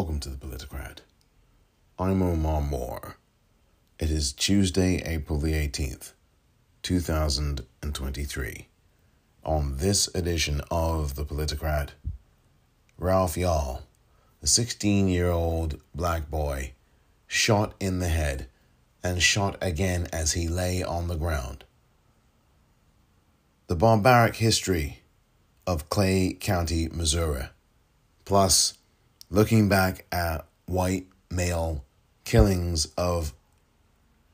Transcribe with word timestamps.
Welcome 0.00 0.20
to 0.20 0.30
the 0.30 0.46
Politicrat. 0.46 1.00
I'm 1.98 2.22
Omar 2.22 2.62
Moore. 2.62 3.18
It 3.98 4.10
is 4.10 4.32
Tuesday, 4.32 5.02
April 5.04 5.38
the 5.38 5.52
18th, 5.52 6.14
2023. 6.80 8.68
On 9.44 9.76
this 9.76 10.08
edition 10.14 10.62
of 10.70 11.16
the 11.16 11.26
Politicrat, 11.26 11.90
Ralph 12.96 13.34
Yarl, 13.34 13.82
a 14.42 14.46
16 14.46 15.06
year 15.08 15.28
old 15.28 15.78
black 15.94 16.30
boy, 16.30 16.72
shot 17.26 17.74
in 17.78 17.98
the 17.98 18.08
head 18.08 18.46
and 19.04 19.22
shot 19.22 19.58
again 19.60 20.08
as 20.14 20.32
he 20.32 20.48
lay 20.48 20.82
on 20.82 21.08
the 21.08 21.16
ground. 21.16 21.64
The 23.66 23.76
barbaric 23.76 24.36
history 24.36 25.02
of 25.66 25.90
Clay 25.90 26.32
County, 26.32 26.88
Missouri, 26.88 27.50
plus 28.24 28.78
looking 29.30 29.68
back 29.68 30.04
at 30.10 30.44
white 30.66 31.06
male 31.30 31.84
killings 32.24 32.86
of 32.98 33.32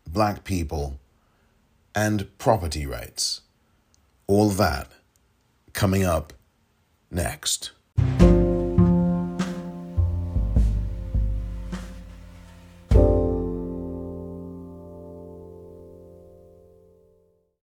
black 0.08 0.42
people 0.42 0.98
and 1.94 2.26
property 2.38 2.86
rights. 2.86 3.42
All 4.26 4.48
that 4.50 4.90
coming 5.74 6.04
up 6.04 6.32
next. 7.10 7.72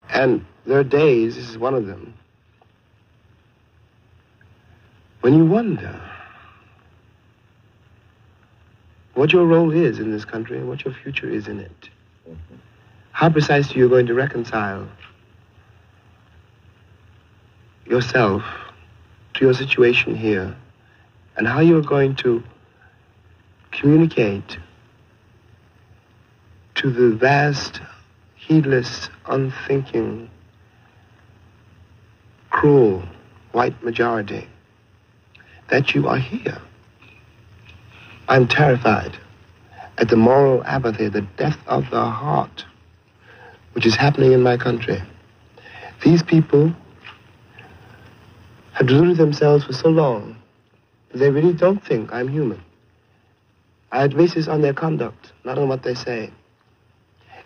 And 0.08 0.46
there 0.64 0.78
are 0.78 0.84
days, 0.84 1.34
this 1.34 1.50
is 1.50 1.58
one 1.58 1.74
of 1.74 1.86
them, 1.86 2.14
when 5.20 5.34
you 5.34 5.44
wonder 5.44 6.00
what 9.16 9.32
your 9.32 9.46
role 9.46 9.72
is 9.72 9.98
in 9.98 10.12
this 10.12 10.26
country 10.26 10.58
and 10.58 10.68
what 10.68 10.84
your 10.84 10.92
future 10.92 11.28
is 11.28 11.48
in 11.48 11.58
it. 11.58 11.88
How 13.12 13.30
precisely 13.30 13.78
you're 13.78 13.88
going 13.88 14.06
to 14.06 14.14
reconcile 14.14 14.86
yourself 17.86 18.42
to 19.34 19.44
your 19.46 19.54
situation 19.54 20.14
here 20.14 20.54
and 21.36 21.46
how 21.46 21.60
you're 21.60 21.80
going 21.80 22.14
to 22.16 22.44
communicate 23.70 24.58
to 26.74 26.90
the 26.90 27.16
vast, 27.16 27.80
heedless, 28.34 29.08
unthinking, 29.24 30.28
cruel 32.50 33.02
white 33.52 33.82
majority 33.82 34.46
that 35.68 35.94
you 35.94 36.06
are 36.06 36.18
here. 36.18 36.60
I'm 38.28 38.48
terrified 38.48 39.16
at 39.98 40.08
the 40.08 40.16
moral 40.16 40.64
apathy, 40.64 41.08
the 41.08 41.22
death 41.36 41.58
of 41.66 41.88
the 41.90 42.04
heart, 42.04 42.64
which 43.72 43.86
is 43.86 43.94
happening 43.94 44.32
in 44.32 44.42
my 44.42 44.56
country. 44.56 45.00
These 46.04 46.22
people 46.22 46.74
have 48.72 48.86
deluded 48.86 49.16
themselves 49.16 49.64
for 49.64 49.72
so 49.72 49.88
long 49.88 50.36
that 51.10 51.18
they 51.18 51.30
really 51.30 51.54
don't 51.54 51.82
think 51.84 52.12
I'm 52.12 52.28
human. 52.28 52.62
I 53.92 54.08
base 54.08 54.34
this 54.34 54.48
on 54.48 54.60
their 54.60 54.74
conduct, 54.74 55.32
not 55.44 55.58
on 55.58 55.68
what 55.68 55.82
they 55.82 55.94
say. 55.94 56.30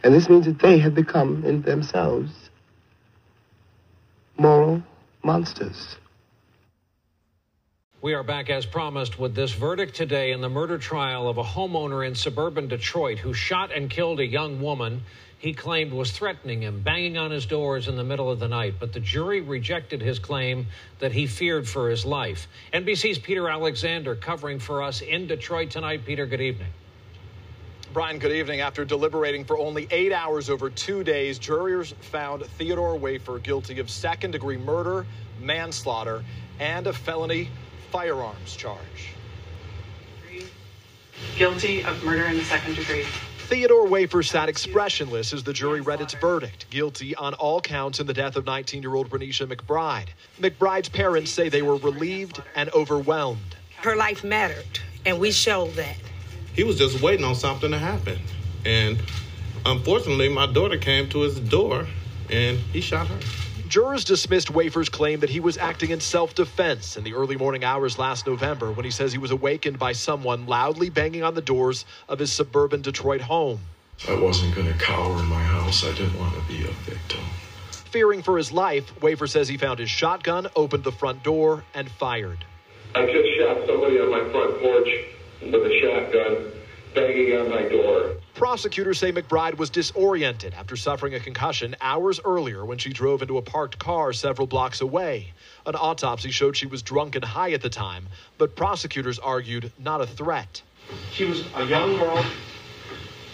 And 0.02 0.14
this 0.14 0.28
means 0.28 0.46
that 0.46 0.58
they 0.60 0.78
have 0.78 0.94
become, 0.94 1.44
in 1.44 1.62
themselves, 1.62 2.50
moral 4.38 4.82
monsters. 5.22 5.96
We 8.02 8.14
are 8.14 8.22
back 8.22 8.48
as 8.48 8.64
promised 8.64 9.18
with 9.18 9.34
this 9.34 9.52
verdict 9.52 9.94
today 9.94 10.32
in 10.32 10.40
the 10.40 10.48
murder 10.48 10.78
trial 10.78 11.28
of 11.28 11.36
a 11.36 11.42
homeowner 11.42 12.06
in 12.06 12.14
suburban 12.14 12.66
Detroit 12.66 13.18
who 13.18 13.34
shot 13.34 13.70
and 13.76 13.90
killed 13.90 14.20
a 14.20 14.26
young 14.26 14.62
woman 14.62 15.02
he 15.36 15.52
claimed 15.52 15.92
was 15.92 16.10
threatening 16.10 16.62
him, 16.62 16.80
banging 16.80 17.18
on 17.18 17.30
his 17.30 17.44
doors 17.44 17.88
in 17.88 17.96
the 17.96 18.04
middle 18.04 18.30
of 18.30 18.38
the 18.38 18.48
night. 18.48 18.76
But 18.80 18.94
the 18.94 19.00
jury 19.00 19.42
rejected 19.42 20.00
his 20.00 20.18
claim 20.18 20.68
that 20.98 21.12
he 21.12 21.26
feared 21.26 21.68
for 21.68 21.90
his 21.90 22.06
life. 22.06 22.48
NBC's 22.72 23.18
Peter 23.18 23.50
Alexander 23.50 24.14
covering 24.14 24.60
for 24.60 24.82
us 24.82 25.02
in 25.02 25.26
Detroit 25.26 25.68
tonight. 25.68 26.06
Peter, 26.06 26.24
good 26.24 26.40
evening. 26.40 26.70
Brian, 27.92 28.18
good 28.18 28.32
evening. 28.32 28.60
After 28.60 28.86
deliberating 28.86 29.44
for 29.44 29.58
only 29.58 29.86
eight 29.90 30.12
hours 30.12 30.48
over 30.48 30.70
two 30.70 31.04
days, 31.04 31.38
jurors 31.38 31.92
found 32.00 32.46
Theodore 32.46 32.96
Wafer 32.96 33.38
guilty 33.40 33.78
of 33.78 33.90
second 33.90 34.30
degree 34.30 34.56
murder, 34.56 35.04
manslaughter, 35.38 36.24
and 36.58 36.86
a 36.86 36.94
felony 36.94 37.50
firearms 37.90 38.56
charge. 38.56 39.14
Guilty 41.36 41.84
of 41.84 42.02
murder 42.04 42.24
in 42.26 42.36
the 42.36 42.44
second 42.44 42.76
degree. 42.76 43.04
Theodore 43.50 43.88
Wafer 43.88 44.22
sat 44.22 44.48
expressionless 44.48 45.32
as 45.32 45.42
the 45.42 45.52
jury 45.52 45.80
read 45.80 46.00
its 46.00 46.14
verdict, 46.14 46.70
guilty 46.70 47.16
on 47.16 47.34
all 47.34 47.60
counts 47.60 47.98
in 47.98 48.06
the 48.06 48.14
death 48.14 48.36
of 48.36 48.46
19 48.46 48.82
year 48.82 48.94
old 48.94 49.10
Renisha 49.10 49.52
McBride. 49.52 50.10
McBride's 50.40 50.88
parents 50.88 51.32
say 51.32 51.48
they 51.48 51.62
were 51.62 51.76
relieved 51.76 52.40
and 52.54 52.70
overwhelmed. 52.70 53.56
Her 53.78 53.96
life 53.96 54.22
mattered, 54.22 54.78
and 55.04 55.18
we 55.18 55.32
showed 55.32 55.74
that. 55.74 55.96
He 56.52 56.62
was 56.62 56.78
just 56.78 57.02
waiting 57.02 57.24
on 57.24 57.34
something 57.34 57.72
to 57.72 57.78
happen. 57.78 58.20
And 58.64 59.02
unfortunately, 59.66 60.28
my 60.28 60.46
daughter 60.46 60.78
came 60.78 61.08
to 61.08 61.22
his 61.22 61.40
door 61.40 61.86
and 62.30 62.58
he 62.58 62.80
shot 62.80 63.08
her. 63.08 63.18
Jurors 63.70 64.04
dismissed 64.04 64.50
Wafer's 64.50 64.88
claim 64.88 65.20
that 65.20 65.30
he 65.30 65.38
was 65.38 65.56
acting 65.56 65.90
in 65.90 66.00
self 66.00 66.34
defense 66.34 66.96
in 66.96 67.04
the 67.04 67.14
early 67.14 67.36
morning 67.36 67.62
hours 67.62 68.00
last 68.00 68.26
November 68.26 68.72
when 68.72 68.84
he 68.84 68.90
says 68.90 69.12
he 69.12 69.18
was 69.18 69.30
awakened 69.30 69.78
by 69.78 69.92
someone 69.92 70.44
loudly 70.46 70.90
banging 70.90 71.22
on 71.22 71.36
the 71.36 71.40
doors 71.40 71.84
of 72.08 72.18
his 72.18 72.32
suburban 72.32 72.82
Detroit 72.82 73.20
home. 73.20 73.60
I 74.08 74.16
wasn't 74.16 74.56
going 74.56 74.66
to 74.66 74.74
cower 74.74 75.16
in 75.20 75.26
my 75.26 75.40
house. 75.40 75.84
I 75.84 75.92
didn't 75.92 76.18
want 76.18 76.34
to 76.34 76.40
be 76.48 76.64
a 76.64 76.72
victim. 76.82 77.20
Fearing 77.70 78.22
for 78.22 78.36
his 78.36 78.50
life, 78.50 79.00
Wafer 79.00 79.28
says 79.28 79.46
he 79.46 79.56
found 79.56 79.78
his 79.78 79.88
shotgun, 79.88 80.48
opened 80.56 80.82
the 80.82 80.90
front 80.90 81.22
door, 81.22 81.62
and 81.72 81.88
fired. 81.88 82.44
I 82.96 83.06
just 83.06 83.38
shot 83.38 83.68
somebody 83.68 84.00
on 84.00 84.10
my 84.10 84.28
front 84.32 84.60
porch 84.60 84.88
with 85.42 85.54
a 85.54 85.80
shotgun 85.80 86.59
banging 86.94 87.36
on 87.36 87.50
my 87.50 87.62
door. 87.68 88.12
Prosecutors 88.34 88.98
say 88.98 89.12
McBride 89.12 89.58
was 89.58 89.70
disoriented 89.70 90.54
after 90.54 90.76
suffering 90.76 91.14
a 91.14 91.20
concussion 91.20 91.76
hours 91.80 92.20
earlier 92.24 92.64
when 92.64 92.78
she 92.78 92.90
drove 92.90 93.20
into 93.22 93.36
a 93.36 93.42
parked 93.42 93.78
car 93.78 94.12
several 94.12 94.46
blocks 94.46 94.80
away. 94.80 95.32
An 95.66 95.74
autopsy 95.74 96.30
showed 96.30 96.56
she 96.56 96.66
was 96.66 96.82
drunk 96.82 97.14
and 97.16 97.24
high 97.24 97.52
at 97.52 97.60
the 97.60 97.68
time, 97.68 98.08
but 98.38 98.56
prosecutors 98.56 99.18
argued 99.18 99.72
not 99.78 100.00
a 100.00 100.06
threat. 100.06 100.62
She 101.12 101.26
was 101.26 101.44
a 101.54 101.64
young 101.66 101.96
girl 101.98 102.24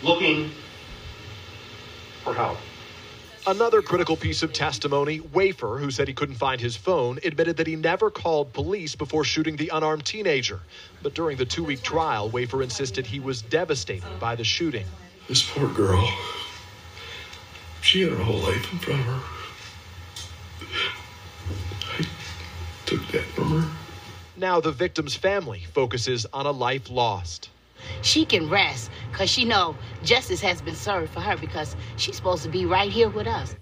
looking 0.03 0.51
for 2.25 2.35
help. 2.35 2.59
Another 3.49 3.81
critical 3.81 4.17
piece 4.17 4.43
of 4.43 4.53
testimony 4.53 5.21
Wafer, 5.21 5.79
who 5.79 5.93
said 5.93 6.09
he 6.09 6.15
couldn't 6.15 6.35
find 6.35 6.61
his 6.61 6.77
phone, 6.77 7.21
admitted 7.23 7.57
that 7.59 7.69
he 7.69 7.77
never 7.77 8.11
called 8.11 8.53
police 8.53 8.97
before 8.97 9.23
shooting 9.23 9.55
the 9.55 9.71
unarmed 9.73 10.05
teenager. 10.05 10.59
But 11.01 11.15
during 11.15 11.37
the 11.37 11.45
two 11.45 11.63
week 11.63 11.81
trial, 11.81 12.29
Wafer 12.29 12.61
insisted 12.61 13.07
he 13.07 13.21
was 13.21 13.43
devastated 13.43 14.19
by 14.19 14.35
the 14.35 14.43
shooting. 14.43 14.87
This 15.29 15.49
poor 15.49 15.69
girl, 15.69 16.11
she 17.83 18.03
had 18.03 18.11
her 18.11 18.19
whole 18.25 18.41
life 18.41 18.73
in 18.73 18.79
front 18.81 19.01
of 19.01 19.07
her. 19.07 19.21
I 22.01 22.07
took 22.85 23.07
that 23.13 23.27
from 23.27 23.63
her. 23.63 23.71
Now 24.37 24.61
the 24.61 24.73
victim's 24.73 25.15
family 25.15 25.65
focuses 25.73 26.27
on 26.33 26.47
a 26.47 26.51
life 26.51 26.91
lost. 26.91 27.51
She 28.03 28.25
can 28.25 28.49
rest 28.49 28.91
because 29.11 29.31
she 29.31 29.45
know 29.45 29.77
justice 30.03 30.41
has 30.41 30.61
been 30.63 30.75
served 30.75 31.13
for 31.13 31.21
her 31.21 31.37
because 31.37 31.77
she's 31.97 32.17
supposed 32.17 32.43
to 32.45 32.49
be 32.49 32.67
right 32.67 32.91
here 32.91 33.09
with 33.09 33.27
us. 33.27 33.57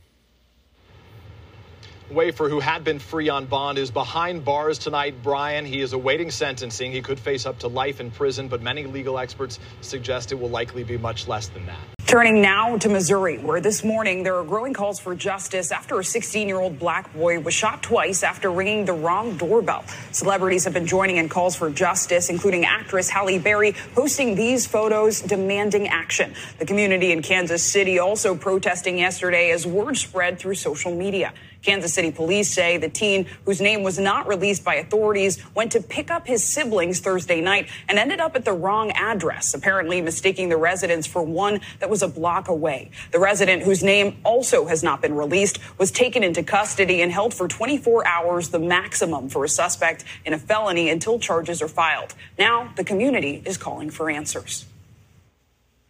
Wafer, 2.11 2.49
who 2.49 2.61
had 2.61 2.85
been 2.85 2.99
free 2.99 3.29
on 3.29 3.47
bond, 3.47 3.79
is 3.79 3.91
behind 3.91 4.45
bars 4.45 4.79
tonight. 4.79 5.23
Brian, 5.23 5.65
he 5.65 5.81
is 5.81 5.95
awaiting 5.95 6.31
sentencing. 6.31 6.93
He 6.93 7.01
could 7.01 7.19
face 7.19 7.47
up 7.47 7.59
to 7.61 7.69
life 7.69 7.99
in 8.01 8.11
prison, 8.11 8.47
but 8.47 8.61
many 8.61 8.85
legal 8.85 9.19
experts 9.19 9.59
suggest 9.81 10.31
it 10.31 10.35
will 10.35 10.51
likely 10.51 10.85
be 10.85 10.99
much 10.99 11.27
less 11.27 11.49
than 11.49 11.65
that. 11.67 11.94
Turning 12.07 12.43
now 12.43 12.77
to 12.77 12.91
Missouri, 12.91 13.39
where 13.39 13.63
this 13.63 13.83
morning 13.83 14.25
there 14.25 14.37
are 14.37 14.45
growing 14.45 14.75
calls 14.75 15.01
for 15.01 15.15
justice 15.15 15.73
after 15.73 15.99
a 15.99 16.05
16 16.05 16.47
year 16.47 16.61
old 16.61 16.79
black 16.79 17.13
boy 17.15 17.41
was 17.41 17.55
shot 17.55 17.83
twice 17.83 18.23
after 18.23 18.53
ringing 18.53 18.85
the 18.85 18.93
wrong 18.93 19.37
doorbell. 19.39 19.85
Celebrities 20.13 20.65
have 20.65 20.75
been 20.75 20.87
joining 20.87 21.17
in 21.17 21.31
calls 21.31 21.57
for 21.57 21.71
justice, 21.71 22.29
including 22.29 22.67
actress 22.67 23.09
Halle 23.09 23.39
Berry 23.39 23.75
posting 23.95 24.35
these 24.35 24.67
photos 24.67 25.23
demanding 25.23 25.89
action. 25.89 26.35
The 26.59 26.67
community 26.67 27.11
in 27.11 27.23
Kansas 27.23 27.63
City 27.63 27.99
also 27.99 28.37
protesting 28.37 28.99
yesterday 28.99 29.51
as 29.51 29.67
word 29.67 29.97
spread 29.97 30.39
through 30.39 30.57
social 30.57 30.95
media. 30.95 31.33
Kansas 31.63 31.95
City 31.95 32.13
police 32.13 32.53
say 32.53 32.77
the 32.77 32.89
teen, 32.91 33.27
whose 33.47 33.61
name 33.61 33.83
was 33.83 33.99
not 33.99 34.29
released 34.29 34.65
by 34.65 34.75
authorities, 34.77 35.43
went 35.55 35.73
to 35.73 35.81
pick 35.81 36.11
up 36.11 36.27
his 36.27 36.45
siblings 36.45 37.01
Thursday 37.01 37.41
night 37.41 37.69
and 37.89 37.99
ended 37.99 38.21
up 38.21 38.37
at 38.37 38.45
the 38.45 38.53
wrong 38.53 38.91
address, 38.93 39.55
apparently 39.55 40.01
mistaking 40.03 40.49
the 40.51 40.57
residence 40.57 41.07
for 41.07 41.23
one 41.23 41.61
that 41.81 41.89
was 41.89 41.94
a 42.03 42.09
block 42.09 42.49
away. 42.49 42.91
The 43.13 43.19
resident, 43.19 43.63
whose 43.63 43.83
name 43.83 44.17
also 44.25 44.67
has 44.67 44.83
not 44.83 45.01
been 45.01 45.15
released, 45.15 45.59
was 45.79 45.91
taken 45.91 46.23
into 46.23 46.43
custody 46.43 47.03
and 47.03 47.11
held 47.11 47.35
for 47.35 47.49
24 47.49 48.07
hours, 48.07 48.49
the 48.51 48.59
maximum 48.59 49.29
for 49.29 49.45
a 49.45 49.49
suspect 49.49 50.05
in 50.25 50.33
a 50.33 50.39
felony 50.39 50.89
until 50.89 51.19
charges 51.19 51.63
are 51.63 51.69
filed. 51.69 52.15
Now, 52.39 52.73
the 52.77 52.85
community 52.85 53.43
is 53.45 53.57
calling 53.57 53.91
for 53.91 54.11
answers. 54.11 54.67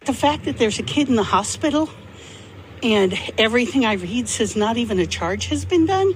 The 0.01 0.13
fact 0.13 0.45
that 0.45 0.57
there's 0.57 0.77
a 0.79 0.83
kid 0.83 1.09
in 1.09 1.15
the 1.15 1.23
hospital 1.23 1.89
and 2.83 3.17
everything 3.37 3.85
I 3.85 3.93
read 3.93 4.29
says 4.29 4.55
not 4.55 4.77
even 4.77 4.99
a 4.99 5.07
charge 5.07 5.47
has 5.47 5.65
been 5.65 5.85
done, 5.85 6.13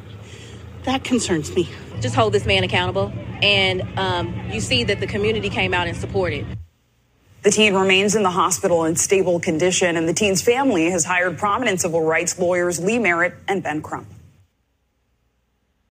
that 0.83 1.03
concerns 1.03 1.53
me. 1.55 1.69
Just 1.99 2.15
hold 2.15 2.33
this 2.33 2.45
man 2.45 2.63
accountable. 2.63 3.11
And 3.41 3.81
um, 3.97 4.49
you 4.51 4.61
see 4.61 4.83
that 4.83 4.99
the 4.99 5.07
community 5.07 5.49
came 5.49 5.73
out 5.73 5.87
and 5.87 5.97
supported. 5.97 6.45
The 7.49 7.55
teen 7.55 7.73
remains 7.73 8.15
in 8.15 8.21
the 8.21 8.29
hospital 8.29 8.85
in 8.85 8.95
stable 8.95 9.39
condition, 9.39 9.97
and 9.97 10.07
the 10.07 10.13
teen's 10.13 10.39
family 10.39 10.91
has 10.91 11.03
hired 11.03 11.39
prominent 11.39 11.81
civil 11.81 12.03
rights 12.03 12.37
lawyers 12.37 12.79
Lee 12.79 12.99
Merritt 12.99 13.33
and 13.47 13.63
Ben 13.63 13.81
Crump. 13.81 14.07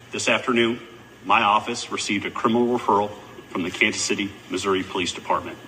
This 0.10 0.28
afternoon, 0.28 0.80
my 1.24 1.44
office 1.44 1.92
received 1.92 2.26
a 2.26 2.32
criminal 2.32 2.76
referral 2.76 3.12
from 3.50 3.62
the 3.62 3.70
Kansas 3.70 4.02
City, 4.02 4.32
Missouri 4.50 4.82
Police 4.82 5.12
Department. 5.12 5.60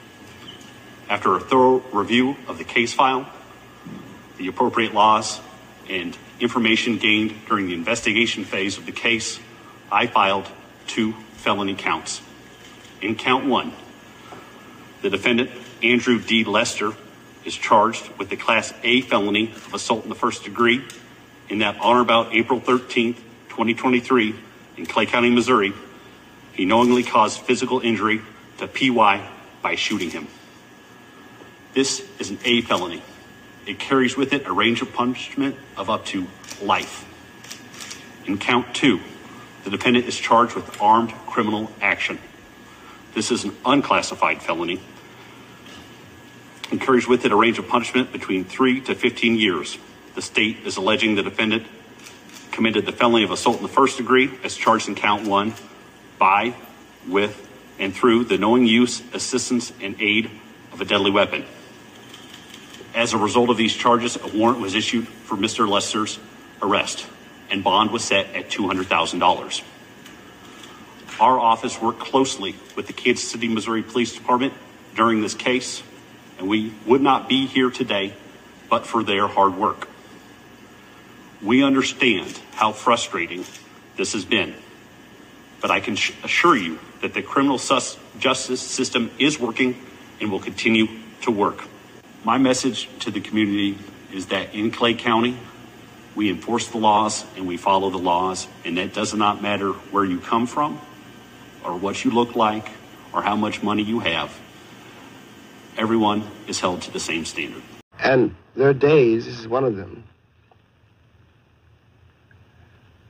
After 1.08 1.36
a 1.36 1.40
thorough 1.40 1.84
review 1.94 2.36
of 2.48 2.58
the 2.58 2.64
case 2.64 2.92
file, 2.92 3.30
the 4.40 4.48
appropriate 4.48 4.96
laws, 4.96 5.40
and 5.88 6.18
information 6.40 6.98
gained 6.98 7.36
during 7.48 7.68
the 7.68 7.76
investigation 7.76 8.44
phase 8.44 8.80
of 8.80 8.88
the 8.88 8.92
case, 8.92 9.40
I 9.92 10.08
filed 10.08 10.48
two 10.88 11.14
felony 11.34 11.76
counts. 11.76 12.24
In 13.04 13.14
count 13.14 13.46
one, 13.46 13.72
the 15.04 15.12
defendant, 15.12 15.52
Andrew 15.92 16.20
D. 16.20 16.44
Lester, 16.44 16.94
is 17.46 17.56
charged 17.56 18.10
with 18.18 18.30
the 18.30 18.36
Class 18.36 18.74
A 18.84 19.02
felony 19.02 19.52
of 19.52 19.74
assault 19.74 20.04
in 20.04 20.10
the 20.10 20.16
first 20.16 20.44
degree 20.44 20.84
in 21.48 21.60
that 21.60 21.78
on 21.80 21.98
or 21.98 22.02
about 22.02 22.34
April 22.34 22.60
13th, 22.60 23.18
2023, 23.50 24.36
in 24.78 24.86
Clay 24.86 25.06
County, 25.06 25.30
Missouri, 25.30 25.74
he 26.54 26.66
knowingly 26.66 27.04
caused 27.04 27.40
physical 27.42 27.80
injury 27.80 28.22
to 28.58 28.68
PY 28.68 29.30
by 29.62 29.76
shooting 29.76 30.10
him. 30.10 30.28
This 31.74 32.06
is 32.20 32.32
an 32.32 32.40
A 32.46 32.62
felony. 32.62 33.04
It 33.66 33.80
carries 33.80 34.18
with 34.18 34.34
it 34.34 34.46
a 34.46 34.52
range 34.52 34.82
of 34.82 34.92
punishment 34.94 35.56
of 35.78 35.90
up 35.90 36.06
to 36.08 36.28
life. 36.62 37.06
In 38.26 38.38
count 38.38 38.74
two, 38.74 39.00
the 39.64 39.70
defendant 39.70 40.06
is 40.06 40.18
charged 40.18 40.56
with 40.56 40.82
armed 40.82 41.12
criminal 41.28 41.72
action. 41.82 42.20
This 43.14 43.32
is 43.32 43.44
an 43.44 43.56
unclassified 43.66 44.42
felony 44.42 44.82
and 46.72 46.82
carries 46.82 47.08
with 47.08 47.26
it 47.26 47.32
a 47.32 47.36
range 47.36 47.60
of 47.60 47.68
punishment 47.68 48.12
between 48.12 48.44
3 48.44 48.82
to 48.82 48.96
15 48.96 49.38
years. 49.38 49.78
The 50.16 50.22
state 50.22 50.60
is 50.66 50.78
alleging 50.78 51.16
the 51.16 51.24
defendant 51.24 51.68
committed 52.56 52.86
the 52.86 52.92
felony 52.94 53.26
of 53.26 53.32
assault 53.32 53.58
in 53.58 53.64
the 53.64 53.70
first 53.70 53.98
degree 53.98 54.32
as 54.42 54.56
charged 54.56 54.88
in 54.88 54.96
count 54.96 55.28
1 55.28 55.54
by, 56.18 56.56
with, 57.06 57.46
and 57.78 57.94
through 57.94 58.24
the 58.24 58.38
knowing 58.38 58.66
use, 58.66 59.04
assistance, 59.14 59.74
and 59.82 60.02
aid 60.02 60.32
of 60.72 60.80
a 60.80 60.86
deadly 60.86 61.12
weapon. 61.12 61.46
As 62.94 63.12
a 63.12 63.18
result 63.18 63.50
of 63.50 63.58
these 63.58 63.74
charges, 63.74 64.16
a 64.16 64.28
warrant 64.28 64.62
was 64.62 64.74
issued 64.74 65.06
for 65.06 65.36
Mr. 65.36 65.68
Lester's 65.68 66.18
arrest, 66.62 67.06
and 67.50 67.62
bond 67.62 67.92
was 67.92 68.06
set 68.06 68.34
at 68.34 68.50
$200,000. 68.50 69.62
Our 71.20 71.38
office 71.38 71.82
worked 71.82 72.00
closely 72.00 72.56
with 72.78 72.88
the 72.88 72.94
Kansas 72.94 73.30
City, 73.30 73.50
Missouri 73.50 73.84
Police 73.84 74.14
Department 74.14 74.54
during 74.96 75.22
this 75.22 75.34
case, 75.34 75.84
and 76.38 76.48
we 76.48 76.74
would 76.86 77.02
not 77.02 77.30
be 77.30 77.46
here 77.46 77.70
today 77.70 78.14
but 78.70 78.86
for 78.86 79.04
their 79.04 79.28
hard 79.28 79.56
work. 79.56 79.88
We 81.42 81.64
understand 81.64 82.40
how 82.54 82.72
frustrating 82.72 83.46
this 83.98 84.14
has 84.14 84.26
been, 84.26 84.56
but 85.62 85.72
I 85.72 85.80
can 85.80 85.94
assure 86.24 86.56
you 86.56 86.80
that 87.02 87.14
the 87.14 87.22
criminal 87.22 87.60
justice 88.20 88.62
system 88.62 89.12
is 89.20 89.40
working 89.40 89.80
and 90.20 90.32
will 90.32 90.40
continue 90.40 90.88
to 91.22 91.32
work. 91.32 91.64
My 92.24 92.38
message 92.38 92.90
to 93.02 93.12
the 93.12 93.22
community 93.22 93.78
is 94.12 94.28
that 94.28 94.56
in 94.56 94.72
Clay 94.72 94.96
County, 94.96 95.38
we 96.16 96.30
enforce 96.30 96.68
the 96.68 96.78
laws 96.78 97.26
and 97.36 97.46
we 97.46 97.58
follow 97.58 97.90
the 97.90 98.00
laws, 98.00 98.48
and 98.64 98.78
that 98.78 98.94
does 98.94 99.14
not 99.14 99.42
matter 99.42 99.72
where 99.72 100.06
you 100.06 100.20
come 100.20 100.48
from 100.48 100.80
or 101.64 101.76
what 101.78 102.04
you 102.04 102.12
look 102.12 102.36
like 102.36 102.70
or 103.14 103.22
how 103.22 103.36
much 103.36 103.62
money 103.62 103.84
you 103.84 104.00
have. 104.00 104.36
Everyone 105.78 106.24
is 106.48 106.60
held 106.60 106.82
to 106.84 106.92
the 106.92 107.00
same 107.00 107.26
standard. 107.26 107.62
And 108.00 108.36
there 108.56 108.70
are 108.70 108.74
days, 108.74 109.26
this 109.26 109.40
is 109.40 109.48
one 109.48 109.64
of 109.64 109.76
them, 109.76 110.04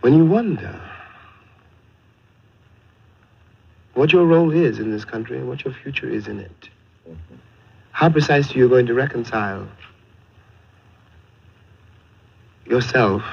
when 0.02 0.14
you 0.14 0.26
wonder 0.26 0.80
what 3.94 4.12
your 4.12 4.26
role 4.26 4.52
is 4.52 4.80
in 4.80 4.92
this 4.92 5.06
country 5.06 5.38
and 5.38 5.48
what 5.48 5.64
your 5.64 5.74
future 5.74 6.08
is 6.08 6.28
in 6.28 6.40
it. 6.40 6.70
How 7.92 8.10
precisely 8.10 8.58
you're 8.58 8.70
going 8.70 8.88
to 8.88 8.94
reconcile 8.94 9.68
yourself 12.66 13.24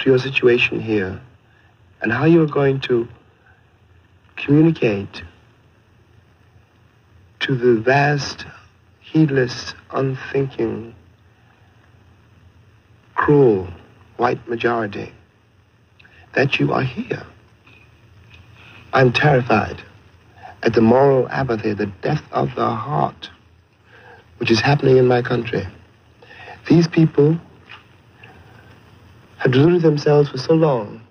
to 0.00 0.10
your 0.10 0.18
situation 0.18 0.80
here 0.80 1.20
and 2.02 2.12
how 2.12 2.24
you're 2.26 2.46
going 2.46 2.80
to 2.80 3.08
communicate 4.36 5.22
to 7.40 7.56
the 7.56 7.80
vast, 7.80 8.46
heedless, 9.00 9.74
unthinking, 9.90 10.94
cruel 13.14 13.68
white 14.16 14.46
majority 14.48 15.12
that 16.34 16.58
you 16.60 16.72
are 16.72 16.82
here. 16.82 17.22
I'm 18.92 19.12
terrified 19.12 19.82
at 20.62 20.74
the 20.74 20.80
moral 20.80 21.28
apathy, 21.28 21.72
the 21.72 21.86
death 22.02 22.22
of 22.32 22.54
the 22.54 22.68
heart 22.68 23.30
which 24.38 24.50
is 24.50 24.60
happening 24.60 24.96
in 24.96 25.06
my 25.06 25.20
country. 25.22 25.66
These 26.68 26.88
people 26.88 27.38
have 29.38 29.52
deluded 29.52 29.82
themselves 29.82 30.30
for 30.30 30.38
so 30.38 30.54
long 30.54 31.02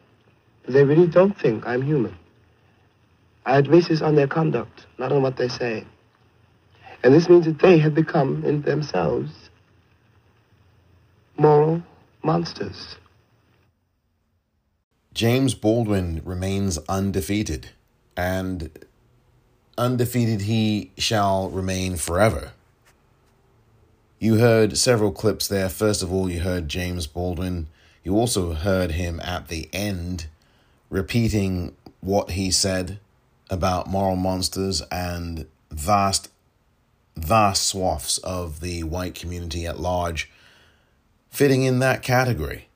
that 0.66 0.72
they 0.72 0.84
really 0.84 1.08
don't 1.08 1.38
think 1.40 1.66
I'm 1.66 1.82
human. 1.82 2.16
I 3.46 3.62
base 3.62 3.88
this 3.88 4.02
on 4.02 4.16
their 4.16 4.28
conduct, 4.28 4.86
not 4.98 5.12
on 5.12 5.22
what 5.22 5.38
they 5.38 5.48
say. 5.48 5.86
And 7.04 7.14
this 7.14 7.30
means 7.30 7.46
that 7.46 7.60
they 7.60 7.78
have 7.78 7.96
become, 7.96 8.44
in 8.44 8.62
themselves, 8.62 9.32
moral 11.38 11.82
monsters. 12.24 12.98
James 15.14 15.54
Baldwin 15.54 16.22
remains 16.26 16.78
undefeated, 16.90 17.70
and 18.16 18.70
undefeated 19.78 20.42
he 20.42 20.92
shall 20.98 21.50
remain 21.50 21.96
forever. 21.96 22.52
You 24.20 24.36
heard 24.36 24.78
several 24.78 25.14
clips 25.14 25.48
there. 25.48 25.70
First 25.70 26.04
of 26.04 26.12
all, 26.12 26.30
you 26.30 26.42
heard 26.42 26.68
James 26.68 27.08
Baldwin. 27.08 27.68
You 28.04 28.16
also 28.16 28.54
heard 28.54 28.92
him 28.92 29.22
at 29.22 29.48
the 29.48 29.70
end 29.72 30.28
repeating 30.90 31.76
what 32.02 32.32
he 32.32 32.52
said 32.52 33.00
about 33.50 33.88
moral 33.88 34.18
monsters 34.18 34.82
and 34.92 35.46
vast, 35.72 36.30
vast 37.20 37.64
swaths 37.64 38.18
of 38.20 38.60
the 38.62 38.84
white 38.84 39.16
community 39.16 39.66
at 39.66 39.80
large 39.80 40.32
fitting 41.30 41.64
in 41.64 41.80
that 41.80 42.02
category. 42.02 42.68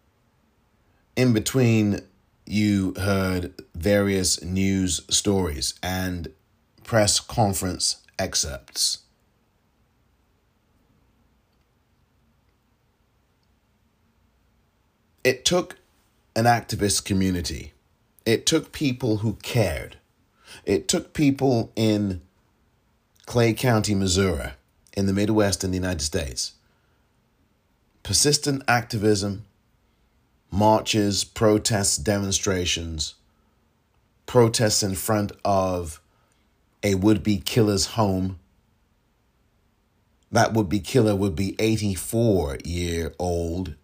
In 1.15 1.33
between, 1.33 2.01
you 2.45 2.93
heard 2.97 3.53
various 3.75 4.43
news 4.43 5.01
stories 5.09 5.73
and 5.81 6.31
press 6.83 7.19
conference 7.19 7.97
excerpts. 8.19 8.99
It 15.23 15.45
took 15.45 15.77
an 16.35 16.45
activist 16.45 17.05
community. 17.05 17.73
It 18.25 18.45
took 18.45 18.71
people 18.71 19.17
who 19.17 19.37
cared. 19.41 19.97
It 20.65 20.87
took 20.87 21.13
people 21.13 21.71
in 21.75 22.21
Clay 23.25 23.53
County, 23.53 23.95
Missouri, 23.95 24.51
in 24.95 25.05
the 25.05 25.13
Midwest 25.13 25.63
in 25.63 25.71
the 25.71 25.77
United 25.77 26.01
States. 26.01 26.53
Persistent 28.03 28.63
activism, 28.67 29.45
marches, 30.51 31.23
protests, 31.23 31.97
demonstrations, 31.97 33.15
protests 34.25 34.83
in 34.83 34.95
front 34.95 35.31
of 35.43 36.01
a 36.83 36.95
would 36.95 37.23
be 37.23 37.37
killer's 37.37 37.87
home. 37.87 38.39
That 40.31 40.53
would 40.53 40.67
be 40.67 40.79
killer 40.79 41.15
would 41.15 41.35
be 41.35 41.55
84 41.59 42.57
year 42.65 43.13
old 43.17 43.75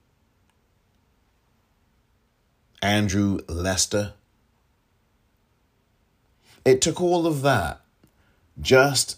Andrew 2.81 3.39
Lester. 3.48 4.13
It 6.65 6.81
took 6.81 7.01
all 7.01 7.25
of 7.25 7.41
that 7.43 7.81
just 8.60 9.17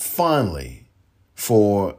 finally 0.00 0.88
for 1.34 1.96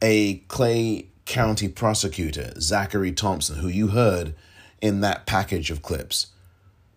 a 0.00 0.36
Clay 0.48 1.08
County 1.26 1.68
prosecutor, 1.68 2.52
Zachary 2.58 3.12
Thompson, 3.12 3.56
who 3.58 3.68
you 3.68 3.88
heard 3.88 4.34
in 4.80 5.00
that 5.00 5.26
package 5.26 5.70
of 5.70 5.82
clips, 5.82 6.28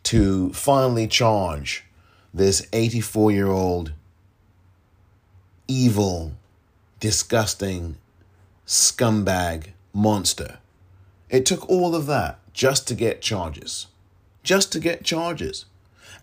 to 0.03 0.53
finally 0.53 1.07
charge 1.07 1.85
this 2.33 2.65
84 2.71 3.31
year 3.31 3.47
old 3.47 3.91
evil, 5.67 6.33
disgusting 6.99 7.97
scumbag 8.65 9.71
monster. 9.93 10.59
It 11.29 11.45
took 11.45 11.67
all 11.69 11.95
of 11.95 12.05
that 12.07 12.39
just 12.53 12.87
to 12.87 12.95
get 12.95 13.21
charges. 13.21 13.87
Just 14.43 14.71
to 14.71 14.79
get 14.79 15.03
charges. 15.03 15.65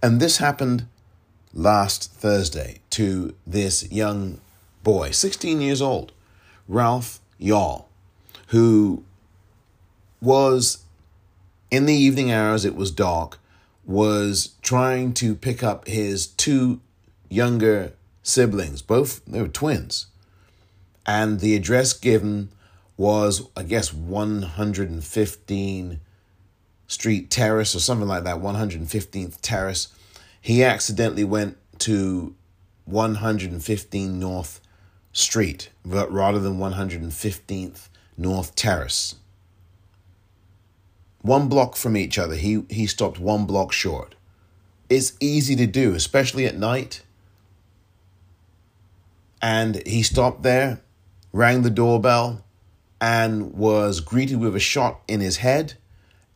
And 0.03 0.21
this 0.21 0.39
happened 0.39 0.87
last 1.53 2.13
Thursday 2.13 2.81
to 2.91 3.35
this 3.47 3.91
young 3.91 4.41
boy, 4.83 5.11
16 5.11 5.61
years 5.61 5.83
old, 5.83 6.13
Ralph 6.67 7.21
Yarl, 7.41 7.85
who 8.49 9.05
was 10.21 10.85
in 11.71 11.87
the 11.87 11.95
evening 11.95 12.33
hours, 12.33 12.65
it 12.65 12.75
was 12.75 12.91
dark, 12.91 13.39
was 13.85 14.55
trying 14.63 15.13
to 15.15 15.35
pick 15.35 15.63
up 15.63 15.87
his 15.87 16.27
two 16.27 16.81
younger 17.29 17.93
siblings, 18.23 18.83
both 18.83 19.25
they 19.27 19.41
were 19.41 19.49
twins. 19.49 20.07
And 21.07 21.41
the 21.41 21.57
address 21.57 21.95
given 21.95 22.51
was, 22.99 23.49
I 23.57 23.63
guess, 23.63 23.95
115 23.95 26.01
Street 26.87 27.31
Terrace 27.31 27.75
or 27.75 27.81
something 27.81 28.09
like 28.09 28.25
that, 28.25 28.39
115th 28.39 29.39
Terrace. 29.41 29.89
He 30.49 30.65
accidentally 30.65 31.25
went 31.25 31.59
to 31.81 32.35
115 32.87 34.19
North 34.19 34.63
Street 35.13 35.69
rather 35.85 36.39
than 36.39 36.57
115th 36.57 37.89
North 38.17 38.55
Terrace. 38.55 39.17
One 41.21 41.51
block 41.51 41.77
from 41.77 41.99
each 41.99 42.19
other, 42.19 42.35
he, 42.35 42.65
he 42.71 42.87
stopped 42.87 43.19
one 43.19 43.45
block 43.45 43.73
short. 43.73 44.15
It's 44.89 45.13
easy 45.21 45.55
to 45.55 45.67
do, 45.67 45.93
especially 45.93 46.47
at 46.47 46.57
night. 46.57 47.03
And 49.43 49.87
he 49.87 50.03
stopped 50.03 50.45
there, 50.45 50.81
rang 51.31 51.61
the 51.61 51.69
doorbell, 51.69 52.43
and 53.03 53.53
was 53.53 54.01
greeted 54.01 54.41
with 54.41 54.57
a 54.57 54.61
shot 54.61 55.03
in 55.07 55.21
his 55.21 55.37
head. 55.37 55.75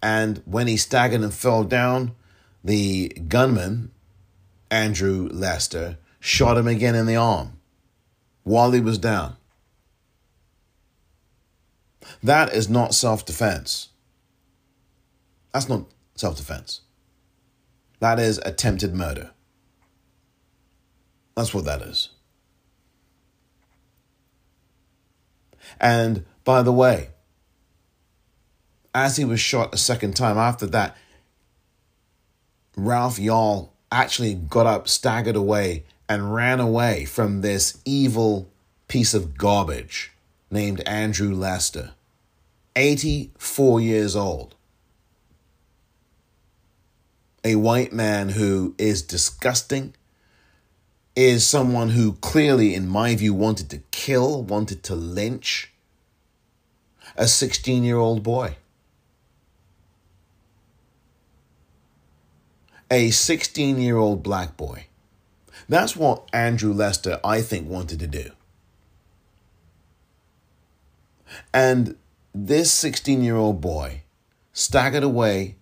And 0.02 0.42
when 0.44 0.66
he 0.66 0.76
staggered 0.76 1.22
and 1.22 1.32
fell 1.32 1.64
down, 1.64 2.14
the 2.62 3.08
gunman, 3.28 3.90
Andrew 4.72 5.28
Lester, 5.30 5.98
shot 6.18 6.56
him 6.56 6.66
again 6.66 6.94
in 6.94 7.04
the 7.04 7.14
arm 7.14 7.60
while 8.42 8.72
he 8.72 8.80
was 8.80 8.96
down. 8.96 9.36
That 12.22 12.54
is 12.54 12.70
not 12.70 12.94
self 12.94 13.26
defense. 13.26 13.90
That's 15.52 15.68
not 15.68 15.84
self 16.14 16.38
defense. 16.38 16.80
That 18.00 18.18
is 18.18 18.40
attempted 18.46 18.94
murder. 18.94 19.32
That's 21.36 21.52
what 21.52 21.66
that 21.66 21.82
is. 21.82 22.08
And 25.78 26.24
by 26.44 26.62
the 26.62 26.72
way, 26.72 27.10
as 28.94 29.18
he 29.18 29.26
was 29.26 29.38
shot 29.38 29.74
a 29.74 29.78
second 29.78 30.16
time 30.16 30.38
after 30.38 30.66
that, 30.68 30.96
Ralph 32.74 33.18
Yarl 33.18 33.71
actually 33.92 34.34
got 34.34 34.66
up, 34.66 34.88
staggered 34.88 35.36
away, 35.36 35.84
and 36.08 36.34
ran 36.34 36.58
away 36.60 37.04
from 37.04 37.40
this 37.40 37.78
evil 37.84 38.48
piece 38.88 39.14
of 39.14 39.36
garbage 39.38 40.12
named 40.50 40.80
Andrew 40.86 41.34
Lester, 41.34 41.92
84 42.74 43.80
years 43.80 44.16
old. 44.16 44.54
A 47.44 47.56
white 47.56 47.92
man 47.92 48.30
who 48.30 48.74
is 48.78 49.02
disgusting, 49.02 49.94
is 51.14 51.46
someone 51.46 51.90
who 51.90 52.14
clearly, 52.14 52.74
in 52.74 52.88
my 52.88 53.14
view, 53.14 53.34
wanted 53.34 53.68
to 53.70 53.78
kill, 53.90 54.42
wanted 54.42 54.82
to 54.84 54.94
lynch 54.94 55.72
a 57.16 57.26
16 57.26 57.84
year 57.84 57.98
old 57.98 58.22
boy. 58.22 58.56
A 62.92 63.10
16 63.10 63.80
year 63.80 63.96
old 63.96 64.22
black 64.22 64.58
boy. 64.58 64.84
That's 65.66 65.96
what 65.96 66.28
Andrew 66.30 66.74
Lester, 66.74 67.18
I 67.24 67.40
think, 67.40 67.66
wanted 67.66 67.98
to 68.00 68.06
do. 68.06 68.32
And 71.54 71.96
this 72.34 72.70
16 72.70 73.24
year 73.24 73.36
old 73.36 73.62
boy 73.62 74.02
staggered 74.52 75.02
away, 75.02 75.56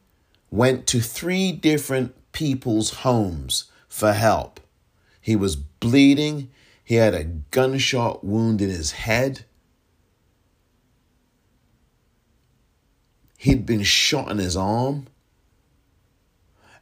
went 0.50 0.88
to 0.88 0.98
three 0.98 1.52
different 1.52 2.16
people's 2.32 2.90
homes 2.90 3.66
for 3.88 4.12
help. 4.12 4.58
He 5.20 5.36
was 5.36 5.54
bleeding, 5.54 6.50
he 6.82 6.96
had 6.96 7.14
a 7.14 7.22
gunshot 7.52 8.24
wound 8.24 8.60
in 8.60 8.70
his 8.70 8.90
head. 8.90 9.44
He'd 13.38 13.64
been 13.64 13.84
shot 13.84 14.32
in 14.32 14.38
his 14.38 14.56
arm 14.56 15.06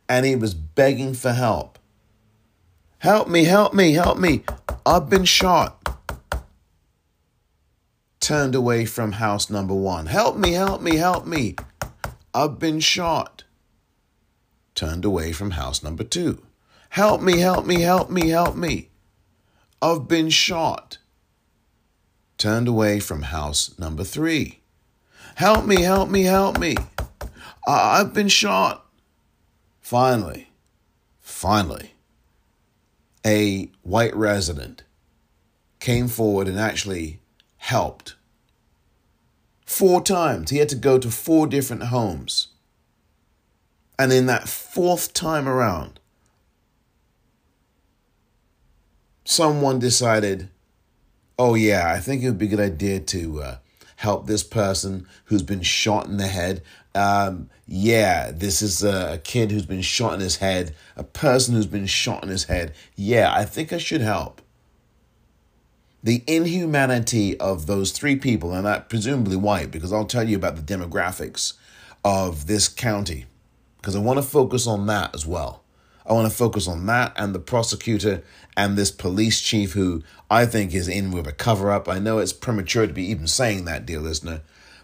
and 0.08 0.24
he 0.24 0.36
was 0.36 0.54
begging 0.54 1.14
for 1.14 1.32
help. 1.32 1.78
Help 2.98 3.28
me, 3.28 3.44
help 3.44 3.74
me, 3.74 3.92
help 3.92 4.18
me. 4.18 4.42
I've 4.84 5.08
been 5.08 5.24
shot. 5.24 5.74
Turned 8.20 8.54
away 8.54 8.84
from 8.84 9.12
house 9.12 9.48
number 9.48 9.74
one. 9.74 10.06
Help 10.06 10.36
me, 10.36 10.52
help 10.52 10.82
me, 10.82 10.96
help 10.96 11.26
me. 11.26 11.56
I've 12.34 12.58
been 12.58 12.80
shot. 12.80 13.44
Turned 14.74 15.04
away 15.04 15.32
from 15.32 15.52
house 15.52 15.82
number 15.82 16.04
two. 16.04 16.42
Help 16.90 17.20
me, 17.22 17.38
help 17.38 17.66
me, 17.66 17.82
help 17.82 18.10
me, 18.10 18.28
help 18.28 18.56
me. 18.56 18.88
I've 19.80 20.08
been 20.08 20.30
shot. 20.30 20.98
Turned 22.36 22.68
away 22.68 22.98
from 23.00 23.22
house 23.22 23.78
number 23.78 24.04
three. 24.04 24.60
Help 25.36 25.64
me, 25.64 25.82
help 25.82 26.08
me, 26.08 26.24
help 26.24 26.58
me. 26.58 26.76
I- 27.66 28.00
I've 28.00 28.12
been 28.14 28.28
shot. 28.28 28.87
Finally, 29.88 30.50
finally, 31.18 31.94
a 33.24 33.70
white 33.80 34.14
resident 34.14 34.82
came 35.80 36.08
forward 36.08 36.46
and 36.46 36.60
actually 36.60 37.20
helped. 37.56 38.14
Four 39.64 40.02
times. 40.02 40.50
He 40.50 40.58
had 40.58 40.68
to 40.68 40.76
go 40.76 40.98
to 40.98 41.10
four 41.10 41.46
different 41.46 41.84
homes. 41.84 42.48
And 43.98 44.12
in 44.12 44.26
that 44.26 44.46
fourth 44.46 45.14
time 45.14 45.48
around, 45.48 46.00
someone 49.24 49.78
decided, 49.78 50.50
oh, 51.38 51.54
yeah, 51.54 51.90
I 51.90 51.98
think 52.00 52.22
it 52.22 52.26
would 52.26 52.36
be 52.36 52.44
a 52.44 52.50
good 52.50 52.60
idea 52.60 53.00
to 53.00 53.42
uh, 53.42 53.56
help 53.96 54.26
this 54.26 54.42
person 54.42 55.06
who's 55.24 55.42
been 55.42 55.62
shot 55.62 56.08
in 56.08 56.18
the 56.18 56.26
head 56.26 56.60
um, 56.98 57.48
yeah, 57.66 58.32
this 58.32 58.60
is 58.60 58.82
a 58.82 59.20
kid 59.22 59.50
who's 59.50 59.66
been 59.66 59.82
shot 59.82 60.14
in 60.14 60.20
his 60.20 60.36
head, 60.36 60.74
a 60.96 61.04
person 61.04 61.54
who's 61.54 61.66
been 61.66 61.86
shot 61.86 62.24
in 62.24 62.28
his 62.28 62.44
head. 62.44 62.74
Yeah, 62.96 63.32
I 63.32 63.44
think 63.44 63.72
I 63.72 63.78
should 63.78 64.00
help. 64.00 64.42
The 66.02 66.24
inhumanity 66.26 67.38
of 67.38 67.66
those 67.66 67.92
three 67.92 68.16
people, 68.16 68.52
and 68.52 68.66
that 68.66 68.88
presumably 68.88 69.36
white, 69.36 69.70
because 69.70 69.92
I'll 69.92 70.06
tell 70.06 70.28
you 70.28 70.36
about 70.36 70.56
the 70.56 70.62
demographics 70.62 71.54
of 72.04 72.46
this 72.46 72.68
county, 72.68 73.26
because 73.76 73.94
I 73.94 74.00
want 74.00 74.18
to 74.18 74.22
focus 74.22 74.66
on 74.66 74.86
that 74.86 75.14
as 75.14 75.24
well. 75.24 75.62
I 76.04 76.14
want 76.14 76.28
to 76.30 76.36
focus 76.36 76.66
on 76.66 76.86
that 76.86 77.12
and 77.16 77.34
the 77.34 77.38
prosecutor 77.38 78.22
and 78.56 78.76
this 78.76 78.90
police 78.90 79.40
chief 79.40 79.72
who 79.72 80.02
I 80.30 80.46
think 80.46 80.74
is 80.74 80.88
in 80.88 81.10
with 81.10 81.26
a 81.26 81.32
cover 81.32 81.70
up. 81.70 81.88
I 81.88 81.98
know 81.98 82.18
it's 82.18 82.32
premature 82.32 82.86
to 82.86 82.92
be 82.92 83.04
even 83.06 83.26
saying 83.26 83.66
that, 83.66 83.84
dear 83.84 84.00
listener, 84.00 84.40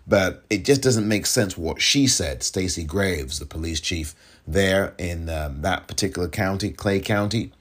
but 0.06 0.44
it 0.50 0.64
just 0.64 0.82
doesn't 0.82 1.08
make 1.08 1.26
sense 1.26 1.56
what 1.56 1.80
she 1.80 2.06
said. 2.06 2.42
Stacey 2.42 2.84
Graves, 2.84 3.38
the 3.38 3.46
police 3.46 3.80
chief 3.80 4.14
there 4.46 4.94
in 4.99 5.28
um, 5.28 5.62
that 5.62 5.88
particular 5.88 6.28
county, 6.28 6.70
Clay 6.70 7.00
County. 7.00 7.52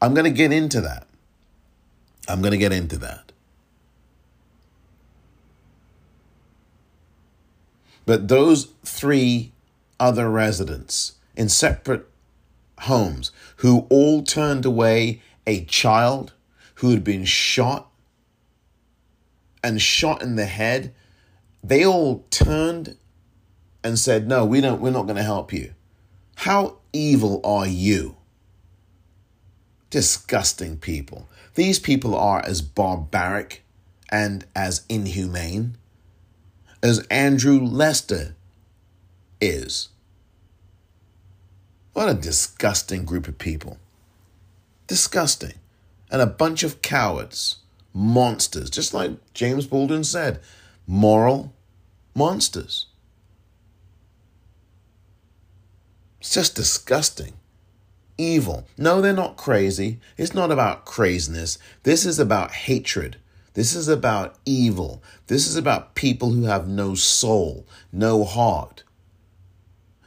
I'm 0.00 0.14
going 0.14 0.24
to 0.24 0.30
get 0.30 0.52
into 0.52 0.80
that. 0.80 1.06
I'm 2.26 2.40
going 2.40 2.52
to 2.52 2.58
get 2.58 2.72
into 2.72 2.96
that. 2.98 3.32
But 8.06 8.28
those 8.28 8.72
three 8.84 9.52
other 9.98 10.30
residents 10.30 11.12
in 11.36 11.48
separate 11.48 12.08
homes 12.80 13.30
who 13.56 13.86
all 13.90 14.22
turned 14.22 14.64
away 14.64 15.20
a 15.46 15.64
child 15.66 16.32
who 16.76 16.90
had 16.90 17.04
been 17.04 17.24
shot 17.24 17.90
and 19.62 19.80
shot 19.82 20.22
in 20.22 20.36
the 20.36 20.46
head 20.46 20.94
they 21.62 21.84
all 21.84 22.24
turned 22.30 22.96
and 23.82 23.98
said, 23.98 24.28
"No, 24.28 24.44
we 24.44 24.60
don't 24.60 24.80
we're 24.80 24.90
not 24.90 25.06
going 25.06 25.16
to 25.16 25.22
help 25.22 25.52
you." 25.52 25.74
How 26.36 26.78
evil 26.92 27.40
are 27.44 27.66
you? 27.66 28.16
Disgusting 29.90 30.78
people. 30.78 31.28
These 31.54 31.78
people 31.78 32.14
are 32.14 32.44
as 32.44 32.62
barbaric 32.62 33.64
and 34.10 34.46
as 34.54 34.84
inhumane 34.88 35.76
as 36.82 37.06
Andrew 37.10 37.60
Lester 37.60 38.34
is. 39.40 39.88
What 41.92 42.08
a 42.08 42.14
disgusting 42.14 43.04
group 43.04 43.28
of 43.28 43.38
people. 43.38 43.78
Disgusting. 44.86 45.54
And 46.10 46.22
a 46.22 46.26
bunch 46.26 46.62
of 46.62 46.82
cowards, 46.82 47.56
monsters, 47.92 48.70
just 48.70 48.94
like 48.94 49.12
James 49.34 49.66
Baldwin 49.66 50.04
said 50.04 50.40
moral 50.90 51.54
monsters. 52.16 52.86
It's 56.18 56.34
just 56.34 56.56
disgusting. 56.56 57.34
Evil. 58.18 58.66
No, 58.76 59.00
they're 59.00 59.12
not 59.12 59.36
crazy. 59.36 60.00
It's 60.18 60.34
not 60.34 60.50
about 60.50 60.84
craziness. 60.84 61.58
This 61.84 62.04
is 62.04 62.18
about 62.18 62.50
hatred. 62.50 63.18
This 63.54 63.72
is 63.72 63.86
about 63.86 64.34
evil. 64.44 65.00
This 65.28 65.46
is 65.46 65.54
about 65.54 65.94
people 65.94 66.30
who 66.30 66.46
have 66.46 66.66
no 66.66 66.96
soul, 66.96 67.68
no 67.92 68.24
heart, 68.24 68.82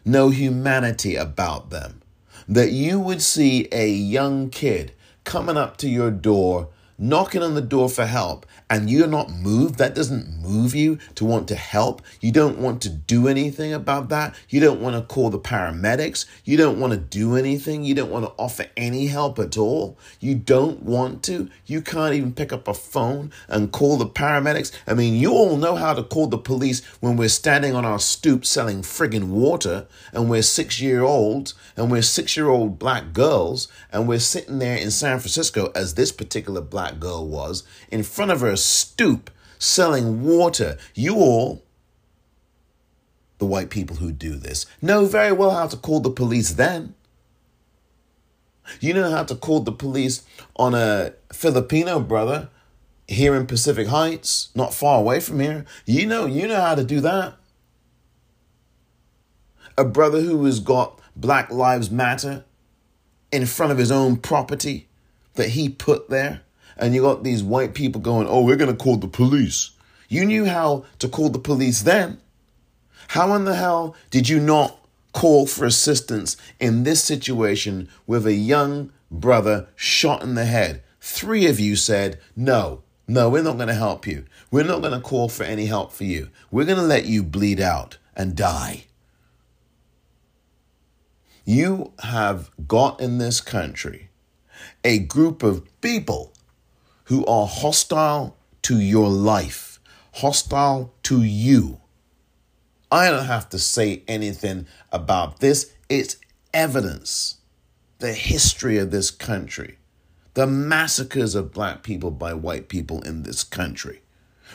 no 0.03 0.31
humanity 0.31 1.15
about 1.15 1.69
them. 1.69 2.01
That 2.45 2.73
you 2.73 2.99
would 2.99 3.21
see 3.21 3.69
a 3.71 3.87
young 3.87 4.49
kid 4.49 4.91
coming 5.23 5.55
up 5.55 5.77
to 5.77 5.87
your 5.87 6.11
door, 6.11 6.67
knocking 6.97 7.41
on 7.41 7.55
the 7.55 7.61
door 7.61 7.87
for 7.87 8.05
help, 8.05 8.45
and 8.69 8.89
you're 8.89 9.07
not 9.07 9.31
moved, 9.31 9.77
that 9.77 9.95
doesn't 9.95 10.41
move 10.41 10.75
you 10.75 10.97
to 11.15 11.25
want 11.25 11.47
to 11.49 11.55
help. 11.55 12.01
You 12.21 12.31
don't 12.31 12.59
want 12.59 12.81
to 12.83 12.89
do 12.89 13.27
anything 13.27 13.73
about 13.73 14.09
that. 14.09 14.35
You 14.49 14.59
don't 14.59 14.81
want 14.81 14.95
to 14.95 15.13
call 15.13 15.29
the 15.29 15.39
paramedics. 15.39 16.25
You 16.43 16.57
don't 16.57 16.79
want 16.79 16.93
to 16.93 16.99
do 16.99 17.35
anything. 17.35 17.83
You 17.83 17.95
don't 17.95 18.11
want 18.11 18.25
to 18.25 18.31
offer 18.37 18.65
any 18.75 19.07
help 19.07 19.39
at 19.39 19.57
all. 19.57 19.97
You 20.19 20.35
don't 20.35 20.83
want 20.83 21.23
to. 21.23 21.49
You 21.65 21.81
can't 21.81 22.13
even 22.13 22.33
pick 22.33 22.53
up 22.53 22.67
a 22.67 22.73
phone 22.73 23.31
and 23.47 23.71
call 23.71 23.97
the 23.97 24.07
paramedics. 24.07 24.71
I 24.87 24.93
mean, 24.93 25.15
you 25.15 25.31
all 25.31 25.57
know 25.57 25.75
how 25.75 25.93
to 25.93 26.03
call 26.03 26.27
the 26.27 26.37
police 26.37 26.83
when 26.99 27.17
we're 27.17 27.29
standing 27.29 27.75
on 27.75 27.85
our 27.85 27.99
stoop 27.99 28.45
selling 28.45 28.81
friggin' 28.81 29.29
water 29.29 29.87
and 30.11 30.29
we're 30.29 30.41
six 30.41 30.79
year 30.81 31.03
olds 31.03 31.53
and 31.75 31.91
we're 31.91 32.01
six 32.01 32.37
year 32.37 32.47
old 32.47 32.79
black 32.79 33.13
girls 33.13 33.67
and 33.91 34.07
we're 34.07 34.19
sitting 34.19 34.59
there 34.59 34.77
in 34.77 34.91
San 34.91 35.19
Francisco, 35.19 35.71
as 35.75 35.93
this 35.93 36.11
particular 36.11 36.61
black 36.61 36.99
girl 36.99 37.27
was, 37.27 37.63
in 37.91 38.03
front 38.03 38.31
of 38.31 38.41
her 38.41 38.52
stoop 38.57 39.29
selling 39.59 40.23
water. 40.23 40.77
You 40.93 41.15
all, 41.15 41.63
the 43.37 43.45
white 43.45 43.69
people 43.69 43.97
who 43.97 44.11
do 44.11 44.35
this, 44.35 44.65
know 44.81 45.05
very 45.05 45.31
well 45.31 45.51
how 45.51 45.67
to 45.67 45.77
call 45.77 45.99
the 45.99 46.09
police 46.09 46.53
then. 46.53 46.95
You 48.79 48.93
know 48.93 49.09
how 49.09 49.23
to 49.23 49.35
call 49.35 49.61
the 49.61 49.71
police 49.71 50.23
on 50.55 50.73
a 50.73 51.13
Filipino 51.31 51.99
brother 51.99 52.49
here 53.07 53.35
in 53.35 53.45
Pacific 53.45 53.87
Heights, 53.87 54.49
not 54.55 54.73
far 54.73 54.99
away 54.99 55.19
from 55.19 55.39
here. 55.39 55.65
You 55.85 56.05
know, 56.05 56.25
you 56.25 56.47
know 56.47 56.61
how 56.61 56.75
to 56.75 56.83
do 56.83 57.01
that. 57.01 57.35
A 59.77 59.83
brother 59.83 60.21
who 60.21 60.43
has 60.45 60.59
got 60.59 60.99
Black 61.15 61.51
Lives 61.51 61.91
Matter 61.91 62.45
in 63.31 63.45
front 63.45 63.71
of 63.71 63.77
his 63.77 63.91
own 63.91 64.17
property 64.17 64.87
that 65.33 65.49
he 65.49 65.67
put 65.67 66.09
there 66.09 66.41
and 66.77 66.93
you 66.93 67.01
got 67.01 67.23
these 67.23 67.43
white 67.43 67.73
people 67.73 68.01
going, 68.01 68.27
oh, 68.27 68.43
we're 68.43 68.55
going 68.55 68.75
to 68.75 68.83
call 68.83 68.97
the 68.97 69.07
police. 69.07 69.71
You 70.09 70.25
knew 70.25 70.45
how 70.45 70.85
to 70.99 71.07
call 71.07 71.29
the 71.29 71.39
police 71.39 71.81
then. 71.81 72.19
How 73.09 73.33
in 73.35 73.45
the 73.45 73.55
hell 73.55 73.95
did 74.09 74.29
you 74.29 74.39
not 74.39 74.79
call 75.11 75.45
for 75.45 75.65
assistance 75.65 76.37
in 76.59 76.83
this 76.83 77.03
situation 77.03 77.89
with 78.07 78.25
a 78.25 78.33
young 78.33 78.91
brother 79.11 79.67
shot 79.75 80.23
in 80.23 80.35
the 80.35 80.45
head? 80.45 80.83
Three 80.99 81.45
of 81.47 81.59
you 81.59 81.75
said, 81.75 82.19
no, 82.35 82.83
no, 83.07 83.29
we're 83.29 83.43
not 83.43 83.57
going 83.57 83.67
to 83.67 83.73
help 83.73 84.07
you. 84.07 84.25
We're 84.51 84.63
not 84.63 84.81
going 84.81 84.93
to 84.93 85.01
call 85.01 85.29
for 85.29 85.43
any 85.43 85.65
help 85.65 85.91
for 85.91 86.05
you. 86.05 86.29
We're 86.49 86.65
going 86.65 86.77
to 86.77 86.83
let 86.83 87.05
you 87.05 87.23
bleed 87.23 87.59
out 87.59 87.97
and 88.15 88.35
die. 88.35 88.85
You 91.45 91.91
have 91.99 92.51
got 92.67 93.01
in 93.01 93.17
this 93.17 93.41
country 93.41 94.09
a 94.83 94.99
group 94.99 95.43
of 95.43 95.67
people 95.81 96.32
who 97.13 97.23
are 97.27 97.45
hostile 97.45 98.35
to 98.63 98.79
your 98.79 99.07
life, 99.07 99.79
hostile 100.13 100.91
to 101.03 101.21
you. 101.21 101.79
I 102.91 103.11
don't 103.11 103.27
have 103.27 103.49
to 103.49 103.59
say 103.59 104.01
anything 104.07 104.65
about 104.91 105.39
this. 105.39 105.71
It's 105.89 106.17
evidence. 106.55 107.37
The 107.99 108.13
history 108.13 108.79
of 108.79 108.89
this 108.89 109.11
country, 109.11 109.77
the 110.33 110.47
massacres 110.47 111.35
of 111.35 111.53
black 111.53 111.83
people 111.83 112.09
by 112.09 112.33
white 112.33 112.67
people 112.67 113.03
in 113.03 113.21
this 113.21 113.43
country, 113.43 114.01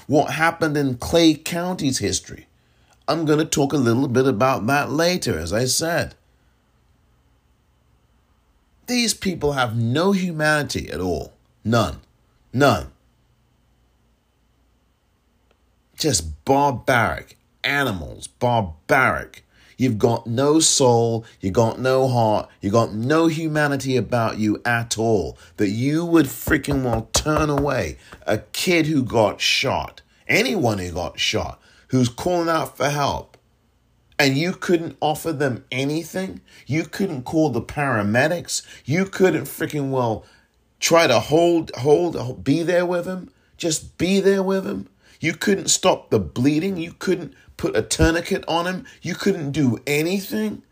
what 0.08 0.32
happened 0.32 0.76
in 0.76 0.96
Clay 0.96 1.34
County's 1.34 1.98
history. 1.98 2.48
I'm 3.06 3.24
going 3.24 3.38
to 3.38 3.44
talk 3.44 3.72
a 3.72 3.76
little 3.76 4.08
bit 4.08 4.26
about 4.26 4.66
that 4.66 4.90
later, 4.90 5.38
as 5.38 5.52
I 5.52 5.66
said. 5.66 6.16
These 8.88 9.14
people 9.14 9.52
have 9.52 9.76
no 9.76 10.10
humanity 10.10 10.90
at 10.90 11.00
all. 11.00 11.34
None. 11.64 12.00
None. 12.52 12.92
Just 15.96 16.44
barbaric 16.44 17.38
animals, 17.64 18.26
barbaric. 18.26 19.44
You've 19.76 19.98
got 19.98 20.26
no 20.26 20.58
soul, 20.58 21.24
you 21.40 21.52
got 21.52 21.78
no 21.78 22.08
heart, 22.08 22.48
you 22.60 22.70
got 22.70 22.94
no 22.94 23.28
humanity 23.28 23.96
about 23.96 24.38
you 24.38 24.60
at 24.64 24.98
all. 24.98 25.38
That 25.56 25.68
you 25.70 26.04
would 26.04 26.26
freaking 26.26 26.82
well 26.82 27.08
turn 27.12 27.48
away 27.48 27.98
a 28.26 28.38
kid 28.38 28.86
who 28.86 29.02
got 29.02 29.40
shot, 29.40 30.02
anyone 30.26 30.78
who 30.78 30.90
got 30.90 31.20
shot, 31.20 31.60
who's 31.88 32.08
calling 32.08 32.48
out 32.48 32.76
for 32.76 32.90
help, 32.90 33.36
and 34.18 34.36
you 34.36 34.52
couldn't 34.52 34.96
offer 35.00 35.32
them 35.32 35.64
anything. 35.70 36.40
You 36.66 36.84
couldn't 36.84 37.22
call 37.22 37.50
the 37.50 37.62
paramedics. 37.62 38.62
You 38.84 39.04
couldn't 39.04 39.44
freaking 39.44 39.90
well 39.90 40.24
try 40.80 41.06
to 41.06 41.20
hold, 41.20 41.70
hold, 41.76 42.44
be 42.44 42.62
there 42.62 42.86
with 42.86 43.06
him. 43.06 43.30
Just 43.56 43.98
be 43.98 44.20
there 44.20 44.42
with 44.42 44.66
him. 44.66 44.88
You 45.20 45.34
couldn't 45.34 45.68
stop 45.68 46.10
the 46.10 46.20
bleeding. 46.20 46.76
You 46.76 46.92
couldn't 46.92 47.34
put 47.56 47.76
a 47.76 47.82
tourniquet 47.82 48.44
on 48.46 48.66
him. 48.66 48.86
You 49.02 49.14
couldn't 49.14 49.50
do 49.50 49.78
anything. 49.86 50.62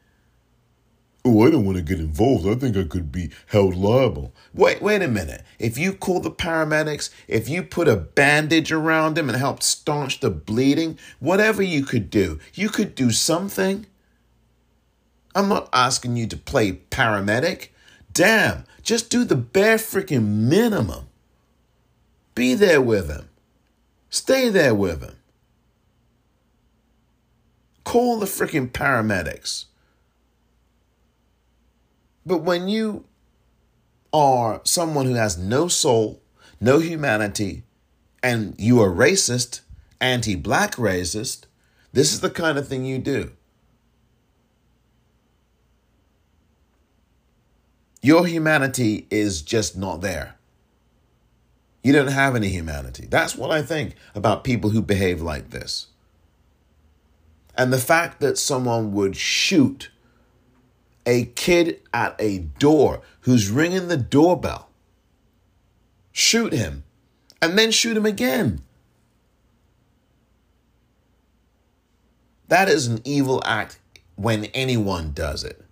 Oh, 1.25 1.45
I 1.45 1.51
don't 1.51 1.65
want 1.65 1.77
to 1.77 1.83
get 1.83 1.99
involved. 1.99 2.47
I 2.47 2.55
think 2.55 2.77
I 2.77 2.85
could 2.85 3.11
be 3.11 3.31
held 3.47 3.75
liable. 3.75 4.33
Wait, 4.55 4.81
wait 4.81 5.03
a 5.03 5.09
minute. 5.09 5.43
If 5.59 5.77
you 5.77 5.93
call 5.93 6.21
the 6.21 6.31
paramedics, 6.31 7.11
if 7.27 7.49
you 7.49 7.65
put 7.65 7.89
a 7.89 7.97
bandage 7.97 8.71
around 8.71 9.19
him 9.19 9.29
and 9.29 9.37
help 9.37 9.61
staunch 9.61 10.21
the 10.21 10.31
bleeding, 10.31 11.01
whatever 11.19 11.63
you 11.63 11.85
could 11.85 12.11
do, 12.11 12.39
you 12.55 12.69
could 12.69 12.95
do 12.95 13.11
something. 13.11 13.87
I'm 15.35 15.49
not 15.49 15.69
asking 15.73 16.17
you 16.17 16.29
to 16.29 16.37
play 16.37 16.75
paramedic. 16.91 17.71
Damn, 18.13 18.65
just 18.87 19.11
do 19.11 19.25
the 19.25 19.37
bare 19.37 19.79
freaking 19.79 20.25
minimum. 20.49 21.09
Be 22.37 22.55
there 22.55 22.81
with 22.81 23.11
him. 23.11 23.29
Stay 24.11 24.49
there 24.49 24.75
with 24.75 25.03
him. 25.03 25.17
Call 27.83 28.21
the 28.21 28.27
freaking 28.27 28.71
paramedics. 28.71 29.65
But 32.25 32.39
when 32.39 32.69
you 32.69 33.05
are 34.13 34.61
someone 34.63 35.07
who 35.07 35.15
has 35.15 35.37
no 35.37 35.67
soul, 35.67 36.23
no 36.61 36.79
humanity, 36.79 37.65
and 38.23 38.55
you 38.57 38.81
are 38.81 38.91
racist, 38.91 39.63
anti 40.01 40.37
black 40.37 40.77
racist, 40.77 41.47
this 41.93 42.13
is 42.13 42.21
the 42.21 42.31
kind 42.31 42.57
of 42.57 42.69
thing 42.69 42.85
you 42.85 42.99
do. 42.99 43.33
Your 48.07 48.25
humanity 48.25 49.09
is 49.11 49.43
just 49.43 49.77
not 49.77 50.01
there. 50.01 50.37
You 51.83 51.93
don't 51.93 52.07
have 52.07 52.37
any 52.37 52.51
humanity. 52.51 53.09
That's 53.11 53.35
what 53.35 53.51
I 53.51 53.63
think 53.63 53.97
about 54.15 54.45
people 54.45 54.71
who 54.71 54.81
behave 54.81 55.21
like 55.21 55.51
this. 55.51 55.89
And 57.59 57.73
the 57.73 57.79
fact 57.79 58.21
that 58.21 58.39
someone 58.39 58.93
would 58.93 59.17
shoot 59.17 59.91
a 61.05 61.25
kid 61.35 61.83
at 61.93 62.15
a 62.21 62.39
door 62.39 63.03
who's 63.23 63.51
ringing 63.51 63.89
the 63.89 63.97
doorbell, 63.97 64.69
shoot 66.13 66.53
him, 66.53 66.85
and 67.43 67.59
then 67.59 67.73
shoot 67.73 67.97
him 67.97 68.07
again. 68.07 68.61
That 72.47 72.69
is 72.69 72.87
an 72.87 73.01
evil 73.03 73.43
act 73.45 73.81
when 74.15 74.45
anyone 74.55 75.11
does 75.13 75.43
it. 75.43 75.66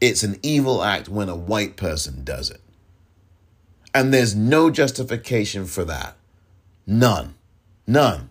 It's 0.00 0.22
an 0.22 0.38
evil 0.42 0.82
act 0.82 1.08
when 1.08 1.28
a 1.28 1.36
white 1.36 1.76
person 1.76 2.24
does 2.24 2.50
it. 2.50 2.60
And 3.94 4.14
there's 4.14 4.34
no 4.34 4.70
justification 4.70 5.66
for 5.66 5.84
that. 5.84 6.16
None. 6.86 7.34
None. 7.86 8.30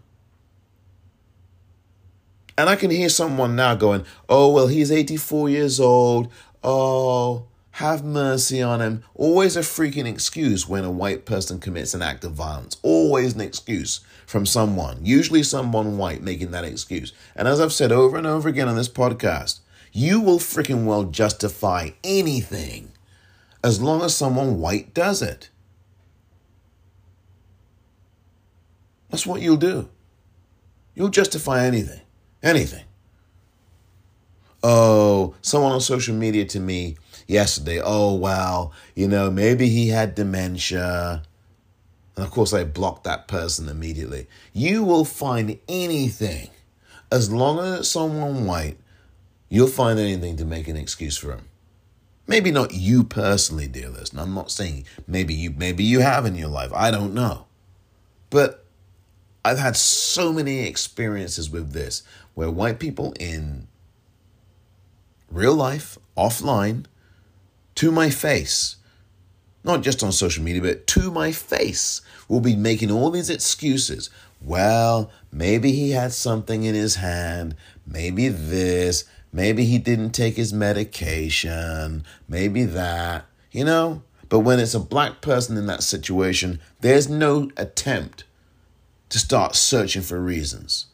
And 2.58 2.70
I 2.70 2.76
can 2.76 2.92
hear 2.92 3.10
someone 3.10 3.56
now 3.56 3.76
going, 3.76 4.06
oh, 4.28 4.52
well, 4.52 4.68
he's 4.68 4.92
84 4.92 5.50
years 5.50 5.80
old. 5.80 6.32
Oh, 6.64 7.46
have 7.72 8.04
mercy 8.04 8.62
on 8.62 8.82
him. 8.82 9.04
Always 9.16 9.56
a 9.56 9.62
freaking 9.62 10.06
excuse 10.06 10.68
when 10.68 10.84
a 10.84 10.92
white 10.92 11.26
person 11.26 11.60
commits 11.60 11.94
an 11.94 12.02
act 12.02 12.26
of 12.26 12.34
violence. 12.34 12.76
Always 12.82 13.36
an 13.36 13.42
excuse 13.42 14.02
from 14.26 14.46
someone, 14.46 15.00
usually 15.06 15.42
someone 15.44 15.98
white 15.98 16.22
making 16.22 16.52
that 16.52 16.66
excuse. 16.66 17.14
And 17.36 17.48
as 17.48 17.62
I've 17.62 17.72
said 17.72 17.94
over 17.94 18.18
and 18.18 18.28
over 18.28 18.50
again 18.50 18.68
on 18.68 18.76
this 18.76 18.90
podcast, 18.90 19.60
you 19.92 20.22
will 20.22 20.40
freaking 20.40 20.86
well 20.86 21.06
justify 21.06 21.90
anything 22.04 22.92
as 23.64 23.82
long 23.82 24.02
as 24.02 24.16
someone 24.16 24.60
white 24.60 24.94
does 24.94 25.22
it. 25.22 25.50
That's 29.10 29.26
what 29.26 29.42
you'll 29.42 29.58
do. 29.58 29.90
You'll 30.96 31.10
justify 31.10 31.66
anything. 31.66 32.02
Anything. 32.44 32.86
Oh, 34.62 35.36
someone 35.42 35.72
on 35.72 35.82
social 35.82 36.16
media 36.16 36.46
to 36.46 36.60
me 36.60 36.98
yesterday, 37.28 37.82
oh, 37.84 38.14
wow, 38.14 38.72
you 38.96 39.08
know, 39.08 39.32
maybe 39.32 39.70
he 39.70 39.88
had 39.88 40.16
dementia. 40.16 41.24
And 42.16 42.26
of 42.26 42.32
course, 42.32 42.54
I 42.54 42.66
blocked 42.66 43.06
that 43.06 43.28
person 43.28 43.70
immediately. 43.70 44.28
You 44.52 44.84
will 44.84 45.06
find 45.06 45.58
anything. 45.70 46.50
As 47.12 47.32
long 47.32 47.60
as 47.60 47.80
it's 47.80 47.90
someone 47.90 48.46
white, 48.46 48.78
you'll 49.50 49.68
find 49.68 50.00
anything 50.00 50.38
to 50.38 50.46
make 50.46 50.68
an 50.68 50.78
excuse 50.78 51.18
for 51.18 51.32
him. 51.32 51.48
Maybe 52.28 52.52
not 52.52 52.74
you 52.74 53.04
personally, 53.04 53.68
dear 53.68 53.90
listener. 53.90 54.22
I'm 54.22 54.36
not 54.36 54.52
saying 54.52 54.86
maybe 55.08 55.34
you 55.34 55.50
maybe 55.52 55.84
you 55.84 56.00
have 56.00 56.26
in 56.26 56.36
your 56.36 56.48
life. 56.48 56.72
I 56.74 56.92
don't 56.92 57.14
know. 57.14 57.46
But 58.30 58.66
I've 59.44 59.58
had 59.58 59.76
so 59.76 60.32
many 60.32 60.68
experiences 60.68 61.50
with 61.50 61.72
this 61.72 62.04
where 62.36 62.52
white 62.52 62.80
people 62.80 63.14
in 63.20 63.68
real 65.32 65.56
life, 65.56 65.98
offline, 66.16 66.86
to 67.76 67.92
my 67.92 68.10
face, 68.10 68.76
not 69.64 69.82
just 69.82 70.04
on 70.04 70.12
social 70.12 70.44
media, 70.44 70.62
but 70.62 70.86
to 70.88 71.12
my 71.12 71.32
face, 71.32 72.02
will 72.28 72.42
be 72.42 72.56
making 72.56 72.92
all 72.92 73.10
these 73.10 73.30
excuses. 73.30 74.10
Well, 74.42 75.12
maybe 75.32 75.72
he 75.72 75.92
had 75.92 76.14
something 76.14 76.64
in 76.64 76.76
his 76.76 76.96
hand, 76.96 77.56
maybe 77.86 78.28
this, 78.30 79.06
maybe 79.32 79.66
he 79.66 79.78
didn't 79.78 80.12
take 80.12 80.36
his 80.36 80.54
medication, 80.54 82.04
maybe 82.28 82.64
that, 82.64 83.26
you 83.52 83.64
know? 83.64 84.04
But 84.28 84.40
when 84.40 84.60
it's 84.60 84.76
a 84.76 84.80
black 84.80 85.22
person 85.22 85.58
in 85.58 85.66
that 85.68 85.84
situation, 85.84 86.60
there's 86.82 87.10
no 87.10 87.50
attempt 87.58 88.24
to 89.10 89.18
start 89.18 89.56
searching 89.56 90.04
for 90.04 90.20
reasons. 90.20 90.86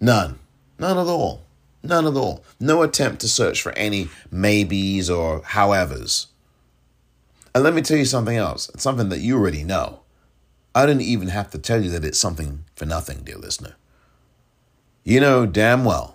None. 0.00 0.38
None 0.78 0.98
at 0.98 1.06
all. 1.06 1.42
None 1.82 2.06
at 2.06 2.14
all. 2.14 2.44
No 2.60 2.82
attempt 2.82 3.20
to 3.22 3.28
search 3.28 3.60
for 3.60 3.72
any 3.72 4.08
maybes 4.30 5.10
or 5.10 5.40
howevers. 5.40 6.26
And 7.54 7.64
let 7.64 7.74
me 7.74 7.82
tell 7.82 7.98
you 7.98 8.04
something 8.04 8.36
else. 8.36 8.68
It's 8.70 8.82
something 8.82 9.08
that 9.10 9.20
you 9.20 9.36
already 9.36 9.64
know. 9.64 10.00
I 10.74 10.86
didn't 10.86 11.02
even 11.02 11.28
have 11.28 11.50
to 11.50 11.58
tell 11.58 11.82
you 11.82 11.90
that 11.90 12.04
it's 12.04 12.18
something 12.18 12.64
for 12.74 12.86
nothing, 12.86 13.22
dear 13.24 13.36
listener. 13.36 13.74
You 15.04 15.20
know 15.20 15.46
damn 15.46 15.84
well, 15.84 16.11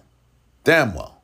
damn 0.68 0.94
well, 0.94 1.22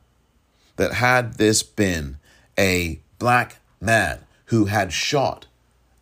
that 0.76 0.94
had 0.94 1.34
this 1.34 1.62
been 1.62 2.16
a 2.58 2.98
black 3.18 3.58
man 3.78 4.20
who 4.46 4.64
had 4.64 4.90
shot 4.90 5.44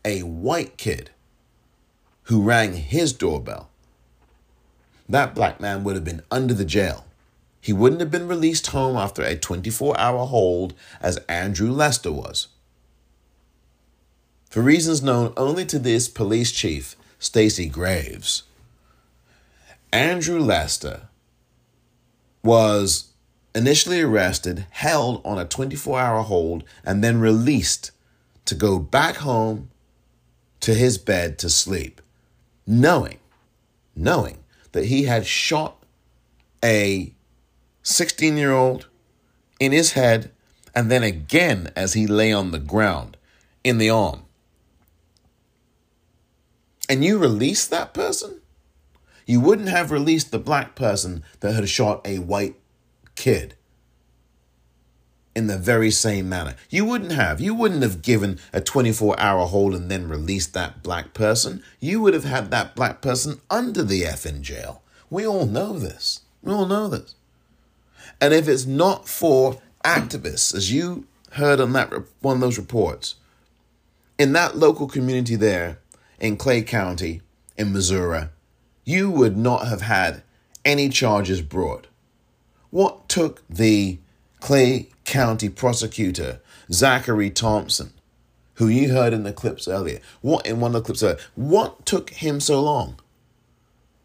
a 0.04 0.20
white 0.20 0.76
kid 0.76 1.10
who 2.24 2.40
rang 2.40 2.74
his 2.74 3.12
doorbell, 3.12 3.68
that 5.08 5.34
black 5.34 5.60
man 5.60 5.82
would 5.82 5.96
have 5.96 6.04
been 6.04 6.22
under 6.30 6.54
the 6.54 6.64
jail. 6.64 7.04
He 7.60 7.72
wouldn't 7.72 8.00
have 8.00 8.12
been 8.12 8.28
released 8.28 8.68
home 8.68 8.96
after 8.96 9.24
a 9.24 9.34
24 9.34 9.98
hour 9.98 10.24
hold 10.24 10.72
as 11.00 11.16
Andrew 11.28 11.72
Lester 11.72 12.12
was. 12.12 12.46
For 14.50 14.62
reasons 14.62 15.02
known 15.02 15.32
only 15.36 15.66
to 15.66 15.80
this 15.80 16.08
police 16.08 16.52
chief, 16.52 16.94
Stacey 17.18 17.68
Graves, 17.68 18.44
Andrew 19.92 20.38
Lester 20.38 21.08
was 22.44 23.11
initially 23.54 24.00
arrested, 24.00 24.66
held 24.70 25.20
on 25.24 25.38
a 25.38 25.44
24 25.44 25.98
hour 25.98 26.22
hold, 26.22 26.64
and 26.84 27.02
then 27.02 27.20
released 27.20 27.90
to 28.44 28.54
go 28.54 28.78
back 28.78 29.16
home 29.16 29.70
to 30.60 30.74
his 30.74 30.98
bed 30.98 31.38
to 31.38 31.50
sleep 31.50 32.00
knowing, 32.66 33.18
knowing 33.94 34.38
that 34.72 34.86
he 34.86 35.04
had 35.04 35.26
shot 35.26 35.82
a 36.64 37.12
16 37.82 38.36
year 38.36 38.52
old 38.52 38.88
in 39.58 39.72
his 39.72 39.92
head 39.92 40.30
and 40.74 40.90
then 40.90 41.02
again 41.02 41.70
as 41.76 41.92
he 41.92 42.06
lay 42.06 42.32
on 42.32 42.50
the 42.50 42.58
ground 42.58 43.16
in 43.62 43.78
the 43.78 43.90
arm. 43.90 44.22
And 46.88 47.04
you 47.04 47.18
release 47.18 47.66
that 47.66 47.94
person? 47.94 48.40
You 49.26 49.40
wouldn't 49.40 49.68
have 49.68 49.90
released 49.90 50.30
the 50.30 50.38
black 50.38 50.74
person 50.74 51.22
that 51.40 51.54
had 51.54 51.68
shot 51.68 52.06
a 52.06 52.18
white 52.18 52.56
kid 53.14 53.54
in 55.34 55.46
the 55.46 55.58
very 55.58 55.90
same 55.90 56.28
manner. 56.28 56.54
You 56.68 56.84
wouldn't 56.84 57.12
have. 57.12 57.40
You 57.40 57.54
wouldn't 57.54 57.82
have 57.82 58.02
given 58.02 58.38
a 58.52 58.60
24 58.60 59.18
hour 59.18 59.46
hold 59.46 59.74
and 59.74 59.90
then 59.90 60.08
released 60.08 60.52
that 60.54 60.82
black 60.82 61.14
person. 61.14 61.62
You 61.80 62.00
would 62.02 62.14
have 62.14 62.24
had 62.24 62.50
that 62.50 62.74
black 62.74 63.00
person 63.00 63.40
under 63.50 63.82
the 63.82 64.04
F 64.04 64.26
in 64.26 64.42
jail. 64.42 64.82
We 65.08 65.26
all 65.26 65.46
know 65.46 65.78
this. 65.78 66.20
We 66.42 66.52
all 66.52 66.66
know 66.66 66.88
this. 66.88 67.14
And 68.20 68.34
if 68.34 68.48
it's 68.48 68.66
not 68.66 69.08
for 69.08 69.60
activists, 69.84 70.54
as 70.54 70.72
you 70.72 71.06
heard 71.32 71.60
on 71.60 71.72
that 71.72 71.92
one 72.20 72.36
of 72.36 72.40
those 72.40 72.58
reports, 72.58 73.16
in 74.18 74.32
that 74.34 74.56
local 74.56 74.86
community 74.86 75.36
there 75.36 75.78
in 76.20 76.36
Clay 76.36 76.62
County 76.62 77.22
in 77.56 77.72
Missouri, 77.72 78.28
you 78.84 79.10
would 79.10 79.36
not 79.36 79.66
have 79.66 79.82
had 79.82 80.22
any 80.64 80.88
charges 80.88 81.42
brought. 81.42 81.86
What 82.72 83.06
took 83.06 83.42
the 83.50 83.98
Clay 84.40 84.88
County 85.04 85.50
prosecutor, 85.50 86.40
Zachary 86.72 87.28
Thompson, 87.28 87.92
who 88.54 88.66
you 88.66 88.92
heard 88.92 89.12
in 89.12 89.24
the 89.24 89.32
clips 89.34 89.68
earlier, 89.68 90.00
what 90.22 90.46
in 90.46 90.58
one 90.58 90.74
of 90.74 90.82
the 90.82 90.86
clips 90.86 91.02
earlier, 91.02 91.18
what 91.34 91.84
took 91.84 92.08
him 92.08 92.40
so 92.40 92.62
long 92.62 92.98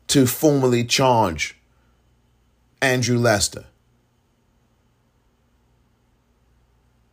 to 0.07 0.27
formally 0.27 0.83
charge 0.83 1.57
Andrew 2.81 3.17
Lester? 3.17 3.67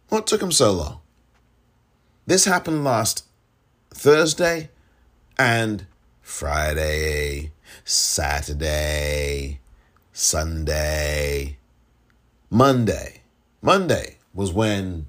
What 0.09 0.27
took 0.27 0.43
him 0.43 0.51
so 0.51 0.73
long? 0.73 1.01
This 2.27 2.47
happened 2.47 2.83
last 2.83 3.27
Thursday 3.91 4.71
and 5.39 5.87
Friday, 6.21 7.53
Saturday, 7.85 9.61
Sunday, 10.17 11.59
Monday. 12.49 13.23
Monday 13.61 14.19
was 14.33 14.53
when 14.53 15.07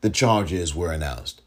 the 0.00 0.10
charges 0.10 0.74
were 0.74 0.90
announced. 0.90 1.40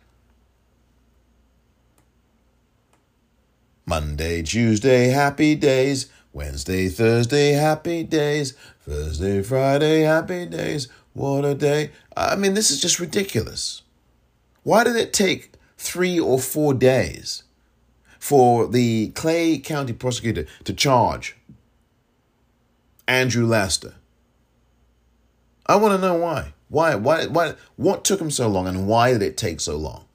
Monday, 3.86 4.42
Tuesday, 4.42 5.10
happy 5.10 5.54
days. 5.56 6.10
Wednesday, 6.32 6.88
Thursday, 6.88 7.52
happy 7.52 8.06
days. 8.06 8.54
Thursday, 8.88 9.44
Friday, 9.44 10.04
happy 10.04 10.46
days. 10.46 10.88
What 11.12 11.44
a 11.44 11.54
day. 11.54 11.92
I 12.16 12.38
mean, 12.38 12.54
this 12.54 12.72
is 12.72 12.80
just 12.80 13.02
ridiculous. 13.02 13.82
Why 14.64 14.86
did 14.86 14.96
it 14.96 15.12
take 15.12 15.56
three 15.78 16.18
or 16.18 16.40
four 16.40 16.74
days 16.74 17.44
for 18.18 18.66
the 18.66 19.10
Clay 19.10 19.58
County 19.58 19.92
prosecutor 19.92 20.46
to 20.64 20.74
charge 20.74 21.36
Andrew 23.08 23.46
Lester? 23.46 23.96
I 25.66 25.76
want 25.78 25.96
to 25.96 26.08
know 26.08 26.16
why. 26.16 26.54
Why? 26.70 26.96
Why? 26.96 27.28
Why? 27.28 27.56
What 27.76 28.04
took 28.04 28.20
him 28.20 28.32
so 28.32 28.48
long, 28.48 28.68
and 28.68 28.88
why 28.88 29.14
did 29.14 29.22
it 29.22 29.38
take 29.38 29.60
so 29.60 29.78
long? 29.78 30.06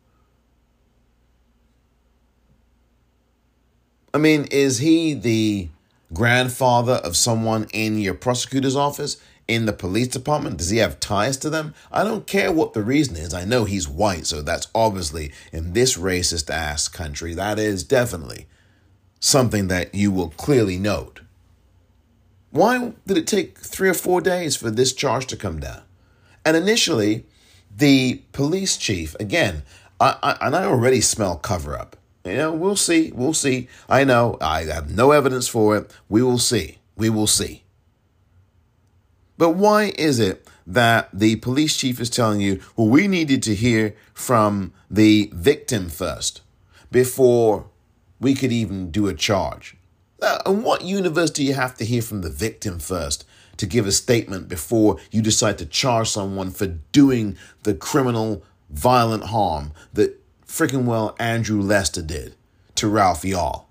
I 4.13 4.19
mean, 4.19 4.45
is 4.51 4.79
he 4.79 5.15
the 5.15 5.69
grandfather 6.13 6.95
of 6.95 7.17
someone 7.17 7.67
in 7.73 7.99
your 7.99 8.15
prosecutor's 8.15 8.77
office, 8.77 9.19
in 9.47 9.67
the 9.67 9.73
police 9.73 10.09
department? 10.09 10.59
Does 10.59 10.71
he 10.71 10.79
have 10.79 11.01
ties 11.01 11.37
to 11.39 11.51
them? 11.51 11.75
I 11.91 12.05
don't 12.05 12.27
care 12.27 12.53
what 12.53 12.73
the 12.73 12.83
reason 12.83 13.17
is. 13.17 13.33
I 13.33 13.45
know 13.45 13.65
he's 13.65 13.89
white, 13.89 14.27
so 14.27 14.43
that's 14.43 14.69
obviously 14.75 15.33
in 15.53 15.73
this 15.73 15.97
racist 15.97 16.51
ass 16.51 16.89
country, 16.89 17.35
that 17.35 17.59
is 17.59 17.85
definitely 17.85 18.47
something 19.21 19.69
that 19.69 19.95
you 19.95 20.11
will 20.11 20.31
clearly 20.31 20.79
note. 20.79 21.21
Why 22.59 22.93
did 23.07 23.17
it 23.17 23.29
take 23.29 23.57
three 23.57 23.89
or 23.89 23.95
four 23.95 24.21
days 24.21 24.57
for 24.57 24.69
this 24.69 24.93
charge 24.93 25.29
to 25.29 25.37
come 25.37 25.61
down? 25.61 25.83
And 26.45 26.57
initially, 26.57 27.25
the 27.73 28.25
police 28.33 28.77
chief, 28.77 29.15
again, 29.21 29.63
I, 30.01 30.17
I, 30.21 30.47
and 30.47 30.57
I 30.57 30.65
already 30.65 31.01
smell 31.01 31.37
cover 31.37 31.79
up. 31.79 31.97
You 32.25 32.35
know, 32.35 32.53
we'll 32.53 32.75
see. 32.75 33.13
We'll 33.13 33.33
see. 33.33 33.69
I 33.89 34.03
know. 34.03 34.39
I 34.41 34.65
have 34.65 34.91
no 34.91 35.13
evidence 35.13 35.47
for 35.47 35.77
it. 35.77 35.95
We 36.09 36.21
will 36.21 36.41
see. 36.41 36.79
We 36.97 37.09
will 37.11 37.29
see. 37.29 37.63
But 39.37 39.51
why 39.51 39.93
is 39.97 40.19
it 40.19 40.49
that 40.67 41.11
the 41.13 41.37
police 41.37 41.77
chief 41.77 42.01
is 42.01 42.11
telling 42.11 42.41
you, 42.41 42.61
well, 42.75 42.89
we 42.89 43.07
needed 43.07 43.41
to 43.45 43.55
hear 43.55 43.95
from 44.13 44.73
the 44.91 45.31
victim 45.33 45.89
first 45.89 46.41
before 46.91 47.67
we 48.19 48.35
could 48.35 48.51
even 48.51 48.91
do 48.91 49.07
a 49.07 49.15
charge? 49.15 49.78
Uh, 50.21 50.39
and 50.47 50.65
what 50.65 50.83
universe 50.83 51.31
do 51.31 51.45
you 51.45 51.55
have 51.55 51.77
to 51.77 51.85
hear 51.85 52.03
from 52.03 52.23
the 52.23 52.31
victim 52.31 52.79
first 52.79 53.25
to 53.57 53.67
give 53.67 53.87
a 53.87 53.93
statement 53.93 54.49
before 54.49 54.99
you 55.11 55.23
decide 55.23 55.59
to 55.59 55.67
charge 55.67 56.09
someone 56.09 56.51
for 56.51 56.67
doing 56.67 57.37
the 57.63 57.75
criminal, 57.75 58.43
violent 58.71 59.25
harm 59.25 59.73
that 59.93 60.21
freaking 60.47 60.85
well 60.85 61.15
Andrew 61.19 61.61
Lester 61.61 62.03
did 62.03 62.35
to 62.75 62.89
Ralph 62.89 63.23
Yarl? 63.23 63.65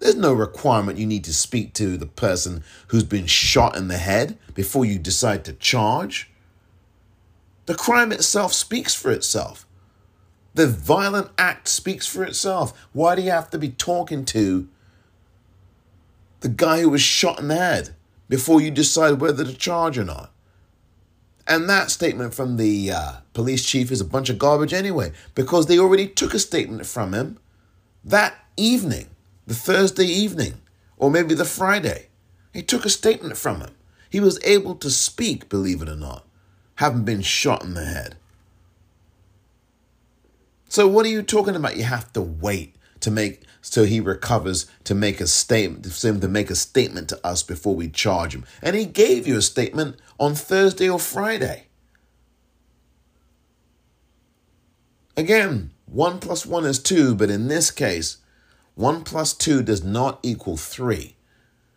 There's 0.00 0.16
no 0.16 0.32
requirement 0.32 0.98
you 0.98 1.06
need 1.06 1.24
to 1.24 1.34
speak 1.34 1.74
to 1.74 1.96
the 1.96 2.06
person 2.06 2.62
who's 2.88 3.04
been 3.04 3.26
shot 3.26 3.76
in 3.76 3.88
the 3.88 3.98
head 3.98 4.38
before 4.54 4.86
you 4.86 4.98
decide 4.98 5.44
to 5.44 5.52
charge. 5.52 6.30
The 7.66 7.74
crime 7.74 8.10
itself 8.10 8.54
speaks 8.54 8.94
for 8.94 9.10
itself. 9.10 9.66
The 10.54 10.66
violent 10.66 11.30
act 11.38 11.68
speaks 11.68 12.06
for 12.06 12.24
itself. 12.24 12.72
Why 12.92 13.14
do 13.14 13.22
you 13.22 13.30
have 13.30 13.50
to 13.50 13.58
be 13.58 13.68
talking 13.68 14.24
to 14.26 14.68
the 16.40 16.48
guy 16.48 16.80
who 16.80 16.90
was 16.90 17.02
shot 17.02 17.38
in 17.38 17.48
the 17.48 17.56
head 17.56 17.94
before 18.28 18.60
you 18.60 18.70
decide 18.70 19.20
whether 19.20 19.44
to 19.44 19.54
charge 19.54 19.98
or 19.98 20.04
not? 20.04 20.32
And 21.46 21.68
that 21.68 21.90
statement 21.90 22.34
from 22.34 22.56
the 22.56 22.92
uh, 22.92 23.12
police 23.32 23.64
chief 23.64 23.90
is 23.90 24.00
a 24.00 24.04
bunch 24.04 24.30
of 24.30 24.38
garbage 24.38 24.72
anyway, 24.72 25.12
because 25.34 25.66
they 25.66 25.78
already 25.78 26.06
took 26.06 26.34
a 26.34 26.38
statement 26.38 26.86
from 26.86 27.12
him 27.12 27.38
that 28.04 28.34
evening 28.56 29.08
the 29.50 29.54
Thursday 29.56 30.06
evening, 30.06 30.60
or 30.96 31.10
maybe 31.10 31.34
the 31.34 31.44
Friday. 31.44 32.06
He 32.52 32.62
took 32.62 32.84
a 32.84 32.88
statement 32.88 33.36
from 33.36 33.60
him. 33.60 33.74
He 34.08 34.20
was 34.20 34.38
able 34.44 34.76
to 34.76 34.90
speak, 34.90 35.48
believe 35.48 35.82
it 35.82 35.88
or 35.88 35.96
not, 35.96 36.24
having 36.76 37.02
been 37.02 37.20
shot 37.20 37.64
in 37.64 37.74
the 37.74 37.84
head. 37.84 38.16
So, 40.68 40.86
what 40.86 41.04
are 41.04 41.08
you 41.08 41.22
talking 41.22 41.56
about? 41.56 41.76
You 41.76 41.82
have 41.82 42.12
to 42.12 42.22
wait 42.22 42.76
to 43.00 43.10
make 43.10 43.42
so 43.60 43.84
he 43.84 44.00
recovers 44.00 44.66
to 44.84 44.94
make 44.94 45.20
a 45.20 45.26
statement, 45.26 45.86
him 46.02 46.20
to 46.20 46.28
make 46.28 46.50
a 46.50 46.56
statement 46.56 47.08
to 47.10 47.26
us 47.26 47.42
before 47.42 47.74
we 47.74 47.88
charge 47.88 48.34
him. 48.34 48.44
And 48.62 48.74
he 48.74 48.84
gave 48.84 49.26
you 49.26 49.36
a 49.36 49.42
statement 49.42 49.96
on 50.18 50.34
Thursday 50.34 50.88
or 50.88 50.98
Friday. 50.98 51.66
Again, 55.16 55.72
one 55.86 56.18
plus 56.18 56.46
one 56.46 56.64
is 56.64 56.78
two, 56.78 57.14
but 57.14 57.30
in 57.30 57.48
this 57.48 57.70
case, 57.70 58.18
1 58.80 59.04
plus 59.04 59.34
2 59.34 59.62
does 59.62 59.84
not 59.84 60.18
equal 60.22 60.56
3 60.56 61.14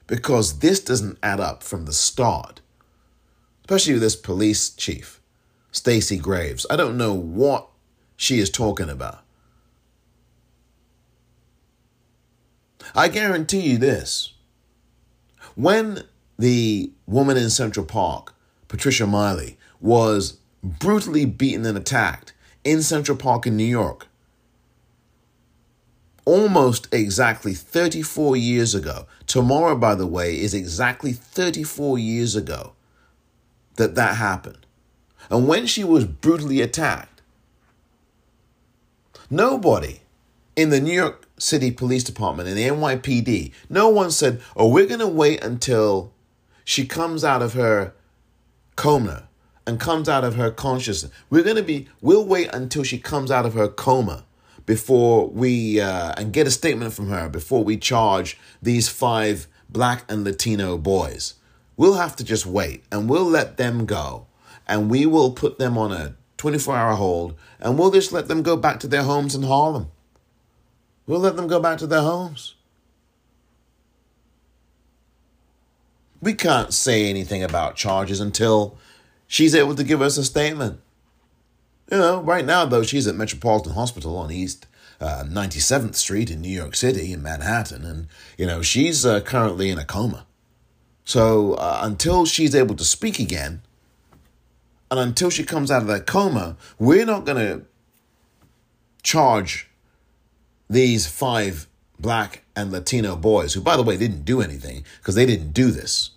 because 0.07 0.59
this 0.59 0.79
doesn't 0.79 1.17
add 1.21 1.41
up 1.41 1.61
from 1.61 1.85
the 1.85 1.91
start. 1.91 2.61
Especially 3.61 3.93
with 3.93 4.01
this 4.01 4.15
police 4.15 4.69
chief, 4.69 5.19
Stacey 5.71 6.17
Graves. 6.17 6.65
I 6.69 6.77
don't 6.77 6.97
know 6.97 7.13
what 7.13 7.67
she 8.15 8.39
is 8.39 8.49
talking 8.49 8.89
about. 8.89 9.22
I 12.95 13.07
guarantee 13.07 13.61
you 13.61 13.77
this. 13.77 14.33
When 15.55 16.03
the 16.37 16.91
woman 17.05 17.37
in 17.37 17.49
Central 17.49 17.85
Park, 17.85 18.33
Patricia 18.67 19.03
Meili, 19.05 19.57
was 19.79 20.37
brutally 20.63 21.25
beaten 21.25 21.65
and 21.65 21.77
attacked 21.77 22.33
in 22.63 22.81
Central 22.81 23.17
Park 23.17 23.45
in 23.45 23.57
New 23.57 23.63
York, 23.63 24.07
almost 26.25 26.87
exactly 26.93 27.53
34 27.53 28.37
years 28.37 28.73
ago. 28.73 29.07
Tomorrow, 29.27 29.75
by 29.75 29.95
the 29.95 30.07
way, 30.07 30.39
is 30.39 30.53
exactly 30.53 31.11
34 31.11 31.97
years 31.99 32.35
ago 32.35 32.73
that 33.75 33.95
that 33.95 34.15
happened. 34.15 34.65
And 35.29 35.47
when 35.47 35.65
she 35.65 35.83
was 35.83 36.05
brutally 36.05 36.61
attacked, 36.61 37.21
nobody 39.29 40.01
in 40.55 40.69
the 40.69 40.79
New 40.79 40.93
York 40.93 41.22
City 41.37 41.71
Police 41.71 42.03
Department, 42.03 42.47
and 42.47 42.57
the 42.57 42.67
NYPD, 42.67 43.51
no 43.69 43.89
one 43.89 44.11
said, 44.11 44.41
Oh, 44.55 44.67
we're 44.67 44.85
going 44.85 44.99
to 44.99 45.07
wait 45.07 45.43
until 45.43 46.13
she 46.63 46.85
comes 46.85 47.23
out 47.23 47.41
of 47.41 47.53
her 47.53 47.93
coma 48.75 49.27
and 49.65 49.79
comes 49.79 50.09
out 50.09 50.23
of 50.23 50.35
her 50.35 50.51
consciousness. 50.51 51.11
We're 51.29 51.43
going 51.43 51.55
to 51.55 51.63
be, 51.63 51.87
we'll 52.01 52.25
wait 52.25 52.49
until 52.53 52.83
she 52.83 52.97
comes 52.97 53.31
out 53.31 53.45
of 53.45 53.53
her 53.53 53.67
coma 53.67 54.25
before 54.65 55.27
we 55.27 55.79
uh, 55.79 56.13
and 56.17 56.33
get 56.33 56.47
a 56.47 56.51
statement 56.51 56.93
from 56.93 57.09
her 57.09 57.29
before 57.29 57.63
we 57.63 57.77
charge 57.77 58.37
these 58.61 58.87
five 58.87 59.47
black 59.69 60.03
and 60.09 60.23
Latino 60.23 60.77
boys. 60.77 61.35
We'll 61.75 61.95
have 61.95 62.15
to 62.17 62.23
just 62.23 62.45
wait 62.45 62.83
and 62.91 63.09
we'll 63.09 63.25
let 63.25 63.57
them 63.57 63.85
go 63.85 64.27
and 64.67 64.89
we 64.89 65.05
will 65.05 65.31
put 65.31 65.59
them 65.59 65.77
on 65.77 65.91
a 65.91 66.15
24 66.37 66.75
hour 66.75 66.93
hold 66.93 67.35
and 67.59 67.77
we'll 67.77 67.91
just 67.91 68.11
let 68.11 68.27
them 68.27 68.43
go 68.43 68.55
back 68.55 68.79
to 68.81 68.87
their 68.87 69.03
homes 69.03 69.35
in 69.35 69.43
Harlem. 69.43 69.89
We'll 71.05 71.19
let 71.19 71.35
them 71.35 71.47
go 71.47 71.59
back 71.59 71.77
to 71.79 71.87
their 71.87 72.01
homes. 72.01 72.55
We 76.21 76.33
can't 76.33 76.73
say 76.73 77.09
anything 77.09 77.43
about 77.43 77.75
charges 77.75 78.21
until 78.21 78.77
she's 79.27 79.53
able 79.53 79.75
to 79.75 79.83
give 79.83 80.01
us 80.01 80.17
a 80.17 80.23
statement. 80.23 80.79
You 81.91 81.97
know, 81.97 82.21
right 82.21 82.45
now, 82.45 82.65
though, 82.65 82.83
she's 82.83 83.07
at 83.07 83.15
Metropolitan 83.15 83.73
Hospital 83.73 84.17
on 84.17 84.31
East 84.31 84.65
uh, 85.01 85.25
97th 85.27 85.95
Street 85.95 86.31
in 86.31 86.41
New 86.41 86.49
York 86.49 86.75
City, 86.75 87.11
in 87.11 87.21
Manhattan, 87.21 87.83
and, 87.83 88.07
you 88.37 88.45
know, 88.45 88.61
she's 88.61 89.05
uh, 89.05 89.19
currently 89.19 89.69
in 89.69 89.77
a 89.77 89.83
coma. 89.83 90.25
So 91.03 91.55
uh, 91.55 91.81
until 91.83 92.25
she's 92.25 92.55
able 92.55 92.75
to 92.75 92.85
speak 92.85 93.19
again, 93.19 93.61
and 94.89 94.99
until 94.99 95.29
she 95.29 95.43
comes 95.43 95.71
out 95.71 95.81
of 95.81 95.87
that 95.89 96.05
coma, 96.05 96.55
we're 96.79 97.05
not 97.05 97.25
going 97.25 97.37
to 97.37 97.65
charge 99.01 99.69
these 100.69 101.08
five 101.08 101.67
black 101.99 102.43
and 102.56 102.71
Latino 102.71 103.15
boys, 103.15 103.54
who, 103.54 103.62
by 103.62 103.78
the 103.78 103.84
way, 103.84 103.97
didn't 103.97 104.26
do 104.26 104.41
anything 104.41 104.84
because 104.99 105.15
they 105.15 105.26
didn't 105.26 105.52
do 105.52 105.71
this. 105.71 106.12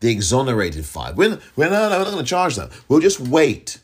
The 0.00 0.10
exonerated 0.10 0.84
five. 0.84 1.16
We're, 1.16 1.38
we're, 1.56 1.70
not, 1.70 1.90
we're 1.90 1.98
not 1.98 2.10
going 2.10 2.18
to 2.18 2.24
charge 2.24 2.56
them. 2.56 2.70
We'll 2.88 3.00
just 3.00 3.20
wait 3.20 3.78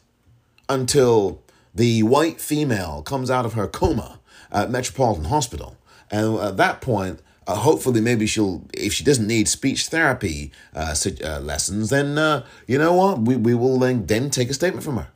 until 0.69 1.43
the 1.75 2.03
white 2.03 2.41
female 2.41 3.03
comes 3.03 3.31
out 3.31 3.45
of 3.45 3.55
her 3.55 3.67
coma 3.67 4.21
at 4.51 4.71
Metropolitan 4.71 5.25
Hospital. 5.25 5.77
And 6.11 6.39
at 6.39 6.57
that 6.57 6.81
point, 6.81 7.21
uh, 7.47 7.55
hopefully, 7.55 8.01
maybe 8.01 8.27
she'll, 8.27 8.65
if 8.75 8.93
she 8.93 9.03
doesn't 9.05 9.27
need 9.27 9.49
speech 9.49 9.87
therapy 9.87 10.53
uh, 10.75 10.95
uh, 11.25 11.41
lessons, 11.41 11.91
then 11.91 12.19
uh, 12.19 12.45
you 12.67 12.79
know 12.79 12.93
what? 12.93 13.21
We, 13.21 13.37
we 13.37 13.55
will 13.55 13.79
then, 13.79 14.07
then 14.07 14.31
take 14.31 14.51
a 14.51 14.55
statement 14.55 14.85
from 14.85 14.97
her. 14.99 15.09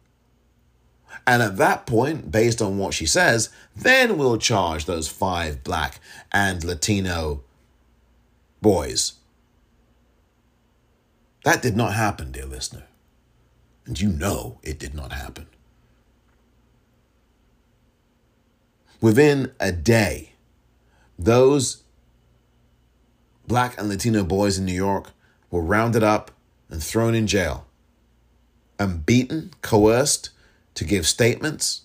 And 1.27 1.43
at 1.43 1.57
that 1.57 1.87
point, 1.87 2.31
based 2.31 2.61
on 2.61 2.77
what 2.77 2.93
she 2.95 3.07
says, 3.07 3.49
then 3.75 4.19
we'll 4.19 4.37
charge 4.37 4.85
those 4.85 5.09
five 5.09 5.65
black 5.65 5.99
and 6.33 6.63
Latino 6.63 7.43
boys. 8.61 9.15
That 11.45 11.63
did 11.63 11.77
not 11.77 11.95
happen, 11.95 12.33
dear 12.33 12.47
listener. 12.47 12.85
And 13.87 14.01
you 14.01 14.09
know 14.09 14.59
it 14.63 14.79
did 14.79 14.95
not 14.95 15.13
happen. 15.13 15.47
Within 19.01 19.53
a 19.61 19.71
day, 19.71 20.33
those 21.19 21.83
black 23.47 23.79
and 23.79 23.89
Latino 23.89 24.25
boys 24.25 24.59
in 24.59 24.65
New 24.65 24.73
York 24.73 25.11
were 25.51 25.63
rounded 25.63 26.03
up 26.03 26.31
and 26.71 26.83
thrown 26.83 27.15
in 27.15 27.27
jail 27.27 27.67
and 28.79 29.05
beaten, 29.05 29.53
coerced 29.61 30.31
to 30.75 30.85
give 30.85 31.07
statements. 31.07 31.83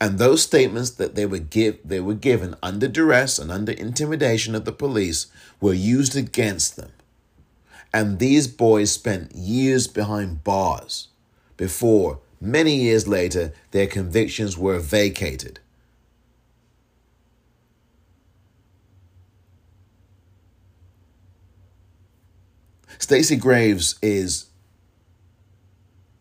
And 0.00 0.18
those 0.18 0.42
statements 0.42 0.90
that 0.90 1.14
they 1.14 1.26
were 1.26 1.38
give 1.38 1.78
they 1.84 2.00
were 2.00 2.14
given 2.14 2.56
under 2.62 2.88
duress 2.88 3.38
and 3.38 3.50
under 3.50 3.72
intimidation 3.72 4.54
of 4.54 4.64
the 4.64 4.72
police 4.72 5.28
were 5.60 5.72
used 5.72 6.16
against 6.16 6.76
them. 6.76 6.92
And 7.92 8.18
these 8.18 8.48
boys 8.48 8.90
spent 8.90 9.34
years 9.34 9.86
behind 9.86 10.42
bars 10.42 11.08
before, 11.56 12.18
many 12.40 12.74
years 12.74 13.06
later, 13.06 13.52
their 13.70 13.86
convictions 13.86 14.58
were 14.58 14.80
vacated. 14.80 15.60
Stacey 22.98 23.36
Graves 23.36 23.96
is 24.02 24.46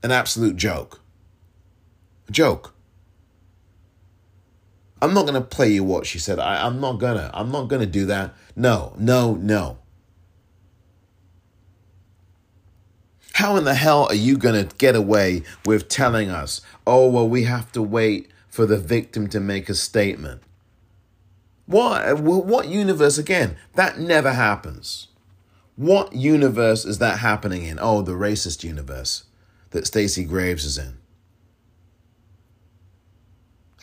an 0.04 0.12
absolute 0.12 0.58
joke. 0.58 1.03
Joke. 2.34 2.74
I'm 5.02 5.14
not 5.14 5.24
going 5.24 5.34
to 5.34 5.42
play 5.42 5.70
you 5.70 5.84
what 5.84 6.06
she 6.06 6.18
said. 6.18 6.40
I, 6.40 6.66
I'm 6.66 6.80
not 6.80 6.94
going 6.94 7.18
to. 7.18 7.30
I'm 7.34 7.52
not 7.52 7.68
going 7.68 7.82
to 7.82 7.86
do 7.88 8.06
that. 8.06 8.34
No, 8.56 8.94
no, 8.98 9.36
no. 9.36 9.80
How 13.34 13.58
in 13.58 13.66
the 13.66 13.74
hell 13.74 14.06
are 14.06 14.16
you 14.16 14.38
going 14.38 14.68
to 14.68 14.76
get 14.78 14.96
away 14.96 15.44
with 15.66 15.90
telling 15.90 16.30
us, 16.30 16.62
oh, 16.88 17.10
well, 17.10 17.28
we 17.28 17.44
have 17.44 17.72
to 17.74 17.82
wait 17.82 18.30
for 18.48 18.66
the 18.66 18.78
victim 18.78 19.28
to 19.30 19.40
make 19.40 19.68
a 19.70 19.74
statement? 19.74 20.42
What? 21.66 22.20
What 22.22 22.70
universe? 22.70 23.18
Again, 23.18 23.58
that 23.74 24.00
never 24.00 24.32
happens. 24.32 25.08
What 25.76 26.14
universe 26.14 26.86
is 26.86 27.00
that 27.00 27.20
happening 27.20 27.64
in? 27.64 27.80
Oh, 27.82 28.02
the 28.02 28.12
racist 28.14 28.64
universe 28.64 29.26
that 29.72 29.88
Stacey 29.88 30.24
Graves 30.24 30.64
is 30.64 30.78
in. 30.78 31.00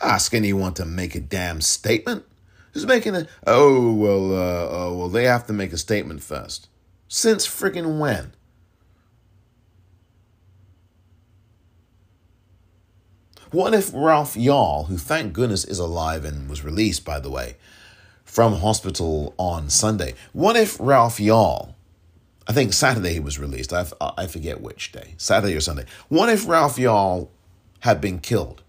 Ask 0.01 0.33
anyone 0.33 0.73
to 0.75 0.85
make 0.85 1.15
a 1.15 1.19
damn 1.19 1.61
statement. 1.61 2.25
Who's 2.73 2.87
making 2.87 3.15
a? 3.15 3.27
Oh 3.45 3.93
well, 3.93 4.33
uh, 4.33 4.67
oh 4.69 4.97
well, 4.97 5.09
they 5.09 5.25
have 5.25 5.45
to 5.47 5.53
make 5.53 5.73
a 5.73 5.77
statement 5.77 6.23
first. 6.23 6.69
Since 7.07 7.45
friggin' 7.45 7.99
when? 7.99 8.33
What 13.51 13.73
if 13.73 13.91
Ralph 13.93 14.35
Yarl, 14.35 14.87
who 14.87 14.97
thank 14.97 15.33
goodness 15.33 15.65
is 15.65 15.77
alive 15.77 16.23
and 16.23 16.49
was 16.49 16.63
released, 16.63 17.03
by 17.03 17.19
the 17.19 17.29
way, 17.29 17.57
from 18.23 18.55
hospital 18.55 19.35
on 19.37 19.69
Sunday, 19.69 20.15
what 20.31 20.55
if 20.55 20.77
Ralph 20.79 21.17
Yarl, 21.17 21.73
I 22.47 22.53
think 22.53 22.71
Saturday 22.71 23.11
he 23.11 23.19
was 23.19 23.37
released, 23.37 23.73
I, 23.73 23.85
I 23.99 24.27
forget 24.27 24.61
which 24.61 24.93
day, 24.93 25.15
Saturday 25.17 25.53
or 25.53 25.59
Sunday, 25.59 25.83
what 26.07 26.29
if 26.29 26.47
Ralph 26.47 26.77
Yarl 26.77 27.27
had 27.81 27.99
been 27.99 28.19
killed? 28.19 28.63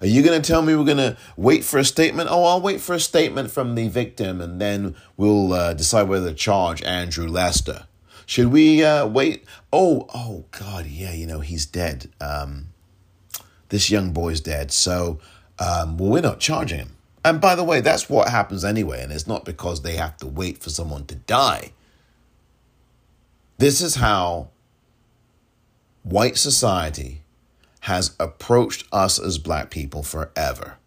Are 0.00 0.06
you 0.06 0.22
going 0.22 0.40
to 0.40 0.46
tell 0.46 0.62
me 0.62 0.74
we're 0.74 0.84
going 0.84 0.96
to 0.98 1.16
wait 1.36 1.64
for 1.64 1.78
a 1.78 1.84
statement? 1.84 2.28
Oh, 2.30 2.44
I'll 2.44 2.60
wait 2.60 2.80
for 2.80 2.94
a 2.94 3.00
statement 3.00 3.50
from 3.50 3.74
the 3.74 3.88
victim 3.88 4.40
and 4.40 4.60
then 4.60 4.94
we'll 5.16 5.52
uh, 5.52 5.74
decide 5.74 6.08
whether 6.08 6.30
to 6.30 6.34
charge 6.34 6.82
Andrew 6.82 7.28
Lester. 7.28 7.86
Should 8.26 8.48
we 8.48 8.82
uh, 8.82 9.06
wait? 9.06 9.44
Oh, 9.72 10.06
oh, 10.14 10.44
God, 10.50 10.86
yeah, 10.86 11.12
you 11.12 11.26
know, 11.26 11.40
he's 11.40 11.66
dead. 11.66 12.10
Um, 12.20 12.68
this 13.68 13.90
young 13.90 14.12
boy's 14.12 14.40
dead. 14.40 14.72
So, 14.72 15.20
um, 15.58 15.98
well, 15.98 16.10
we're 16.10 16.22
not 16.22 16.40
charging 16.40 16.78
him. 16.78 16.96
And 17.24 17.40
by 17.40 17.54
the 17.54 17.64
way, 17.64 17.80
that's 17.80 18.08
what 18.08 18.28
happens 18.28 18.64
anyway. 18.64 19.02
And 19.02 19.12
it's 19.12 19.26
not 19.26 19.44
because 19.44 19.82
they 19.82 19.96
have 19.96 20.16
to 20.18 20.26
wait 20.26 20.58
for 20.58 20.70
someone 20.70 21.06
to 21.06 21.14
die. 21.14 21.72
This 23.58 23.80
is 23.80 23.96
how 23.96 24.50
white 26.02 26.36
society 26.36 27.22
has 27.84 28.16
approached 28.18 28.86
us 28.92 29.18
as 29.18 29.36
black 29.36 29.68
people 29.70 30.02
forever. 30.02 30.78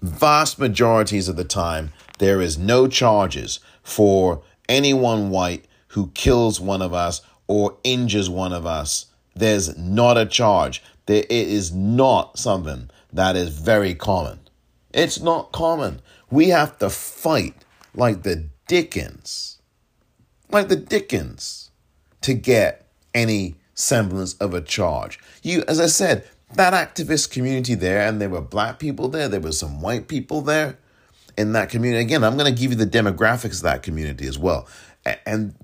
Vast 0.00 0.58
majorities 0.58 1.28
of 1.28 1.36
the 1.36 1.44
time, 1.44 1.92
there 2.18 2.40
is 2.40 2.56
no 2.56 2.88
charges 2.88 3.60
for 3.82 4.42
anyone 4.66 5.28
white 5.28 5.66
who 5.88 6.10
kills 6.14 6.58
one 6.58 6.80
of 6.80 6.94
us 6.94 7.20
or 7.48 7.76
injures 7.84 8.30
one 8.30 8.54
of 8.54 8.64
us. 8.64 9.06
There's 9.36 9.76
not 9.76 10.16
a 10.16 10.24
charge. 10.24 10.82
There, 11.04 11.22
it 11.22 11.30
is 11.30 11.70
not 11.70 12.38
something 12.38 12.88
that 13.12 13.36
is 13.36 13.50
very 13.50 13.94
common. 13.94 14.40
It's 14.94 15.20
not 15.20 15.52
common. 15.52 16.00
We 16.30 16.48
have 16.48 16.78
to 16.78 16.88
fight 16.88 17.66
like 17.94 18.22
the 18.22 18.48
Dickens, 18.66 19.58
like 20.48 20.68
the 20.68 20.76
Dickens, 20.76 21.70
to 22.22 22.32
get 22.32 22.86
any 23.12 23.59
semblance 23.80 24.34
of 24.34 24.54
a 24.54 24.60
charge. 24.60 25.18
You, 25.42 25.64
as 25.66 25.80
I 25.80 25.86
said, 25.86 26.28
that 26.54 26.72
activist 26.72 27.30
community 27.30 27.74
there, 27.74 28.06
and 28.06 28.20
there 28.20 28.28
were 28.28 28.40
black 28.40 28.78
people 28.78 29.08
there, 29.08 29.28
there 29.28 29.40
were 29.40 29.52
some 29.52 29.80
white 29.80 30.08
people 30.08 30.42
there 30.42 30.78
in 31.36 31.52
that 31.52 31.70
community. 31.70 32.02
Again, 32.02 32.24
I'm 32.24 32.36
going 32.36 32.52
to 32.52 32.60
give 32.60 32.72
you 32.72 32.76
the 32.76 32.86
demographics 32.86 33.56
of 33.56 33.62
that 33.62 33.82
community 33.82 34.26
as 34.26 34.38
well. 34.38 34.66
And 35.24 35.54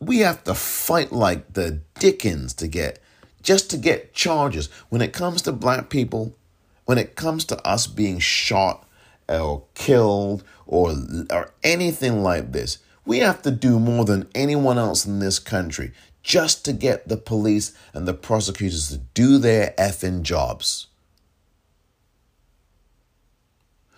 we 0.00 0.18
have 0.18 0.44
to 0.44 0.54
fight 0.54 1.12
like 1.12 1.54
the 1.54 1.80
Dickens 1.98 2.54
to 2.54 2.68
get, 2.68 3.00
just 3.42 3.70
to 3.70 3.76
get 3.76 4.14
charges. 4.14 4.68
When 4.88 5.02
it 5.02 5.12
comes 5.12 5.42
to 5.42 5.52
black 5.52 5.88
people, 5.90 6.36
when 6.84 6.98
it 6.98 7.16
comes 7.16 7.44
to 7.46 7.66
us 7.66 7.86
being 7.86 8.18
shot 8.18 8.86
or 9.28 9.64
killed 9.74 10.44
or, 10.66 10.94
or 11.30 11.52
anything 11.62 12.22
like 12.22 12.52
this, 12.52 12.78
we 13.04 13.18
have 13.18 13.42
to 13.42 13.50
do 13.50 13.80
more 13.80 14.04
than 14.04 14.28
anyone 14.34 14.78
else 14.78 15.06
in 15.06 15.18
this 15.18 15.38
country 15.38 15.92
just 16.22 16.64
to 16.64 16.72
get 16.72 17.08
the 17.08 17.16
police 17.16 17.76
and 17.92 18.06
the 18.06 18.14
prosecutors 18.14 18.88
to 18.90 18.98
do 18.98 19.38
their 19.38 19.74
effing 19.78 20.22
jobs. 20.22 20.86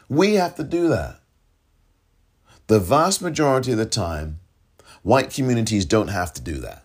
We 0.09 0.35
have 0.35 0.55
to 0.57 0.65
do 0.65 0.89
that. 0.89 1.21
The 2.67 2.81
vast 2.81 3.21
majority 3.21 3.73
of 3.73 3.79
the 3.79 3.87
time, 3.87 4.41
white 5.03 5.31
communities 5.31 5.85
don't 5.85 6.09
have 6.09 6.33
to 6.35 6.41
do 6.41 6.55
that. 6.59 6.85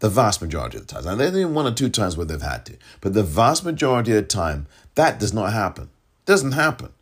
The 0.00 0.10
vast 0.10 0.42
majority 0.42 0.78
of 0.78 0.86
the 0.86 0.94
time. 0.94 1.04
Now, 1.04 1.14
there's 1.14 1.32
been 1.32 1.54
one 1.54 1.66
or 1.66 1.72
two 1.72 1.88
times 1.88 2.16
where 2.16 2.26
they've 2.26 2.40
had 2.40 2.66
to, 2.66 2.76
but 3.00 3.14
the 3.14 3.22
vast 3.22 3.64
majority 3.64 4.12
of 4.12 4.16
the 4.16 4.22
time, 4.22 4.66
that 4.94 5.18
does 5.18 5.32
not 5.32 5.52
happen. 5.52 5.84
It 5.84 6.26
doesn't 6.26 6.52
happen. 6.52 6.92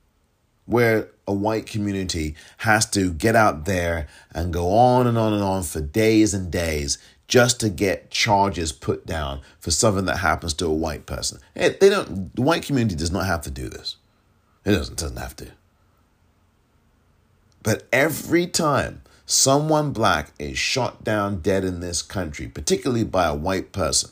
Where 0.66 1.09
a 1.27 1.33
white 1.33 1.66
community 1.66 2.37
has 2.59 2.87
to 2.90 3.12
get 3.12 3.37
out 3.37 3.64
there 3.64 4.07
and 4.33 4.53
go 4.53 4.70
on 4.72 5.07
and 5.07 5.18
on 5.18 5.33
and 5.33 5.42
on 5.42 5.62
for 5.62 5.81
days 5.81 6.35
and 6.35 6.50
days 6.50 6.98
just 7.28 7.60
to 7.60 7.68
get 7.68 8.10
charges 8.10 8.72
put 8.72 9.06
down 9.06 9.40
for 9.58 9.70
something 9.70 10.04
that 10.04 10.18
happens 10.18 10.54
to 10.54 10.66
a 10.66 10.72
white 10.72 11.06
person. 11.06 11.40
They 11.54 11.70
don't. 11.78 12.34
The 12.34 12.42
white 12.42 12.62
community 12.62 12.96
does 12.96 13.10
not 13.10 13.26
have 13.26 13.42
to 13.42 13.50
do 13.50 13.68
this. 13.68 13.96
It 14.64 14.72
doesn't. 14.72 14.98
Doesn't 14.98 15.16
have 15.16 15.37
to. 15.37 15.48
But 17.62 17.87
every 17.92 18.46
time 18.46 19.02
someone 19.24 19.92
black 19.92 20.32
is 20.38 20.58
shot 20.58 21.02
down 21.02 21.40
dead 21.40 21.64
in 21.64 21.80
this 21.80 22.02
country, 22.02 22.46
particularly 22.46 23.04
by 23.04 23.26
a 23.26 23.34
white 23.34 23.72
person, 23.72 24.10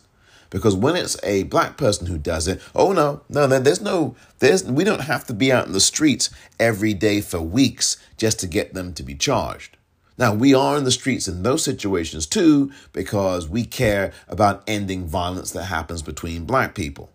because 0.48 0.75
when 0.75 0.96
it's 0.96 1.22
a 1.22 1.44
black 1.44 1.77
person 1.77 2.07
who 2.07 2.18
does 2.18 2.48
it, 2.48 2.61
oh 2.75 2.92
no, 2.92 3.20
no, 3.29 3.46
there's 3.46 3.81
no, 3.81 4.16
there's 4.38 4.64
we 4.64 4.85
don't 4.85 5.03
have 5.03 5.27
to 5.27 5.35
be 5.35 5.53
out 5.53 5.66
in 5.66 5.72
the 5.72 5.81
streets 5.81 6.31
every 6.59 6.94
day 6.94 7.20
for 7.20 7.40
weeks 7.40 7.98
just 8.16 8.40
to 8.40 8.46
get 8.46 8.75
them 8.75 8.94
to 8.94 9.03
be 9.03 9.14
charged. 9.14 9.77
Now, 10.22 10.32
we 10.32 10.54
are 10.54 10.76
in 10.76 10.85
the 10.85 10.92
streets 10.92 11.26
in 11.26 11.42
those 11.42 11.64
situations 11.64 12.28
too 12.28 12.70
because 12.92 13.48
we 13.48 13.64
care 13.64 14.12
about 14.28 14.62
ending 14.68 15.04
violence 15.04 15.50
that 15.50 15.64
happens 15.64 16.00
between 16.00 16.44
black 16.44 16.76
people. 16.76 17.11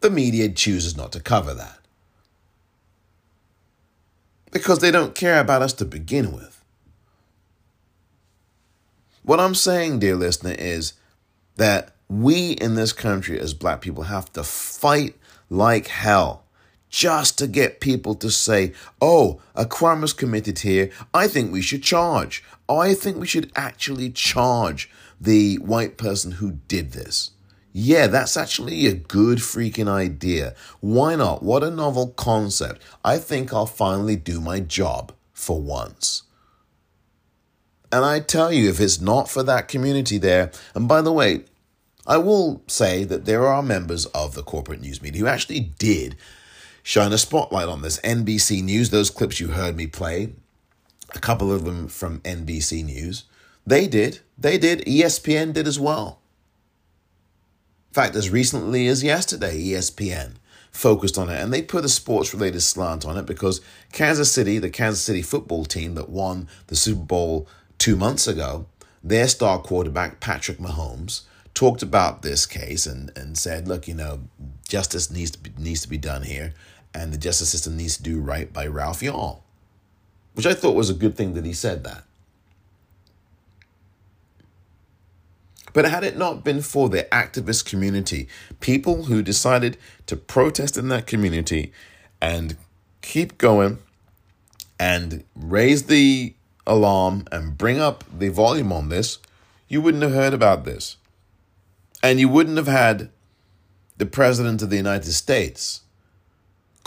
The 0.00 0.08
media 0.08 0.48
chooses 0.48 0.96
not 0.96 1.12
to 1.12 1.20
cover 1.20 1.52
that 1.52 1.80
because 4.52 4.78
they 4.78 4.90
don't 4.90 5.14
care 5.14 5.38
about 5.38 5.60
us 5.60 5.74
to 5.74 5.84
begin 5.84 6.32
with. 6.32 6.64
What 9.22 9.38
I'm 9.38 9.54
saying, 9.54 9.98
dear 9.98 10.16
listener, 10.16 10.56
is 10.58 10.94
that 11.56 11.94
we 12.08 12.52
in 12.52 12.74
this 12.74 12.94
country 12.94 13.38
as 13.38 13.52
black 13.52 13.82
people 13.82 14.04
have 14.04 14.32
to 14.32 14.42
fight 14.42 15.14
like 15.50 15.88
hell 15.88 16.39
just 16.90 17.38
to 17.38 17.46
get 17.46 17.80
people 17.80 18.14
to 18.16 18.30
say, 18.30 18.72
oh, 19.00 19.40
a 19.54 19.64
crime 19.64 20.02
was 20.02 20.12
committed 20.12 20.58
here. 20.58 20.90
I 21.14 21.28
think 21.28 21.52
we 21.52 21.62
should 21.62 21.82
charge. 21.82 22.44
I 22.68 22.94
think 22.94 23.16
we 23.16 23.26
should 23.26 23.50
actually 23.56 24.10
charge 24.10 24.90
the 25.20 25.56
white 25.56 25.96
person 25.96 26.32
who 26.32 26.52
did 26.68 26.92
this. 26.92 27.30
Yeah, 27.72 28.08
that's 28.08 28.36
actually 28.36 28.86
a 28.86 28.94
good 28.94 29.38
freaking 29.38 29.88
idea. 29.88 30.54
Why 30.80 31.14
not? 31.14 31.42
What 31.42 31.62
a 31.62 31.70
novel 31.70 32.08
concept. 32.08 32.82
I 33.04 33.18
think 33.18 33.52
I'll 33.52 33.66
finally 33.66 34.16
do 34.16 34.40
my 34.40 34.58
job 34.58 35.12
for 35.32 35.60
once. 35.60 36.24
And 37.92 38.04
I 38.04 38.20
tell 38.20 38.52
you, 38.52 38.68
if 38.68 38.80
it's 38.80 39.00
not 39.00 39.28
for 39.28 39.42
that 39.44 39.68
community 39.68 40.18
there, 40.18 40.50
and 40.74 40.88
by 40.88 41.00
the 41.00 41.12
way, 41.12 41.44
I 42.06 42.16
will 42.16 42.62
say 42.66 43.04
that 43.04 43.24
there 43.24 43.46
are 43.46 43.62
members 43.62 44.06
of 44.06 44.34
the 44.34 44.42
corporate 44.42 44.80
news 44.80 45.02
media 45.02 45.20
who 45.20 45.26
actually 45.26 45.60
did 45.60 46.16
shine 46.90 47.12
a 47.12 47.18
spotlight 47.18 47.68
on 47.68 47.82
this. 47.82 48.00
NBC 48.00 48.64
News, 48.64 48.90
those 48.90 49.10
clips 49.10 49.38
you 49.38 49.52
heard 49.52 49.76
me 49.76 49.86
play, 49.86 50.32
a 51.14 51.20
couple 51.20 51.52
of 51.52 51.64
them 51.64 51.86
from 51.86 52.18
NBC 52.22 52.84
News, 52.84 53.26
they 53.64 53.86
did. 53.86 54.18
They 54.36 54.58
did. 54.58 54.80
ESPN 54.80 55.52
did 55.52 55.68
as 55.68 55.78
well. 55.78 56.20
In 57.90 57.94
fact, 57.94 58.16
as 58.16 58.28
recently 58.30 58.88
as 58.88 59.04
yesterday, 59.04 59.56
ESPN 59.56 60.34
focused 60.72 61.16
on 61.16 61.30
it 61.30 61.40
and 61.40 61.52
they 61.52 61.62
put 61.62 61.84
a 61.84 61.88
sports 61.88 62.34
related 62.34 62.60
slant 62.60 63.06
on 63.06 63.16
it 63.16 63.24
because 63.24 63.60
Kansas 63.92 64.32
City, 64.32 64.58
the 64.58 64.68
Kansas 64.68 65.00
City 65.00 65.22
football 65.22 65.64
team 65.64 65.94
that 65.94 66.08
won 66.08 66.48
the 66.66 66.76
Super 66.76 67.04
Bowl 67.04 67.46
two 67.78 67.94
months 67.94 68.26
ago, 68.26 68.66
their 69.04 69.28
star 69.28 69.60
quarterback, 69.60 70.18
Patrick 70.18 70.58
Mahomes, 70.58 71.22
talked 71.54 71.82
about 71.82 72.22
this 72.22 72.46
case 72.46 72.86
and, 72.86 73.12
and 73.16 73.38
said, 73.38 73.68
look, 73.68 73.86
you 73.86 73.94
know, 73.94 74.22
justice 74.68 75.08
needs 75.08 75.30
to 75.30 75.38
be, 75.38 75.50
needs 75.56 75.82
to 75.82 75.88
be 75.88 75.98
done 75.98 76.22
here, 76.22 76.52
and 76.94 77.12
the 77.12 77.18
justice 77.18 77.50
system 77.50 77.76
needs 77.76 77.96
to 77.96 78.02
do 78.02 78.20
right 78.20 78.52
by 78.52 78.66
Ralph 78.66 79.00
Yarl, 79.00 79.40
which 80.34 80.46
I 80.46 80.54
thought 80.54 80.74
was 80.74 80.90
a 80.90 80.94
good 80.94 81.16
thing 81.16 81.34
that 81.34 81.44
he 81.44 81.52
said 81.52 81.84
that. 81.84 82.04
But 85.72 85.84
had 85.84 86.02
it 86.02 86.16
not 86.16 86.42
been 86.42 86.62
for 86.62 86.88
the 86.88 87.04
activist 87.12 87.64
community, 87.64 88.28
people 88.58 89.04
who 89.04 89.22
decided 89.22 89.76
to 90.06 90.16
protest 90.16 90.76
in 90.76 90.88
that 90.88 91.06
community 91.06 91.72
and 92.20 92.56
keep 93.02 93.38
going 93.38 93.78
and 94.78 95.24
raise 95.34 95.84
the 95.84 96.34
alarm 96.66 97.26
and 97.30 97.56
bring 97.56 97.78
up 97.78 98.04
the 98.12 98.30
volume 98.30 98.72
on 98.72 98.88
this, 98.88 99.18
you 99.68 99.80
wouldn't 99.80 100.02
have 100.02 100.12
heard 100.12 100.34
about 100.34 100.64
this. 100.64 100.96
And 102.02 102.18
you 102.18 102.28
wouldn't 102.28 102.56
have 102.56 102.66
had 102.66 103.10
the 103.98 104.06
President 104.06 104.62
of 104.62 104.70
the 104.70 104.76
United 104.76 105.12
States 105.12 105.82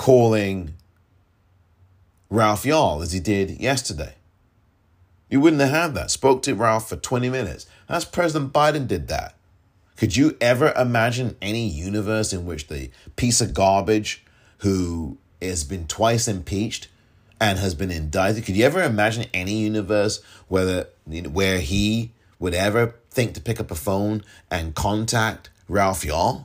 calling 0.03 0.73
Ralph 2.29 2.65
Yarl 2.65 3.01
as 3.01 3.13
he 3.13 3.21
did 3.21 3.49
yesterday. 3.61 4.15
You 5.29 5.39
wouldn't 5.39 5.61
have 5.61 5.71
had 5.71 5.93
that. 5.95 6.11
Spoke 6.11 6.41
to 6.41 6.55
Ralph 6.55 6.89
for 6.89 6.97
20 6.97 7.29
minutes. 7.29 7.67
That's 7.87 8.03
President 8.03 8.51
Biden 8.51 8.85
did 8.85 9.07
that. 9.07 9.35
Could 9.95 10.17
you 10.17 10.35
ever 10.41 10.73
imagine 10.73 11.37
any 11.41 11.69
universe 11.69 12.33
in 12.33 12.45
which 12.45 12.67
the 12.67 12.91
piece 13.15 13.39
of 13.39 13.53
garbage 13.53 14.25
who 14.57 15.19
has 15.41 15.63
been 15.63 15.87
twice 15.87 16.27
impeached 16.27 16.89
and 17.39 17.57
has 17.59 17.73
been 17.73 17.89
indicted, 17.89 18.43
could 18.43 18.57
you 18.57 18.65
ever 18.65 18.83
imagine 18.83 19.27
any 19.33 19.53
universe 19.53 20.21
where, 20.49 20.87
where 21.05 21.61
he 21.61 22.11
would 22.39 22.53
ever 22.53 22.95
think 23.09 23.35
to 23.35 23.41
pick 23.41 23.57
up 23.57 23.71
a 23.71 23.75
phone 23.75 24.21
and 24.51 24.75
contact 24.75 25.49
Ralph 25.69 26.03
Yarl? 26.03 26.43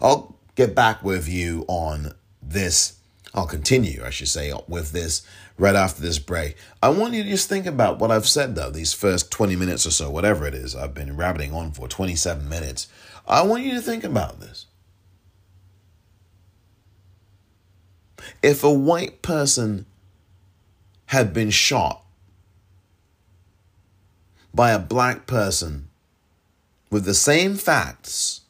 I'll 0.00 0.36
get 0.54 0.74
back 0.74 1.02
with 1.02 1.28
you 1.28 1.64
on 1.68 2.14
this. 2.42 2.98
I'll 3.34 3.46
continue, 3.46 4.04
I 4.04 4.10
should 4.10 4.28
say, 4.28 4.52
with 4.68 4.92
this 4.92 5.26
right 5.58 5.74
after 5.74 6.00
this 6.00 6.18
break. 6.18 6.56
I 6.82 6.88
want 6.90 7.14
you 7.14 7.22
to 7.22 7.28
just 7.28 7.48
think 7.48 7.66
about 7.66 7.98
what 7.98 8.10
I've 8.10 8.28
said, 8.28 8.54
though, 8.54 8.70
these 8.70 8.92
first 8.92 9.30
20 9.30 9.56
minutes 9.56 9.86
or 9.86 9.90
so, 9.90 10.10
whatever 10.10 10.46
it 10.46 10.54
is. 10.54 10.76
I've 10.76 10.94
been 10.94 11.16
rabbiting 11.16 11.52
on 11.52 11.72
for 11.72 11.88
27 11.88 12.48
minutes. 12.48 12.88
I 13.26 13.42
want 13.42 13.64
you 13.64 13.72
to 13.72 13.80
think 13.80 14.04
about 14.04 14.40
this. 14.40 14.66
If 18.42 18.62
a 18.62 18.72
white 18.72 19.22
person 19.22 19.86
had 21.06 21.32
been 21.32 21.50
shot 21.50 22.04
by 24.52 24.70
a 24.70 24.78
black 24.78 25.26
person 25.26 25.88
with 26.90 27.04
the 27.04 27.14
same 27.14 27.56
facts, 27.56 28.42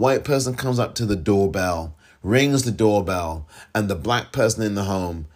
white 0.00 0.24
person 0.24 0.54
comes 0.54 0.78
up 0.78 0.94
to 0.94 1.04
the 1.04 1.14
doorbell, 1.14 1.94
rings 2.22 2.62
the 2.62 2.70
doorbell, 2.70 3.46
and 3.74 3.86
the 3.86 3.94
black 3.94 4.32
person 4.32 4.62
in 4.62 4.74
the 4.74 4.84
home 4.84 5.26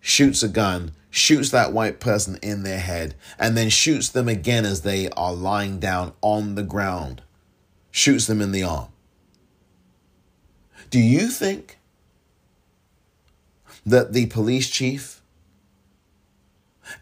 shoots 0.00 0.42
a 0.42 0.48
gun, 0.48 0.90
shoots 1.08 1.50
that 1.50 1.72
white 1.72 2.00
person 2.00 2.36
in 2.42 2.64
their 2.64 2.80
head, 2.80 3.14
and 3.38 3.56
then 3.56 3.68
shoots 3.68 4.08
them 4.08 4.28
again 4.28 4.66
as 4.66 4.82
they 4.82 5.08
are 5.10 5.32
lying 5.32 5.78
down 5.78 6.12
on 6.20 6.56
the 6.56 6.64
ground, 6.64 7.22
shoots 7.92 8.26
them 8.26 8.42
in 8.42 8.50
the 8.50 8.64
arm. 8.64 8.88
Do 10.90 10.98
you 10.98 11.28
think 11.28 11.78
that 13.86 14.14
the 14.14 14.26
police 14.26 14.68
chief 14.68 15.22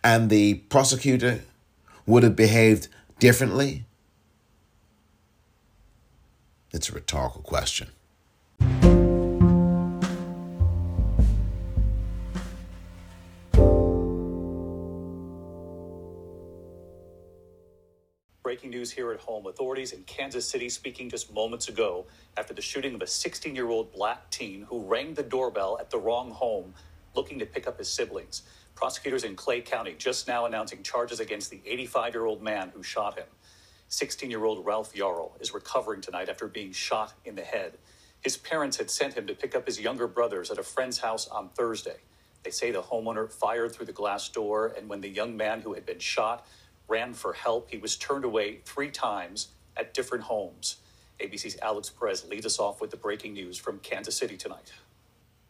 and 0.05 0.29
the 0.29 0.55
prosecutor 0.69 1.41
would 2.05 2.25
have 2.25 2.37
behaved 2.37 2.89
differently? 3.19 3.87
It's 6.77 6.91
a 6.91 6.93
rhetorical 6.93 7.41
question. 7.41 7.89
Breaking 18.43 18.69
news 18.69 18.91
here 18.91 19.11
at 19.11 19.21
home. 19.21 19.47
Authorities 19.47 19.93
in 19.93 20.03
Kansas 20.03 20.47
City 20.47 20.69
speaking 20.69 21.09
just 21.09 21.33
moments 21.33 21.71
ago 21.71 22.05
after 22.37 22.53
the 22.53 22.61
shooting 22.61 22.95
of 22.95 23.01
a 23.01 23.07
16 23.07 23.55
year 23.55 23.71
old 23.71 23.91
black 23.91 24.29
teen 24.29 24.67
who 24.69 24.81
rang 24.83 25.15
the 25.15 25.23
doorbell 25.23 25.79
at 25.81 25.89
the 25.89 25.99
wrong 25.99 26.31
home 26.31 26.75
looking 27.15 27.39
to 27.39 27.47
pick 27.47 27.67
up 27.67 27.79
his 27.79 27.89
siblings. 27.89 28.43
Prosecutors 28.75 29.25
in 29.25 29.35
Clay 29.35 29.63
County 29.63 29.95
just 29.97 30.29
now 30.29 30.45
announcing 30.45 30.83
charges 30.83 31.21
against 31.21 31.49
the 31.49 31.63
85 31.65 32.13
year 32.13 32.27
old 32.27 32.43
man 32.43 32.71
who 32.75 32.83
shot 32.83 33.19
him. 33.19 33.29
16 33.89 34.31
year 34.31 34.45
old 34.45 34.67
Ralph 34.67 34.95
Yarl 34.95 35.41
is 35.41 35.55
recovering 35.55 36.01
tonight 36.01 36.29
after 36.29 36.49
being 36.49 36.73
shot 36.73 37.15
in 37.25 37.37
the 37.37 37.43
head. 37.43 37.79
His 38.21 38.37
parents 38.37 38.77
had 38.79 38.91
sent 38.91 39.15
him 39.15 39.27
to 39.29 39.35
pick 39.35 39.55
up 39.55 39.67
his 39.67 39.81
younger 39.81 40.09
brothers 40.09 40.51
at 40.51 40.59
a 40.59 40.63
friend's 40.65 40.99
house 40.99 41.29
on 41.29 41.51
Thursday. 41.51 41.99
They 42.43 42.51
say 42.51 42.73
the 42.73 42.83
homeowner 42.83 43.31
fired 43.31 43.73
through 43.73 43.87
the 43.87 43.93
glass 43.93 44.29
door, 44.29 44.75
and 44.77 44.89
when 44.89 45.01
the 45.01 45.09
young 45.09 45.37
man 45.37 45.61
who 45.61 45.75
had 45.75 45.87
been 45.87 46.01
shot 46.01 46.47
ran 46.89 47.15
for 47.15 47.33
help, 47.33 47.71
he 47.71 47.79
was 47.79 47.97
turned 47.97 48.25
away 48.25 48.61
three 48.65 48.91
times 48.91 49.49
at 49.77 49.95
different 49.95 50.25
homes. 50.25 50.77
ABC's 51.21 51.57
Alex 51.63 51.91
Perez 51.91 52.27
leads 52.29 52.47
us 52.47 52.59
off 52.59 52.81
with 52.81 52.91
the 52.91 52.97
breaking 52.97 53.35
news 53.35 53.57
from 53.57 53.79
Kansas 53.81 54.17
City 54.17 54.37
tonight. 54.37 54.73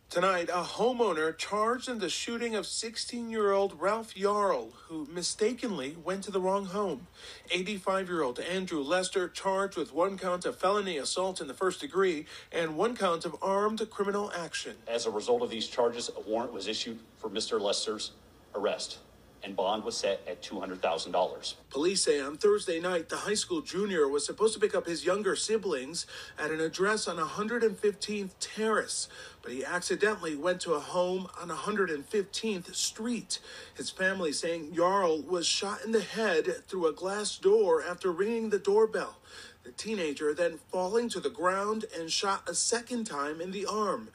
Tonight, 0.09 0.49
a 0.49 0.63
homeowner 0.63 1.37
charged 1.37 1.89
in 1.89 1.99
the 1.99 2.09
shooting 2.09 2.55
of 2.55 2.65
16 2.65 3.29
year 3.29 3.51
old 3.51 3.79
Ralph 3.81 4.15
Yarl, 4.15 4.73
who 4.87 5.07
mistakenly 5.13 5.97
went 6.03 6.23
to 6.25 6.31
the 6.31 6.41
wrong 6.41 6.67
home. 6.67 7.09
85 7.51 8.09
year 8.09 8.23
old 8.23 8.39
Andrew 8.39 8.81
Lester 8.83 9.29
charged 9.29 9.77
with 9.77 9.93
one 9.93 10.17
count 10.17 10.47
of 10.47 10.57
felony 10.57 10.97
assault 10.97 11.41
in 11.41 11.49
the 11.49 11.55
first 11.55 11.81
degree 11.81 12.25
and 12.53 12.77
one 12.77 12.97
count 12.97 13.25
of 13.25 13.35
armed 13.43 13.85
criminal 13.91 14.31
action. 14.35 14.77
As 14.87 15.07
a 15.07 15.11
result 15.11 15.43
of 15.43 15.51
these 15.51 15.67
charges, 15.67 16.09
a 16.17 16.21
warrant 16.21 16.53
was 16.53 16.69
issued 16.69 17.01
for 17.19 17.29
Mr. 17.29 17.61
Lester's 17.61 18.13
arrest, 18.55 18.99
and 19.43 19.55
bond 19.55 19.85
was 19.85 19.97
set 19.97 20.21
at 20.27 20.41
$200,000. 20.43 21.55
Police 21.71 22.03
say 22.03 22.21
on 22.21 22.37
Thursday 22.37 22.81
night, 22.81 23.09
the 23.09 23.17
high 23.17 23.35
school 23.35 23.61
junior 23.61 24.09
was 24.09 24.25
supposed 24.25 24.55
to 24.55 24.61
pick 24.61 24.75
up 24.75 24.87
his 24.87 25.05
younger 25.05 25.37
siblings 25.37 26.07
at 26.39 26.51
an 26.51 26.61
address 26.61 27.07
on 27.07 27.17
115th 27.17 28.31
Terrace, 28.41 29.09
but 29.47 29.55
he 29.55 29.65
accidentally 29.65 30.35
went 30.35 30.61
to 30.61 30.75
a 30.75 30.81
home 30.81 31.29
on 31.41 31.51
115th 31.51 32.75
Street. 32.75 33.39
His 33.77 33.91
family 33.91 34.33
saying 34.33 34.73
Yarl 34.73 35.25
was 35.25 35.47
shot 35.47 35.85
in 35.85 35.93
the 35.93 36.01
head 36.01 36.67
through 36.67 36.89
a 36.89 36.93
glass 36.93 37.39
door 37.39 37.81
after 37.81 38.11
ringing 38.11 38.51
the 38.51 38.59
doorbell. 38.59 39.19
The 39.63 39.71
teenager 39.71 40.35
then 40.35 40.59
falling 40.73 41.09
to 41.11 41.21
the 41.21 41.31
ground 41.31 41.85
and 41.97 42.11
shot 42.11 42.49
a 42.49 42.55
second 42.57 43.05
time 43.05 43.41
in 43.41 43.53
the 43.53 43.67
arm. 43.67 44.09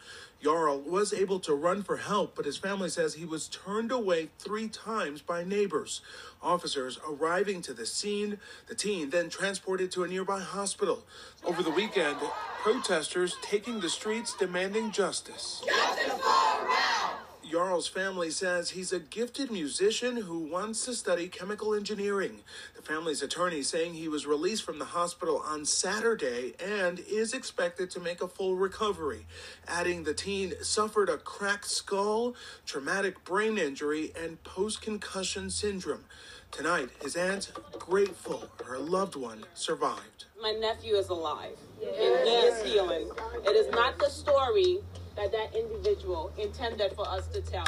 Yarl 0.44 0.84
was 0.84 1.14
able 1.14 1.40
to 1.42 1.54
run 1.54 1.84
for 1.84 1.98
help, 1.98 2.36
but 2.36 2.46
his 2.46 2.58
family 2.58 2.90
says 2.90 3.14
he 3.14 3.26
was 3.26 3.48
turned 3.48 3.92
away 3.92 4.30
three 4.40 4.68
times 4.68 5.22
by 5.22 5.44
neighbors. 5.44 6.02
Officers 6.42 7.00
arriving 7.08 7.62
to 7.62 7.74
the 7.74 7.86
scene, 7.86 8.40
the 8.68 8.76
teen 8.76 9.12
then 9.12 9.30
transported 9.30 9.92
to 9.92 10.04
a 10.04 10.08
nearby 10.08 10.40
hospital. 10.40 11.06
Over 11.44 11.62
the 11.62 11.70
weekend, 11.70 12.18
protesters 12.64 13.36
taking 13.42 13.80
the 13.80 13.90
streets 13.90 14.36
demanding 14.38 14.92
justice. 14.92 15.62
Justice 15.66 16.12
for 16.14 16.66
Ralph! 16.66 17.21
Yarl's 17.52 17.88
family 17.90 18.30
says 18.30 18.70
he's 18.70 18.94
a 18.94 19.00
gifted 19.00 19.52
musician 19.52 20.16
who 20.16 20.40
wants 20.40 20.86
to 20.86 20.94
study 20.94 21.28
chemical 21.28 21.76
engineering. 21.76 22.40
The 22.78 22.82
family's 22.82 23.22
attorney 23.22 23.62
saying 23.62 23.94
he 23.94 24.08
was 24.08 24.26
released 24.26 24.64
from 24.64 24.80
the 24.80 24.86
hospital 24.86 25.44
on 25.46 25.66
Saturday 25.66 26.54
and 26.66 27.00
is 27.00 27.34
expected 27.34 27.92
to 27.92 28.00
make 28.00 28.22
a 28.22 28.30
full 28.30 28.56
recovery, 28.56 29.26
adding 29.68 30.06
the 30.06 30.14
teen 30.14 30.54
suffered 30.62 31.10
a 31.10 31.18
cracked 31.18 31.68
skull, 31.68 32.36
traumatic 32.66 33.22
brain 33.26 33.58
injury, 33.58 34.14
and 34.18 34.42
post 34.44 34.82
concussion 34.82 35.50
syndrome. 35.50 36.06
Tonight, 36.52 36.90
his 37.02 37.18
aunt 37.18 37.52
grateful 37.80 38.50
her 38.66 38.78
loved 38.78 39.18
one 39.18 39.44
survived. 39.56 40.26
My 40.42 40.52
nephew 40.52 40.96
is 40.96 41.10
alive 41.10 41.58
and 41.82 42.28
he 42.28 42.36
is 42.36 42.64
healing. 42.64 43.12
It 43.46 43.56
is 43.56 43.70
not 43.72 44.00
the 44.00 44.10
story 44.10 44.80
that 45.22 45.32
that 45.32 45.56
individual 45.58 46.32
intended 46.38 46.94
for 46.94 47.08
us 47.08 47.28
to 47.28 47.42
tell. 47.42 47.66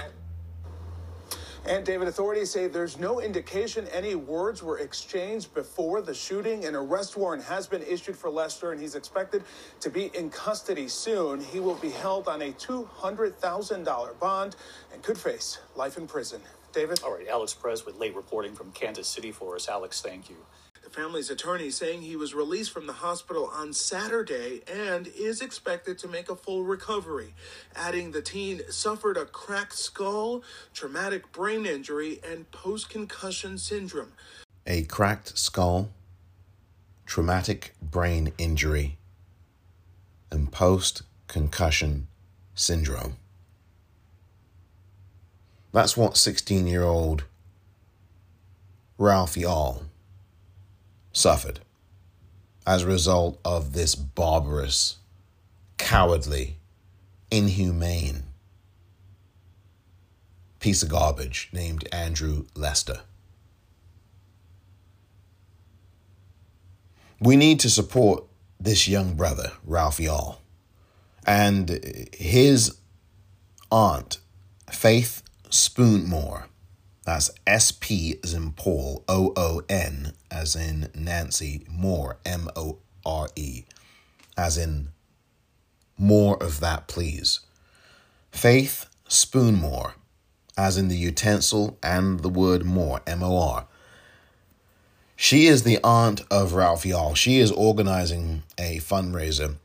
And 1.65 1.85
David, 1.85 2.09
authorities 2.09 2.51
say 2.51 2.67
there's 2.67 2.99
no 2.99 3.21
indication 3.21 3.87
any 3.93 4.15
words 4.15 4.61
were 4.61 4.79
exchanged 4.79 5.53
before 5.53 6.01
the 6.01 6.13
shooting. 6.13 6.65
An 6.65 6.75
arrest 6.75 7.15
warrant 7.15 7.41
has 7.43 7.67
been 7.67 7.81
issued 7.83 8.17
for 8.17 8.29
Lester, 8.29 8.73
and 8.73 8.81
he's 8.81 8.95
expected 8.95 9.43
to 9.79 9.89
be 9.89 10.11
in 10.13 10.29
custody 10.29 10.89
soon. 10.89 11.39
He 11.39 11.61
will 11.61 11.75
be 11.75 11.89
held 11.89 12.27
on 12.27 12.41
a 12.41 12.51
$200,000 12.51 14.19
bond 14.19 14.57
and 14.93 15.01
could 15.03 15.17
face 15.17 15.59
life 15.77 15.97
in 15.97 16.05
prison. 16.05 16.41
David? 16.73 17.01
All 17.01 17.15
right, 17.15 17.27
Alex 17.29 17.53
Perez 17.53 17.85
with 17.85 17.97
late 17.97 18.15
reporting 18.15 18.55
from 18.55 18.71
Kansas 18.71 19.07
City 19.07 19.31
for 19.31 19.55
us. 19.55 19.69
Alex, 19.69 20.01
thank 20.01 20.29
you. 20.29 20.35
Family's 20.93 21.31
attorney 21.31 21.71
saying 21.71 22.03
he 22.03 22.15
was 22.15 22.35
released 22.35 22.71
from 22.71 22.85
the 22.85 22.93
hospital 22.93 23.49
on 23.51 23.73
Saturday 23.73 24.61
and 24.71 25.07
is 25.07 25.41
expected 25.41 25.97
to 25.97 26.07
make 26.07 26.29
a 26.29 26.35
full 26.35 26.63
recovery, 26.63 27.33
adding 27.75 28.11
the 28.11 28.21
teen 28.21 28.61
suffered 28.69 29.17
a 29.17 29.25
cracked 29.25 29.73
skull, 29.73 30.43
traumatic 30.71 31.31
brain 31.31 31.65
injury, 31.65 32.19
and 32.23 32.49
post 32.51 32.89
concussion 32.89 33.57
syndrome. 33.57 34.11
A 34.67 34.83
cracked 34.83 35.35
skull, 35.35 35.89
traumatic 37.07 37.73
brain 37.81 38.31
injury, 38.37 38.97
and 40.31 40.51
post 40.51 41.01
concussion 41.27 42.07
syndrome. 42.53 43.17
That's 45.71 45.97
what 45.97 46.17
16 46.17 46.67
year 46.67 46.83
old 46.83 47.23
Ralph 48.99 49.33
Yarl 49.33 49.85
suffered 51.13 51.61
as 52.67 52.83
a 52.83 52.87
result 52.87 53.39
of 53.45 53.73
this 53.73 53.95
barbarous, 53.95 54.97
cowardly, 55.77 56.57
inhumane 57.31 58.23
piece 60.59 60.81
of 60.81 60.89
garbage 60.89 61.49
named 61.51 61.87
Andrew 61.91 62.45
Lester. 62.55 63.01
We 67.19 67.35
need 67.35 67.59
to 67.61 67.69
support 67.69 68.23
this 68.59 68.87
young 68.87 69.15
brother, 69.15 69.51
Ralph 69.65 69.97
Yarl, 69.97 70.37
and 71.27 72.07
his 72.13 72.77
aunt, 73.71 74.19
Faith 74.69 75.21
Spoonmore. 75.49 76.45
That's 77.05 77.31
S 77.45 77.71
P 77.71 78.17
as 78.23 78.33
in 78.33 78.51
Paul, 78.53 79.03
O 79.07 79.33
O 79.35 79.61
N 79.67 80.13
as 80.31 80.55
in 80.55 80.89
Nancy, 80.95 81.65
More, 81.69 82.17
M 82.25 82.49
O 82.55 82.79
R 83.05 83.27
E, 83.35 83.63
as 84.37 84.57
in 84.57 84.89
more 85.97 86.41
of 86.41 86.59
that, 86.61 86.87
please. 86.87 87.41
Faith 88.31 88.87
Spoonmore, 89.07 89.93
as 90.57 90.77
in 90.77 90.87
the 90.87 90.97
utensil 90.97 91.77
and 91.83 92.21
the 92.21 92.29
word 92.29 92.65
more, 92.65 93.01
M 93.05 93.21
O 93.21 93.37
R. 93.37 93.67
She 95.15 95.47
is 95.47 95.63
the 95.63 95.79
aunt 95.83 96.21
of 96.31 96.53
Ralph 96.53 96.83
Yarl. 96.83 97.15
She 97.15 97.39
is 97.39 97.51
organizing 97.51 98.43
a 98.57 98.77
fundraiser 98.79 99.57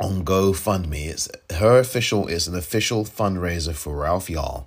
on 0.00 0.24
GoFundMe. 0.24 1.06
It's 1.06 1.28
her 1.54 1.78
official, 1.78 2.28
it's 2.28 2.46
an 2.46 2.56
official 2.56 3.04
fundraiser 3.04 3.74
for 3.74 3.94
Ralph 3.96 4.28
Yarl. 4.28 4.66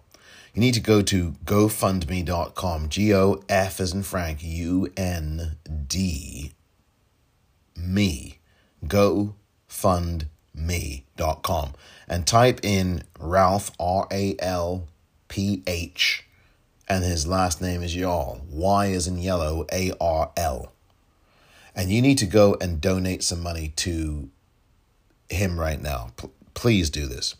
You 0.55 0.61
need 0.61 0.73
to 0.75 0.79
go 0.79 1.01
to 1.01 1.31
gofundme.com, 1.43 2.87
G 2.87 3.13
O 3.13 3.43
F 3.49 3.81
as 3.81 3.93
in 3.93 4.03
Frank, 4.03 4.41
U 4.41 4.89
N 4.95 5.57
D, 5.85 6.53
me, 7.75 8.39
gofundme.com, 8.85 11.73
and 12.07 12.25
type 12.25 12.61
in 12.63 13.03
Ralph, 13.19 13.71
R 13.77 14.07
A 14.09 14.37
L 14.39 14.87
P 15.27 15.61
H, 15.67 16.25
and 16.87 17.03
his 17.03 17.27
last 17.27 17.61
name 17.61 17.83
is 17.83 17.93
Yarl, 17.93 18.41
Y 18.45 18.85
is 18.85 19.07
in 19.07 19.17
yellow, 19.17 19.67
A 19.73 19.91
R 19.99 20.31
L. 20.37 20.71
And 21.75 21.91
you 21.91 22.01
need 22.01 22.17
to 22.19 22.25
go 22.25 22.55
and 22.61 22.79
donate 22.79 23.23
some 23.23 23.43
money 23.43 23.73
to 23.75 24.29
him 25.29 25.59
right 25.59 25.81
now. 25.81 26.11
P- 26.15 26.29
please 26.53 26.89
do 26.89 27.07
this. 27.07 27.35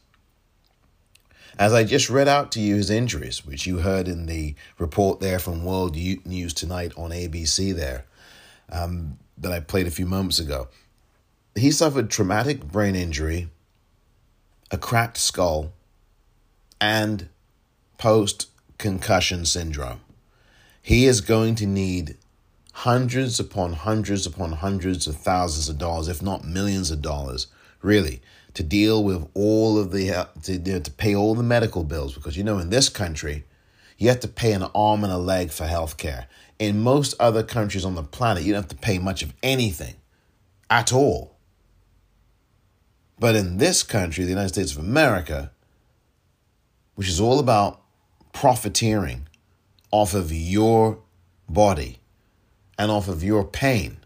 As 1.58 1.74
I 1.74 1.86
just 1.86 2.10
read 2.10 2.28
out 2.28 2.52
to 2.54 2.60
you 2.60 2.76
his 2.76 2.90
injuries, 2.90 3.46
which 3.46 3.66
you 3.66 3.80
heard 3.80 4.10
in 4.10 4.26
the 4.26 4.56
report 4.78 5.22
there 5.22 5.40
from 5.40 5.64
World 5.64 5.96
News 5.96 6.54
Tonight 6.54 6.92
on 6.98 7.12
ABC, 7.12 7.74
there 7.74 8.06
um, 8.70 9.18
that 9.38 9.54
I 9.54 9.62
played 9.62 9.88
a 9.88 9.92
few 9.92 10.06
moments 10.06 10.38
ago, 10.38 10.68
he 11.56 11.72
suffered 11.72 12.10
traumatic 12.10 12.66
brain 12.66 12.96
injury, 12.96 13.48
a 14.70 14.78
cracked 14.78 15.18
skull, 15.18 15.72
and 16.82 17.30
post 17.98 18.50
concussion 18.78 19.46
syndrome. 19.46 20.02
He 20.82 21.06
is 21.06 21.22
going 21.22 21.56
to 21.56 21.66
need 21.66 22.18
hundreds 22.74 23.40
upon 23.40 23.74
hundreds 23.74 24.26
upon 24.26 24.52
hundreds 24.52 25.08
of 25.08 25.16
thousands 25.16 25.70
of 25.70 25.78
dollars, 25.78 26.10
if 26.10 26.22
not 26.22 26.44
millions 26.44 26.92
of 26.92 27.02
dollars, 27.02 27.48
really, 27.82 28.22
to 28.56 28.64
deal 28.64 29.04
with 29.04 29.30
all 29.34 29.78
of 29.78 29.92
the 29.92 30.12
uh, 30.12 30.26
to, 30.44 30.80
to 30.80 30.92
pay 30.92 31.14
all 31.14 31.36
the 31.36 31.44
medical 31.44 31.84
bills 31.84 32.16
because 32.16 32.36
you 32.36 32.44
know 32.44 32.58
in 32.58 32.70
this 32.70 32.90
country 32.90 33.44
you 33.98 34.10
have 34.10 34.22
to 34.22 34.28
pay 34.28 34.54
an 34.54 34.64
arm 34.74 35.04
and 35.04 35.14
a 35.14 35.18
leg 35.18 35.52
for 35.52 35.66
health 35.66 35.98
care. 35.98 36.28
In 36.58 36.82
most 36.82 37.14
other 37.20 37.44
countries 37.44 37.86
on 37.86 37.96
the 37.96 38.04
planet, 38.04 38.44
you 38.44 38.54
don't 38.54 38.64
have 38.64 38.70
to 38.70 38.76
pay 38.76 38.98
much 38.98 39.24
of 39.24 39.34
anything 39.44 39.96
at 40.70 40.92
all. 40.92 41.36
But 43.20 43.36
in 43.36 43.58
this 43.58 43.84
country, 43.84 44.24
the 44.24 44.32
United 44.32 44.50
States 44.50 44.74
of 44.74 44.80
America, 44.80 45.52
which 46.96 47.08
is 47.08 47.22
all 47.22 47.40
about 47.40 47.82
profiteering 48.34 49.28
off 49.92 50.14
of 50.14 50.34
your 50.34 51.00
body 51.48 52.00
and 52.78 52.92
off 52.92 53.08
of 53.08 53.24
your 53.24 53.46
pain, 53.46 53.98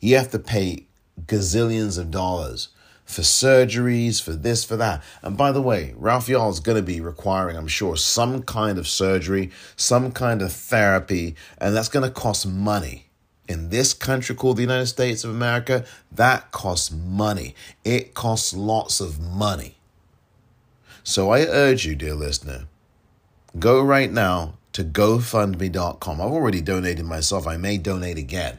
you 0.00 0.16
have 0.16 0.30
to 0.30 0.38
pay 0.38 0.86
gazillions 1.26 1.98
of 1.98 2.10
dollars 2.12 2.68
for 3.06 3.22
surgeries, 3.22 4.20
for 4.20 4.32
this, 4.32 4.64
for 4.64 4.76
that. 4.76 5.02
And 5.22 5.36
by 5.36 5.52
the 5.52 5.62
way, 5.62 5.94
Ralph 5.96 6.26
Yarl 6.26 6.50
is 6.50 6.60
going 6.60 6.76
to 6.76 6.82
be 6.82 7.00
requiring, 7.00 7.56
I'm 7.56 7.68
sure, 7.68 7.96
some 7.96 8.42
kind 8.42 8.78
of 8.78 8.88
surgery, 8.88 9.52
some 9.76 10.10
kind 10.10 10.42
of 10.42 10.52
therapy, 10.52 11.36
and 11.58 11.74
that's 11.74 11.88
going 11.88 12.06
to 12.06 12.10
cost 12.10 12.46
money. 12.46 13.04
In 13.48 13.70
this 13.70 13.94
country 13.94 14.34
called 14.34 14.56
the 14.56 14.62
United 14.62 14.86
States 14.86 15.22
of 15.22 15.30
America, 15.30 15.84
that 16.10 16.50
costs 16.50 16.90
money. 16.90 17.54
It 17.84 18.12
costs 18.12 18.52
lots 18.52 19.00
of 19.00 19.20
money. 19.20 19.76
So 21.04 21.30
I 21.30 21.42
urge 21.42 21.86
you, 21.86 21.94
dear 21.94 22.16
listener, 22.16 22.64
go 23.56 23.80
right 23.80 24.10
now 24.10 24.54
to 24.72 24.82
GoFundMe.com. 24.82 26.20
I've 26.20 26.32
already 26.32 26.60
donated 26.60 27.06
myself. 27.06 27.46
I 27.46 27.56
may 27.56 27.78
donate 27.78 28.18
again. 28.18 28.58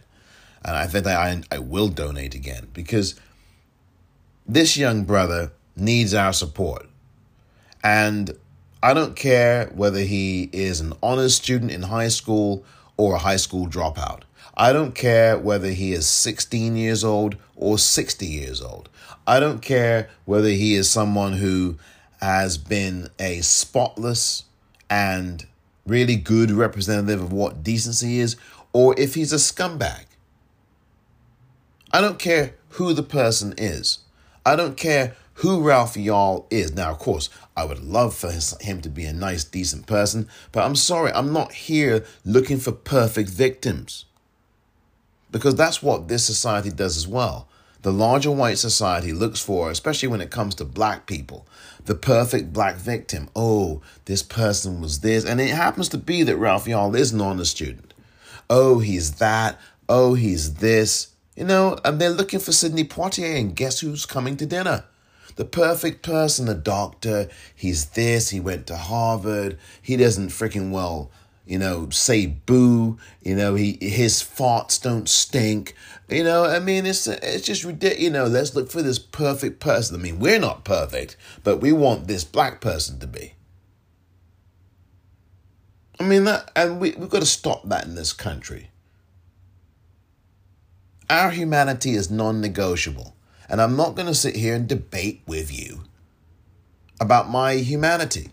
And 0.63 0.75
I 0.75 0.87
think 0.87 1.05
I, 1.05 1.41
I 1.51 1.59
will 1.59 1.89
donate 1.89 2.33
again 2.33 2.67
because 2.73 3.15
this 4.47 4.77
young 4.77 5.03
brother 5.03 5.51
needs 5.75 6.13
our 6.13 6.33
support. 6.33 6.87
And 7.83 8.31
I 8.81 8.93
don't 8.93 9.15
care 9.15 9.67
whether 9.75 9.99
he 9.99 10.49
is 10.53 10.79
an 10.79 10.93
honors 11.03 11.35
student 11.35 11.71
in 11.71 11.83
high 11.83 12.07
school 12.07 12.63
or 12.95 13.15
a 13.15 13.19
high 13.19 13.37
school 13.37 13.67
dropout. 13.67 14.21
I 14.55 14.73
don't 14.73 14.95
care 14.95 15.37
whether 15.37 15.69
he 15.69 15.93
is 15.93 16.07
16 16.07 16.75
years 16.75 17.03
old 17.03 17.37
or 17.55 17.77
60 17.77 18.25
years 18.25 18.61
old. 18.61 18.89
I 19.27 19.39
don't 19.39 19.61
care 19.61 20.09
whether 20.25 20.49
he 20.49 20.75
is 20.75 20.89
someone 20.89 21.33
who 21.33 21.77
has 22.21 22.57
been 22.57 23.09
a 23.19 23.41
spotless 23.41 24.45
and 24.89 25.45
really 25.85 26.15
good 26.15 26.51
representative 26.51 27.21
of 27.21 27.33
what 27.33 27.63
decency 27.63 28.19
is, 28.19 28.35
or 28.73 28.97
if 28.99 29.15
he's 29.15 29.33
a 29.33 29.37
scumbag. 29.37 30.05
I 31.91 32.01
don't 32.01 32.19
care 32.19 32.55
who 32.69 32.93
the 32.93 33.03
person 33.03 33.53
is. 33.57 33.99
I 34.47 34.55
don't 34.55 34.77
care 34.77 35.15
who 35.35 35.61
Ralph 35.61 35.95
Yarl 35.95 36.45
is. 36.49 36.73
Now, 36.73 36.91
of 36.91 36.99
course, 36.99 37.29
I 37.55 37.65
would 37.65 37.83
love 37.83 38.15
for 38.15 38.31
his, 38.31 38.55
him 38.61 38.81
to 38.81 38.89
be 38.89 39.03
a 39.03 39.11
nice, 39.11 39.43
decent 39.43 39.87
person, 39.87 40.29
but 40.53 40.63
I'm 40.63 40.75
sorry, 40.75 41.11
I'm 41.11 41.33
not 41.33 41.51
here 41.51 42.05
looking 42.23 42.57
for 42.57 42.71
perfect 42.71 43.29
victims. 43.29 44.05
Because 45.29 45.55
that's 45.55 45.83
what 45.83 46.07
this 46.07 46.23
society 46.23 46.71
does 46.71 46.95
as 46.95 47.07
well. 47.07 47.49
The 47.81 47.91
larger 47.91 48.31
white 48.31 48.57
society 48.57 49.11
looks 49.11 49.41
for, 49.41 49.69
especially 49.69 50.07
when 50.07 50.21
it 50.21 50.31
comes 50.31 50.55
to 50.55 50.65
black 50.65 51.07
people, 51.07 51.45
the 51.83 51.95
perfect 51.95 52.53
black 52.53 52.77
victim. 52.77 53.29
Oh, 53.35 53.81
this 54.05 54.23
person 54.23 54.79
was 54.79 55.01
this. 55.01 55.25
And 55.25 55.41
it 55.41 55.49
happens 55.49 55.89
to 55.89 55.97
be 55.97 56.23
that 56.23 56.37
Ralph 56.37 56.65
Yarl 56.65 56.97
is 56.97 57.11
an 57.11 57.19
honor 57.19 57.45
student. 57.45 57.93
Oh, 58.49 58.79
he's 58.79 59.15
that. 59.15 59.59
Oh, 59.89 60.13
he's 60.13 60.55
this. 60.55 61.09
You 61.37 61.43
know, 61.43 61.77
and 61.85 62.01
they're 62.01 62.09
looking 62.09 62.39
for 62.39 62.51
Sidney 62.51 62.83
Poitier, 62.83 63.39
and 63.39 63.55
guess 63.55 63.81
who's 63.81 64.07
coming 64.07 64.37
to 64.37 64.47
dinner? 64.47 64.85
The 65.35 65.45
perfect 65.45 66.01
person, 66.01 66.49
a 66.49 66.55
doctor. 66.55 67.29
He's 67.55 67.91
this, 67.91 68.29
he 68.29 68.39
went 68.39 68.65
to 68.67 68.75
Harvard. 68.75 69.59
He 69.79 69.95
doesn't 69.97 70.29
freaking 70.29 70.71
well, 70.71 71.11
you 71.45 71.59
know, 71.59 71.91
say 71.91 72.25
boo. 72.25 72.97
You 73.21 73.35
know, 73.35 73.53
he 73.53 73.77
his 73.79 74.15
farts 74.15 74.81
don't 74.81 75.07
stink. 75.07 75.75
You 76.09 76.23
know, 76.23 76.45
I 76.45 76.57
mean, 76.57 76.87
it's 76.87 77.05
it's 77.05 77.45
just 77.45 77.63
ridiculous. 77.63 78.03
You 78.03 78.09
know, 78.09 78.25
let's 78.25 78.55
look 78.55 78.71
for 78.71 78.81
this 78.81 78.97
perfect 78.97 79.59
person. 79.59 79.99
I 79.99 80.01
mean, 80.01 80.17
we're 80.17 80.39
not 80.39 80.65
perfect, 80.65 81.17
but 81.43 81.57
we 81.57 81.71
want 81.71 82.07
this 82.07 82.23
black 82.23 82.61
person 82.61 82.97
to 82.97 83.05
be. 83.05 83.33
I 85.99 86.03
mean 86.03 86.23
that, 86.23 86.49
and 86.55 86.79
we 86.79 86.93
we've 86.93 87.09
got 87.09 87.19
to 87.19 87.27
stop 87.27 87.69
that 87.69 87.85
in 87.85 87.93
this 87.93 88.11
country. 88.11 88.71
Our 91.09 91.31
humanity 91.31 91.93
is 91.93 92.11
non 92.11 92.41
negotiable. 92.41 93.15
And 93.49 93.61
I'm 93.61 93.77
not 93.77 93.95
going 93.95 94.07
to 94.07 94.13
sit 94.13 94.35
here 94.35 94.55
and 94.55 94.67
debate 94.67 95.21
with 95.25 95.57
you 95.57 95.83
about 96.99 97.29
my 97.29 97.53
humanity 97.55 98.31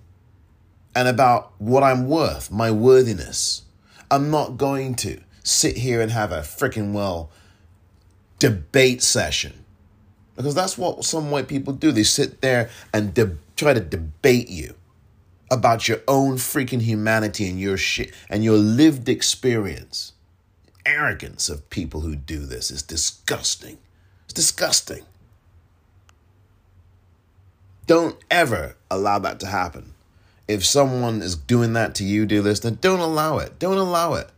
and 0.94 1.06
about 1.06 1.52
what 1.58 1.82
I'm 1.82 2.08
worth, 2.08 2.50
my 2.50 2.70
worthiness. 2.70 3.62
I'm 4.10 4.30
not 4.30 4.56
going 4.56 4.96
to 4.96 5.20
sit 5.44 5.76
here 5.76 6.00
and 6.00 6.10
have 6.10 6.32
a 6.32 6.40
freaking 6.40 6.92
well 6.92 7.30
debate 8.38 9.02
session 9.02 9.64
because 10.36 10.54
that's 10.54 10.76
what 10.76 11.04
some 11.04 11.30
white 11.30 11.46
people 11.46 11.72
do. 11.72 11.92
They 11.92 12.02
sit 12.02 12.40
there 12.40 12.70
and 12.92 13.14
de- 13.14 13.36
try 13.56 13.72
to 13.72 13.80
debate 13.80 14.48
you 14.48 14.74
about 15.50 15.86
your 15.86 16.00
own 16.08 16.36
freaking 16.36 16.82
humanity 16.82 17.48
and 17.48 17.60
your 17.60 17.76
shit 17.76 18.12
and 18.28 18.42
your 18.42 18.56
lived 18.56 19.08
experience 19.08 20.13
arrogance 20.86 21.48
of 21.48 21.70
people 21.70 22.00
who 22.00 22.16
do 22.16 22.40
this 22.40 22.70
is 22.70 22.82
disgusting. 22.82 23.78
It's 24.24 24.34
disgusting. 24.34 25.04
Don't 27.86 28.16
ever 28.30 28.76
allow 28.90 29.18
that 29.18 29.40
to 29.40 29.46
happen. 29.46 29.94
If 30.48 30.64
someone 30.64 31.22
is 31.22 31.36
doing 31.36 31.72
that 31.74 31.94
to 31.96 32.04
you, 32.04 32.26
dear 32.26 32.42
listener, 32.42 32.70
don't 32.72 33.00
allow 33.00 33.38
it. 33.38 33.58
Don't 33.58 33.78
allow 33.78 34.14
it. 34.14 34.30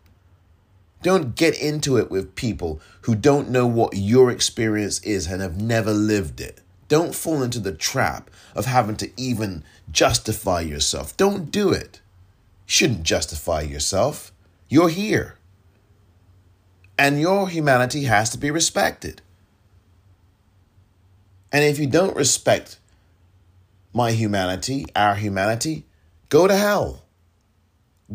Don't 1.02 1.36
get 1.36 1.60
into 1.60 1.96
it 1.96 2.10
with 2.10 2.34
people 2.34 2.80
who 3.02 3.14
don't 3.14 3.50
know 3.50 3.66
what 3.66 3.96
your 3.96 4.30
experience 4.30 5.00
is 5.00 5.26
and 5.26 5.40
have 5.40 5.60
never 5.60 5.92
lived 5.92 6.40
it. 6.40 6.60
Don't 6.88 7.14
fall 7.14 7.42
into 7.42 7.60
the 7.60 7.72
trap 7.72 8.30
of 8.54 8.66
having 8.66 8.96
to 8.96 9.10
even 9.16 9.64
justify 9.90 10.60
yourself. 10.60 11.16
Don't 11.16 11.50
do 11.50 11.70
it. 11.70 12.00
You 12.66 12.72
shouldn't 12.72 13.02
justify 13.02 13.60
yourself. 13.60 14.32
You're 14.68 14.88
here. 14.88 15.35
And 16.98 17.20
your 17.20 17.48
humanity 17.48 18.04
has 18.04 18.30
to 18.30 18.38
be 18.38 18.50
respected. 18.50 19.20
And 21.52 21.64
if 21.64 21.78
you 21.78 21.86
don't 21.86 22.16
respect 22.16 22.78
my 23.92 24.12
humanity, 24.12 24.86
our 24.94 25.14
humanity, 25.14 25.84
go 26.28 26.46
to 26.46 26.56
hell. 26.56 27.02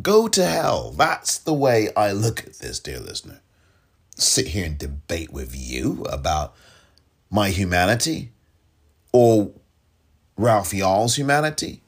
Go 0.02 0.28
to 0.28 0.46
hell. 0.46 0.92
That's 0.92 1.38
the 1.38 1.54
way 1.54 1.90
I 1.96 2.12
look 2.12 2.42
at 2.42 2.60
this, 2.60 2.80
dear 2.80 3.00
listener. 3.00 3.42
Sit 4.16 4.50
here 4.50 4.66
and 4.66 4.78
debate 4.78 5.32
with 5.32 5.56
you 5.56 6.04
about 6.04 6.56
my 7.30 7.50
humanity 7.50 8.32
or 9.12 9.52
Ralph 10.38 10.74
Yarl's 10.74 11.18
humanity. 11.18 11.82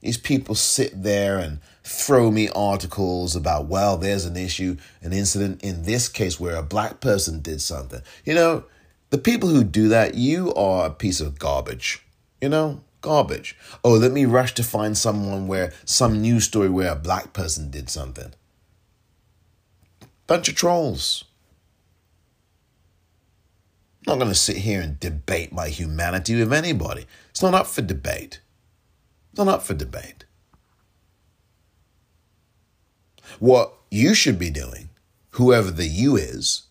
These 0.00 0.18
people 0.18 0.54
sit 0.54 1.02
there 1.02 1.38
and 1.38 1.60
throw 1.84 2.30
me 2.30 2.48
articles 2.48 3.36
about, 3.36 3.66
well, 3.66 3.98
there's 3.98 4.24
an 4.24 4.36
issue, 4.36 4.76
an 5.02 5.12
incident 5.12 5.62
in 5.62 5.82
this 5.82 6.08
case 6.08 6.40
where 6.40 6.56
a 6.56 6.62
black 6.62 7.00
person 7.00 7.40
did 7.40 7.60
something. 7.60 8.00
You 8.24 8.34
know, 8.34 8.64
the 9.10 9.18
people 9.18 9.50
who 9.50 9.62
do 9.62 9.88
that, 9.88 10.14
you 10.14 10.52
are 10.54 10.86
a 10.86 10.90
piece 10.90 11.20
of 11.20 11.38
garbage. 11.38 12.04
You 12.40 12.48
know, 12.48 12.80
garbage. 13.02 13.56
Oh, 13.84 13.92
let 13.92 14.12
me 14.12 14.24
rush 14.24 14.54
to 14.54 14.64
find 14.64 14.96
someone 14.96 15.46
where 15.46 15.72
some 15.84 16.22
news 16.22 16.44
story 16.44 16.70
where 16.70 16.90
a 16.90 16.96
black 16.96 17.34
person 17.34 17.70
did 17.70 17.90
something. 17.90 18.32
Bunch 20.26 20.48
of 20.48 20.54
trolls. 20.54 21.24
I'm 24.06 24.12
not 24.12 24.18
going 24.18 24.30
to 24.30 24.34
sit 24.34 24.58
here 24.58 24.80
and 24.80 24.98
debate 24.98 25.52
my 25.52 25.68
humanity 25.68 26.34
with 26.38 26.52
anybody. 26.52 27.06
It's 27.30 27.42
not 27.42 27.54
up 27.54 27.66
for 27.66 27.82
debate. 27.82 28.40
It's 29.30 29.38
not 29.38 29.48
up 29.48 29.62
for 29.62 29.74
debate. 29.74 30.24
What 33.38 33.74
you 33.90 34.14
should 34.14 34.38
be 34.38 34.50
doing, 34.50 34.90
whoever 35.30 35.70
the 35.70 35.86
you 35.86 36.16
is, 36.16 36.62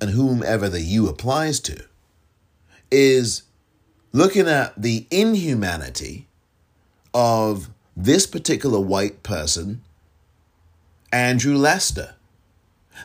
and 0.00 0.10
whomever 0.10 0.68
the 0.68 0.80
you 0.80 1.08
applies 1.08 1.60
to, 1.60 1.84
is 2.90 3.42
looking 4.12 4.48
at 4.48 4.80
the 4.80 5.06
inhumanity 5.10 6.28
of 7.12 7.70
this 7.96 8.26
particular 8.26 8.80
white 8.80 9.22
person, 9.22 9.82
Andrew 11.12 11.56
Lester. 11.56 12.14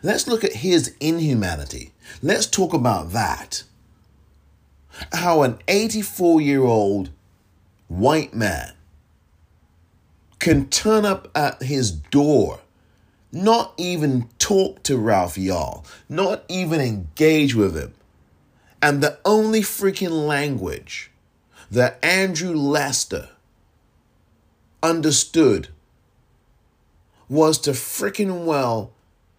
Let's 0.03 0.27
look 0.27 0.43
at 0.43 0.53
his 0.53 0.95
inhumanity. 0.99 1.93
Let's 2.21 2.47
talk 2.47 2.73
about 2.73 3.11
that. 3.11 3.63
How 5.13 5.43
an 5.43 5.59
84 5.67 6.41
year 6.41 6.63
old 6.63 7.09
white 7.87 8.33
man 8.33 8.73
can 10.39 10.67
turn 10.69 11.05
up 11.05 11.29
at 11.35 11.61
his 11.61 11.91
door, 11.91 12.59
not 13.31 13.73
even 13.77 14.29
talk 14.39 14.81
to 14.83 14.97
Ralph 14.97 15.35
Yarl, 15.35 15.85
not 16.07 16.43
even 16.47 16.79
engage 16.79 17.53
with 17.53 17.75
him. 17.75 17.93
And 18.81 19.03
the 19.03 19.19
only 19.25 19.61
freaking 19.61 20.27
language 20.27 21.11
that 21.69 22.03
Andrew 22.03 22.55
Lester 22.55 23.29
understood 24.81 25.67
was 27.27 27.59
to 27.59 27.71
freaking 27.71 28.45
well 28.45 28.91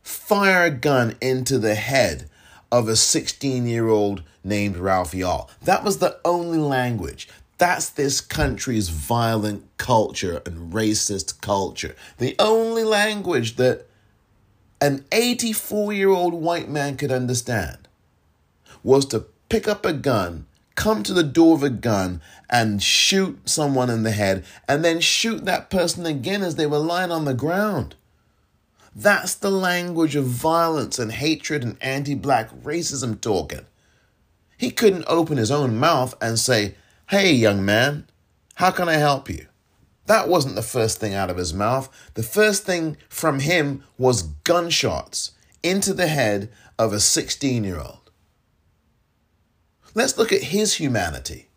fire 0.03 0.65
a 0.65 0.71
gun 0.71 1.17
into 1.21 1.59
the 1.59 1.75
head 1.75 2.29
of 2.71 2.89
a 2.89 2.97
16 2.97 3.67
year 3.67 3.89
old 3.89 4.23
named 4.45 4.77
Ralph 4.77 5.13
Yarl. 5.13 5.49
That 5.63 5.83
was 5.83 5.99
the 5.99 6.19
only 6.25 6.59
language. 6.59 7.29
That's 7.61 7.91
this 7.91 8.23
country's 8.23 8.89
violent 8.89 9.69
culture 9.77 10.41
and 10.47 10.73
racist 10.73 11.43
culture. 11.43 11.95
The 12.17 12.35
only 12.39 12.85
language 12.85 13.57
that 13.57 13.87
an 14.81 15.05
84 15.13 15.93
year 15.93 16.09
old 16.09 16.33
white 16.33 16.71
man 16.71 16.97
could 16.97 17.13
understand 17.13 17.87
was 18.83 19.05
to 19.07 19.27
pick 19.51 19.69
up 19.69 19.85
a 19.85 19.93
gun, 19.93 20.47
come 20.75 21.03
to 21.03 21.13
the 21.13 21.23
door 21.23 21.55
of 21.55 21.63
a 21.63 21.69
gun, 21.69 22.23
and 22.49 22.83
shoot 22.83 23.39
someone 23.47 23.91
in 23.91 24.05
the 24.05 24.13
head, 24.13 24.43
and 24.67 24.83
then 24.83 24.99
shoot 24.99 25.45
that 25.45 25.69
person 25.69 26.07
again 26.07 26.43
as 26.43 26.55
they 26.55 26.67
were 26.67 26.79
lying 26.79 27.13
on 27.13 27.27
the 27.27 27.35
ground. 27.35 27.95
That's 28.97 29.35
the 29.35 29.51
language 29.51 30.17
of 30.17 30.25
violence 30.25 30.99
and 30.99 31.13
hatred 31.13 31.63
and 31.63 31.77
anti 31.83 32.15
black 32.15 32.51
racism 32.63 33.21
talking. 33.21 33.67
He 34.57 34.71
couldn't 34.71 35.05
open 35.09 35.37
his 35.37 35.51
own 35.51 35.77
mouth 35.77 36.15
and 36.23 36.39
say, 36.39 36.77
Hey, 37.11 37.33
young 37.33 37.65
man, 37.65 38.07
how 38.55 38.71
can 38.71 38.89
I 38.89 38.93
help 38.93 39.29
you? 39.29 39.47
That 40.07 40.29
wasn't 40.29 40.55
the 40.55 40.63
first 40.63 41.01
thing 41.01 41.13
out 41.13 41.29
of 41.29 41.39
his 41.39 41.53
mouth. 41.53 41.89
The 42.15 42.23
first 42.23 42.63
thing 42.63 42.99
from 43.09 43.41
him 43.41 43.83
was 43.99 44.23
gunshots 44.45 45.33
into 45.61 45.93
the 45.93 46.07
head 46.07 46.53
of 46.79 46.93
a 46.93 47.01
16 47.01 47.65
year 47.65 47.81
old. 47.81 48.13
Let's 49.93 50.17
look 50.17 50.33
at 50.33 50.55
his 50.55 50.75
humanity. 50.75 51.49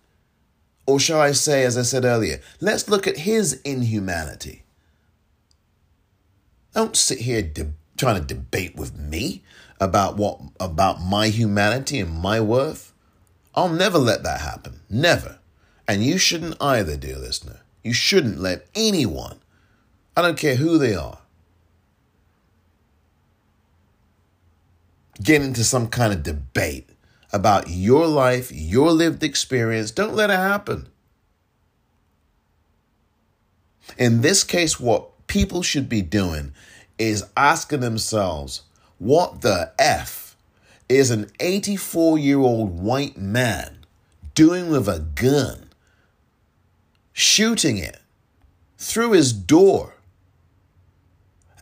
Or 0.87 0.99
shall 0.99 1.21
I 1.21 1.33
say, 1.33 1.63
as 1.65 1.77
I 1.77 1.83
said 1.83 2.03
earlier, 2.03 2.39
let's 2.59 2.89
look 2.89 3.05
at 3.05 3.17
his 3.17 3.61
inhumanity. 3.61 4.63
Don't 6.73 6.95
sit 6.95 7.19
here 7.19 7.43
de- 7.43 7.73
trying 7.95 8.19
to 8.19 8.25
debate 8.25 8.75
with 8.75 8.97
me 8.97 9.43
about 9.79 10.17
what 10.17 10.39
about 10.59 10.99
my 10.99 11.27
humanity 11.27 11.99
and 11.99 12.11
my 12.11 12.41
worth. 12.41 12.91
I'll 13.53 13.69
never 13.69 13.99
let 13.99 14.23
that 14.23 14.41
happen. 14.41 14.79
Never. 14.89 15.37
And 15.93 16.03
you 16.03 16.17
shouldn't 16.17 16.57
either, 16.59 16.97
dear 16.97 17.19
listener. 17.19 17.59
You 17.83 17.93
shouldn't 17.93 18.39
let 18.39 18.65
anyone, 18.73 19.37
I 20.17 20.23
don't 20.23 20.39
care 20.39 20.55
who 20.55 20.79
they 20.79 20.95
are, 20.95 21.19
get 25.21 25.43
into 25.43 25.63
some 25.63 25.89
kind 25.89 26.11
of 26.11 26.23
debate 26.23 26.89
about 27.31 27.69
your 27.69 28.07
life, 28.07 28.51
your 28.51 28.91
lived 28.91 29.21
experience. 29.21 29.91
Don't 29.91 30.15
let 30.15 30.31
it 30.31 30.37
happen. 30.37 30.87
In 33.95 34.21
this 34.21 34.43
case, 34.43 34.79
what 34.79 35.27
people 35.27 35.61
should 35.61 35.87
be 35.87 36.01
doing 36.01 36.53
is 36.97 37.23
asking 37.37 37.81
themselves, 37.81 38.63
what 38.97 39.41
the 39.41 39.71
F 39.77 40.35
is 40.89 41.11
an 41.11 41.29
84 41.39 42.17
year 42.17 42.39
old 42.39 42.79
white 42.79 43.15
man 43.15 43.85
doing 44.33 44.71
with 44.71 44.89
a 44.89 45.01
gun? 45.13 45.62
Shooting 47.14 47.78
it 47.78 47.99
through 48.78 49.11
his 49.11 49.32
door 49.32 49.93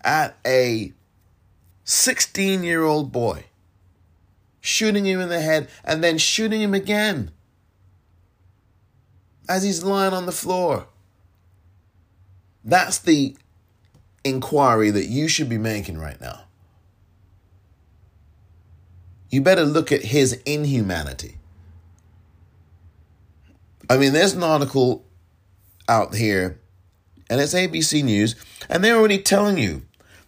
at 0.04 0.36
a 0.46 0.94
16 1.84 2.64
year 2.64 2.84
old 2.84 3.12
boy, 3.12 3.44
shooting 4.62 5.06
him 5.06 5.20
in 5.20 5.30
the 5.30 5.42
head 5.42 5.70
and 5.84 6.04
then 6.04 6.18
shooting 6.18 6.62
him 6.62 6.74
again 6.74 7.32
as 9.48 9.64
he's 9.64 9.84
lying 9.84 10.14
on 10.14 10.26
the 10.26 10.32
floor. 10.32 10.88
That's 12.64 13.00
the 13.00 13.36
inquiry 14.24 14.92
that 14.92 15.08
you 15.08 15.28
should 15.28 15.50
be 15.50 15.58
making 15.58 15.98
right 15.98 16.20
now. 16.22 16.44
You 19.30 19.42
better 19.42 19.64
look 19.64 19.92
at 19.92 20.04
his 20.04 20.34
inhumanity. 20.46 21.38
I 23.90 23.98
mean, 23.98 24.14
there's 24.14 24.34
an 24.34 24.44
article 24.44 25.04
out 25.92 26.16
here, 26.16 26.58
and 27.30 27.42
it's 27.42 27.54
ABC 27.54 28.02
News, 28.02 28.36
and 28.70 28.82
they're 28.82 28.96
already 28.96 29.18
telling 29.18 29.58
you 29.58 29.82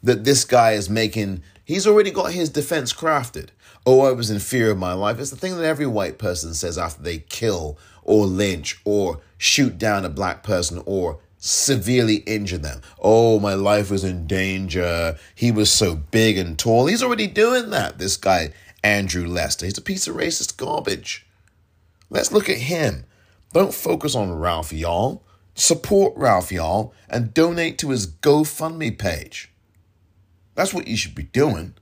that 0.04 0.26
this 0.26 0.44
guy 0.44 0.74
is 0.74 0.90
making, 0.90 1.42
he's 1.64 1.88
already 1.88 2.12
got 2.12 2.34
his 2.34 2.50
defense 2.50 2.92
crafted. 2.92 3.50
Oh, 3.86 4.02
I 4.02 4.12
was 4.12 4.30
in 4.30 4.40
fear 4.40 4.72
of 4.72 4.78
my 4.78 4.92
life. 4.92 5.20
It's 5.20 5.30
the 5.30 5.38
thing 5.38 5.58
that 5.58 5.66
every 5.66 5.88
white 5.88 6.18
person 6.18 6.54
says 6.54 6.78
after 6.78 7.02
they 7.02 7.20
kill 7.20 7.78
or 8.02 8.26
lynch 8.26 8.82
or 8.84 9.22
shoot 9.38 9.78
down 9.78 10.04
a 10.04 10.10
black 10.10 10.44
person 10.44 10.84
or 10.86 11.20
severely 11.38 12.18
injure 12.18 12.58
them. 12.58 12.82
Oh, 13.02 13.40
my 13.40 13.54
life 13.54 13.90
was 13.90 14.04
in 14.04 14.28
danger. 14.28 15.18
He 15.34 15.52
was 15.52 15.72
so 15.72 15.96
big 15.96 16.38
and 16.38 16.60
tall. 16.60 16.88
He's 16.88 17.04
already 17.04 17.28
doing 17.28 17.70
that, 17.70 18.00
this 18.00 18.18
guy, 18.18 18.52
Andrew 18.84 19.26
Lester. 19.28 19.66
He's 19.66 19.78
a 19.78 19.82
piece 19.82 20.08
of 20.08 20.16
racist 20.16 20.58
garbage. 20.58 21.26
Let's 22.10 22.34
look 22.34 22.50
at 22.50 22.58
him. 22.58 23.06
Don't 23.54 23.74
focus 23.74 24.16
on 24.16 24.40
Ralph 24.40 24.72
Yarl. 24.72 25.22
Support 25.56 26.14
Ralph 26.16 26.50
Yarl 26.50 26.92
and 27.10 27.34
donate 27.34 27.78
to 27.80 27.90
his 27.90 28.08
GoFundMe 28.08 28.98
page. 28.98 29.52
That's 30.56 30.74
what 30.74 30.88
you 30.88 30.98
should 30.98 31.16
be 31.16 31.24
doing. 31.24 31.76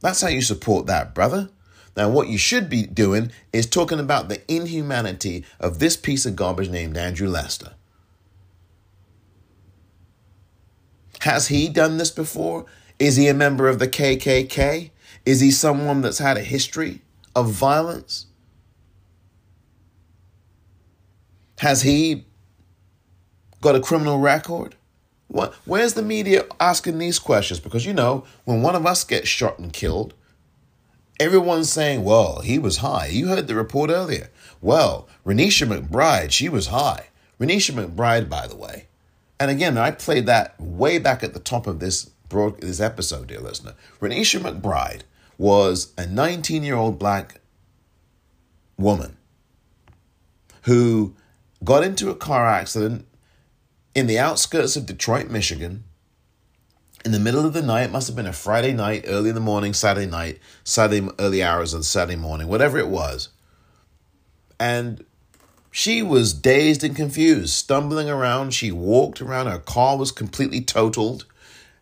That's 0.00 0.20
how 0.20 0.28
you 0.28 0.42
support 0.42 0.86
that, 0.86 1.14
brother. 1.14 1.50
Now, 1.96 2.08
what 2.08 2.28
you 2.28 2.38
should 2.38 2.68
be 2.68 2.84
doing 2.84 3.30
is 3.52 3.66
talking 3.66 3.98
about 3.98 4.28
the 4.28 4.40
inhumanity 4.52 5.44
of 5.58 5.78
this 5.78 5.96
piece 5.96 6.24
of 6.24 6.36
garbage 6.36 6.68
named 6.68 6.96
Andrew 6.96 7.28
Lester. 7.28 7.74
Has 11.20 11.48
he 11.48 11.68
done 11.68 11.98
this 11.98 12.10
before? 12.10 12.64
Is 12.98 13.16
he 13.16 13.28
a 13.28 13.34
member 13.34 13.68
of 13.68 13.78
the 13.78 13.88
KKK? 13.88 14.90
Is 15.26 15.40
he 15.40 15.50
someone 15.50 16.00
that's 16.00 16.18
had 16.18 16.38
a 16.38 16.42
history 16.42 17.02
of 17.36 17.50
violence? 17.50 18.26
Has 21.60 21.82
he 21.82 22.24
got 23.60 23.76
a 23.76 23.80
criminal 23.80 24.18
record? 24.18 24.76
What, 25.28 25.52
where's 25.66 25.92
the 25.92 26.00
media 26.00 26.46
asking 26.58 26.96
these 26.96 27.18
questions? 27.18 27.60
Because, 27.60 27.84
you 27.84 27.92
know, 27.92 28.24
when 28.46 28.62
one 28.62 28.74
of 28.74 28.86
us 28.86 29.04
gets 29.04 29.28
shot 29.28 29.58
and 29.58 29.70
killed, 29.70 30.14
everyone's 31.20 31.70
saying, 31.70 32.02
well, 32.02 32.40
he 32.40 32.58
was 32.58 32.78
high. 32.78 33.08
You 33.08 33.28
heard 33.28 33.46
the 33.46 33.54
report 33.54 33.90
earlier. 33.90 34.30
Well, 34.62 35.06
Renisha 35.26 35.66
McBride, 35.68 36.30
she 36.30 36.48
was 36.48 36.68
high. 36.68 37.08
Renisha 37.38 37.72
McBride, 37.72 38.30
by 38.30 38.46
the 38.46 38.56
way. 38.56 38.86
And 39.38 39.50
again, 39.50 39.76
I 39.76 39.90
played 39.90 40.24
that 40.24 40.58
way 40.58 40.98
back 40.98 41.22
at 41.22 41.34
the 41.34 41.40
top 41.40 41.66
of 41.66 41.78
this 41.78 42.04
broad, 42.30 42.62
this 42.62 42.80
episode, 42.80 43.26
dear 43.26 43.40
listener. 43.40 43.74
Renisha 44.00 44.40
McBride 44.40 45.02
was 45.36 45.92
a 45.98 46.06
19 46.06 46.62
year 46.62 46.76
old 46.76 46.98
black 46.98 47.38
woman 48.78 49.18
who 50.62 51.14
got 51.62 51.84
into 51.84 52.10
a 52.10 52.14
car 52.14 52.46
accident 52.46 53.06
in 53.94 54.06
the 54.06 54.18
outskirts 54.18 54.76
of 54.76 54.86
Detroit, 54.86 55.28
Michigan, 55.28 55.84
in 57.04 57.12
the 57.12 57.20
middle 57.20 57.44
of 57.44 57.52
the 57.52 57.62
night. 57.62 57.90
Must 57.90 58.06
have 58.06 58.16
been 58.16 58.26
a 58.26 58.32
Friday 58.32 58.72
night, 58.72 59.04
early 59.06 59.30
in 59.30 59.34
the 59.34 59.40
morning, 59.40 59.74
Saturday 59.74 60.10
night, 60.10 60.38
Saturday 60.64 61.08
early 61.18 61.42
hours 61.42 61.74
of 61.74 61.84
Saturday 61.84 62.16
morning, 62.16 62.48
whatever 62.48 62.78
it 62.78 62.88
was. 62.88 63.28
And 64.58 65.04
she 65.70 66.02
was 66.02 66.34
dazed 66.34 66.82
and 66.82 66.96
confused, 66.96 67.50
stumbling 67.50 68.10
around. 68.10 68.52
She 68.52 68.72
walked 68.72 69.20
around. 69.20 69.46
Her 69.46 69.58
car 69.58 69.96
was 69.96 70.12
completely 70.12 70.60
totaled. 70.60 71.26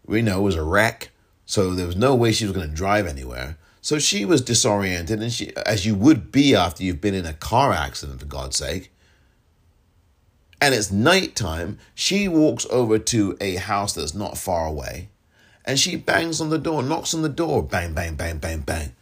We 0.07 0.23
know 0.23 0.41
it 0.41 0.45
was 0.45 0.55
a 0.57 0.63
wreck, 0.63 1.11
so 1.47 1.75
there 1.75 1.87
was 1.87 1.97
no 1.97 2.15
way 2.15 2.33
she 2.33 2.45
was 2.45 2.55
going 2.55 2.69
to 2.69 2.75
drive 2.75 3.07
anywhere. 3.07 3.59
So 3.81 3.99
she 3.99 4.25
was 4.25 4.43
disoriented, 4.43 5.23
and 5.23 5.33
she, 5.33 5.57
as 5.57 5.87
you 5.87 5.95
would 5.95 6.31
be 6.31 6.55
after 6.55 6.83
you've 6.83 7.01
been 7.01 7.15
in 7.15 7.27
a 7.27 7.33
car 7.33 7.73
accident, 7.73 8.21
for 8.21 8.27
God's 8.27 8.57
sake. 8.57 8.93
And 10.61 10.75
it's 10.75 10.91
nighttime. 10.91 11.79
She 11.95 12.29
walks 12.29 12.67
over 12.71 12.99
to 12.99 13.37
a 13.41 13.57
house 13.57 13.95
that's 13.95 14.15
not 14.15 14.39
far 14.39 14.67
away, 14.67 15.09
and 15.65 15.79
she 15.79 15.97
bangs 15.97 16.41
on 16.41 16.51
the 16.51 16.59
door, 16.59 16.83
knocks 16.83 17.15
on 17.15 17.23
the 17.23 17.29
door, 17.29 17.63
bang, 17.63 17.95
bang, 17.95 18.17
bang, 18.17 18.39
bang, 18.39 18.61
bang. 18.61 18.95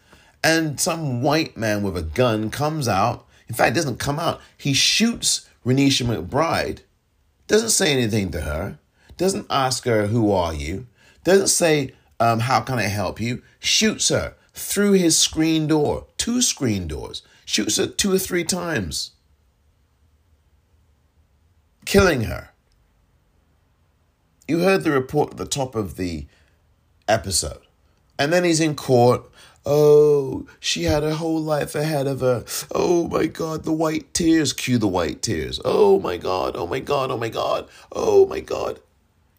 And 0.44 0.78
some 0.78 1.22
white 1.22 1.56
man 1.56 1.82
with 1.82 1.96
a 1.96 2.02
gun 2.02 2.50
comes 2.50 2.86
out 2.88 3.26
in 3.48 3.54
fact, 3.54 3.76
doesn't 3.76 3.98
come 3.98 4.18
out. 4.18 4.40
He 4.56 4.72
shoots 4.72 5.48
Renisha 5.64 6.04
McBride, 6.06 6.80
doesn't 7.46 7.70
say 7.70 7.92
anything 7.92 8.30
to 8.32 8.40
her, 8.42 8.78
doesn't 9.16 9.46
ask 9.50 9.84
her, 9.84 10.08
Who 10.08 10.32
are 10.32 10.54
you? 10.54 10.86
Doesn't 11.24 11.48
say, 11.48 11.94
um, 12.18 12.40
How 12.40 12.60
can 12.60 12.78
I 12.78 12.84
help 12.84 13.20
you? 13.20 13.42
Shoots 13.60 14.08
her 14.08 14.34
through 14.52 14.92
his 14.92 15.18
screen 15.18 15.66
door, 15.66 16.06
two 16.18 16.42
screen 16.42 16.88
doors, 16.88 17.22
shoots 17.44 17.76
her 17.76 17.86
two 17.86 18.12
or 18.12 18.18
three 18.18 18.44
times, 18.44 19.12
killing 21.86 22.24
her. 22.24 22.50
You 24.46 24.60
heard 24.60 24.84
the 24.84 24.90
report 24.90 25.32
at 25.32 25.36
the 25.38 25.46
top 25.46 25.74
of 25.74 25.96
the 25.96 26.26
episode. 27.08 27.62
And 28.18 28.32
then 28.32 28.44
he's 28.44 28.60
in 28.60 28.76
court 28.76 29.24
Oh, 29.68 30.46
she 30.60 30.84
had 30.84 31.02
her 31.02 31.14
whole 31.14 31.40
life 31.40 31.74
ahead 31.74 32.06
of 32.06 32.20
her. 32.20 32.44
Oh 32.72 33.08
my 33.08 33.26
God, 33.26 33.64
the 33.64 33.72
white 33.72 34.14
tears. 34.14 34.52
Cue 34.52 34.78
the 34.78 34.86
white 34.86 35.22
tears. 35.22 35.60
Oh 35.64 35.98
my 35.98 36.16
God, 36.16 36.54
oh 36.54 36.68
my 36.68 36.78
God, 36.78 37.10
oh 37.10 37.18
my 37.18 37.28
God, 37.28 37.68
oh 37.90 38.26
my 38.26 38.38
God. 38.38 38.78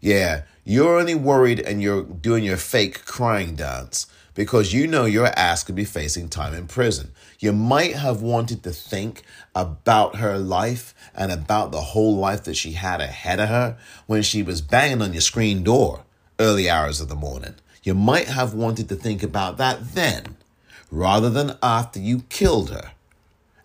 Yeah, 0.01 0.41
you're 0.65 0.99
only 0.99 1.15
worried 1.15 1.61
and 1.61 1.81
you're 1.81 2.03
doing 2.03 2.43
your 2.43 2.57
fake 2.57 3.05
crying 3.05 3.55
dance 3.55 4.05
because 4.35 4.73
you 4.73 4.85
know 4.85 5.05
your 5.05 5.27
ass 5.27 5.63
could 5.63 5.75
be 5.75 5.85
facing 5.85 6.27
time 6.27 6.53
in 6.53 6.67
prison. 6.67 7.13
You 7.39 7.53
might 7.53 7.95
have 7.95 8.21
wanted 8.21 8.63
to 8.63 8.71
think 8.71 9.21
about 9.53 10.15
her 10.17 10.37
life 10.37 10.95
and 11.13 11.31
about 11.31 11.71
the 11.71 11.81
whole 11.81 12.15
life 12.15 12.43
that 12.45 12.55
she 12.55 12.71
had 12.71 12.99
ahead 12.99 13.39
of 13.39 13.49
her 13.49 13.77
when 14.07 14.23
she 14.23 14.41
was 14.41 14.61
banging 14.61 15.01
on 15.01 15.13
your 15.13 15.21
screen 15.21 15.63
door 15.63 16.03
early 16.39 16.69
hours 16.69 16.99
of 16.99 17.09
the 17.09 17.15
morning. 17.15 17.55
You 17.83 17.93
might 17.93 18.27
have 18.27 18.53
wanted 18.53 18.89
to 18.89 18.95
think 18.95 19.23
about 19.23 19.57
that 19.57 19.93
then, 19.93 20.37
rather 20.91 21.29
than 21.29 21.57
after 21.61 21.99
you 21.99 22.23
killed 22.29 22.71
her 22.71 22.91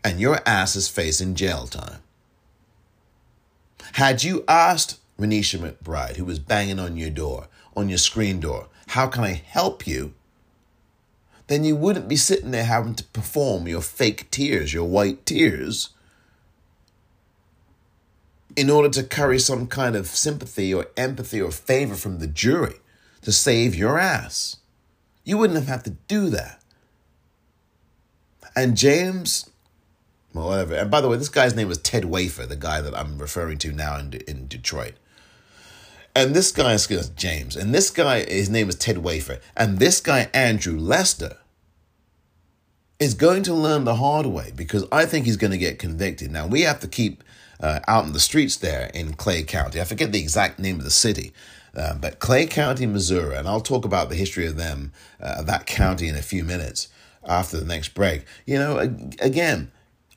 and 0.04 0.20
your 0.20 0.40
ass 0.46 0.76
is 0.76 0.88
facing 0.88 1.34
jail 1.34 1.66
time. 1.66 2.00
Had 3.94 4.22
you 4.22 4.44
asked 4.48 4.98
Renisha 5.18 5.58
McBride, 5.58 6.16
who 6.16 6.24
was 6.24 6.38
banging 6.38 6.78
on 6.78 6.96
your 6.96 7.10
door, 7.10 7.48
on 7.76 7.88
your 7.88 7.98
screen 7.98 8.40
door, 8.40 8.68
how 8.88 9.06
can 9.06 9.24
I 9.24 9.42
help 9.46 9.86
you? 9.86 10.14
Then 11.48 11.64
you 11.64 11.76
wouldn't 11.76 12.08
be 12.08 12.16
sitting 12.16 12.50
there 12.50 12.64
having 12.64 12.94
to 12.94 13.04
perform 13.04 13.68
your 13.68 13.82
fake 13.82 14.30
tears, 14.30 14.72
your 14.72 14.84
white 14.84 15.26
tears, 15.26 15.90
in 18.56 18.70
order 18.70 18.88
to 18.90 19.02
carry 19.02 19.38
some 19.38 19.66
kind 19.66 19.96
of 19.96 20.06
sympathy 20.06 20.72
or 20.72 20.86
empathy 20.96 21.40
or 21.40 21.50
favor 21.50 21.94
from 21.94 22.18
the 22.18 22.26
jury 22.26 22.76
to 23.22 23.32
save 23.32 23.74
your 23.74 23.98
ass. 23.98 24.58
You 25.24 25.38
wouldn't 25.38 25.58
have 25.58 25.68
had 25.68 25.84
to 25.84 25.96
do 26.08 26.28
that. 26.30 26.60
And 28.54 28.76
James, 28.76 29.50
well, 30.34 30.48
whatever. 30.48 30.74
And 30.74 30.90
by 30.90 31.00
the 31.00 31.08
way, 31.08 31.16
this 31.16 31.28
guy's 31.28 31.54
name 31.54 31.68
was 31.68 31.78
Ted 31.78 32.04
Wafer, 32.04 32.46
the 32.46 32.56
guy 32.56 32.80
that 32.80 32.94
I'm 32.94 33.18
referring 33.18 33.58
to 33.58 33.72
now 33.72 33.98
in, 33.98 34.12
in 34.26 34.46
Detroit. 34.48 34.94
And 36.14 36.34
this 36.34 36.52
guy 36.52 36.74
is 36.74 37.08
James. 37.10 37.56
And 37.56 37.74
this 37.74 37.90
guy, 37.90 38.24
his 38.24 38.50
name 38.50 38.68
is 38.68 38.74
Ted 38.74 38.98
Wafer. 38.98 39.40
And 39.56 39.78
this 39.78 40.00
guy, 40.00 40.28
Andrew 40.34 40.78
Lester, 40.78 41.38
is 42.98 43.14
going 43.14 43.42
to 43.44 43.54
learn 43.54 43.84
the 43.84 43.96
hard 43.96 44.26
way 44.26 44.52
because 44.54 44.84
I 44.92 45.06
think 45.06 45.26
he's 45.26 45.36
going 45.36 45.50
to 45.50 45.58
get 45.58 45.78
convicted. 45.78 46.30
Now, 46.30 46.46
we 46.46 46.62
have 46.62 46.80
to 46.80 46.88
keep 46.88 47.24
uh, 47.60 47.80
out 47.88 48.04
in 48.04 48.12
the 48.12 48.20
streets 48.20 48.56
there 48.56 48.90
in 48.94 49.14
Clay 49.14 49.42
County. 49.42 49.80
I 49.80 49.84
forget 49.84 50.12
the 50.12 50.20
exact 50.20 50.58
name 50.58 50.78
of 50.78 50.84
the 50.84 50.90
city, 50.90 51.32
uh, 51.74 51.94
but 51.94 52.18
Clay 52.18 52.46
County, 52.46 52.86
Missouri, 52.86 53.36
and 53.36 53.48
I'll 53.48 53.60
talk 53.60 53.84
about 53.84 54.08
the 54.08 54.14
history 54.14 54.46
of 54.46 54.56
them, 54.56 54.92
uh, 55.20 55.42
that 55.42 55.66
county, 55.66 56.08
in 56.08 56.14
a 56.14 56.22
few 56.22 56.44
minutes 56.44 56.88
after 57.26 57.58
the 57.58 57.64
next 57.64 57.90
break. 57.90 58.24
You 58.46 58.58
know, 58.58 58.78
again, 59.20 59.72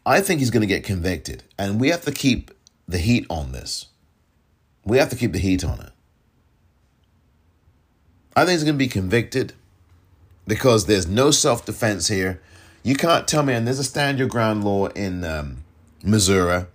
I 0.06 0.22
think 0.22 0.39
he's 0.39 0.52
going 0.52 0.62
to 0.62 0.68
get 0.68 0.84
convicted, 0.84 1.43
and 1.58 1.80
we 1.80 1.89
have 1.89 2.04
to 2.06 2.12
keep 2.12 2.52
the 2.88 3.00
heat 3.00 3.26
on 3.30 3.52
this. 3.52 3.88
We 4.86 4.98
have 4.98 5.10
to 5.10 5.16
keep 5.16 5.34
the 5.34 5.40
heat 5.40 5.66
on 5.66 5.80
it. 5.82 5.92
I 8.36 8.46
think 8.46 8.52
he's 8.52 8.64
going 8.64 8.76
to 8.76 8.80
be 8.80 8.88
convicted 8.88 9.54
because 10.48 10.86
there's 10.86 11.08
no 11.08 11.32
self 11.32 11.66
defense 11.66 12.08
here. 12.08 12.42
You 12.84 12.96
can't 12.96 13.28
tell 13.28 13.44
me, 13.44 13.54
and 13.54 13.66
there's 13.66 13.80
a 13.80 13.84
stand 13.84 14.20
your 14.20 14.28
ground 14.28 14.64
law 14.64 14.88
in 14.88 15.24
um, 15.24 15.64
Missouri, 16.04 16.66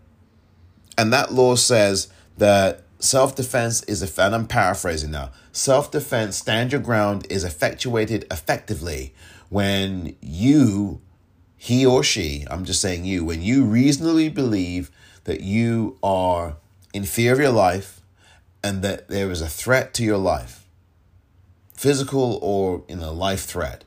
and 0.99 1.13
that 1.13 1.33
law 1.33 1.55
says 1.55 2.09
that 2.37 2.83
Self 3.01 3.35
defense 3.35 3.83
is, 3.85 4.19
and 4.19 4.35
I'm 4.35 4.47
paraphrasing 4.47 5.11
now, 5.11 5.31
self 5.53 5.91
defense, 5.91 6.37
stand 6.37 6.71
your 6.71 6.83
ground, 6.83 7.27
is 7.31 7.45
effectuated 7.45 8.27
effectively 8.31 9.15
when 9.49 10.15
you, 10.21 11.01
he 11.57 11.87
or 11.87 12.05
she, 12.05 12.45
I'm 12.51 12.67
just 12.67 12.83
saying 12.83 13.07
you, 13.07 13.25
when 13.25 13.41
you 13.41 13.65
reasonably 13.65 14.29
believe 14.29 14.91
that 15.25 15.41
you 15.41 15.97
are 16.03 16.57
in 16.93 17.05
fear 17.05 17.33
of 17.33 17.41
your 17.41 17.53
life 17.53 18.00
and 18.63 18.83
that 18.83 19.09
there 19.09 19.31
is 19.31 19.41
a 19.41 19.49
threat 19.49 19.95
to 19.95 20.05
your 20.05 20.19
life, 20.19 20.67
physical 21.75 22.39
or 22.43 22.85
in 22.89 23.01
a 23.01 23.13
life 23.13 23.45
threat. 23.45 23.85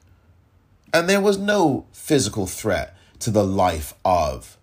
And 0.93 1.09
there 1.09 1.21
was 1.21 1.38
no 1.38 1.86
physical 1.91 2.45
threat 2.45 2.95
to 3.19 3.32
the 3.32 3.43
life 3.43 3.93
of 4.03 4.57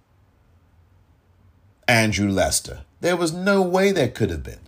Andrew 1.89 2.31
Lester. 2.31 2.81
There 3.01 3.17
was 3.17 3.33
no 3.33 3.63
way 3.63 3.91
there 3.93 4.09
could 4.09 4.31
have 4.31 4.43
been. 4.43 4.61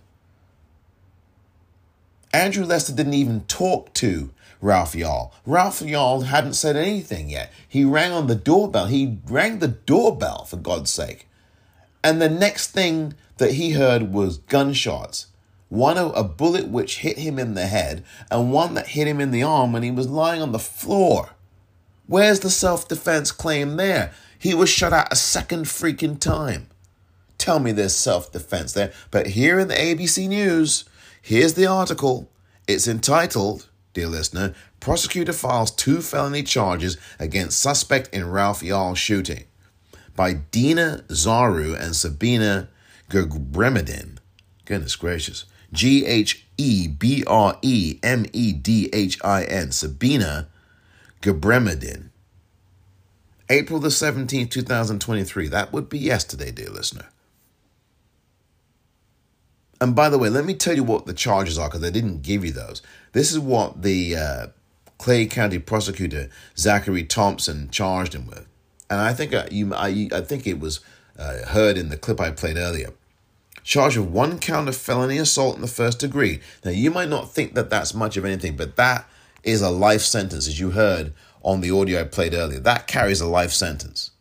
Andrew 2.33 2.65
Lester 2.65 2.93
didn't 2.93 3.13
even 3.13 3.41
talk 3.41 3.93
to 3.93 4.31
Ralph 4.59 4.93
Yarl. 4.93 5.31
Ralph 5.45 5.81
Yarl 5.81 6.25
hadn't 6.25 6.53
said 6.53 6.75
anything 6.75 7.29
yet. 7.29 7.51
He 7.67 7.85
rang 7.85 8.11
on 8.11 8.27
the 8.27 8.35
doorbell. 8.35 8.87
He 8.87 9.19
rang 9.27 9.59
the 9.59 9.67
doorbell, 9.67 10.45
for 10.45 10.57
God's 10.57 10.89
sake. 10.89 11.27
And 12.03 12.21
the 12.21 12.29
next 12.29 12.71
thing 12.71 13.13
that 13.37 13.51
he 13.51 13.71
heard 13.71 14.11
was 14.13 14.37
gunshots. 14.37 15.27
One 15.73 15.97
a 15.97 16.23
bullet 16.23 16.67
which 16.67 16.99
hit 16.99 17.17
him 17.17 17.39
in 17.39 17.55
the 17.55 17.67
head, 17.67 18.03
and 18.29 18.51
one 18.51 18.75
that 18.75 18.89
hit 18.89 19.07
him 19.07 19.19
in 19.19 19.31
the 19.31 19.43
arm 19.43 19.73
when 19.73 19.83
he 19.83 19.91
was 19.91 20.07
lying 20.07 20.41
on 20.41 20.51
the 20.51 20.59
floor. 20.59 21.31
Where's 22.05 22.41
the 22.41 22.49
self 22.49 22.87
defense 22.87 23.31
claim 23.31 23.77
there? 23.77 24.13
He 24.37 24.53
was 24.53 24.69
shot 24.69 24.93
at 24.93 25.11
a 25.11 25.15
second 25.15 25.65
freaking 25.65 26.19
time 26.19 26.67
tell 27.43 27.59
me 27.59 27.71
there's 27.71 27.95
self 27.95 28.31
defense 28.31 28.73
there. 28.73 28.93
But 29.11 29.27
here 29.27 29.59
in 29.59 29.67
the 29.67 29.75
ABC 29.75 30.27
News, 30.27 30.85
here's 31.21 31.55
the 31.55 31.65
article. 31.65 32.29
It's 32.67 32.87
entitled, 32.87 33.67
dear 33.93 34.07
listener, 34.07 34.53
Prosecutor 34.79 35.33
Files 35.33 35.71
Two 35.71 36.01
Felony 36.01 36.43
Charges 36.43 36.97
Against 37.19 37.59
Suspect 37.59 38.13
in 38.13 38.29
Ralph 38.29 38.61
Yarl 38.61 38.95
Shooting 38.95 39.43
by 40.15 40.33
Dina 40.33 41.03
Zaru 41.09 41.77
and 41.79 41.95
Sabina 41.95 42.69
Ghebremedhin. 43.09 44.19
Goodness 44.65 44.95
gracious. 44.95 45.45
G 45.73 46.05
H 46.05 46.45
E 46.57 46.87
B 46.87 47.23
R 47.27 47.57
E 47.61 47.99
M 48.01 48.25
E 48.31 48.53
D 48.53 48.89
H 48.93 49.19
I 49.23 49.43
N. 49.43 49.71
Sabina 49.71 50.47
Ghebremedhin. 51.21 52.09
April 53.49 53.79
the 53.79 53.89
17th, 53.89 54.49
2023. 54.49 55.49
That 55.49 55.73
would 55.73 55.89
be 55.89 55.99
yesterday, 55.99 56.51
dear 56.51 56.69
listener. 56.69 57.09
And 59.81 59.95
by 59.95 60.07
the 60.07 60.17
way, 60.17 60.29
let 60.29 60.45
me 60.45 60.53
tell 60.53 60.75
you 60.75 60.83
what 60.83 61.05
the 61.05 61.13
charges 61.13 61.57
are 61.57 61.67
because 61.67 61.83
I 61.83 61.89
didn't 61.89 62.21
give 62.21 62.45
you 62.45 62.53
those. 62.53 62.81
This 63.11 63.33
is 63.33 63.39
what 63.39 63.81
the 63.81 64.15
uh, 64.15 64.47
Clay 64.97 65.25
County 65.25 65.59
prosecutor 65.59 66.29
Zachary 66.57 67.03
Thompson 67.03 67.69
charged 67.69 68.15
him 68.15 68.25
with, 68.27 68.47
and 68.89 69.01
I 69.01 69.13
think 69.13 69.33
uh, 69.33 69.45
you, 69.51 69.73
I, 69.73 70.07
I 70.13 70.21
think 70.21 70.47
it 70.47 70.59
was 70.59 70.79
uh, 71.19 71.45
heard 71.47 71.77
in 71.77 71.89
the 71.89 71.97
clip 71.97 72.21
I 72.21 72.31
played 72.31 72.55
earlier. 72.55 72.91
Charged 73.63 73.97
with 73.97 74.09
one 74.09 74.39
count 74.39 74.67
of 74.67 74.75
felony 74.75 75.17
assault 75.17 75.55
in 75.55 75.61
the 75.61 75.67
first 75.67 75.99
degree. 75.99 76.41
Now 76.65 76.71
you 76.71 76.91
might 76.91 77.09
not 77.09 77.31
think 77.31 77.53
that 77.55 77.69
that's 77.69 77.93
much 77.93 78.17
of 78.17 78.25
anything, 78.25 78.57
but 78.57 78.75
that 78.75 79.07
is 79.43 79.61
a 79.61 79.69
life 79.69 80.01
sentence, 80.01 80.47
as 80.47 80.59
you 80.59 80.71
heard 80.71 81.13
on 81.41 81.61
the 81.61 81.71
audio 81.71 82.01
I 82.01 82.03
played 82.03 82.33
earlier. 82.33 82.59
That 82.59 82.87
carries 82.87 83.21
a 83.21 83.27
life 83.27 83.51
sentence. 83.51 84.11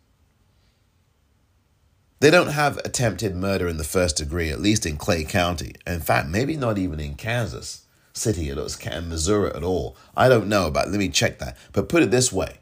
They 2.20 2.30
don't 2.30 2.53
have 2.53 2.78
attempted 2.78 3.34
murder 3.34 3.66
in 3.66 3.78
the 3.78 3.84
first 3.84 4.18
degree, 4.18 4.51
at 4.51 4.61
least 4.61 4.86
in 4.86 4.97
Clay 4.97 5.24
County. 5.24 5.74
In 5.86 5.99
fact, 5.99 6.28
maybe 6.28 6.57
not 6.57 6.78
even 6.78 7.01
in 7.01 7.16
Kansas 7.16 7.84
City 8.12 8.51
or 8.53 8.55
Missouri 8.55 9.51
at 9.53 9.64
all. 9.64 9.97
I 10.16 10.28
don't 10.28 10.49
know 10.49 10.68
about. 10.68 10.88
Let 10.88 10.99
me 10.99 11.09
check 11.09 11.40
that. 11.40 11.57
But 11.72 11.88
put 11.88 12.05
it 12.05 12.12
this 12.12 12.32
way: 12.32 12.59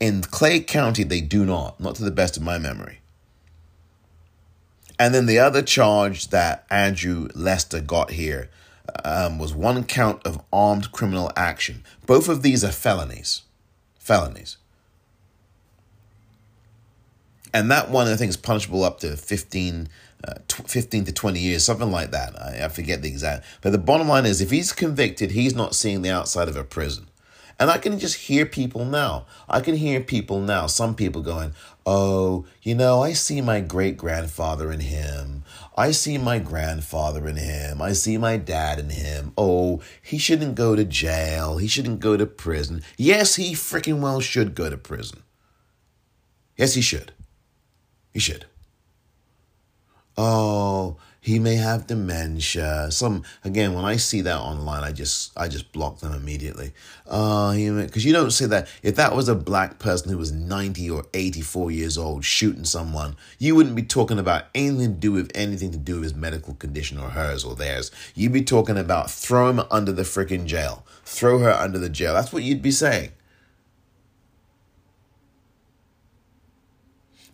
in 0.00 0.22
Clay 0.22 0.60
County, 0.60 1.02
they 1.02 1.20
do 1.20 1.44
not, 1.44 1.78
not 1.78 1.96
to 1.96 2.04
the 2.04 2.10
best 2.10 2.38
of 2.38 2.42
my 2.42 2.56
memory. 2.58 3.00
And 4.98 5.14
then 5.14 5.26
the 5.26 5.38
other 5.38 5.62
charge 5.62 6.28
that 6.28 6.64
Andrew 6.70 7.28
Lester 7.34 7.80
got 7.80 8.12
here 8.12 8.50
um, 9.04 9.38
was 9.38 9.54
one 9.54 9.82
count 9.84 10.24
of 10.24 10.40
armed 10.52 10.92
criminal 10.92 11.32
action. 11.36 11.82
Both 12.06 12.28
of 12.28 12.42
these 12.42 12.62
are 12.62 12.70
felonies. 12.70 13.42
Felonies. 13.98 14.56
And 17.52 17.70
that 17.70 17.90
one, 17.90 18.08
I 18.08 18.16
think, 18.16 18.30
is 18.30 18.36
punishable 18.36 18.82
up 18.82 18.98
to 19.00 19.16
15, 19.16 19.88
uh, 20.26 20.34
15 20.48 21.04
to 21.04 21.12
20 21.12 21.40
years, 21.40 21.64
something 21.64 21.90
like 21.90 22.10
that. 22.10 22.40
I, 22.40 22.64
I 22.64 22.68
forget 22.68 23.02
the 23.02 23.08
exact. 23.08 23.44
But 23.62 23.70
the 23.70 23.78
bottom 23.78 24.08
line 24.08 24.26
is 24.26 24.40
if 24.40 24.50
he's 24.50 24.72
convicted, 24.72 25.30
he's 25.30 25.54
not 25.54 25.74
seeing 25.74 26.02
the 26.02 26.10
outside 26.10 26.48
of 26.48 26.56
a 26.56 26.64
prison. 26.64 27.06
And 27.58 27.70
I 27.70 27.78
can 27.78 27.98
just 27.98 28.16
hear 28.16 28.46
people 28.46 28.84
now. 28.84 29.26
I 29.48 29.60
can 29.60 29.76
hear 29.76 30.00
people 30.00 30.40
now, 30.40 30.66
some 30.66 30.94
people 30.94 31.22
going, 31.22 31.54
Oh, 31.86 32.46
you 32.62 32.74
know, 32.74 33.02
I 33.02 33.12
see 33.12 33.40
my 33.40 33.60
great 33.60 33.96
grandfather 33.96 34.72
in 34.72 34.80
him. 34.80 35.44
I 35.76 35.90
see 35.90 36.16
my 36.16 36.38
grandfather 36.38 37.28
in 37.28 37.36
him. 37.36 37.82
I 37.82 37.92
see 37.92 38.16
my 38.16 38.36
dad 38.36 38.78
in 38.78 38.90
him. 38.90 39.32
Oh, 39.36 39.82
he 40.00 40.16
shouldn't 40.18 40.54
go 40.54 40.74
to 40.76 40.84
jail. 40.84 41.58
He 41.58 41.68
shouldn't 41.68 42.00
go 42.00 42.16
to 42.16 42.26
prison. 42.26 42.82
Yes, 42.96 43.34
he 43.34 43.52
freaking 43.52 44.00
well 44.00 44.20
should 44.20 44.54
go 44.54 44.70
to 44.70 44.78
prison. 44.78 45.22
Yes, 46.56 46.74
he 46.74 46.80
should. 46.80 47.12
He 48.12 48.20
should. 48.20 48.46
Oh, 50.16 50.96
he 51.24 51.38
may 51.38 51.54
have 51.54 51.86
dementia. 51.86 52.90
Some 52.90 53.22
again, 53.44 53.72
when 53.72 53.86
I 53.86 53.96
see 53.96 54.20
that 54.20 54.38
online, 54.38 54.84
I 54.84 54.92
just 54.92 55.32
I 55.38 55.48
just 55.48 55.72
block 55.72 56.00
them 56.00 56.12
immediately. 56.12 56.74
Uh, 57.06 57.54
because 57.54 58.04
you 58.04 58.12
don't 58.12 58.30
see 58.30 58.44
that 58.44 58.68
if 58.82 58.96
that 58.96 59.16
was 59.16 59.26
a 59.26 59.34
black 59.34 59.78
person 59.78 60.10
who 60.10 60.18
was 60.18 60.32
ninety 60.32 60.90
or 60.90 61.06
eighty 61.14 61.40
four 61.40 61.70
years 61.70 61.96
old 61.96 62.26
shooting 62.26 62.66
someone, 62.66 63.16
you 63.38 63.54
wouldn't 63.54 63.74
be 63.74 63.82
talking 63.82 64.18
about 64.18 64.44
anything 64.54 64.92
to 64.92 65.00
do 65.00 65.12
with 65.12 65.32
anything 65.34 65.72
to 65.72 65.78
do 65.78 65.94
with 65.94 66.02
his 66.02 66.14
medical 66.14 66.52
condition 66.56 66.98
or 66.98 67.08
hers 67.08 67.42
or 67.42 67.54
theirs. 67.54 67.90
You'd 68.14 68.34
be 68.34 68.42
talking 68.42 68.76
about 68.76 69.10
throw 69.10 69.48
him 69.48 69.62
under 69.70 69.92
the 69.92 70.02
freaking 70.02 70.44
jail, 70.44 70.84
throw 71.06 71.38
her 71.38 71.52
under 71.52 71.78
the 71.78 71.88
jail. 71.88 72.12
That's 72.12 72.34
what 72.34 72.42
you'd 72.42 72.60
be 72.60 72.70
saying. 72.70 73.12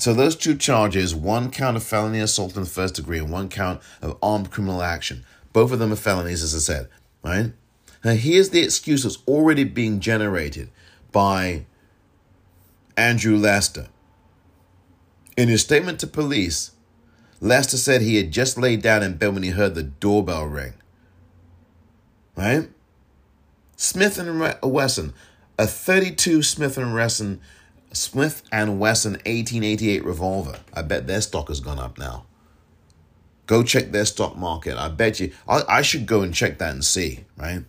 So 0.00 0.14
those 0.14 0.34
two 0.34 0.56
charges, 0.56 1.14
one 1.14 1.50
count 1.50 1.76
of 1.76 1.82
felony 1.82 2.20
assault 2.20 2.56
in 2.56 2.62
the 2.62 2.68
first 2.70 2.94
degree 2.94 3.18
and 3.18 3.30
one 3.30 3.50
count 3.50 3.82
of 4.00 4.16
armed 4.22 4.50
criminal 4.50 4.80
action. 4.80 5.26
Both 5.52 5.72
of 5.72 5.78
them 5.78 5.92
are 5.92 5.96
felonies, 5.96 6.42
as 6.42 6.54
I 6.54 6.58
said, 6.58 6.88
right? 7.22 7.52
Now 8.02 8.12
here's 8.12 8.48
the 8.48 8.62
excuse 8.62 9.02
that's 9.02 9.18
already 9.28 9.64
being 9.64 10.00
generated 10.00 10.70
by 11.12 11.66
Andrew 12.96 13.36
Lester. 13.36 13.88
In 15.36 15.50
his 15.50 15.60
statement 15.60 16.00
to 16.00 16.06
police, 16.06 16.70
Lester 17.42 17.76
said 17.76 18.00
he 18.00 18.16
had 18.16 18.30
just 18.30 18.56
laid 18.56 18.80
down 18.80 19.02
in 19.02 19.18
bed 19.18 19.34
when 19.34 19.42
he 19.42 19.50
heard 19.50 19.74
the 19.74 19.82
doorbell 19.82 20.46
ring. 20.46 20.72
Right? 22.36 22.70
Smith 23.76 24.18
and 24.18 24.56
Wesson, 24.62 25.12
a 25.58 25.66
32 25.66 26.42
Smith 26.42 26.78
and 26.78 26.94
Wesson 26.94 27.42
Smith 27.92 28.42
and 28.52 28.78
Wesson 28.78 29.12
1888 29.12 30.04
revolver. 30.04 30.60
I 30.72 30.82
bet 30.82 31.06
their 31.06 31.20
stock 31.20 31.48
has 31.48 31.60
gone 31.60 31.78
up 31.78 31.98
now. 31.98 32.24
Go 33.46 33.62
check 33.62 33.90
their 33.90 34.04
stock 34.04 34.36
market. 34.36 34.76
I 34.76 34.88
bet 34.88 35.18
you. 35.18 35.32
I, 35.48 35.62
I 35.68 35.82
should 35.82 36.06
go 36.06 36.22
and 36.22 36.32
check 36.32 36.58
that 36.58 36.72
and 36.72 36.84
see, 36.84 37.24
right? 37.36 37.64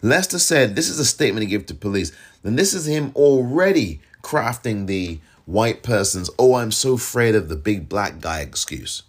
Lester 0.00 0.40
said 0.40 0.74
this 0.74 0.88
is 0.88 0.98
a 0.98 1.04
statement 1.04 1.44
he 1.44 1.50
gave 1.50 1.66
to 1.66 1.74
police. 1.74 2.10
Then 2.42 2.56
this 2.56 2.74
is 2.74 2.86
him 2.86 3.12
already 3.14 4.00
crafting 4.22 4.86
the 4.86 5.20
white 5.44 5.82
person's, 5.82 6.30
oh, 6.38 6.54
I'm 6.54 6.72
so 6.72 6.94
afraid 6.94 7.34
of 7.34 7.48
the 7.48 7.56
big 7.56 7.88
black 7.88 8.20
guy 8.20 8.40
excuse, 8.40 9.02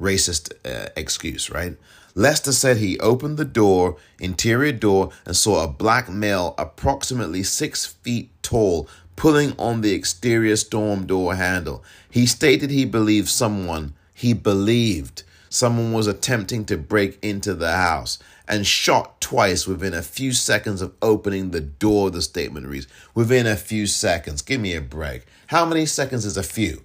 racist 0.00 0.52
uh, 0.64 0.88
excuse, 0.96 1.50
right? 1.50 1.76
Lester 2.14 2.52
said 2.52 2.76
he 2.76 2.98
opened 3.00 3.36
the 3.36 3.44
door, 3.44 3.96
interior 4.20 4.72
door, 4.72 5.10
and 5.26 5.36
saw 5.36 5.64
a 5.64 5.68
black 5.68 6.08
male 6.08 6.54
approximately 6.56 7.42
six 7.42 7.86
feet 7.86 8.30
tall 8.42 8.88
pulling 9.16 9.54
on 9.58 9.80
the 9.80 9.92
exterior 9.92 10.56
storm 10.56 11.06
door 11.06 11.34
handle. 11.34 11.82
He 12.10 12.26
stated 12.26 12.70
he 12.70 12.84
believed 12.84 13.28
someone, 13.28 13.94
he 14.12 14.32
believed 14.32 15.24
someone 15.48 15.92
was 15.92 16.06
attempting 16.06 16.64
to 16.66 16.76
break 16.76 17.18
into 17.22 17.54
the 17.54 17.72
house 17.72 18.18
and 18.46 18.66
shot 18.66 19.20
twice 19.20 19.66
within 19.66 19.94
a 19.94 20.02
few 20.02 20.32
seconds 20.32 20.82
of 20.82 20.92
opening 21.00 21.50
the 21.50 21.60
door, 21.60 22.10
the 22.10 22.20
statement 22.22 22.66
reads. 22.66 22.86
Within 23.14 23.46
a 23.46 23.56
few 23.56 23.86
seconds. 23.86 24.42
Give 24.42 24.60
me 24.60 24.74
a 24.74 24.80
break. 24.80 25.24
How 25.48 25.64
many 25.64 25.86
seconds 25.86 26.26
is 26.26 26.36
a 26.36 26.42
few? 26.42 26.82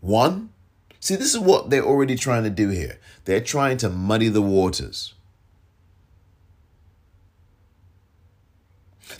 One? 0.00 0.50
See, 1.00 1.16
this 1.16 1.34
is 1.34 1.40
what 1.40 1.70
they're 1.70 1.84
already 1.84 2.16
trying 2.16 2.44
to 2.44 2.50
do 2.50 2.68
here. 2.68 2.98
They're 3.24 3.40
trying 3.40 3.78
to 3.78 3.88
muddy 3.88 4.28
the 4.28 4.42
waters. 4.42 5.14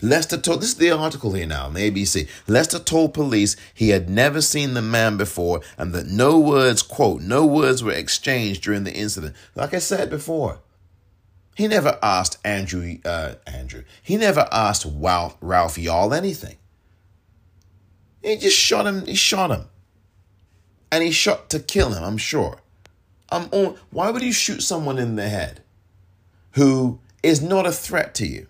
Lester 0.01 0.37
told, 0.37 0.61
this 0.61 0.69
is 0.69 0.75
the 0.75 0.91
article 0.91 1.33
here 1.33 1.47
now, 1.47 1.65
on 1.65 1.73
the 1.73 1.89
ABC. 1.89 2.27
Lester 2.47 2.79
told 2.79 3.13
police 3.13 3.55
he 3.73 3.89
had 3.89 4.09
never 4.09 4.41
seen 4.41 4.73
the 4.73 4.81
man 4.81 5.15
before 5.17 5.61
and 5.77 5.93
that 5.93 6.07
no 6.07 6.39
words, 6.39 6.81
quote, 6.81 7.21
no 7.21 7.45
words 7.45 7.83
were 7.83 7.91
exchanged 7.91 8.63
during 8.63 8.83
the 8.83 8.93
incident. 8.93 9.35
Like 9.55 9.73
I 9.73 9.79
said 9.79 10.09
before, 10.09 10.59
he 11.55 11.67
never 11.67 11.97
asked 12.03 12.37
Andrew, 12.43 12.97
uh, 13.05 13.35
Andrew, 13.47 13.83
he 14.01 14.17
never 14.17 14.47
asked 14.51 14.85
Ralph, 14.89 15.37
Ralph 15.39 15.77
Yarl 15.77 16.15
anything. 16.15 16.57
He 18.21 18.35
just 18.37 18.57
shot 18.57 18.87
him, 18.87 19.05
he 19.05 19.15
shot 19.15 19.51
him 19.51 19.67
and 20.91 21.03
he 21.03 21.11
shot 21.11 21.49
to 21.49 21.59
kill 21.59 21.93
him, 21.93 22.03
I'm 22.03 22.17
sure. 22.17 22.61
I'm 23.35 23.49
on, 23.51 23.77
why 23.91 24.09
would 24.09 24.21
you 24.21 24.31
shoot 24.31 24.61
someone 24.61 24.97
in 24.97 25.17
the 25.17 25.27
head 25.27 25.61
who 26.51 26.99
is 27.21 27.41
not 27.41 27.65
a 27.65 27.71
threat 27.71 28.15
to 28.15 28.25
you? 28.25 28.47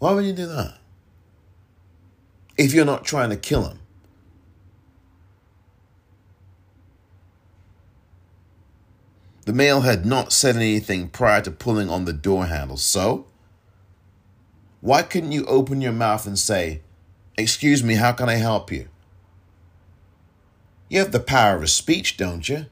Why 0.00 0.12
would 0.12 0.24
you 0.24 0.32
do 0.32 0.46
that? 0.46 0.78
If 2.58 2.74
you're 2.74 2.84
not 2.84 3.04
trying 3.04 3.30
to 3.30 3.36
kill 3.36 3.68
him. 3.68 3.78
The 9.44 9.52
male 9.52 9.82
had 9.82 10.04
not 10.04 10.32
said 10.32 10.56
anything 10.56 11.08
prior 11.08 11.40
to 11.42 11.50
pulling 11.50 11.88
on 11.88 12.04
the 12.04 12.12
door 12.12 12.46
handle, 12.46 12.76
so 12.76 13.26
why 14.80 15.02
couldn't 15.02 15.32
you 15.32 15.44
open 15.46 15.80
your 15.80 15.92
mouth 15.92 16.26
and 16.26 16.38
say, 16.38 16.80
Excuse 17.38 17.82
me, 17.82 17.94
how 17.94 18.12
can 18.12 18.28
I 18.28 18.34
help 18.34 18.70
you? 18.72 18.88
You 20.92 20.98
have 20.98 21.10
the 21.10 21.20
power 21.20 21.56
of 21.56 21.70
speech, 21.70 22.18
don't 22.18 22.46
you? 22.46 22.66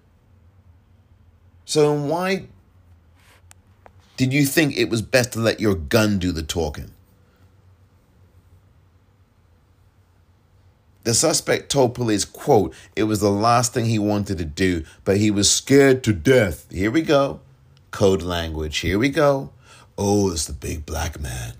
So 1.64 1.94
why 1.94 2.48
did 4.18 4.34
you 4.34 4.44
think 4.44 4.76
it 4.76 4.90
was 4.90 5.00
best 5.00 5.32
to 5.32 5.38
let 5.38 5.58
your 5.58 5.74
gun 5.74 6.18
do 6.18 6.30
the 6.30 6.42
talking? 6.42 6.90
The 11.04 11.14
suspect 11.14 11.72
told 11.72 11.94
police, 11.94 12.26
quote, 12.26 12.74
it 12.94 13.04
was 13.04 13.20
the 13.20 13.30
last 13.30 13.72
thing 13.72 13.86
he 13.86 13.98
wanted 13.98 14.36
to 14.36 14.44
do, 14.44 14.84
but 15.02 15.16
he 15.16 15.30
was 15.30 15.50
scared 15.50 16.04
to 16.04 16.12
death. 16.12 16.70
Here 16.70 16.90
we 16.90 17.00
go. 17.00 17.40
Code 17.90 18.20
language. 18.20 18.76
Here 18.80 18.98
we 18.98 19.08
go. 19.08 19.50
Oh, 19.96 20.30
it's 20.30 20.44
the 20.44 20.52
big 20.52 20.84
black 20.84 21.18
man. 21.18 21.54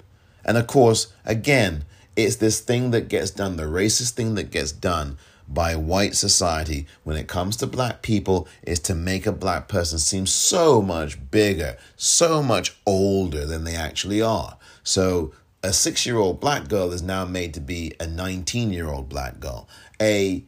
And 0.45 0.59
of 0.59 0.67
course, 0.67 1.11
again, 1.25 1.87
it's 2.17 2.37
this 2.37 2.61
thing 2.61 2.91
that 2.91 3.09
gets 3.09 3.31
done, 3.31 3.57
the 3.57 3.63
racist 3.63 4.11
thing 4.11 4.35
that 4.35 4.51
gets 4.51 4.73
done 4.73 5.17
by 5.53 5.75
white 5.75 6.15
society 6.15 6.87
when 7.03 7.17
it 7.17 7.29
comes 7.29 7.57
to 7.57 7.67
black 7.67 8.03
people 8.03 8.47
is 8.63 8.79
to 8.79 8.95
make 8.95 9.27
a 9.27 9.33
black 9.33 9.69
person 9.69 9.99
seem 9.99 10.27
so 10.27 10.81
much 10.81 11.19
bigger, 11.31 11.77
so 11.97 12.43
much 12.43 12.77
older 12.87 13.45
than 13.45 13.65
they 13.65 13.75
actually 13.75 14.23
are. 14.23 14.57
So 14.83 15.33
a 15.63 15.73
six 15.73 16.07
year 16.07 16.17
old 16.17 16.41
black 16.41 16.69
girl 16.69 16.93
is 16.93 17.03
now 17.03 17.25
made 17.25 17.53
to 17.55 17.61
be 17.61 17.93
a 18.01 18.07
19 18.07 18.73
year 18.73 18.89
old 18.89 19.09
black 19.09 19.41
girl. 19.41 19.69
A 20.01 20.45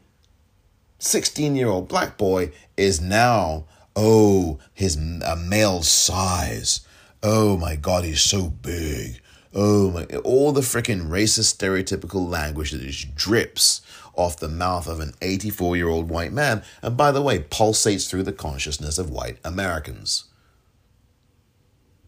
16 0.98 1.56
year 1.56 1.68
old 1.68 1.88
black 1.88 2.16
boy 2.16 2.52
is 2.76 3.00
now, 3.00 3.64
oh, 3.96 4.58
his 4.72 4.96
a 4.96 5.36
male 5.36 5.82
size. 5.82 6.80
Oh 7.22 7.56
my 7.56 7.76
God, 7.76 8.04
he's 8.04 8.22
so 8.22 8.48
big. 8.48 9.20
Oh 9.54 9.90
my, 9.90 10.04
all 10.24 10.52
the 10.52 10.62
freaking 10.62 11.08
racist 11.08 11.54
stereotypical 11.54 12.26
language 12.26 12.70
that 12.70 12.80
just 12.80 13.14
drips 13.14 13.82
off 14.14 14.38
the 14.38 14.48
mouth 14.48 14.86
of 14.86 15.00
an 15.00 15.14
84 15.22 15.76
year 15.76 15.88
old 15.88 16.08
white 16.08 16.32
man, 16.32 16.62
and 16.82 16.96
by 16.96 17.12
the 17.12 17.22
way, 17.22 17.40
pulsates 17.40 18.08
through 18.08 18.22
the 18.24 18.32
consciousness 18.32 18.98
of 18.98 19.10
white 19.10 19.38
Americans. 19.44 20.24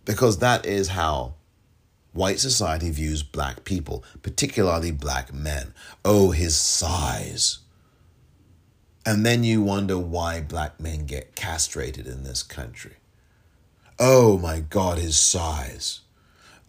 Because 0.05 0.39
that 0.39 0.67
is 0.67 0.89
how 0.89 1.35
white 2.13 2.39
society 2.39 2.91
views 2.91 3.23
black 3.23 3.65
people, 3.65 4.05
particularly 4.23 4.91
black 4.91 5.33
men. 5.33 5.73
Oh, 6.05 6.31
his 6.31 6.57
size. 6.57 7.59
And 9.07 9.25
then 9.25 9.45
you 9.45 9.63
wonder 9.63 9.99
why 9.99 10.41
black 10.41 10.81
men 10.81 11.07
get 11.07 11.35
castrated 11.35 12.07
in 12.07 12.25
this 12.25 12.43
country. 12.43 12.97
Oh 13.99 14.39
my 14.39 14.61
God, 14.61 14.99
his 14.99 15.17
size. 15.17 16.01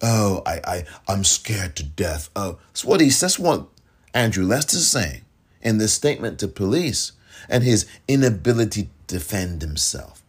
Oh, 0.02 0.44
I, 0.46 0.62
I, 0.66 0.84
I'm 1.08 1.24
scared 1.24 1.76
to 1.78 1.84
death. 1.84 2.30
Oh, 2.36 2.60
that's 2.68 2.86
what 2.86 3.02
he. 3.02 3.10
That's 3.10 3.40
what 3.40 3.68
Andrew 4.14 4.46
Lester's 4.46 4.88
saying 4.88 5.25
in 5.66 5.80
this 5.80 5.92
statement 5.92 6.40
to 6.40 6.48
police, 6.48 7.12
and 7.50 7.64
his 7.64 7.86
inability 8.08 8.84
to 8.84 9.18
defend 9.18 9.62
himself. 9.62 10.24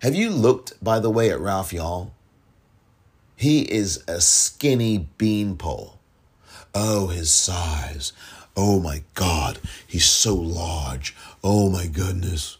Have 0.00 0.14
you 0.14 0.30
looked, 0.30 0.82
by 0.82 1.00
the 1.00 1.10
way, 1.10 1.30
at 1.30 1.40
Ralph 1.40 1.72
Yarl? 1.72 2.12
He 3.36 3.62
is 3.62 4.02
a 4.06 4.20
skinny 4.20 5.08
beanpole. 5.18 5.98
Oh, 6.74 7.08
his 7.08 7.32
size. 7.32 8.12
Oh 8.56 8.78
my 8.78 9.02
God, 9.14 9.58
he's 9.86 10.04
so 10.04 10.34
large. 10.34 11.16
Oh 11.42 11.68
my 11.68 11.86
goodness. 11.86 12.58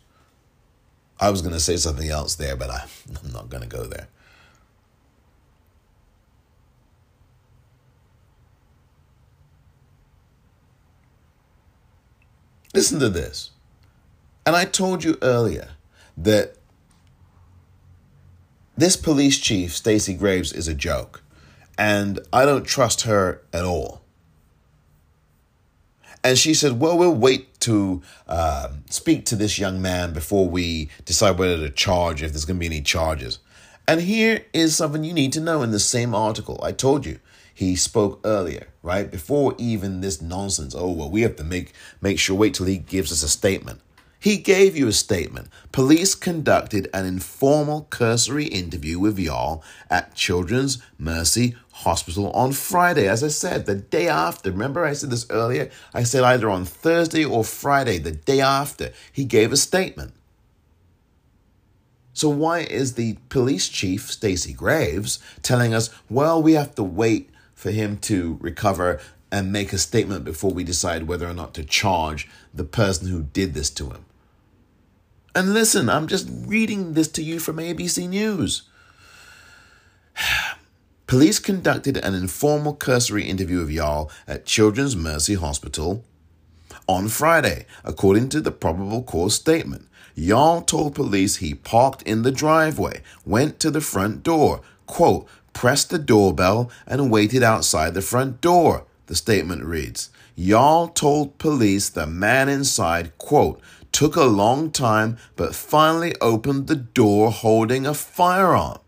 I 1.21 1.31
was 1.31 1.43
going 1.43 1.55
to 1.55 1.61
say 1.61 1.77
something 1.77 2.09
else 2.09 2.35
there, 2.35 2.57
but 2.57 2.71
I, 2.71 2.85
I'm 3.25 3.33
not 3.33 3.49
going 3.49 3.63
to 3.63 3.69
go 3.69 3.85
there. 3.85 4.09
Listen 12.75 12.99
to 12.99 13.09
this. 13.09 13.51
And 14.45 14.57
I 14.57 14.65
told 14.65 15.05
you 15.05 15.17
earlier 15.23 15.71
that 16.17 16.57
this 18.77 18.97
police 18.97 19.39
chief, 19.39 19.75
Stacey 19.75 20.15
Graves, 20.15 20.53
is 20.53 20.69
a 20.69 20.75
joke. 20.75 21.23
And 21.79 22.19
I 22.33 22.45
don't 22.45 22.65
trust 22.65 23.03
her 23.03 23.43
at 23.53 23.65
all. 23.65 24.03
And 26.23 26.39
she 26.39 26.55
said, 26.55 26.81
Well, 26.81 26.99
we'll 26.99 27.15
wait 27.15 27.61
to 27.61 28.03
uh, 28.27 28.69
speak 28.91 29.25
to 29.27 29.37
this 29.37 29.59
young 29.59 29.81
man 29.81 30.13
before 30.13 30.49
we 30.49 30.89
decide 31.05 31.39
whether 31.39 31.57
to 31.59 31.71
charge, 31.71 32.23
if 32.23 32.33
there's 32.33 32.45
going 32.45 32.57
to 32.57 32.61
be 32.61 32.67
any 32.67 32.81
charges. 32.81 33.39
And 33.87 34.01
here 34.01 34.45
is 34.53 34.75
something 34.75 35.05
you 35.05 35.13
need 35.13 35.33
to 35.35 35.41
know 35.41 35.63
in 35.63 35.71
the 35.71 35.79
same 35.79 36.15
article. 36.15 36.59
I 36.63 36.73
told 36.73 37.05
you 37.07 37.21
he 37.55 37.77
spoke 37.77 38.21
earlier, 38.25 38.69
right? 38.83 39.11
Before 39.11 39.55
even 39.59 40.01
this 40.01 40.21
nonsense. 40.21 40.75
Oh, 40.77 40.91
well, 40.91 41.11
we 41.11 41.23
have 41.23 41.37
to 41.37 41.45
make 41.45 41.73
make 42.01 42.19
sure 42.19 42.37
wait 42.37 42.55
till 42.55 42.67
he 42.67 42.79
gives 42.79 43.13
us 43.13 43.23
a 43.23 43.29
statement. 43.29 43.81
He 44.19 44.39
gave 44.39 44.75
you 44.75 44.89
a 44.89 44.93
statement. 44.93 45.49
Police 45.71 46.15
conducted 46.15 46.89
an 46.95 47.05
informal 47.05 47.87
cursory 47.91 48.47
interview 48.47 48.99
with 48.99 49.19
Yarl 49.19 49.63
at 49.91 50.15
Children's 50.15 50.83
Mercy 50.97 51.57
Hospital 51.73 52.31
on 52.33 52.53
Friday. 52.53 53.07
As 53.07 53.23
I 53.23 53.29
said, 53.29 53.67
the 53.67 53.75
day 53.75 54.09
after. 54.09 54.51
Remember, 54.51 54.85
I 54.85 54.95
said 54.95 55.11
this 55.11 55.27
earlier? 55.29 55.71
I 55.93 56.05
said 56.05 56.25
either 56.25 56.49
on 56.49 56.65
Thursday 56.65 57.23
or 57.23 57.45
Friday, 57.45 57.99
the 57.99 58.13
day 58.13 58.41
after, 58.41 58.93
he 59.13 59.27
gave 59.27 59.53
a 59.53 59.59
statement. 59.59 60.15
So 62.15 62.31
why 62.31 62.61
is 62.61 62.95
the 62.95 63.19
police 63.29 63.69
chief, 63.69 64.11
Stacey 64.11 64.55
Graves, 64.55 65.19
telling 65.43 65.75
us, 65.75 65.91
well, 66.09 66.41
we 66.41 66.55
have 66.55 66.75
to 66.77 66.83
wait 66.83 67.29
for 67.65 67.71
him 67.71 67.97
to 67.97 68.37
recover 68.43 69.01
and 69.33 69.51
make 69.51 69.73
a 69.73 69.79
statement 69.79 70.23
before 70.23 70.53
we 70.53 70.63
decide 70.63 71.09
whether 71.09 71.27
or 71.27 71.33
not 71.33 71.55
to 71.55 71.65
charge 71.65 72.29
the 72.53 72.63
person 72.63 73.09
who 73.09 73.23
did 73.23 73.55
this 73.55 73.71
to 73.71 73.87
him? 73.87 74.05
And 75.35 75.55
listen, 75.55 75.89
I'm 75.89 76.07
just 76.07 76.29
reading 76.31 76.93
this 76.93 77.09
to 77.13 77.23
you 77.23 77.39
from 77.41 77.57
ABC 77.57 78.07
News. 78.07 78.65
Police 81.07 81.39
conducted 81.39 81.97
an 81.97 82.13
informal 82.13 82.75
cursory 82.75 83.25
interview 83.25 83.63
of 83.63 83.71
Yarl 83.71 84.11
at 84.29 84.45
Children's 84.45 84.95
Mercy 84.95 85.33
Hospital 85.33 86.05
on 86.87 87.09
Friday, 87.09 87.65
according 87.83 88.29
to 88.29 88.43
the 88.43 88.53
probable 88.53 89.03
cause 89.03 89.37
statement. 89.37 89.89
Yarl 90.15 90.67
told 90.67 90.95
police 90.95 91.37
he 91.37 91.55
parked 91.55 92.03
in 92.03 92.25
the 92.25 92.31
driveway, 92.31 93.01
went 93.25 93.59
to 93.61 93.71
the 93.71 93.81
front 93.81 94.23
door, 94.23 94.61
quote, 94.85 95.27
pressed 95.55 95.89
the 95.89 95.99
doorbell, 95.99 96.71
and 96.87 97.11
waited 97.11 97.43
outside 97.43 97.95
the 97.95 98.03
front 98.03 98.41
door, 98.43 98.85
the 99.07 99.15
statement 99.15 99.65
reads. 99.65 100.11
Yarl 100.37 100.95
told 100.95 101.39
police 101.39 101.89
the 101.89 102.07
man 102.07 102.49
inside, 102.49 103.17
quote, 103.19 103.61
took 103.93 104.17
a 104.17 104.25
long 104.25 104.71
time, 104.71 105.17
but 105.37 105.55
finally 105.55 106.15
opened 106.21 106.67
the 106.67 106.77
door 106.77 107.31
holding 107.31 107.87
a 107.87 107.95
firearm. 107.95 108.79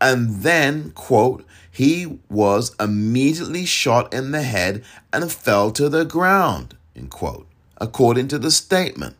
And 0.00 0.42
then, 0.42 0.90
quote, 0.90 1.46
he 1.70 2.18
was 2.28 2.74
immediately 2.78 3.64
shot 3.64 4.12
in 4.12 4.30
the 4.30 4.42
head 4.42 4.84
and 5.12 5.32
fell 5.32 5.70
to 5.72 5.88
the 5.88 6.04
ground, 6.04 6.76
end 6.94 7.10
quote, 7.10 7.46
according 7.78 8.28
to 8.28 8.38
the 8.38 8.50
statement. 8.50 9.16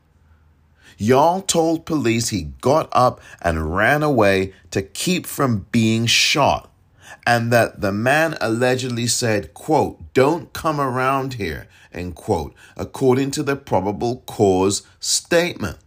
Yarl 0.98 1.46
told 1.46 1.84
police 1.84 2.30
he 2.30 2.52
got 2.60 2.88
up 2.92 3.20
and 3.42 3.76
ran 3.76 4.02
away 4.02 4.54
to 4.70 4.82
keep 4.82 5.26
from 5.26 5.66
being 5.70 6.06
shot, 6.06 6.70
and 7.26 7.52
that 7.52 7.80
the 7.80 7.92
man 7.92 8.36
allegedly 8.40 9.06
said, 9.06 9.52
quote, 9.52 10.12
don't 10.14 10.52
come 10.52 10.80
around 10.80 11.34
here, 11.34 11.68
end 11.92 12.14
quote, 12.14 12.54
according 12.76 13.30
to 13.32 13.42
the 13.42 13.56
probable 13.56 14.22
cause 14.26 14.82
statement. 14.98 15.78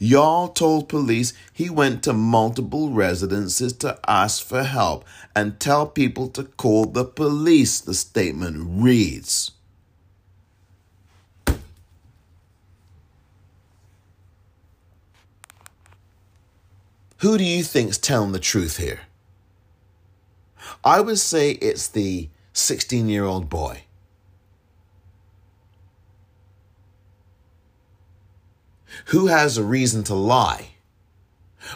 Yarl 0.00 0.54
told 0.54 0.88
police 0.88 1.32
he 1.52 1.68
went 1.68 2.04
to 2.04 2.12
multiple 2.12 2.90
residences 2.90 3.72
to 3.72 3.98
ask 4.06 4.44
for 4.44 4.62
help 4.62 5.04
and 5.34 5.58
tell 5.58 5.86
people 5.86 6.28
to 6.28 6.44
call 6.44 6.84
the 6.86 7.04
police, 7.04 7.80
the 7.80 7.94
statement 7.94 8.64
reads. 8.80 9.50
Who 17.18 17.36
do 17.36 17.44
you 17.44 17.64
think's 17.64 17.98
telling 17.98 18.32
the 18.32 18.38
truth 18.38 18.76
here? 18.76 19.00
I 20.84 21.00
would 21.00 21.18
say 21.18 21.52
it's 21.52 21.88
the 21.88 22.28
16 22.52 23.08
year 23.08 23.24
old 23.24 23.48
boy. 23.48 23.82
Who 29.06 29.26
has 29.26 29.56
a 29.56 29.64
reason 29.64 30.04
to 30.04 30.14
lie? 30.14 30.70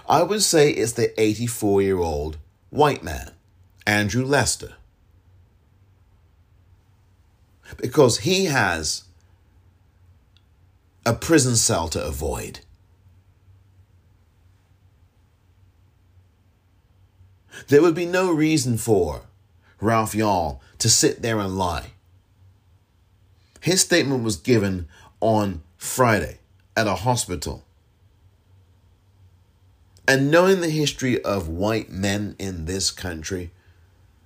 I 0.09 0.23
would 0.23 0.43
say 0.43 0.71
it's 0.71 0.93
the 0.93 1.21
84 1.21 1.83
year 1.83 1.99
old 1.99 2.39
white 2.71 3.03
man, 3.03 3.33
Andrew 3.87 4.25
Lester. 4.25 4.75
Because 7.79 8.19
he 8.19 8.45
has 8.45 9.05
a 11.05 11.15
prison 11.15 11.57
cell 11.57 11.89
to 11.89 12.05
avoid. 12.05 12.61
There 17.69 17.83
would 17.83 17.95
be 17.95 18.07
no 18.07 18.33
reason 18.33 18.79
for 18.79 19.23
Ralph 19.81 20.13
Yarl 20.13 20.61
to 20.79 20.89
sit 20.89 21.23
there 21.23 21.39
and 21.39 21.59
lie. 21.59 21.93
His 23.61 23.81
statement 23.81 24.25
was 24.25 24.37
given 24.37 24.89
on 25.21 25.63
Friday 25.77 26.39
at 26.77 26.87
a 26.87 26.97
hospital. 26.97 27.65
And 30.07 30.31
knowing 30.31 30.61
the 30.61 30.71
history 30.71 31.23
of 31.23 31.49
white 31.49 31.91
men 31.91 32.35
in 32.39 32.65
this 32.65 32.91
country 32.91 33.53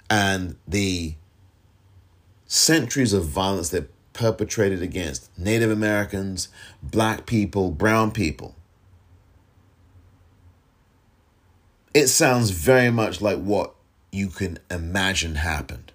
and 0.08 0.56
the 0.66 1.16
centuries 2.46 3.12
of 3.12 3.26
violence 3.26 3.68
that 3.70 3.90
perpetrated 4.12 4.80
against 4.80 5.30
Native 5.38 5.70
Americans, 5.70 6.48
black 6.82 7.26
people, 7.26 7.70
brown 7.70 8.10
people, 8.10 8.54
it 11.96 12.08
sounds 12.08 12.50
very 12.50 12.90
much 12.90 13.22
like 13.22 13.38
what 13.38 13.74
you 14.12 14.28
can 14.28 14.58
imagine 14.70 15.36
happened. 15.36 15.92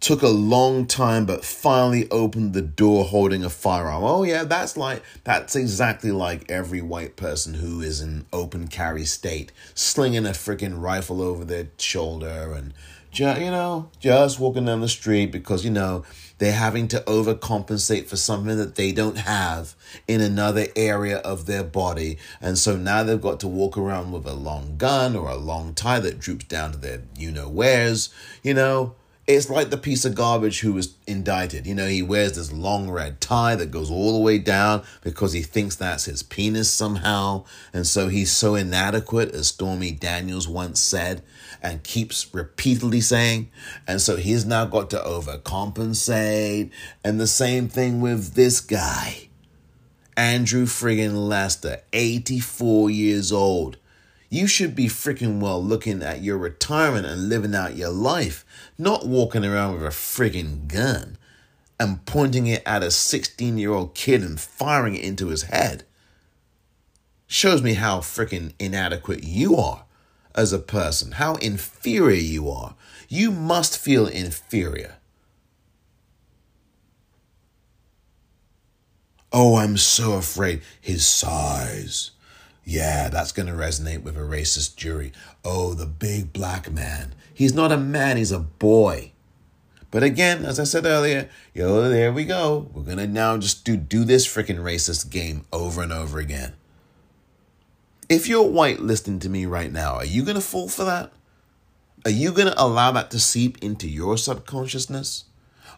took 0.00 0.22
a 0.22 0.28
long 0.28 0.86
time, 0.86 1.26
but 1.26 1.44
finally 1.44 2.10
opened 2.10 2.54
the 2.54 2.62
door 2.62 3.04
holding 3.04 3.44
a 3.44 3.50
firearm. 3.50 4.02
Oh, 4.02 4.22
yeah, 4.22 4.44
that's 4.44 4.76
like, 4.76 5.02
that's 5.24 5.54
exactly 5.54 6.10
like 6.10 6.50
every 6.50 6.80
white 6.80 7.16
person 7.16 7.54
who 7.54 7.82
is 7.82 8.00
in 8.00 8.24
open 8.32 8.66
carry 8.66 9.04
state, 9.04 9.52
slinging 9.74 10.24
a 10.24 10.30
freaking 10.30 10.80
rifle 10.80 11.20
over 11.20 11.44
their 11.44 11.68
shoulder 11.76 12.54
and, 12.54 12.72
you 13.12 13.26
know, 13.26 13.90
just 14.00 14.40
walking 14.40 14.64
down 14.64 14.80
the 14.80 14.88
street 14.88 15.30
because, 15.30 15.64
you 15.64 15.70
know, 15.70 16.04
they're 16.40 16.52
having 16.52 16.88
to 16.88 17.00
overcompensate 17.00 18.08
for 18.08 18.16
something 18.16 18.56
that 18.56 18.74
they 18.74 18.92
don't 18.92 19.18
have 19.18 19.76
in 20.08 20.22
another 20.22 20.66
area 20.74 21.18
of 21.18 21.44
their 21.44 21.62
body. 21.62 22.16
And 22.40 22.58
so 22.58 22.76
now 22.76 23.02
they've 23.02 23.20
got 23.20 23.40
to 23.40 23.46
walk 23.46 23.76
around 23.76 24.10
with 24.10 24.26
a 24.26 24.32
long 24.32 24.78
gun 24.78 25.14
or 25.14 25.28
a 25.28 25.36
long 25.36 25.74
tie 25.74 26.00
that 26.00 26.18
droops 26.18 26.46
down 26.46 26.72
to 26.72 26.78
their 26.78 27.02
you 27.16 27.30
know 27.30 27.48
where's, 27.48 28.08
you 28.42 28.54
know 28.54 28.94
it's 29.34 29.48
like 29.48 29.70
the 29.70 29.76
piece 29.76 30.04
of 30.04 30.14
garbage 30.14 30.60
who 30.60 30.72
was 30.72 30.94
indicted. 31.06 31.66
You 31.66 31.74
know, 31.74 31.86
he 31.86 32.02
wears 32.02 32.32
this 32.32 32.52
long 32.52 32.90
red 32.90 33.20
tie 33.20 33.54
that 33.54 33.70
goes 33.70 33.90
all 33.90 34.12
the 34.14 34.20
way 34.20 34.38
down 34.38 34.82
because 35.02 35.32
he 35.32 35.42
thinks 35.42 35.76
that's 35.76 36.06
his 36.06 36.22
penis 36.22 36.70
somehow. 36.70 37.44
And 37.72 37.86
so 37.86 38.08
he's 38.08 38.32
so 38.32 38.54
inadequate, 38.54 39.32
as 39.32 39.48
Stormy 39.48 39.92
Daniels 39.92 40.48
once 40.48 40.80
said, 40.80 41.22
and 41.62 41.84
keeps 41.84 42.32
repeatedly 42.34 43.00
saying. 43.00 43.50
And 43.86 44.00
so 44.00 44.16
he's 44.16 44.44
now 44.44 44.64
got 44.64 44.90
to 44.90 44.98
overcompensate. 44.98 46.70
And 47.04 47.20
the 47.20 47.26
same 47.26 47.68
thing 47.68 48.00
with 48.00 48.34
this 48.34 48.60
guy, 48.60 49.28
Andrew 50.16 50.66
friggin' 50.66 51.28
Lester, 51.28 51.82
84 51.92 52.90
years 52.90 53.30
old. 53.32 53.76
You 54.32 54.46
should 54.46 54.76
be 54.76 54.86
freaking 54.86 55.40
well 55.40 55.62
looking 55.62 56.04
at 56.04 56.22
your 56.22 56.38
retirement 56.38 57.04
and 57.04 57.28
living 57.28 57.52
out 57.52 57.76
your 57.76 57.90
life, 57.90 58.44
not 58.78 59.04
walking 59.04 59.44
around 59.44 59.74
with 59.74 59.82
a 59.82 59.88
friggin' 59.88 60.68
gun 60.68 61.18
and 61.80 62.06
pointing 62.06 62.46
it 62.46 62.62
at 62.64 62.84
a 62.84 62.92
16 62.92 63.58
year 63.58 63.72
old 63.72 63.96
kid 63.96 64.22
and 64.22 64.40
firing 64.40 64.94
it 64.94 65.02
into 65.02 65.28
his 65.28 65.42
head. 65.42 65.82
Shows 67.26 67.60
me 67.60 67.74
how 67.74 67.98
freaking 67.98 68.52
inadequate 68.60 69.24
you 69.24 69.56
are 69.56 69.84
as 70.36 70.52
a 70.52 70.60
person, 70.60 71.12
how 71.12 71.34
inferior 71.36 72.14
you 72.14 72.48
are. 72.50 72.76
You 73.08 73.32
must 73.32 73.78
feel 73.78 74.06
inferior. 74.06 74.96
Oh, 79.32 79.56
I'm 79.56 79.76
so 79.76 80.12
afraid. 80.12 80.62
His 80.80 81.04
size. 81.04 82.12
Yeah, 82.64 83.08
that's 83.08 83.32
going 83.32 83.48
to 83.48 83.54
resonate 83.54 84.02
with 84.02 84.16
a 84.16 84.20
racist 84.20 84.76
jury. 84.76 85.12
Oh, 85.44 85.74
the 85.74 85.86
big 85.86 86.32
black 86.32 86.70
man. 86.70 87.14
He's 87.32 87.54
not 87.54 87.72
a 87.72 87.76
man, 87.76 88.16
he's 88.16 88.32
a 88.32 88.38
boy. 88.38 89.12
But 89.90 90.02
again, 90.02 90.44
as 90.44 90.60
I 90.60 90.64
said 90.64 90.84
earlier, 90.84 91.28
yo, 91.52 91.88
there 91.88 92.12
we 92.12 92.24
go. 92.24 92.70
We're 92.72 92.84
going 92.84 92.98
to 92.98 93.06
now 93.06 93.38
just 93.38 93.64
do, 93.64 93.76
do 93.76 94.04
this 94.04 94.26
freaking 94.26 94.62
racist 94.62 95.10
game 95.10 95.46
over 95.52 95.82
and 95.82 95.92
over 95.92 96.18
again. 96.20 96.52
If 98.08 98.28
you're 98.28 98.42
white 98.42 98.80
listening 98.80 99.18
to 99.20 99.28
me 99.28 99.46
right 99.46 99.72
now, 99.72 99.94
are 99.94 100.04
you 100.04 100.22
going 100.22 100.36
to 100.36 100.40
fall 100.40 100.68
for 100.68 100.84
that? 100.84 101.12
Are 102.04 102.10
you 102.10 102.32
going 102.32 102.48
to 102.48 102.62
allow 102.62 102.92
that 102.92 103.10
to 103.12 103.18
seep 103.18 103.62
into 103.62 103.88
your 103.88 104.16
subconsciousness? 104.16 105.24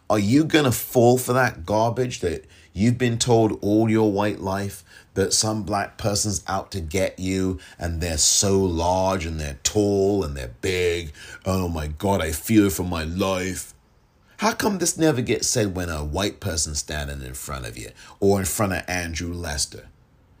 Are 0.09 0.19
you 0.19 0.43
going 0.43 0.65
to 0.65 0.71
fall 0.71 1.17
for 1.17 1.33
that 1.33 1.65
garbage 1.65 2.19
that 2.19 2.45
you've 2.71 2.97
been 2.97 3.17
told 3.17 3.57
all 3.63 3.89
your 3.89 4.11
white 4.11 4.39
life 4.39 4.82
that 5.13 5.33
some 5.33 5.63
black 5.63 5.97
person's 5.97 6.43
out 6.47 6.71
to 6.71 6.81
get 6.81 7.19
you 7.19 7.59
and 7.77 8.01
they're 8.01 8.17
so 8.17 8.59
large 8.59 9.25
and 9.25 9.39
they're 9.39 9.59
tall 9.63 10.23
and 10.23 10.35
they're 10.35 10.55
big. 10.61 11.11
Oh 11.45 11.67
my 11.67 11.87
God, 11.87 12.21
I 12.21 12.31
fear 12.31 12.69
for 12.69 12.83
my 12.83 13.03
life. 13.03 13.73
How 14.37 14.53
come 14.53 14.77
this 14.79 14.97
never 14.97 15.21
gets 15.21 15.47
said 15.47 15.75
when 15.75 15.89
a 15.89 16.03
white 16.03 16.39
person's 16.39 16.79
standing 16.79 17.21
in 17.21 17.33
front 17.33 17.65
of 17.65 17.77
you 17.77 17.91
or 18.19 18.39
in 18.39 18.45
front 18.45 18.73
of 18.73 18.83
Andrew 18.87 19.33
Lester? 19.33 19.87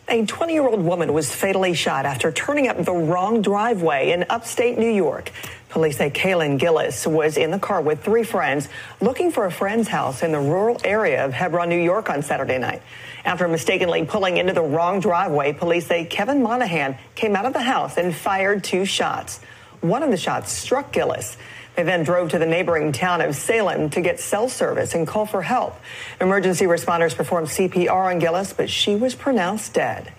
A 0.08 0.26
20 0.26 0.52
year 0.52 0.66
old 0.66 0.80
woman 0.80 1.12
was 1.12 1.32
fatally 1.32 1.74
shot 1.74 2.06
after 2.06 2.32
turning 2.32 2.66
up 2.66 2.84
the 2.84 2.92
wrong 2.92 3.40
driveway 3.40 4.10
in 4.10 4.26
upstate 4.28 4.78
New 4.78 4.90
York. 4.90 5.30
Police 5.68 5.98
say 5.98 6.10
Kaylin 6.10 6.58
Gillis 6.58 7.06
was 7.06 7.36
in 7.36 7.52
the 7.52 7.58
car 7.60 7.80
with 7.80 8.02
three 8.02 8.24
friends 8.24 8.68
looking 9.00 9.30
for 9.30 9.44
a 9.44 9.50
friend's 9.52 9.86
house 9.86 10.24
in 10.24 10.32
the 10.32 10.40
rural 10.40 10.80
area 10.82 11.24
of 11.24 11.32
Hebron, 11.32 11.68
New 11.68 11.80
York 11.80 12.10
on 12.10 12.22
Saturday 12.22 12.58
night. 12.58 12.82
After 13.24 13.48
mistakenly 13.48 14.04
pulling 14.04 14.36
into 14.36 14.52
the 14.52 14.62
wrong 14.62 15.00
driveway, 15.00 15.54
police 15.54 15.86
say 15.86 16.04
Kevin 16.04 16.42
Monahan 16.42 16.98
came 17.14 17.34
out 17.34 17.46
of 17.46 17.54
the 17.54 17.62
house 17.62 17.96
and 17.96 18.14
fired 18.14 18.62
two 18.62 18.84
shots. 18.84 19.40
One 19.80 20.02
of 20.02 20.10
the 20.10 20.16
shots 20.16 20.52
struck 20.52 20.92
Gillis. 20.92 21.36
They 21.74 21.82
then 21.82 22.04
drove 22.04 22.30
to 22.30 22.38
the 22.38 22.46
neighboring 22.46 22.92
town 22.92 23.20
of 23.20 23.34
Salem 23.34 23.90
to 23.90 24.00
get 24.00 24.20
cell 24.20 24.48
service 24.48 24.94
and 24.94 25.06
call 25.06 25.26
for 25.26 25.42
help. 25.42 25.74
Emergency 26.20 26.66
responders 26.66 27.16
performed 27.16 27.48
CPR 27.48 28.12
on 28.12 28.18
Gillis, 28.18 28.52
but 28.52 28.70
she 28.70 28.94
was 28.94 29.14
pronounced 29.14 29.74
dead. 29.74 30.12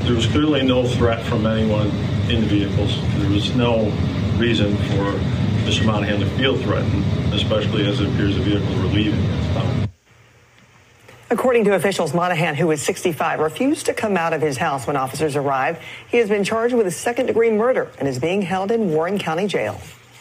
There 0.00 0.14
was 0.14 0.26
clearly 0.26 0.62
no 0.62 0.86
threat 0.86 1.24
from 1.26 1.46
anyone 1.46 1.88
in 2.30 2.42
the 2.42 2.46
vehicles. 2.46 2.96
There 3.18 3.30
was 3.30 3.54
no 3.56 3.90
reason 4.38 4.76
for 4.76 5.18
Mr. 5.64 5.84
Monahan 5.84 6.20
to 6.20 6.26
feel 6.36 6.56
threatened, 6.56 7.04
especially 7.34 7.86
as 7.86 8.00
it 8.00 8.08
appears 8.08 8.36
the 8.36 8.42
vehicles 8.42 8.76
were 8.76 8.84
leaving. 8.84 9.93
According 11.30 11.64
to 11.64 11.74
officials, 11.74 12.12
Monahan, 12.12 12.54
who 12.54 12.70
is 12.70 12.82
65, 12.82 13.40
refused 13.40 13.86
to 13.86 13.94
come 13.94 14.16
out 14.16 14.32
of 14.32 14.42
his 14.42 14.58
house 14.58 14.86
when 14.86 14.96
officers 14.96 15.36
arrived. 15.36 15.80
He 16.08 16.18
has 16.18 16.28
been 16.28 16.44
charged 16.44 16.74
with 16.74 16.86
a 16.86 16.90
second 16.90 17.26
degree 17.26 17.50
murder 17.50 17.90
and 17.98 18.06
is 18.06 18.18
being 18.18 18.42
held 18.42 18.70
in 18.70 18.90
Warren 18.90 19.18
County 19.18 19.46
Jail. 19.46 19.80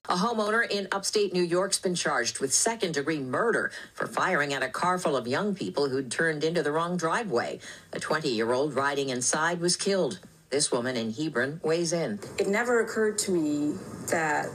A 0.10 0.16
homeowner 0.16 0.70
in 0.70 0.88
upstate 0.92 1.34
New 1.34 1.44
York's 1.44 1.80
been 1.80 1.96
charged 1.96 2.40
with 2.40 2.54
second 2.54 2.94
degree 2.94 3.20
murder 3.20 3.72
for 3.94 4.08
firing 4.08 4.54
at 4.54 4.62
a 4.64 4.70
car 4.70 4.98
full 4.98 5.16
of 5.16 5.28
young 5.28 5.56
people 5.56 5.90
who'd 5.90 6.12
turned 6.12 6.44
into 6.44 6.62
the 6.62 6.72
wrong 6.72 6.98
driveway. 6.98 7.60
A 7.94 8.00
20 8.00 8.30
year 8.30 8.52
old 8.52 8.74
riding 8.74 9.10
inside 9.10 9.60
was 9.62 9.76
killed. 9.78 10.20
This 10.50 10.72
woman 10.72 10.98
in 10.98 11.14
Hebron 11.14 11.62
weighs 11.64 11.94
in. 11.94 12.20
It 12.38 12.48
never 12.48 12.82
occurred 12.82 13.18
to 13.20 13.32
me 13.32 13.76
that 14.10 14.50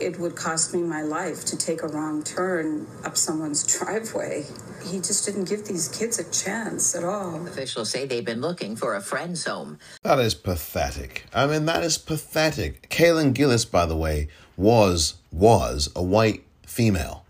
it 0.00 0.18
would 0.18 0.36
cost 0.36 0.74
me 0.74 0.82
my 0.82 1.02
life 1.02 1.44
to 1.46 1.56
take 1.56 1.82
a 1.82 1.88
wrong 1.88 2.22
turn 2.22 2.86
up 3.04 3.16
someone's 3.16 3.66
driveway. 3.78 4.44
He 4.84 4.98
just 4.98 5.24
didn't 5.24 5.48
give 5.48 5.66
these 5.66 5.88
kids 5.88 6.18
a 6.18 6.30
chance 6.30 6.94
at 6.94 7.04
all. 7.04 7.46
Officials 7.46 7.90
say 7.90 8.06
they've 8.06 8.24
been 8.24 8.40
looking 8.40 8.76
for 8.76 8.94
a 8.94 9.00
friend's 9.00 9.44
home. 9.44 9.78
That 10.02 10.18
is 10.18 10.34
pathetic. 10.34 11.26
I 11.34 11.46
mean, 11.46 11.66
that 11.66 11.82
is 11.82 11.98
pathetic. 11.98 12.88
Kaylin 12.88 13.34
Gillis, 13.34 13.64
by 13.64 13.86
the 13.86 13.96
way, 13.96 14.28
was 14.56 15.14
was 15.32 15.90
a 15.94 16.02
white 16.02 16.44
female. 16.66 17.24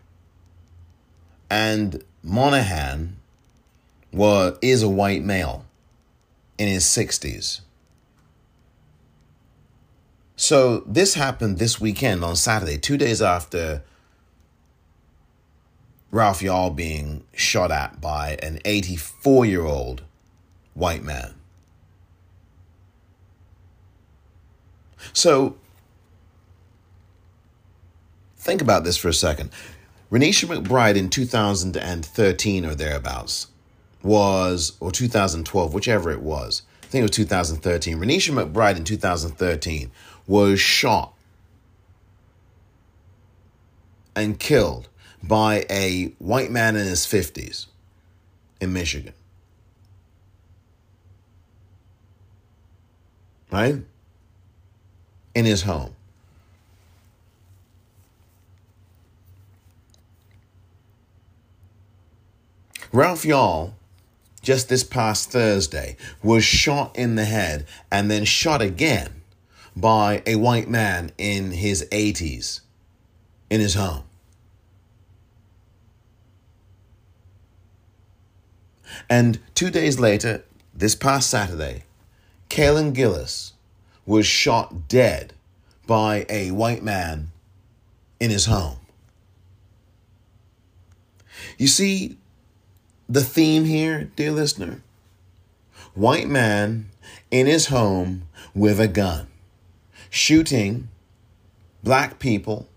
And 1.51 2.05
Monahan 2.23 3.16
was 4.12 4.59
is 4.62 4.82
a 4.82 4.89
white 4.89 5.23
male 5.23 5.65
in 6.59 6.69
his 6.69 6.85
60s. 6.85 7.61
So 10.40 10.85
this 10.86 11.15
happened 11.15 11.59
this 11.59 11.81
weekend 11.81 12.23
on 12.23 12.36
Saturday, 12.36 12.78
two 12.78 12.97
days 12.97 13.20
after 13.20 13.82
Ralph 16.12 16.43
Yarl 16.43 16.74
being 16.74 17.24
shot 17.35 17.73
at 17.73 18.01
by 18.01 18.39
an 18.40 18.60
84 18.65 19.47
year 19.47 19.65
old 19.65 20.05
white 20.74 21.02
man. 21.02 21.35
So 25.12 25.56
think 28.36 28.62
about 28.62 28.85
this 28.85 28.97
for 28.97 29.09
a 29.09 29.12
second. 29.12 29.51
Renisha 30.09 30.44
McBride 30.47 30.94
in 30.94 31.10
2013 31.10 32.65
or 32.65 32.77
thereabouts 32.77 33.48
was, 34.05 34.77
or 34.78 34.93
2012, 34.93 35.74
whichever 35.74 36.12
it 36.12 36.23
was, 36.23 36.62
I 36.85 36.86
think 36.86 37.01
it 37.01 37.02
was 37.02 37.16
2013. 37.16 37.98
Renisha 37.98 38.32
McBride 38.32 38.77
in 38.77 38.85
2013 38.85 39.90
was 40.28 40.60
shot 40.60 41.14
and 44.14 44.38
killed 44.38 44.88
by 45.22 45.64
a 45.70 46.12
white 46.18 46.50
man 46.50 46.76
in 46.76 46.86
his 46.86 47.06
50s 47.06 47.66
in 48.60 48.72
Michigan. 48.72 49.14
Right? 53.50 53.76
In 55.34 55.44
his 55.46 55.62
home. 55.62 55.94
Ralph 62.92 63.22
Yarl, 63.22 63.72
just 64.42 64.68
this 64.68 64.84
past 64.84 65.30
Thursday, 65.30 65.96
was 66.22 66.44
shot 66.44 66.96
in 66.96 67.14
the 67.14 67.24
head 67.24 67.66
and 67.90 68.10
then 68.10 68.24
shot 68.24 68.60
again 68.60 69.18
by 69.80 70.22
a 70.26 70.36
white 70.36 70.68
man 70.68 71.12
in 71.18 71.52
his 71.52 71.86
80s 71.92 72.60
in 73.48 73.60
his 73.60 73.74
home. 73.74 74.05
And 79.09 79.38
two 79.55 79.70
days 79.70 80.00
later, 80.00 80.44
this 80.74 80.94
past 80.94 81.30
Saturday, 81.30 81.84
Kaylin 82.50 82.92
Gillis 82.92 83.52
was 84.05 84.26
shot 84.26 84.88
dead 84.88 85.32
by 85.86 86.26
a 86.28 86.50
white 86.50 86.82
man 86.82 87.30
in 88.18 88.30
his 88.30 88.46
home. 88.46 88.78
You 91.56 91.68
see 91.68 92.16
the 93.09 93.22
theme 93.22 93.64
here, 93.64 94.10
dear 94.16 94.32
listener? 94.32 94.82
White 95.94 96.28
man 96.28 96.90
in 97.30 97.46
his 97.46 97.66
home 97.66 98.22
with 98.55 98.80
a 98.80 98.88
gun, 98.88 99.27
shooting 100.10 100.89
black 101.82 102.18
people, 102.18 102.68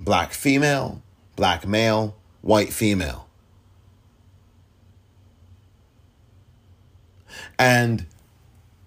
black 0.00 0.32
female, 0.32 1.02
black 1.36 1.66
male, 1.66 2.16
white 2.40 2.72
female. 2.72 3.28
And 7.58 8.06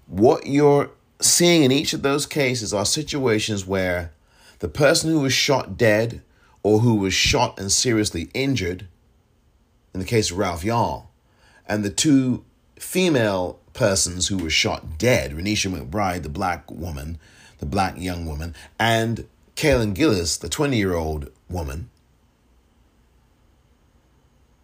what 0.07 0.45
you're 0.45 0.91
seeing 1.21 1.63
in 1.63 1.71
each 1.71 1.93
of 1.93 2.01
those 2.01 2.25
cases 2.25 2.73
are 2.73 2.85
situations 2.85 3.65
where 3.65 4.11
the 4.59 4.67
person 4.67 5.09
who 5.09 5.21
was 5.21 5.33
shot 5.33 5.77
dead 5.77 6.21
or 6.63 6.79
who 6.79 6.95
was 6.95 7.13
shot 7.13 7.59
and 7.59 7.71
seriously 7.71 8.29
injured, 8.33 8.87
in 9.93 9.99
the 9.99 10.05
case 10.05 10.31
of 10.31 10.37
Ralph 10.37 10.63
Yarl, 10.63 11.07
and 11.67 11.83
the 11.83 11.89
two 11.89 12.43
female 12.77 13.59
persons 13.73 14.27
who 14.27 14.37
were 14.37 14.49
shot 14.49 14.97
dead, 14.97 15.31
Renisha 15.31 15.71
McBride, 15.71 16.23
the 16.23 16.29
black 16.29 16.69
woman, 16.69 17.17
the 17.59 17.65
black 17.65 17.97
young 17.97 18.25
woman, 18.25 18.55
and 18.79 19.27
Kaylin 19.55 19.93
Gillis, 19.93 20.37
the 20.37 20.49
20 20.49 20.77
year 20.77 20.93
old 20.93 21.31
woman, 21.49 21.89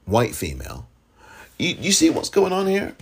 white 0.05 0.35
female. 0.35 0.87
You, 1.57 1.75
you 1.79 1.91
see 1.91 2.09
what's 2.09 2.29
going 2.29 2.53
on 2.53 2.67
here? 2.67 2.95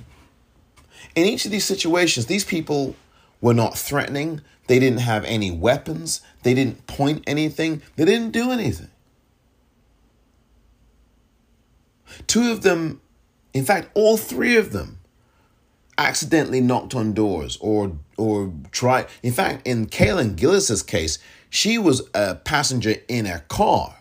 In 1.16 1.26
each 1.26 1.46
of 1.46 1.52
these 1.52 1.66
situations, 1.66 2.28
these 2.28 2.46
people 2.46 2.96
were 3.42 3.54
not 3.54 3.78
threatening. 3.78 4.42
They 4.68 4.80
didn't 4.80 5.00
have 5.00 5.26
any 5.26 5.50
weapons. 5.50 6.22
They 6.44 6.54
didn't 6.54 6.86
point 6.86 7.24
anything. 7.26 7.82
They 7.96 8.06
didn't 8.06 8.32
do 8.32 8.52
anything. 8.52 8.90
Two 12.28 12.52
of 12.52 12.62
them, 12.62 13.02
in 13.54 13.66
fact, 13.66 13.90
all 13.94 14.18
three 14.18 14.58
of 14.58 14.72
them, 14.72 14.99
accidentally 16.00 16.62
knocked 16.62 16.96
on 16.96 17.14
doors 17.14 17.58
or 17.62 17.98
or 18.18 18.54
tried. 18.72 19.08
In 19.22 19.34
fact, 19.34 19.68
in 19.68 19.86
Kaylin 19.88 20.36
Gillis's 20.36 20.82
case, 20.82 21.20
she 21.50 21.78
was 21.78 22.10
a 22.14 22.36
passenger 22.36 22.96
in 23.08 23.26
a 23.26 23.40
car. 23.42 23.96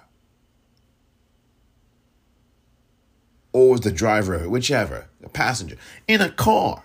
Or 3.52 3.72
was 3.72 3.80
the 3.80 3.90
driver, 3.90 4.48
whichever, 4.48 5.08
a 5.22 5.28
passenger, 5.28 5.76
in 6.06 6.20
a 6.20 6.30
car 6.30 6.84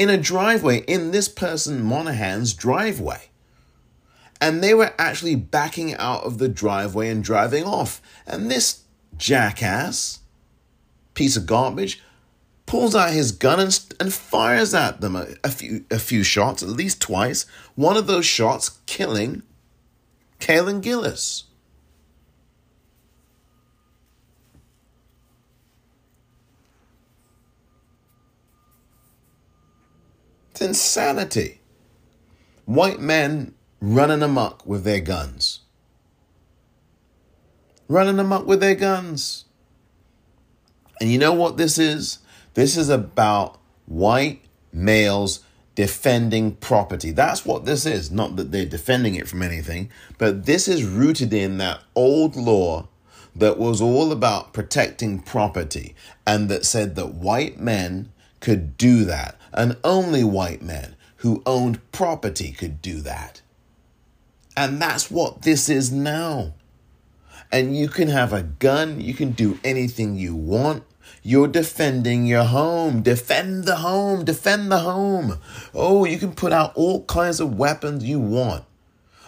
in 0.00 0.08
a 0.08 0.16
driveway 0.16 0.78
in 0.86 1.10
this 1.10 1.28
person 1.28 1.82
Monahan's 1.82 2.54
driveway. 2.54 3.28
And 4.40 4.62
they 4.62 4.72
were 4.72 4.94
actually 4.98 5.34
backing 5.34 5.94
out 5.96 6.24
of 6.24 6.38
the 6.38 6.48
driveway 6.48 7.10
and 7.10 7.22
driving 7.22 7.64
off. 7.64 8.00
And 8.26 8.50
this 8.50 8.84
jackass, 9.18 10.20
piece 11.12 11.36
of 11.36 11.44
garbage, 11.44 12.02
pulls 12.70 12.94
out 12.94 13.12
his 13.12 13.32
gun 13.32 13.58
and, 13.58 13.94
and 13.98 14.14
fires 14.14 14.72
at 14.74 15.00
them 15.00 15.16
a, 15.16 15.26
a, 15.42 15.50
few, 15.50 15.84
a 15.90 15.98
few 15.98 16.22
shots, 16.22 16.62
at 16.62 16.68
least 16.68 17.00
twice. 17.00 17.44
One 17.74 17.96
of 17.96 18.06
those 18.06 18.24
shots 18.24 18.78
killing 18.86 19.42
Kaylin 20.38 20.80
Gillis. 20.80 21.44
It's 30.52 30.60
insanity. 30.60 31.62
White 32.66 33.00
men 33.00 33.54
running 33.80 34.22
amok 34.22 34.64
with 34.64 34.84
their 34.84 35.00
guns. 35.00 35.62
Running 37.88 38.20
amok 38.20 38.46
with 38.46 38.60
their 38.60 38.76
guns. 38.76 39.46
And 41.00 41.10
you 41.10 41.18
know 41.18 41.32
what 41.32 41.56
this 41.56 41.76
is? 41.76 42.19
This 42.54 42.76
is 42.76 42.88
about 42.88 43.58
white 43.86 44.42
males 44.72 45.40
defending 45.74 46.56
property. 46.56 47.10
That's 47.10 47.46
what 47.46 47.64
this 47.64 47.86
is. 47.86 48.10
Not 48.10 48.36
that 48.36 48.52
they're 48.52 48.66
defending 48.66 49.14
it 49.14 49.28
from 49.28 49.42
anything, 49.42 49.90
but 50.18 50.46
this 50.46 50.68
is 50.68 50.84
rooted 50.84 51.32
in 51.32 51.58
that 51.58 51.80
old 51.94 52.36
law 52.36 52.88
that 53.34 53.58
was 53.58 53.80
all 53.80 54.12
about 54.12 54.52
protecting 54.52 55.20
property 55.20 55.94
and 56.26 56.48
that 56.48 56.66
said 56.66 56.96
that 56.96 57.14
white 57.14 57.58
men 57.58 58.12
could 58.40 58.76
do 58.76 59.04
that 59.04 59.36
and 59.52 59.76
only 59.84 60.24
white 60.24 60.62
men 60.62 60.96
who 61.16 61.42
owned 61.46 61.80
property 61.92 62.52
could 62.52 62.82
do 62.82 63.00
that. 63.00 63.40
And 64.56 64.80
that's 64.80 65.10
what 65.10 65.42
this 65.42 65.68
is 65.68 65.92
now. 65.92 66.54
And 67.52 67.76
you 67.76 67.88
can 67.88 68.08
have 68.08 68.32
a 68.32 68.42
gun, 68.42 69.00
you 69.00 69.14
can 69.14 69.32
do 69.32 69.58
anything 69.64 70.16
you 70.16 70.34
want. 70.34 70.84
You're 71.22 71.48
defending 71.48 72.26
your 72.26 72.44
home. 72.44 73.02
Defend 73.02 73.64
the 73.64 73.76
home. 73.76 74.24
Defend 74.24 74.72
the 74.72 74.78
home. 74.78 75.38
Oh, 75.74 76.04
you 76.04 76.18
can 76.18 76.32
put 76.32 76.52
out 76.52 76.72
all 76.74 77.04
kinds 77.04 77.40
of 77.40 77.58
weapons 77.58 78.04
you 78.04 78.18
want. 78.18 78.64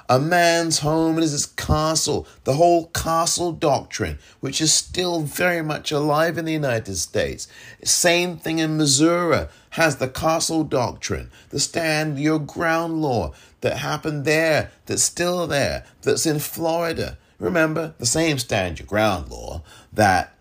A 0.09 0.19
man's 0.19 0.81
home 0.81 1.19
is 1.19 1.32
his 1.32 1.47
castle, 1.47 2.27
the 2.44 2.55
whole 2.55 2.89
castle 2.89 3.52
doctrine, 3.52 4.19
which 4.40 4.60
is 4.60 4.74
still 4.74 5.23
very 5.23 5.62
much 5.62 5.90
alive 5.90 6.36
in 6.36 6.44
the 6.44 6.52
United 6.52 6.97
States. 6.97 7.48
Same 7.82 8.36
thing 8.36 8.59
in 8.59 8.77
Missouri, 8.77 9.47
has 9.70 9.97
the 9.97 10.09
castle 10.09 10.64
doctrine, 10.64 11.31
the 11.48 11.59
stand 11.59 12.19
your 12.19 12.39
ground 12.39 13.01
law 13.01 13.32
that 13.62 13.78
happened 13.78 14.27
there, 14.27 14.73
that's 14.85 15.02
still 15.02 15.47
there, 15.47 15.86
that's 16.02 16.27
in 16.27 16.40
Florida. 16.40 17.16
Remember, 17.39 17.94
the 17.98 18.05
same 18.05 18.39
stand 18.39 18.81
your 18.81 18.86
ground 18.86 19.31
law 19.31 19.62
that 19.93 20.36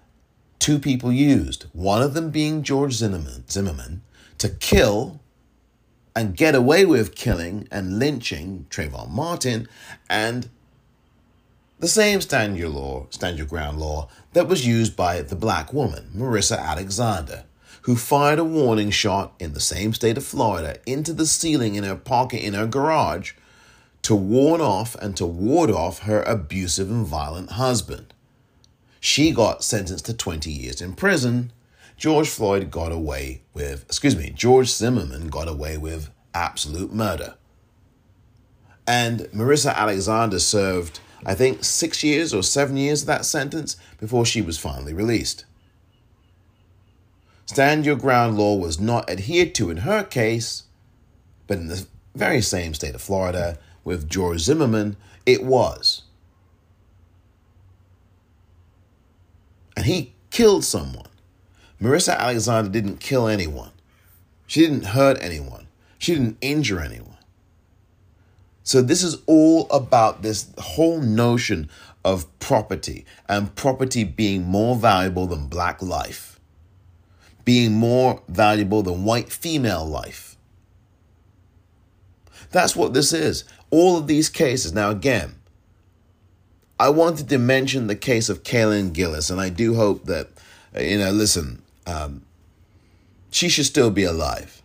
two 0.62 0.78
people 0.78 1.12
used, 1.12 1.66
one 1.74 2.04
of 2.04 2.14
them 2.14 2.30
being 2.30 2.62
George 2.62 2.94
Zimmerman, 2.94 3.50
Zimmerman 3.50 4.04
to 4.38 4.48
kill 4.48 5.20
and 6.16 6.38
get 6.38 6.54
away 6.54 6.86
with 6.86 7.16
killing 7.16 7.68
and 7.72 7.98
lynching 7.98 8.68
Trayvon 8.70 9.10
Martin 9.10 9.68
and 10.10 10.50
the 11.80 11.88
same 11.88 12.22
stand 12.22 12.58
your 12.58 12.70
law, 12.70 13.08
stand 13.10 13.40
your 13.40 13.48
ground 13.48 13.80
law 13.80 14.08
that 14.34 14.48
was 14.48 14.68
used 14.68 14.96
by 14.96 15.24
the 15.24 15.36
black 15.36 15.74
woman, 15.74 16.12
Marissa 16.16 16.60
Alexander, 16.60 17.46
who 17.84 17.96
fired 17.96 18.38
a 18.38 18.44
warning 18.44 18.92
shot 18.92 19.34
in 19.40 19.54
the 19.54 19.60
same 19.60 19.96
state 19.96 20.18
of 20.18 20.24
Florida 20.24 20.78
into 20.86 21.12
the 21.12 21.26
ceiling 21.26 21.74
in 21.74 21.84
her 21.84 21.96
pocket 21.96 22.46
in 22.46 22.54
her 22.54 22.68
garage 22.68 23.34
to 24.04 24.14
warn 24.14 24.62
off 24.62 24.94
and 24.96 25.18
to 25.18 25.26
ward 25.26 25.72
off 25.72 26.00
her 26.00 26.22
abusive 26.24 26.92
and 26.92 27.06
violent 27.06 27.52
husband. 27.52 28.11
She 29.04 29.32
got 29.32 29.64
sentenced 29.64 30.06
to 30.06 30.14
20 30.14 30.52
years 30.52 30.80
in 30.80 30.94
prison. 30.94 31.52
George 31.98 32.30
Floyd 32.30 32.70
got 32.70 32.92
away 32.92 33.42
with, 33.52 33.84
excuse 33.86 34.16
me, 34.16 34.30
George 34.30 34.70
Zimmerman 34.70 35.30
got 35.30 35.48
away 35.48 35.76
with 35.76 36.12
absolute 36.36 36.94
murder. 36.94 37.34
And 38.86 39.22
Marissa 39.34 39.76
Alexander 39.76 40.38
served, 40.38 41.00
I 41.26 41.34
think, 41.34 41.64
six 41.64 42.04
years 42.04 42.32
or 42.32 42.44
seven 42.44 42.78
years 42.78 43.02
of 43.02 43.08
that 43.08 43.26
sentence 43.26 43.76
before 44.00 44.24
she 44.24 44.42
was 44.44 44.60
finally 44.60 44.94
released. 44.94 45.46
Stand 47.48 47.88
your 47.88 47.96
ground 47.96 48.38
law 48.38 48.56
was 48.56 48.80
not 48.80 49.10
adhered 49.10 49.56
to 49.56 49.72
in 49.72 49.78
her 49.78 50.04
case, 50.04 50.64
but 51.48 51.58
in 51.58 51.68
the 51.70 51.88
very 52.14 52.42
same 52.42 52.76
state 52.76 52.94
of 52.94 53.02
Florida 53.02 53.58
with 53.84 54.08
George 54.08 54.42
Zimmerman, 54.42 54.96
it 55.26 55.44
was. 55.44 56.04
And 59.82 59.88
he 59.88 60.14
killed 60.30 60.64
someone. 60.64 61.08
Marissa 61.82 62.16
Alexander 62.16 62.70
didn't 62.70 63.00
kill 63.00 63.28
anyone. 63.28 63.72
She 64.46 64.62
didn't 64.62 64.86
hurt 64.86 65.18
anyone. 65.20 65.66
She 65.98 66.14
didn't 66.14 66.38
injure 66.40 66.80
anyone. 66.80 67.18
So, 68.62 68.84
this 68.84 69.02
is 69.02 69.18
all 69.26 69.68
about 69.72 70.22
this 70.22 70.54
whole 70.60 71.02
notion 71.02 71.68
of 72.06 72.28
property 72.38 73.06
and 73.28 73.56
property 73.56 74.04
being 74.04 74.44
more 74.44 74.76
valuable 74.76 75.26
than 75.26 75.48
black 75.48 75.82
life, 75.82 76.40
being 77.44 77.74
more 77.74 78.22
valuable 78.28 78.84
than 78.84 79.04
white 79.04 79.32
female 79.32 79.84
life. 79.84 80.38
That's 82.52 82.76
what 82.76 82.94
this 82.94 83.14
is. 83.14 83.46
All 83.72 83.98
of 83.98 84.06
these 84.06 84.30
cases. 84.30 84.74
Now, 84.74 84.92
again, 84.92 85.41
I 86.82 86.90
wanted 86.90 87.30
to 87.30 87.38
mention 87.38 87.86
the 87.86 87.96
case 87.96 88.28
of 88.28 88.42
Kaylin 88.42 88.92
Gillis, 88.92 89.30
and 89.30 89.40
I 89.40 89.50
do 89.50 89.76
hope 89.76 90.06
that, 90.06 90.30
you 90.76 90.98
know, 90.98 91.12
listen, 91.12 91.62
um, 91.86 92.24
she 93.30 93.50
should 93.50 93.68
still 93.68 93.92
be 93.92 94.04
alive. 94.04 94.64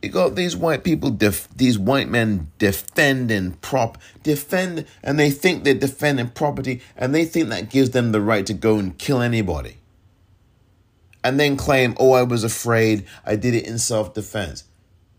You 0.00 0.08
got 0.08 0.34
these 0.34 0.56
white 0.56 0.82
people, 0.82 1.10
def- 1.10 1.46
these 1.54 1.78
white 1.78 2.08
men 2.08 2.50
defending 2.56 3.52
prop, 3.60 3.98
defend, 4.22 4.86
and 5.02 5.18
they 5.18 5.30
think 5.30 5.64
they're 5.64 5.74
defending 5.74 6.30
property, 6.30 6.80
and 6.96 7.14
they 7.14 7.26
think 7.26 7.50
that 7.50 7.68
gives 7.68 7.90
them 7.90 8.12
the 8.12 8.22
right 8.22 8.46
to 8.46 8.54
go 8.54 8.78
and 8.78 8.96
kill 8.96 9.20
anybody. 9.20 9.76
And 11.22 11.38
then 11.38 11.58
claim, 11.58 11.94
oh, 12.00 12.12
I 12.12 12.22
was 12.22 12.44
afraid, 12.44 13.04
I 13.26 13.36
did 13.36 13.52
it 13.52 13.66
in 13.66 13.76
self 13.76 14.14
defense. 14.14 14.64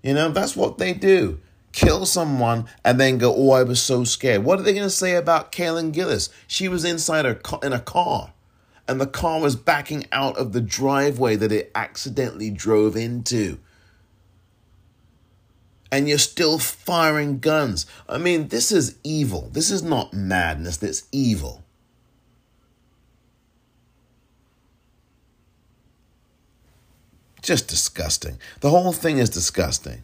You 0.01 0.15
know, 0.15 0.31
that's 0.31 0.55
what 0.55 0.79
they 0.79 0.93
do. 0.93 1.39
Kill 1.77 2.07
someone 2.07 2.65
and 2.83 2.99
then 2.99 3.19
go, 3.19 3.31
oh, 3.35 3.51
I 3.51 3.61
was 3.61 3.79
so 3.79 4.03
scared. 4.03 4.43
What 4.43 4.59
are 4.59 4.63
they 4.63 4.73
going 4.73 4.81
to 4.81 4.89
say 4.89 5.13
about 5.13 5.51
Kaylin 5.51 5.91
Gillis? 5.93 6.31
She 6.47 6.67
was 6.67 6.83
inside 6.83 7.25
her 7.25 7.39
in 7.61 7.71
a 7.71 7.79
car, 7.79 8.33
and 8.87 8.99
the 8.99 9.05
car 9.05 9.39
was 9.39 9.55
backing 9.55 10.07
out 10.11 10.35
of 10.37 10.53
the 10.53 10.61
driveway 10.61 11.35
that 11.35 11.51
it 11.51 11.71
accidentally 11.75 12.49
drove 12.49 12.95
into 12.95 13.59
and 15.91 16.09
you're 16.09 16.17
still 16.17 16.57
firing 16.59 17.39
guns. 17.39 17.85
I 18.09 18.17
mean, 18.17 18.47
this 18.47 18.71
is 18.71 18.97
evil. 19.03 19.49
This 19.53 19.71
is 19.71 19.83
not 19.83 20.13
madness, 20.13 20.77
that's 20.77 21.03
evil. 21.11 21.63
Just 27.41 27.67
disgusting. 27.67 28.39
The 28.59 28.69
whole 28.71 28.91
thing 28.91 29.19
is 29.19 29.29
disgusting. 29.29 30.03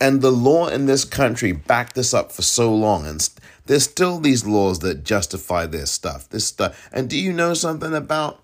And 0.00 0.22
the 0.22 0.30
law 0.30 0.68
in 0.68 0.86
this 0.86 1.04
country 1.04 1.52
backed 1.52 1.94
this 1.94 2.14
up 2.14 2.32
for 2.32 2.42
so 2.42 2.74
long, 2.74 3.06
and 3.06 3.28
there's 3.66 3.84
still 3.84 4.18
these 4.18 4.46
laws 4.46 4.78
that 4.78 5.04
justify 5.04 5.66
this 5.66 5.90
stuff. 5.90 6.28
This 6.28 6.46
stuff. 6.46 6.88
And 6.92 7.10
do 7.10 7.18
you 7.18 7.32
know 7.32 7.52
something 7.52 7.94
about 7.94 8.42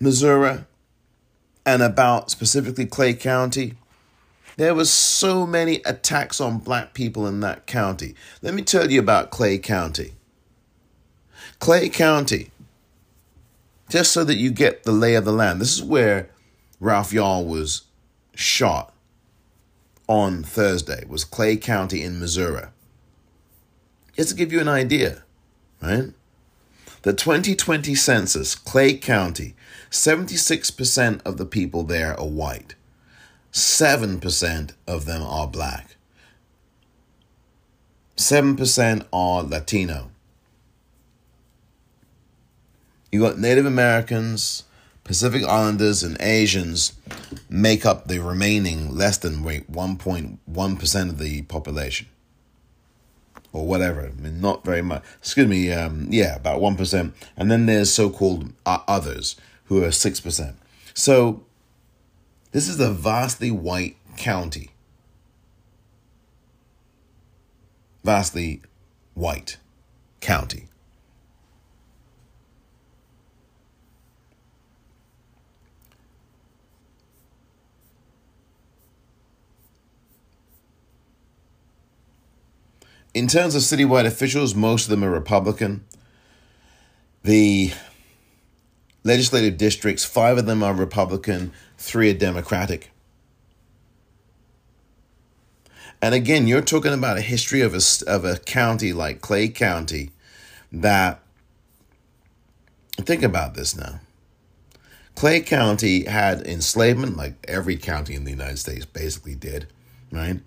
Missouri? 0.00 0.64
and 1.68 1.82
about 1.82 2.30
specifically 2.30 2.86
Clay 2.86 3.12
County, 3.12 3.74
there 4.56 4.74
was 4.74 4.90
so 4.90 5.46
many 5.46 5.82
attacks 5.84 6.40
on 6.40 6.60
black 6.60 6.94
people 6.94 7.26
in 7.26 7.40
that 7.40 7.66
county. 7.66 8.14
Let 8.40 8.54
me 8.54 8.62
tell 8.62 8.90
you 8.90 8.98
about 9.00 9.30
Clay 9.30 9.58
County. 9.58 10.14
Clay 11.58 11.90
County, 11.90 12.50
just 13.90 14.12
so 14.12 14.24
that 14.24 14.36
you 14.36 14.50
get 14.50 14.84
the 14.84 14.92
lay 14.92 15.14
of 15.14 15.26
the 15.26 15.32
land, 15.32 15.60
this 15.60 15.74
is 15.74 15.82
where 15.82 16.30
Ralph 16.80 17.10
Yarl 17.10 17.46
was 17.46 17.82
shot 18.34 18.94
on 20.08 20.42
Thursday, 20.42 21.04
was 21.06 21.24
Clay 21.24 21.56
County 21.56 22.02
in 22.02 22.18
Missouri. 22.18 22.66
Just 24.16 24.30
to 24.30 24.34
give 24.34 24.52
you 24.52 24.60
an 24.60 24.68
idea, 24.68 25.22
right? 25.80 26.12
The 27.02 27.12
2020 27.12 27.94
census, 27.94 28.56
Clay 28.56 28.94
County, 28.96 29.54
76% 29.90 31.20
of 31.24 31.36
the 31.36 31.46
people 31.46 31.84
there 31.84 32.18
are 32.18 32.26
white. 32.26 32.74
7% 33.52 34.72
of 34.86 35.04
them 35.04 35.22
are 35.22 35.46
black. 35.46 35.96
7% 38.16 39.06
are 39.12 39.42
Latino. 39.42 40.10
You 43.12 43.20
got 43.20 43.38
Native 43.38 43.64
Americans, 43.64 44.64
Pacific 45.08 45.42
Islanders, 45.42 46.02
and 46.02 46.20
Asians 46.20 46.92
make 47.48 47.86
up 47.86 48.08
the 48.08 48.18
remaining 48.18 48.94
less 48.94 49.16
than 49.16 49.42
wait 49.42 49.72
1.1% 49.72 51.08
of 51.08 51.18
the 51.18 51.42
population 51.42 52.08
or 53.54 53.66
whatever. 53.66 54.06
I 54.06 54.20
mean, 54.20 54.42
not 54.42 54.66
very 54.66 54.82
much. 54.82 55.02
Excuse 55.18 55.48
me. 55.48 55.72
Um, 55.72 56.08
yeah, 56.10 56.36
about 56.36 56.60
one 56.60 56.76
percent. 56.76 57.14
And 57.38 57.50
then 57.50 57.64
there's 57.64 57.90
so-called 57.90 58.52
uh, 58.66 58.80
others 58.86 59.36
who 59.64 59.82
are 59.82 59.90
six 59.90 60.20
percent. 60.20 60.56
So 60.92 61.42
this 62.52 62.68
is 62.68 62.78
a 62.78 62.92
vastly 62.92 63.50
white 63.50 63.96
county. 64.18 64.72
Vastly 68.04 68.60
white 69.14 69.56
county. 70.20 70.67
In 83.18 83.26
terms 83.26 83.56
of 83.56 83.62
citywide 83.62 84.06
officials, 84.06 84.54
most 84.54 84.84
of 84.84 84.90
them 84.90 85.02
are 85.02 85.10
Republican. 85.10 85.84
The 87.24 87.72
legislative 89.02 89.56
districts, 89.56 90.04
five 90.04 90.38
of 90.38 90.46
them 90.46 90.62
are 90.62 90.72
Republican, 90.72 91.50
three 91.76 92.10
are 92.10 92.14
Democratic. 92.14 92.92
And 96.00 96.14
again, 96.14 96.46
you're 96.46 96.60
talking 96.60 96.92
about 96.92 97.18
a 97.18 97.20
history 97.20 97.60
of 97.60 97.74
a, 97.74 97.80
of 98.06 98.24
a 98.24 98.38
county 98.38 98.92
like 98.92 99.20
Clay 99.20 99.48
County 99.48 100.12
that, 100.70 101.20
think 102.98 103.24
about 103.24 103.54
this 103.54 103.76
now. 103.76 103.98
Clay 105.16 105.40
County 105.40 106.04
had 106.04 106.46
enslavement, 106.46 107.16
like 107.16 107.34
every 107.48 107.76
county 107.76 108.14
in 108.14 108.22
the 108.22 108.30
United 108.30 108.60
States 108.60 108.84
basically 108.84 109.34
did, 109.34 109.66
right? 110.12 110.38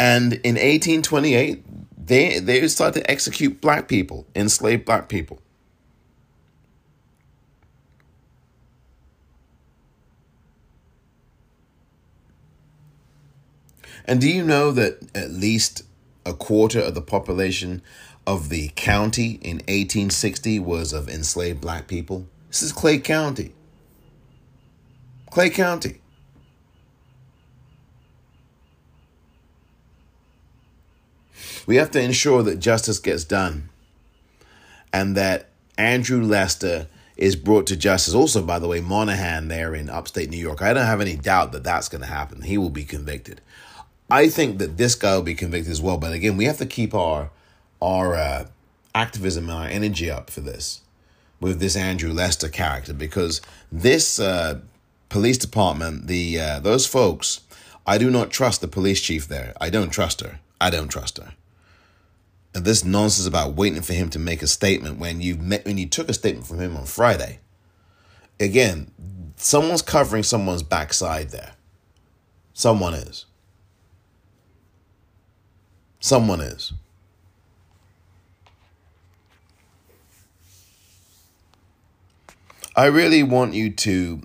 And 0.00 0.32
in 0.32 0.54
1828, 0.54 2.06
they, 2.06 2.38
they 2.38 2.66
started 2.68 3.00
to 3.02 3.10
execute 3.10 3.60
black 3.60 3.86
people, 3.86 4.26
enslaved 4.34 4.86
black 4.86 5.10
people. 5.10 5.42
And 14.06 14.22
do 14.22 14.28
you 14.28 14.42
know 14.42 14.72
that 14.72 14.98
at 15.14 15.32
least 15.32 15.82
a 16.24 16.32
quarter 16.32 16.80
of 16.80 16.94
the 16.94 17.02
population 17.02 17.82
of 18.26 18.48
the 18.48 18.70
county 18.76 19.32
in 19.42 19.58
1860 19.58 20.60
was 20.60 20.94
of 20.94 21.10
enslaved 21.10 21.60
black 21.60 21.88
people? 21.88 22.26
This 22.48 22.62
is 22.62 22.72
Clay 22.72 22.98
County. 22.98 23.52
Clay 25.30 25.50
County. 25.50 26.00
We 31.70 31.76
have 31.76 31.92
to 31.92 32.02
ensure 32.02 32.42
that 32.42 32.58
justice 32.58 32.98
gets 32.98 33.22
done 33.22 33.68
and 34.92 35.16
that 35.16 35.50
Andrew 35.78 36.20
Lester 36.20 36.88
is 37.16 37.36
brought 37.36 37.68
to 37.68 37.76
justice. 37.76 38.12
Also, 38.12 38.42
by 38.42 38.58
the 38.58 38.66
way, 38.66 38.80
Monahan 38.80 39.46
there 39.46 39.72
in 39.76 39.88
upstate 39.88 40.30
New 40.30 40.36
York. 40.36 40.62
I 40.62 40.72
don't 40.72 40.86
have 40.86 41.00
any 41.00 41.14
doubt 41.14 41.52
that 41.52 41.62
that's 41.62 41.88
going 41.88 42.00
to 42.00 42.08
happen. 42.08 42.42
He 42.42 42.58
will 42.58 42.70
be 42.70 42.82
convicted. 42.82 43.40
I 44.10 44.28
think 44.28 44.58
that 44.58 44.78
this 44.78 44.96
guy 44.96 45.14
will 45.14 45.22
be 45.22 45.36
convicted 45.36 45.70
as 45.70 45.80
well. 45.80 45.96
But 45.96 46.12
again, 46.12 46.36
we 46.36 46.46
have 46.46 46.58
to 46.58 46.66
keep 46.66 46.92
our 46.92 47.30
our 47.80 48.16
uh, 48.16 48.46
activism 48.92 49.48
and 49.48 49.56
our 49.56 49.68
energy 49.68 50.10
up 50.10 50.28
for 50.28 50.40
this 50.40 50.80
with 51.38 51.60
this 51.60 51.76
Andrew 51.76 52.12
Lester 52.12 52.48
character 52.48 52.92
because 52.92 53.40
this 53.70 54.18
uh, 54.18 54.58
police 55.08 55.38
department, 55.38 56.08
the 56.08 56.40
uh, 56.40 56.58
those 56.58 56.84
folks 56.84 57.42
I 57.86 57.96
do 57.96 58.10
not 58.10 58.32
trust 58.32 58.60
the 58.60 58.66
police 58.66 59.00
chief 59.00 59.28
there. 59.28 59.54
I 59.60 59.70
don't 59.70 59.90
trust 59.90 60.20
her. 60.20 60.40
I 60.60 60.70
don't 60.70 60.88
trust 60.88 61.18
her. 61.18 61.34
And 62.54 62.64
this 62.64 62.84
nonsense 62.84 63.26
about 63.26 63.54
waiting 63.54 63.82
for 63.82 63.92
him 63.92 64.10
to 64.10 64.18
make 64.18 64.42
a 64.42 64.46
statement 64.46 64.98
when 64.98 65.20
you 65.20 65.36
met 65.36 65.64
when 65.64 65.78
you 65.78 65.86
took 65.86 66.08
a 66.08 66.14
statement 66.14 66.46
from 66.46 66.58
him 66.58 66.76
on 66.76 66.84
Friday. 66.84 67.38
Again, 68.40 68.90
someone's 69.36 69.82
covering 69.82 70.22
someone's 70.22 70.62
backside 70.62 71.30
there. 71.30 71.52
Someone 72.52 72.94
is. 72.94 73.26
Someone 76.00 76.40
is. 76.40 76.72
I 82.74 82.86
really 82.86 83.22
want 83.22 83.54
you 83.54 83.70
to 83.70 84.22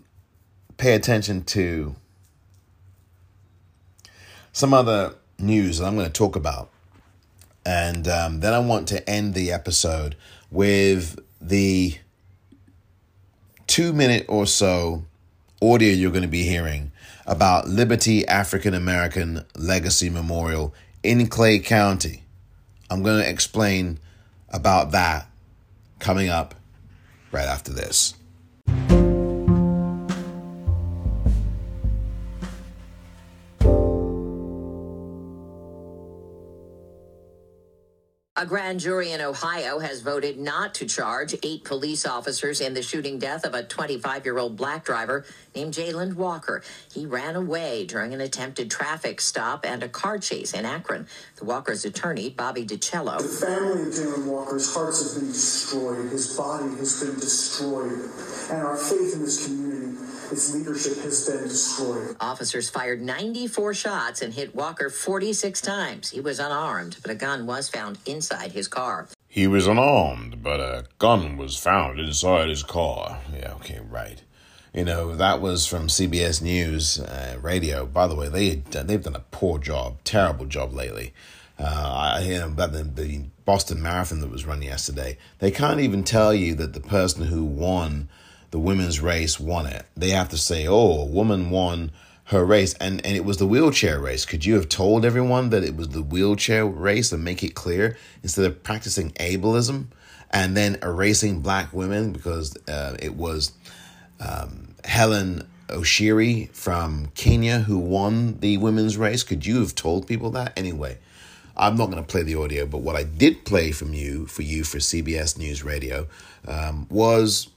pay 0.77 0.93
attention 0.93 1.43
to 1.45 1.95
some 4.53 4.73
other 4.73 5.15
news 5.37 5.79
that 5.79 5.85
I'm 5.85 5.95
going 5.95 6.07
to 6.07 6.13
talk 6.13 6.35
about. 6.35 6.69
And 7.65 8.07
um, 8.07 8.39
then 8.41 8.53
I 8.53 8.59
want 8.59 8.87
to 8.89 9.09
end 9.09 9.33
the 9.33 9.51
episode 9.51 10.15
with 10.51 11.19
the 11.41 11.97
two 13.67 13.91
minute 13.91 14.25
or 14.29 14.45
so 14.45 15.03
audio 15.61 15.91
you're 15.91 16.11
going 16.11 16.21
to 16.21 16.27
be 16.27 16.43
hearing 16.43 16.91
about 17.25 17.67
Liberty 17.67 18.27
African 18.27 18.73
American 18.73 19.43
Legacy 19.55 20.09
Memorial 20.09 20.73
in 21.01 21.27
Clay 21.27 21.59
County. 21.59 22.23
I'm 22.89 23.01
going 23.01 23.21
to 23.23 23.29
explain 23.29 23.99
about 24.49 24.91
that 24.91 25.27
coming 25.99 26.29
up 26.29 26.55
right 27.31 27.47
after 27.47 27.73
this. 27.73 28.13
A 38.37 38.45
grand 38.45 38.81
jury 38.81 39.13
in 39.13 39.21
Ohio 39.21 39.79
has 39.79 40.01
voted 40.01 40.37
not 40.37 40.73
to 40.75 40.85
charge 40.85 41.33
eight 41.41 41.63
police 41.63 42.05
officers 42.05 42.59
in 42.59 42.73
the 42.73 42.81
shooting 42.81 43.17
death 43.17 43.45
of 43.45 43.53
a 43.53 43.63
25 43.63 44.25
year 44.25 44.37
old 44.37 44.57
black 44.57 44.83
driver 44.83 45.23
named 45.55 45.73
Jayland 45.73 46.15
Walker. 46.15 46.61
He 46.93 47.05
ran 47.05 47.37
away 47.37 47.85
during 47.85 48.13
an 48.13 48.19
attempted 48.19 48.69
traffic 48.69 49.21
stop 49.21 49.65
and 49.65 49.81
a 49.83 49.87
car 49.87 50.17
chase 50.17 50.53
in 50.53 50.65
Akron. 50.65 51.07
The 51.37 51.45
Walker's 51.45 51.85
attorney, 51.85 52.29
Bobby 52.29 52.65
DiCello. 52.65 53.19
The 53.19 53.45
family 53.45 53.83
of 53.83 53.93
Jayland 53.93 54.25
Walker's 54.25 54.73
hearts 54.73 55.13
have 55.13 55.21
been 55.21 55.31
destroyed, 55.31 56.11
his 56.11 56.35
body 56.35 56.75
has 56.75 57.01
been 57.01 57.15
destroyed, 57.15 58.09
and 58.51 58.67
our 58.67 58.75
faith 58.75 59.13
in 59.13 59.21
this 59.21 59.45
community 59.47 59.95
its 60.31 60.53
leadership 60.55 60.97
has 61.03 61.29
been 61.29 61.43
destroyed. 61.43 62.17
Officers 62.19 62.67
fired 62.67 62.99
94 62.99 63.75
shots 63.75 64.21
and 64.23 64.33
hit 64.33 64.55
Walker 64.55 64.89
46 64.89 65.61
times. 65.61 66.09
He 66.09 66.19
was 66.19 66.39
unarmed, 66.39 66.97
but 67.03 67.11
a 67.11 67.15
gun 67.15 67.45
was 67.45 67.69
found 67.69 67.99
inside 68.07 68.24
his 68.51 68.67
car. 68.67 69.07
He 69.27 69.47
was 69.47 69.67
unarmed, 69.67 70.41
but 70.41 70.59
a 70.59 70.85
gun 70.99 71.37
was 71.37 71.57
found 71.57 71.99
inside 71.99 72.49
his 72.49 72.63
car. 72.63 73.19
Yeah, 73.33 73.53
okay, 73.55 73.81
right. 73.89 74.21
You 74.73 74.83
know, 74.83 75.15
that 75.15 75.41
was 75.41 75.65
from 75.65 75.87
CBS 75.87 76.41
News 76.41 76.99
uh, 76.99 77.37
Radio. 77.41 77.85
By 77.85 78.07
the 78.07 78.15
way, 78.15 78.27
they 78.27 78.55
they've 78.55 79.03
done 79.03 79.15
a 79.15 79.23
poor 79.31 79.57
job, 79.57 79.97
terrible 80.03 80.45
job 80.45 80.73
lately. 80.73 81.13
Uh, 81.57 82.13
I 82.17 82.21
hear 82.21 82.45
about 82.45 82.73
the, 82.73 82.83
the 82.83 83.23
Boston 83.45 83.81
Marathon 83.81 84.19
that 84.19 84.29
was 84.29 84.45
run 84.45 84.61
yesterday. 84.61 85.17
They 85.39 85.51
can't 85.51 85.79
even 85.79 86.03
tell 86.03 86.33
you 86.33 86.55
that 86.55 86.73
the 86.73 86.81
person 86.81 87.27
who 87.27 87.45
won 87.45 88.09
the 88.51 88.59
women's 88.59 88.99
race 88.99 89.39
won 89.39 89.65
it. 89.65 89.85
They 89.95 90.09
have 90.09 90.29
to 90.29 90.37
say, 90.37 90.67
oh, 90.67 91.01
a 91.01 91.05
woman 91.05 91.49
won 91.49 91.91
her 92.25 92.45
race. 92.45 92.73
And, 92.75 93.05
and 93.05 93.15
it 93.15 93.25
was 93.25 93.37
the 93.37 93.47
wheelchair 93.47 93.99
race. 93.99 94.25
Could 94.25 94.45
you 94.45 94.55
have 94.55 94.69
told 94.69 95.05
everyone 95.05 95.49
that 95.49 95.63
it 95.63 95.75
was 95.75 95.89
the 95.89 96.01
wheelchair 96.01 96.65
race 96.65 97.11
and 97.11 97.23
make 97.23 97.43
it 97.43 97.55
clear 97.55 97.97
instead 98.23 98.45
of 98.45 98.63
practicing 98.63 99.11
ableism 99.11 99.87
and 100.31 100.57
then 100.57 100.77
erasing 100.81 101.41
black 101.41 101.71
women 101.71 102.11
because 102.11 102.57
uh, 102.67 102.97
it 102.99 103.15
was 103.15 103.53
um, 104.19 104.75
Hellen 104.83 105.47
Obiri 105.67 106.51
from 106.51 107.07
Kenya 107.15 107.59
who 107.59 107.77
won 107.77 108.39
the 108.39 108.57
women's 108.57 108.97
race? 108.97 109.23
Could 109.23 109.45
you 109.45 109.59
have 109.59 109.75
told 109.75 110.07
people 110.07 110.31
that? 110.31 110.53
Anyway, 110.57 110.97
I'm 111.57 111.75
not 111.75 111.89
going 111.91 112.03
to 112.03 112.07
play 112.07 112.23
the 112.23 112.35
audio, 112.35 112.65
but 112.65 112.79
what 112.79 112.95
I 112.95 113.03
did 113.03 113.45
play 113.45 113.71
from 113.71 113.93
you 113.93 114.25
for 114.25 114.41
you 114.41 114.63
for 114.63 114.79
CBS 114.79 115.37
News 115.37 115.63
Radio 115.63 116.07
um, 116.47 116.87
was 116.89 117.49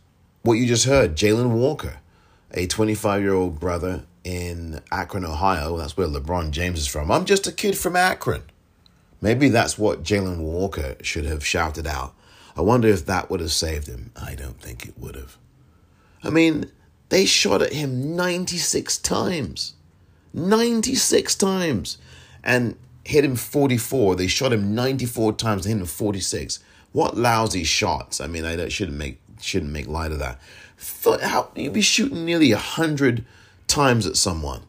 what 0.43 0.55
you 0.55 0.67
just 0.67 0.85
heard 0.85 1.17
Jayland 1.17 1.51
Walker, 1.51 1.99
a 2.53 2.67
25 2.67 3.23
year 3.23 3.35
old 3.35 3.59
brother 3.59 4.05
in 4.29 4.81
Akron, 4.93 5.25
Ohio. 5.25 5.79
That's 5.79 5.97
where 5.97 6.07
LeBron 6.07 6.51
James 6.51 6.81
is 6.81 6.87
from. 6.87 7.11
I'm 7.11 7.25
just 7.25 7.47
a 7.47 7.53
kid 7.53 7.79
from 7.79 7.97
Akron. 7.97 8.43
Maybe 9.23 9.49
that's 9.49 9.79
what 9.79 10.03
Jayland 10.03 10.41
Walker 10.41 10.97
should 11.03 11.25
have 11.25 11.47
shouted 11.47 11.87
out. 11.87 12.15
I 12.55 12.61
wonder 12.61 12.89
if 12.89 13.07
that 13.07 13.31
would 13.31 13.41
have 13.41 13.53
saved 13.53 13.87
him. 13.87 14.13
I 14.21 14.35
don't 14.35 14.61
think 14.61 14.85
it 14.85 14.99
would 14.99 15.15
have. 15.15 15.39
I 16.23 16.29
mean, 16.29 16.71
they 17.09 17.25
shot 17.25 17.63
at 17.63 17.73
him 17.73 18.15
96 18.17 18.99
times. 18.99 19.75
96 20.35 21.35
times. 21.35 21.97
And 22.45 22.77
hit 23.05 23.25
him 23.25 23.35
44. 23.35 24.15
They 24.15 24.27
shot 24.27 24.53
him 24.53 24.75
94 24.75 25.33
times, 25.35 25.65
and 25.65 25.77
hit 25.77 25.81
him 25.81 25.87
46. 25.87 26.59
What 26.93 27.17
lousy 27.17 27.65
shots. 27.65 28.21
I 28.21 28.27
mean, 28.27 28.45
I 28.45 28.69
shouldn't 28.69 28.99
make 28.99 29.21
shouldn't 29.41 29.73
make 29.73 29.89
light 29.89 30.13
of 30.13 30.19
that. 30.19 30.39
How 31.23 31.51
you'd 31.55 31.73
be 31.73 31.81
shooting 31.81 32.25
nearly 32.27 32.53
a 32.53 32.59
hundred 32.59 33.25
times 33.69 34.07
at 34.07 34.17
someone. 34.17 34.63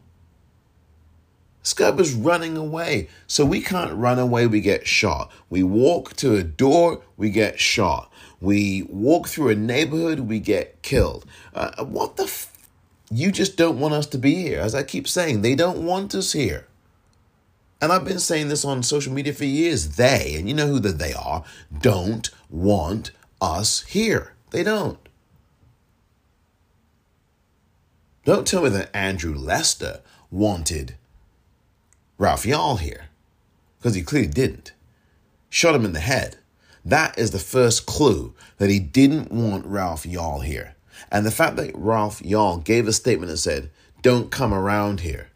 This 1.62 1.74
guy 1.74 1.90
was 1.90 2.14
running 2.14 2.56
away. 2.56 3.08
So 3.26 3.44
we 3.44 3.60
can't 3.60 3.92
run 3.94 4.18
away, 4.18 4.46
we 4.46 4.60
get 4.60 4.86
shot. 4.86 5.30
We 5.50 5.62
walk 5.62 6.16
to 6.16 6.36
a 6.36 6.42
door, 6.42 7.02
we 7.16 7.30
get 7.30 7.60
shot. 7.60 8.10
We 8.40 8.84
walk 8.88 9.28
through 9.28 9.50
a 9.50 9.54
neighborhood, 9.54 10.20
we 10.20 10.40
get 10.40 10.82
killed. 10.82 11.26
Uh, 11.54 11.84
what 11.84 12.16
the 12.16 12.24
f- 12.24 12.52
You 13.10 13.30
just 13.30 13.56
don't 13.56 13.78
want 13.78 13.94
us 13.94 14.06
to 14.06 14.18
be 14.18 14.36
here. 14.36 14.60
As 14.60 14.74
I 14.74 14.82
keep 14.82 15.06
saying, 15.06 15.42
they 15.42 15.54
don't 15.54 15.84
want 15.84 16.14
us 16.14 16.32
here. 16.32 16.66
And 17.82 17.92
I've 17.92 18.04
been 18.04 18.20
saying 18.20 18.48
this 18.48 18.64
on 18.64 18.82
social 18.82 19.12
media 19.12 19.32
for 19.32 19.44
years. 19.44 19.96
They, 19.96 20.34
and 20.36 20.48
you 20.48 20.54
know 20.54 20.66
who 20.66 20.80
the 20.80 20.92
they 20.92 21.12
are, 21.12 21.44
don't 21.80 22.30
want 22.50 23.10
us 23.40 23.82
here. 23.82 24.34
They 24.50 24.62
don't. 24.62 24.98
Don't 28.24 28.46
tell 28.46 28.62
me 28.62 28.68
that 28.70 28.94
Andrew 28.94 29.34
Lester 29.34 30.00
wanted 30.30 30.96
Ralph 32.18 32.44
Raphael 32.44 32.76
here, 32.76 33.06
because 33.78 33.94
he 33.94 34.02
clearly 34.02 34.28
didn't. 34.28 34.72
Shot 35.48 35.74
him 35.74 35.84
in 35.84 35.94
the 35.94 36.00
head. 36.00 36.36
That 36.84 37.18
is 37.18 37.30
the 37.30 37.38
first 37.38 37.86
clue 37.86 38.34
that 38.58 38.70
he 38.70 38.78
didn't 38.78 39.32
want 39.32 39.66
Ralph 39.66 40.04
Yarl 40.04 40.44
here. 40.44 40.74
And 41.10 41.24
the 41.24 41.30
fact 41.30 41.56
that 41.56 41.74
Ralph 41.74 42.20
Yarl 42.20 42.62
gave 42.62 42.86
a 42.86 42.92
statement 42.92 43.30
and 43.30 43.38
said, 43.38 43.70
Don't 44.02 44.30
come 44.30 44.52
around 44.52 45.00
here. 45.00 45.28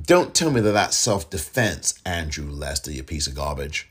Don't 0.00 0.34
tell 0.34 0.50
me 0.50 0.60
that 0.60 0.72
that's 0.72 0.96
self 0.96 1.30
defense, 1.30 1.94
Andrew 2.04 2.50
Lester, 2.50 2.92
you 2.92 3.02
piece 3.02 3.26
of 3.26 3.34
garbage. 3.34 3.88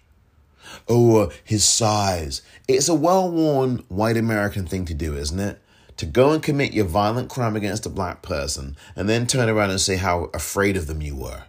Oh, 0.87 1.31
his 1.43 1.63
size. 1.65 2.41
It's 2.67 2.89
a 2.89 2.95
well 2.95 3.29
worn 3.29 3.83
white 3.87 4.17
American 4.17 4.67
thing 4.67 4.85
to 4.85 4.93
do, 4.93 5.15
isn't 5.15 5.39
it? 5.39 5.59
To 5.97 6.05
go 6.05 6.31
and 6.31 6.43
commit 6.43 6.73
your 6.73 6.85
violent 6.85 7.29
crime 7.29 7.55
against 7.55 7.85
a 7.85 7.89
black 7.89 8.21
person 8.21 8.75
and 8.95 9.07
then 9.07 9.27
turn 9.27 9.47
around 9.47 9.69
and 9.69 9.79
say 9.79 9.95
how 9.95 10.29
afraid 10.33 10.75
of 10.75 10.87
them 10.87 11.01
you 11.01 11.15
were. 11.15 11.43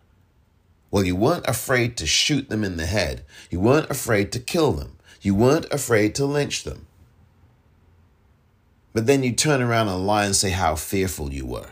Well, 0.90 1.04
you 1.04 1.16
weren't 1.16 1.48
afraid 1.48 1.96
to 1.96 2.06
shoot 2.06 2.48
them 2.48 2.62
in 2.62 2.76
the 2.76 2.86
head. 2.86 3.24
You 3.50 3.58
weren't 3.58 3.90
afraid 3.90 4.30
to 4.32 4.40
kill 4.40 4.72
them. 4.72 4.96
You 5.20 5.34
weren't 5.34 5.66
afraid 5.72 6.14
to 6.14 6.26
lynch 6.26 6.62
them. 6.62 6.86
But 8.92 9.06
then 9.06 9.22
you 9.22 9.32
turn 9.32 9.60
around 9.60 9.88
and 9.88 10.06
lie 10.06 10.24
and 10.24 10.34
say 10.34 10.50
how 10.50 10.76
fearful 10.76 11.32
you 11.32 11.44
were. 11.44 11.70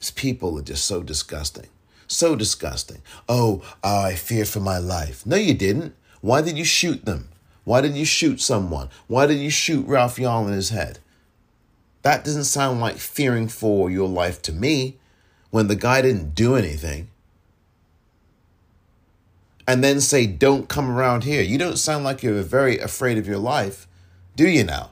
These 0.00 0.10
people 0.10 0.58
are 0.58 0.62
just 0.62 0.84
so 0.84 1.02
disgusting. 1.02 1.68
So 2.08 2.34
disgusting. 2.34 3.02
Oh, 3.28 3.62
oh, 3.84 4.02
I 4.02 4.14
fear 4.14 4.44
for 4.44 4.60
my 4.60 4.78
life. 4.78 5.24
No, 5.24 5.36
you 5.36 5.54
didn't. 5.54 5.94
Why 6.20 6.40
did 6.42 6.58
you 6.58 6.64
shoot 6.64 7.04
them? 7.04 7.28
Why 7.64 7.80
didn't 7.80 7.96
you 7.96 8.04
shoot 8.04 8.40
someone? 8.40 8.88
Why 9.06 9.26
didn't 9.26 9.42
you 9.42 9.50
shoot 9.50 9.86
Ralph 9.86 10.16
Yarl 10.16 10.46
in 10.46 10.52
his 10.52 10.70
head? 10.70 10.98
That 12.02 12.24
doesn't 12.24 12.44
sound 12.44 12.80
like 12.80 12.96
fearing 12.96 13.48
for 13.48 13.90
your 13.90 14.08
life 14.08 14.42
to 14.42 14.52
me 14.52 14.96
when 15.50 15.68
the 15.68 15.76
guy 15.76 16.02
didn't 16.02 16.34
do 16.34 16.56
anything. 16.56 17.08
And 19.68 19.84
then 19.84 20.00
say, 20.00 20.26
don't 20.26 20.68
come 20.68 20.90
around 20.90 21.22
here. 21.22 21.42
You 21.42 21.56
don't 21.56 21.78
sound 21.78 22.02
like 22.02 22.22
you're 22.22 22.42
very 22.42 22.78
afraid 22.78 23.16
of 23.16 23.28
your 23.28 23.38
life, 23.38 23.86
do 24.34 24.48
you 24.48 24.64
now? 24.64 24.90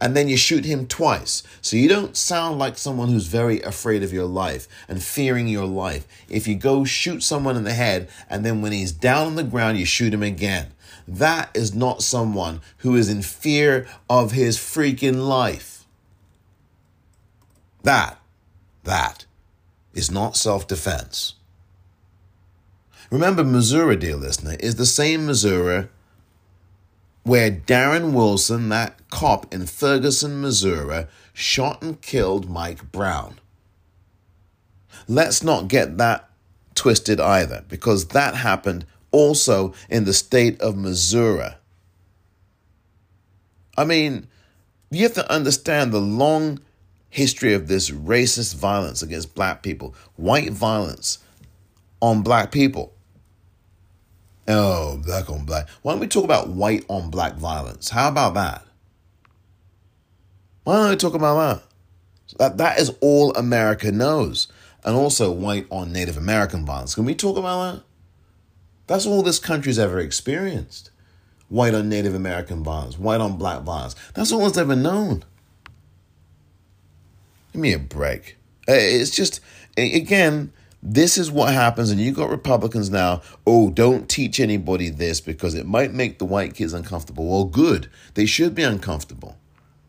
and 0.00 0.16
then 0.16 0.28
you 0.28 0.36
shoot 0.36 0.64
him 0.64 0.86
twice. 0.86 1.42
So 1.60 1.76
you 1.76 1.88
don't 1.88 2.16
sound 2.16 2.58
like 2.58 2.78
someone 2.78 3.08
who's 3.08 3.26
very 3.26 3.60
afraid 3.60 4.02
of 4.02 4.12
your 4.12 4.24
life 4.24 4.66
and 4.88 5.02
fearing 5.02 5.46
your 5.46 5.66
life. 5.66 6.06
If 6.28 6.48
you 6.48 6.54
go 6.54 6.84
shoot 6.84 7.22
someone 7.22 7.56
in 7.56 7.64
the 7.64 7.74
head 7.74 8.08
and 8.28 8.44
then 8.44 8.62
when 8.62 8.72
he's 8.72 8.92
down 8.92 9.26
on 9.26 9.34
the 9.36 9.44
ground, 9.44 9.78
you 9.78 9.84
shoot 9.84 10.14
him 10.14 10.22
again. 10.22 10.68
That 11.10 11.50
is 11.54 11.74
not 11.74 12.02
someone 12.02 12.60
who 12.78 12.94
is 12.94 13.08
in 13.08 13.22
fear 13.22 13.88
of 14.08 14.30
his 14.30 14.56
freaking 14.56 15.26
life. 15.26 15.84
That, 17.82 18.20
that 18.84 19.24
is 19.92 20.08
not 20.08 20.36
self 20.36 20.68
defense. 20.68 21.34
Remember, 23.10 23.42
Missouri, 23.42 23.96
dear 23.96 24.14
listener, 24.14 24.56
is 24.60 24.76
the 24.76 24.86
same 24.86 25.26
Missouri 25.26 25.88
where 27.24 27.50
Darren 27.50 28.12
Wilson, 28.12 28.68
that 28.68 28.96
cop 29.10 29.52
in 29.52 29.66
Ferguson, 29.66 30.40
Missouri, 30.40 31.06
shot 31.32 31.82
and 31.82 32.00
killed 32.00 32.48
Mike 32.48 32.92
Brown. 32.92 33.40
Let's 35.08 35.42
not 35.42 35.66
get 35.66 35.98
that 35.98 36.30
twisted 36.76 37.18
either, 37.18 37.64
because 37.68 38.06
that 38.08 38.36
happened 38.36 38.86
also 39.12 39.74
in 39.88 40.04
the 40.04 40.12
state 40.12 40.60
of 40.60 40.76
Missouri. 40.76 41.50
I 43.76 43.84
mean, 43.84 44.26
you 44.90 45.02
have 45.04 45.14
to 45.14 45.32
understand 45.32 45.92
the 45.92 46.00
long 46.00 46.60
history 47.08 47.54
of 47.54 47.68
this 47.68 47.90
racist 47.90 48.54
violence 48.54 49.02
against 49.02 49.34
black 49.34 49.62
people, 49.62 49.94
white 50.16 50.52
violence 50.52 51.18
on 52.00 52.22
black 52.22 52.50
people. 52.52 52.92
Oh, 54.48 55.00
black 55.04 55.30
on 55.30 55.44
black. 55.44 55.68
Why 55.82 55.92
don't 55.92 56.00
we 56.00 56.08
talk 56.08 56.24
about 56.24 56.48
white 56.48 56.84
on 56.88 57.10
black 57.10 57.34
violence? 57.34 57.90
How 57.90 58.08
about 58.08 58.34
that? 58.34 58.64
Why 60.64 60.76
don't 60.76 60.90
we 60.90 60.96
talk 60.96 61.14
about 61.14 61.34
that? 61.36 62.38
That, 62.38 62.58
that 62.58 62.78
is 62.80 62.94
all 63.00 63.32
America 63.34 63.92
knows. 63.92 64.48
And 64.84 64.96
also 64.96 65.30
white 65.30 65.66
on 65.70 65.92
Native 65.92 66.16
American 66.16 66.64
violence. 66.64 66.94
Can 66.94 67.04
we 67.04 67.14
talk 67.14 67.36
about 67.36 67.74
that? 67.74 67.82
That's 68.90 69.06
all 69.06 69.22
this 69.22 69.38
country's 69.38 69.78
ever 69.78 70.00
experienced. 70.00 70.90
White 71.48 71.74
on 71.74 71.88
Native 71.88 72.12
American 72.12 72.64
violence, 72.64 72.98
white 72.98 73.20
on 73.20 73.38
black 73.38 73.62
violence. 73.62 73.94
That's 74.14 74.32
all 74.32 74.48
it's 74.48 74.58
ever 74.58 74.74
known. 74.74 75.22
Give 77.52 77.62
me 77.62 77.72
a 77.72 77.78
break. 77.78 78.36
Uh, 78.68 78.72
it's 78.74 79.12
just, 79.12 79.38
again, 79.76 80.52
this 80.82 81.16
is 81.16 81.30
what 81.30 81.54
happens, 81.54 81.92
and 81.92 82.00
you 82.00 82.10
got 82.10 82.30
Republicans 82.30 82.90
now. 82.90 83.22
Oh, 83.46 83.70
don't 83.70 84.08
teach 84.08 84.40
anybody 84.40 84.88
this 84.88 85.20
because 85.20 85.54
it 85.54 85.66
might 85.66 85.94
make 85.94 86.18
the 86.18 86.24
white 86.24 86.54
kids 86.54 86.72
uncomfortable. 86.72 87.28
Well, 87.28 87.44
good. 87.44 87.88
They 88.14 88.26
should 88.26 88.56
be 88.56 88.64
uncomfortable. 88.64 89.38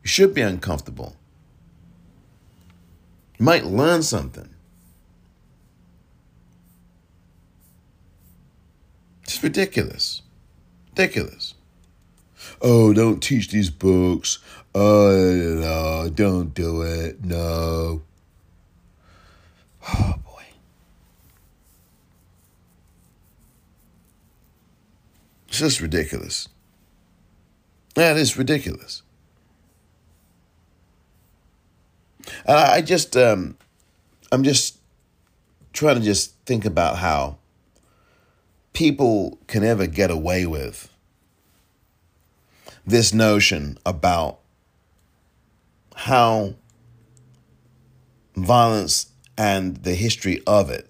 You 0.03 0.09
should 0.09 0.35
be 0.35 0.41
uncomfortable. 0.41 1.15
You 3.39 3.45
might 3.45 3.65
learn 3.65 4.03
something. 4.03 4.53
It's 9.31 9.41
ridiculous. 9.41 10.23
Ridiculous. 10.89 11.53
Oh, 12.61 12.91
don't 12.91 13.23
teach 13.23 13.47
these 13.47 13.69
books. 13.69 14.39
Oh, 14.75 15.15
no, 15.61 16.09
don't 16.13 16.53
do 16.53 16.81
it. 16.81 17.23
No. 17.23 18.01
Oh, 19.87 20.15
boy. 20.25 20.43
It's 25.47 25.59
just 25.59 25.79
ridiculous. 25.79 26.49
That 27.95 28.17
is 28.17 28.37
ridiculous. 28.37 29.01
I 32.45 32.81
just, 32.81 33.15
um, 33.15 33.57
I'm 34.29 34.43
just 34.43 34.77
trying 35.71 35.95
to 35.95 36.01
just 36.01 36.35
think 36.45 36.65
about 36.65 36.97
how 36.97 37.37
people 38.73 39.39
can 39.47 39.63
ever 39.63 39.87
get 39.87 40.11
away 40.11 40.45
with 40.45 40.91
this 42.85 43.13
notion 43.13 43.77
about 43.85 44.39
how 45.95 46.55
violence 48.35 49.07
and 49.37 49.77
the 49.77 49.93
history 49.93 50.41
of 50.47 50.69
it 50.69 50.89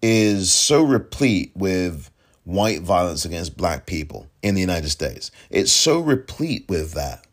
is 0.00 0.52
so 0.52 0.82
replete 0.82 1.52
with 1.54 2.10
white 2.44 2.82
violence 2.82 3.24
against 3.24 3.56
black 3.56 3.86
people 3.86 4.26
in 4.42 4.54
the 4.54 4.60
United 4.60 4.90
States. 4.90 5.30
It's 5.50 5.72
so 5.72 6.00
replete 6.00 6.66
with 6.68 6.92
that. 6.92 7.26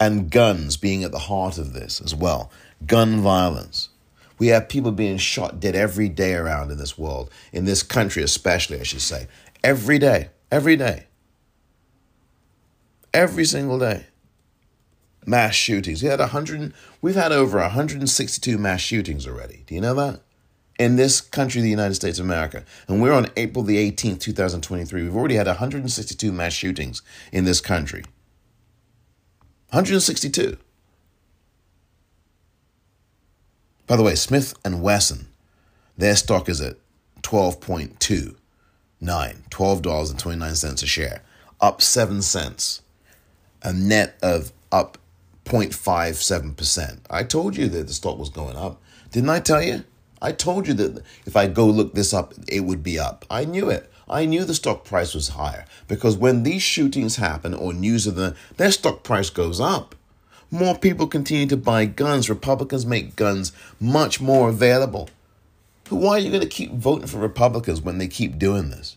And 0.00 0.30
guns 0.30 0.76
being 0.76 1.02
at 1.04 1.12
the 1.12 1.18
heart 1.18 1.56
of 1.56 1.72
this 1.72 2.00
as 2.00 2.14
well. 2.14 2.50
Gun 2.84 3.20
violence. 3.20 3.88
We 4.38 4.48
have 4.48 4.68
people 4.68 4.92
being 4.92 5.18
shot 5.18 5.60
dead 5.60 5.76
every 5.76 6.08
day 6.08 6.34
around 6.34 6.70
in 6.70 6.78
this 6.78 6.98
world, 6.98 7.30
in 7.52 7.64
this 7.64 7.82
country 7.82 8.22
especially, 8.22 8.80
I 8.80 8.82
should 8.82 9.00
say. 9.00 9.28
Every 9.62 9.98
day. 9.98 10.30
Every 10.50 10.76
day. 10.76 11.06
Every 13.12 13.44
single 13.44 13.78
day. 13.78 14.06
Mass 15.26 15.54
shootings. 15.54 16.02
We 16.02 16.08
had 16.08 16.20
100, 16.20 16.74
we've 17.00 17.14
had 17.14 17.32
over 17.32 17.58
162 17.58 18.58
mass 18.58 18.80
shootings 18.80 19.26
already. 19.26 19.64
Do 19.66 19.74
you 19.74 19.80
know 19.80 19.94
that? 19.94 20.20
In 20.78 20.96
this 20.96 21.20
country, 21.20 21.62
the 21.62 21.70
United 21.70 21.94
States 21.94 22.18
of 22.18 22.24
America. 22.24 22.64
And 22.88 23.00
we're 23.00 23.12
on 23.12 23.30
April 23.36 23.62
the 23.62 23.76
18th, 23.90 24.20
2023. 24.20 25.02
We've 25.02 25.16
already 25.16 25.36
had 25.36 25.46
162 25.46 26.32
mass 26.32 26.52
shootings 26.52 27.00
in 27.32 27.44
this 27.44 27.60
country. 27.60 28.02
162. 29.70 30.56
By 33.86 33.96
the 33.96 34.02
way, 34.02 34.14
Smith 34.14 34.54
and 34.64 34.82
Wesson, 34.82 35.28
their 35.98 36.16
stock 36.16 36.48
is 36.48 36.60
at 36.62 36.76
12.29, 37.22 38.36
$12.29 39.50 40.82
a 40.82 40.86
share, 40.86 41.22
up 41.60 41.82
7 41.82 42.22
cents, 42.22 42.80
a 43.62 43.72
net 43.72 44.16
of 44.22 44.52
up 44.72 44.96
0.57%. 45.44 47.00
I 47.10 47.22
told 47.24 47.56
you 47.56 47.68
that 47.68 47.86
the 47.86 47.92
stock 47.92 48.18
was 48.18 48.30
going 48.30 48.56
up. 48.56 48.80
Didn't 49.10 49.28
I 49.28 49.40
tell 49.40 49.62
you? 49.62 49.84
I 50.22 50.32
told 50.32 50.66
you 50.66 50.72
that 50.74 51.02
if 51.26 51.36
I 51.36 51.46
go 51.46 51.66
look 51.66 51.94
this 51.94 52.14
up, 52.14 52.32
it 52.48 52.60
would 52.60 52.82
be 52.82 52.98
up. 52.98 53.26
I 53.28 53.44
knew 53.44 53.68
it. 53.68 53.90
I 54.08 54.24
knew 54.24 54.44
the 54.44 54.54
stock 54.54 54.84
price 54.84 55.14
was 55.14 55.28
higher 55.28 55.66
because 55.88 56.16
when 56.16 56.42
these 56.42 56.62
shootings 56.62 57.16
happen 57.16 57.52
or 57.52 57.74
news 57.74 58.06
of 58.06 58.16
them, 58.16 58.34
their 58.56 58.70
stock 58.70 59.02
price 59.02 59.28
goes 59.30 59.60
up. 59.60 59.94
More 60.54 60.78
people 60.78 61.08
continue 61.08 61.48
to 61.48 61.56
buy 61.56 61.84
guns. 61.84 62.30
Republicans 62.30 62.86
make 62.86 63.16
guns 63.16 63.50
much 63.80 64.20
more 64.20 64.50
available. 64.50 65.10
Why 65.88 66.12
are 66.12 66.18
you 66.20 66.30
going 66.30 66.42
to 66.42 66.48
keep 66.48 66.70
voting 66.70 67.08
for 67.08 67.18
Republicans 67.18 67.80
when 67.80 67.98
they 67.98 68.06
keep 68.06 68.38
doing 68.38 68.70
this? 68.70 68.96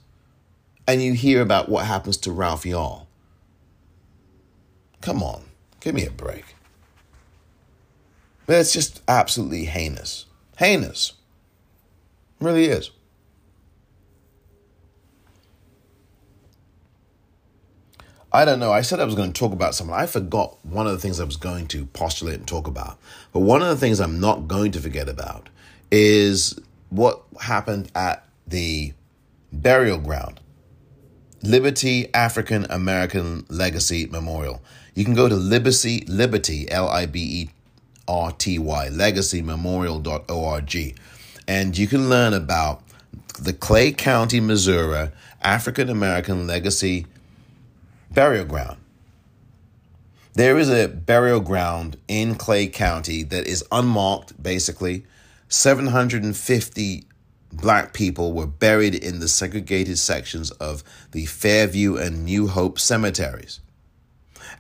And 0.88 1.01
you 1.01 1.13
hear 1.13 1.41
about 1.41 1.67
what 1.67 1.88
happens 1.88 2.15
to 2.17 2.31
Ralph 2.31 2.63
Yarl. 2.63 3.07
Come 5.01 5.23
on, 5.23 5.45
give 5.79 5.95
me 5.95 6.05
a 6.05 6.11
break. 6.11 6.45
It's 8.47 8.71
just 8.71 9.01
absolutely 9.07 9.65
heinous. 9.65 10.27
Heinous. 10.59 11.13
It 12.39 12.45
really 12.45 12.65
is. 12.65 12.91
I 18.38 18.45
don't 18.45 18.59
know. 18.59 18.72
I 18.72 18.81
said 18.81 18.99
I 18.99 19.03
was 19.03 19.15
going 19.15 19.34
to 19.34 19.39
talk 19.39 19.51
about 19.51 19.73
something. 19.73 19.95
I 19.95 20.05
forgot 20.05 20.64
one 20.64 20.85
of 20.85 20.93
the 20.93 20.99
things 20.99 21.19
I 21.19 21.23
was 21.23 21.38
going 21.38 21.65
to 21.69 21.88
postulate 21.88 22.35
and 22.35 22.47
talk 22.47 22.68
about. 22.68 22.99
But 23.34 23.39
one 23.39 23.64
of 23.64 23.68
the 23.68 23.77
things 23.77 23.99
I'm 23.99 24.19
not 24.19 24.47
going 24.47 24.72
to 24.73 24.80
forget 24.80 25.09
about 25.09 25.49
is 25.89 26.59
what 26.91 27.23
happened 27.41 27.91
at 27.95 28.23
the 28.45 28.93
burial 29.51 29.97
ground, 29.97 30.39
Liberty 31.41 32.14
African 32.14 32.68
American 32.69 33.43
Legacy 33.49 34.05
Memorial. 34.05 34.61
You 34.93 35.03
can 35.03 35.15
go 35.15 35.27
to 35.27 35.35
Liberty, 35.35 36.05
Liberty, 36.07 36.69
L 36.69 36.89
I 36.89 37.07
B 37.07 37.19
E 37.19 37.49
R 38.07 38.31
T 38.34 38.59
Y, 38.59 38.89
legacymemorial.org, 38.91 40.99
and 41.47 41.76
you 41.76 41.88
can 41.88 42.07
learn 42.07 42.35
about 42.35 42.84
the 43.41 43.53
Clay 43.53 43.91
County, 43.91 44.39
Missouri 44.39 45.09
African 45.41 45.89
American 45.89 46.45
Legacy 46.45 47.07
burial 48.11 48.45
ground. 48.45 48.77
There 50.34 50.57
is 50.57 50.69
a 50.69 50.88
burial 50.88 51.39
ground 51.39 51.97
in 52.07 52.35
Clay 52.35 52.67
County 52.67 53.23
that 53.23 53.47
is 53.47 53.65
unmarked, 53.71 54.41
basically. 54.41 55.03
750 55.49 57.05
black 57.51 57.93
people 57.93 58.34
were 58.34 58.45
buried 58.45 58.93
in 58.93 59.19
the 59.19 59.27
segregated 59.27 59.97
sections 59.97 60.51
of 60.51 60.84
the 61.11 61.25
Fairview 61.25 61.95
and 61.95 62.23
New 62.23 62.47
Hope 62.47 62.77
cemeteries. 62.77 63.61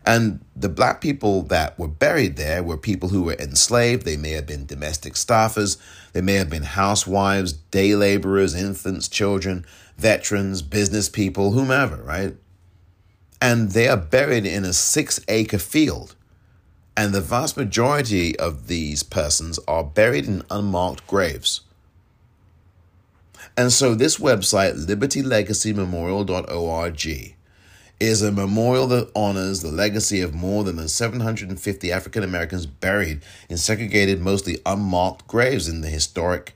And 0.05 0.39
the 0.55 0.69
black 0.69 1.01
people 1.01 1.43
that 1.43 1.77
were 1.77 1.87
buried 1.87 2.37
there 2.37 2.63
were 2.63 2.77
people 2.77 3.09
who 3.09 3.23
were 3.23 3.35
enslaved. 3.35 4.05
They 4.05 4.17
may 4.17 4.31
have 4.31 4.47
been 4.47 4.65
domestic 4.65 5.13
staffers. 5.13 5.77
They 6.13 6.21
may 6.21 6.35
have 6.35 6.49
been 6.49 6.63
housewives, 6.63 7.53
day 7.53 7.93
laborers, 7.93 8.55
infants, 8.55 9.07
children, 9.07 9.65
veterans, 9.97 10.61
business 10.61 11.09
people, 11.09 11.51
whomever, 11.51 11.97
right? 11.97 12.35
And 13.41 13.71
they 13.71 13.87
are 13.87 13.97
buried 13.97 14.45
in 14.45 14.63
a 14.65 14.73
six 14.73 15.19
acre 15.27 15.59
field. 15.59 16.15
And 16.95 17.13
the 17.13 17.21
vast 17.21 17.57
majority 17.57 18.37
of 18.39 18.67
these 18.67 19.03
persons 19.03 19.59
are 19.67 19.83
buried 19.83 20.25
in 20.25 20.41
unmarked 20.49 21.05
graves. 21.05 21.61
And 23.55 23.71
so, 23.71 23.93
this 23.95 24.17
website, 24.17 24.83
libertylegacymemorial.org, 24.85 27.35
is 27.99 28.21
a 28.21 28.31
memorial 28.31 28.85
that 28.87 29.09
honors 29.15 29.61
the 29.61 29.71
legacy 29.71 30.21
of 30.21 30.35
more 30.35 30.63
than 30.63 30.87
750 30.87 31.91
African 31.91 32.23
Americans 32.23 32.67
buried 32.67 33.21
in 33.49 33.57
segregated, 33.57 34.21
mostly 34.21 34.59
unmarked 34.65 35.27
graves 35.27 35.67
in 35.67 35.81
the 35.81 35.89
historic 35.89 36.55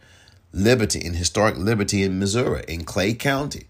Liberty, 0.53 0.99
in 0.99 1.13
historic 1.13 1.57
Liberty 1.57 2.03
in 2.03 2.19
Missouri, 2.19 2.63
in 2.67 2.83
Clay 2.83 3.13
County. 3.13 3.67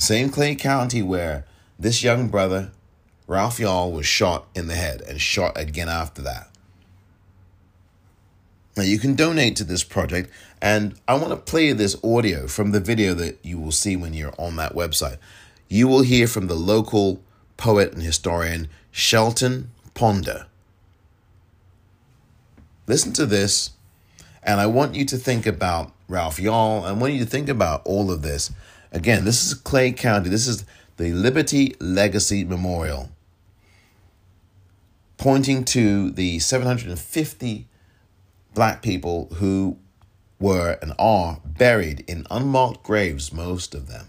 Same 0.00 0.30
Clay 0.30 0.54
County 0.54 1.02
where 1.02 1.44
this 1.78 2.02
young 2.02 2.28
brother, 2.28 2.72
Ralph 3.26 3.58
Yarl, 3.58 3.92
was 3.92 4.06
shot 4.06 4.46
in 4.54 4.66
the 4.66 4.74
head 4.74 5.02
and 5.02 5.20
shot 5.20 5.60
again 5.60 5.90
after 5.90 6.22
that. 6.22 6.48
Now 8.78 8.84
you 8.84 8.98
can 8.98 9.14
donate 9.14 9.56
to 9.56 9.64
this 9.64 9.84
project, 9.84 10.30
and 10.62 10.94
I 11.06 11.14
want 11.16 11.28
to 11.28 11.36
play 11.36 11.72
this 11.72 12.02
audio 12.02 12.46
from 12.46 12.70
the 12.70 12.80
video 12.80 13.12
that 13.12 13.40
you 13.42 13.58
will 13.58 13.72
see 13.72 13.94
when 13.94 14.14
you're 14.14 14.32
on 14.38 14.56
that 14.56 14.74
website. 14.74 15.18
You 15.68 15.86
will 15.86 16.02
hear 16.02 16.26
from 16.26 16.46
the 16.46 16.54
local 16.54 17.20
poet 17.58 17.92
and 17.92 18.02
historian 18.02 18.68
Shelton 18.90 19.70
Ponder. 19.92 20.46
Listen 22.86 23.12
to 23.12 23.26
this, 23.26 23.72
and 24.42 24.62
I 24.62 24.66
want 24.66 24.94
you 24.94 25.04
to 25.04 25.18
think 25.18 25.44
about 25.44 25.92
Ralph 26.08 26.38
Yarl. 26.38 26.84
I 26.84 26.92
want 26.92 27.12
you 27.12 27.18
to 27.22 27.30
think 27.30 27.50
about 27.50 27.82
all 27.84 28.10
of 28.10 28.22
this. 28.22 28.50
Again, 28.92 29.24
this 29.24 29.44
is 29.46 29.54
Clay 29.54 29.92
County. 29.92 30.28
This 30.28 30.48
is 30.48 30.64
the 30.96 31.12
Liberty 31.12 31.76
Legacy 31.78 32.44
Memorial, 32.44 33.10
pointing 35.16 35.64
to 35.66 36.10
the 36.10 36.40
750 36.40 37.68
black 38.52 38.82
people 38.82 39.28
who 39.34 39.78
were 40.40 40.76
and 40.82 40.92
are 40.98 41.40
buried 41.44 42.04
in 42.08 42.26
unmarked 42.30 42.82
graves, 42.82 43.32
most 43.32 43.74
of 43.74 43.86
them, 43.86 44.08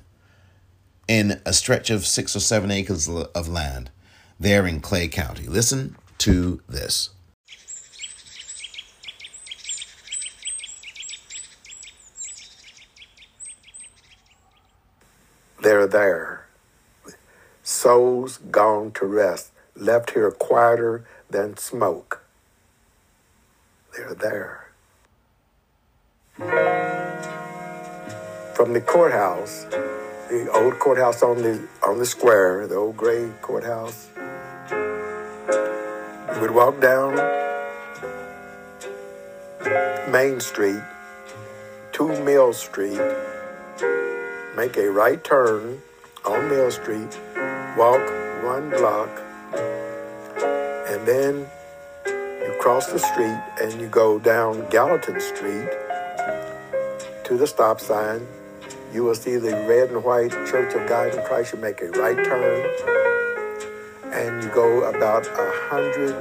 in 1.08 1.40
a 1.45 1.53
stretch 1.53 1.90
of 1.90 2.08
six 2.08 2.36
or 2.36 2.40
seven 2.40 2.72
acres 2.72 3.08
of 3.08 3.48
land 3.48 3.91
there 4.40 4.66
in 4.66 4.80
Clay 4.80 5.08
County. 5.08 5.48
Listen 5.48 5.95
to 6.18 6.62
this. 6.68 7.12
They're 15.62 15.88
there. 15.88 16.48
Souls 17.64 18.38
gone 18.50 18.92
to 18.94 19.06
rest, 19.06 19.52
left 19.76 20.12
here 20.12 20.32
quieter 20.32 21.06
than 21.30 21.56
smoke. 21.58 22.24
They're 23.96 24.16
there. 24.16 24.68
From 28.56 28.74
the 28.74 28.82
courthouse, 28.82 29.66
the 30.30 30.50
old 30.54 30.80
courthouse 30.80 31.22
on 31.22 31.38
the 31.38 31.68
on 31.84 32.00
the 32.00 32.06
square, 32.06 32.66
the 32.66 32.76
old 32.76 32.98
gray 32.98 33.30
courthouse, 33.42 34.10
We 36.34 36.40
would 36.40 36.52
walk 36.52 36.82
down 36.82 37.16
Main 40.12 40.40
Street 40.40 40.82
to 41.92 42.08
Mill 42.24 42.54
Street, 42.54 43.00
make 44.56 44.78
a 44.78 44.90
right 44.90 45.23
turn 45.23 45.82
on 46.26 46.49
Mill 46.49 46.72
Street, 46.72 47.18
walk 47.78 48.02
one 48.44 48.69
block, 48.69 49.10
and 50.90 51.07
then 51.07 51.48
you 52.06 52.56
cross 52.60 52.88
the 52.88 52.99
street 52.99 53.40
and 53.61 53.80
you 53.80 53.88
go 53.88 54.19
down 54.19 54.68
Gallatin 54.69 55.19
Street 55.19 55.69
to 57.23 57.38
the 57.38 57.48
stop 57.48 57.80
sign. 57.80 58.28
You 58.94 59.03
will 59.03 59.15
see 59.15 59.38
the 59.38 59.52
red 59.52 59.90
and 59.90 60.03
white 60.03 60.32
Church 60.32 60.73
of 60.73 60.88
God 60.88 61.15
in 61.15 61.23
Christ. 61.26 61.53
You 61.53 61.60
make 61.60 61.82
a 61.82 61.90
right 61.91 62.18
turn 62.26 63.11
and 64.11 64.44
you 64.44 64.49
go 64.49 64.84
about 64.84 65.26
a 65.28 65.52
hundred 65.69 66.15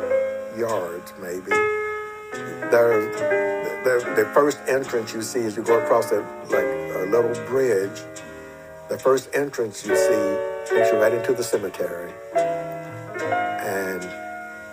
yards, 0.57 1.13
maybe. 1.21 1.51
There's 2.71 3.17
the, 3.85 4.13
the 4.15 4.25
first 4.35 4.59
entrance 4.69 5.15
you 5.15 5.23
see 5.23 5.41
is 5.41 5.57
you 5.57 5.63
go 5.63 5.81
across 5.81 6.13
a, 6.13 6.21
like 6.51 6.65
a 6.97 7.07
little 7.11 7.35
bridge. 7.47 8.03
The 8.91 8.99
first 8.99 9.31
entrance 9.35 9.87
you 9.87 9.95
see 9.95 10.37
takes 10.67 10.91
you 10.91 10.99
right 10.99 11.15
into 11.15 11.33
the 11.33 11.45
cemetery. 11.45 12.13
And 12.35 14.03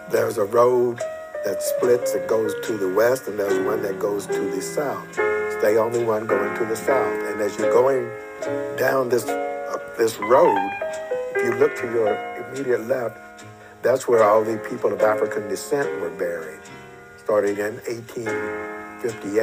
there's 0.10 0.40
a 0.40 0.46
road 0.46 0.98
that 1.46 1.62
splits 1.62 2.16
and 2.16 2.28
goes 2.28 2.56
to 2.64 2.78
the 2.78 2.92
west, 2.96 3.28
and 3.28 3.38
there's 3.38 3.64
one 3.64 3.84
that 3.84 4.00
goes 4.00 4.26
to 4.26 4.40
the 4.40 4.60
south. 4.60 5.08
It's 5.10 5.62
the 5.62 5.78
only 5.78 6.04
one 6.04 6.26
going 6.26 6.58
to 6.58 6.66
the 6.66 6.76
south. 6.76 7.14
And 7.32 7.40
as 7.40 7.60
you're 7.60 7.72
going 7.72 8.10
down 8.76 9.10
this 9.10 9.26
uh, 9.26 9.78
this 10.00 10.18
road, 10.18 10.58
if 11.36 11.44
you 11.46 11.54
look 11.54 11.76
to 11.76 11.86
your 11.86 12.12
immediate 12.48 12.88
left, 12.88 13.20
that's 13.84 14.08
where 14.08 14.24
all 14.24 14.44
the 14.44 14.58
people 14.68 14.92
of 14.92 15.02
African 15.02 15.48
descent 15.48 15.88
were 16.02 16.10
buried, 16.10 16.62
starting 17.18 17.58
in 17.58 17.76
1858. 17.86 19.38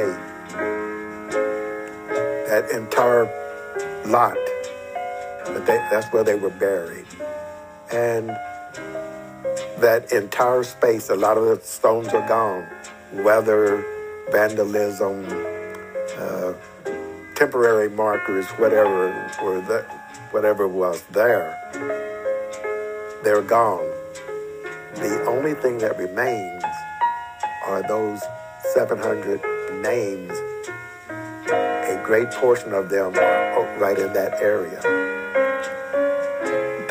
That 2.49 2.69
entire 2.71 3.25
lot, 4.05 4.37
they, 5.65 5.77
that's 5.91 6.11
where 6.13 6.23
they 6.23 6.35
were 6.35 6.49
buried. 6.49 7.05
And 7.91 8.29
that 9.79 10.11
entire 10.11 10.63
space, 10.63 11.09
a 11.09 11.15
lot 11.15 11.37
of 11.37 11.45
the 11.45 11.59
stones 11.65 12.09
are 12.09 12.27
gone. 12.27 12.67
Weather, 13.23 13.85
vandalism, 14.31 15.25
uh, 16.17 16.53
temporary 17.35 17.89
markers, 17.89 18.45
whatever 18.51 19.31
were 19.43 19.61
that, 19.61 19.85
whatever 20.31 20.67
was 20.67 21.03
there, 21.11 21.59
they're 23.23 23.41
gone. 23.41 23.85
The 24.95 25.25
only 25.27 25.53
thing 25.53 25.77
that 25.79 25.97
remains 25.97 26.63
are 27.65 27.85
those 27.87 28.21
700 28.73 29.41
names. 29.81 30.31
A 31.49 32.01
great 32.03 32.31
portion 32.31 32.73
of 32.73 32.89
them 32.89 33.13
are 33.15 33.77
right 33.77 33.97
in 33.97 34.13
that 34.13 34.41
area. 34.41 35.04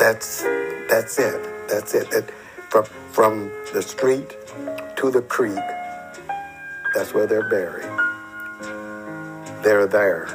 That's 0.05 0.43
that's 0.87 1.17
it. 1.17 1.41
That's 1.67 1.95
it. 1.95 2.13
it 2.13 2.29
from 2.69 2.85
from 3.11 3.51
the 3.73 3.81
street 3.81 4.37
to 4.97 5.09
the 5.09 5.23
creek. 5.23 5.65
That's 6.93 7.11
where 7.15 7.25
they're 7.25 7.49
buried. 7.49 7.89
They're 9.63 9.87
there. 9.87 10.27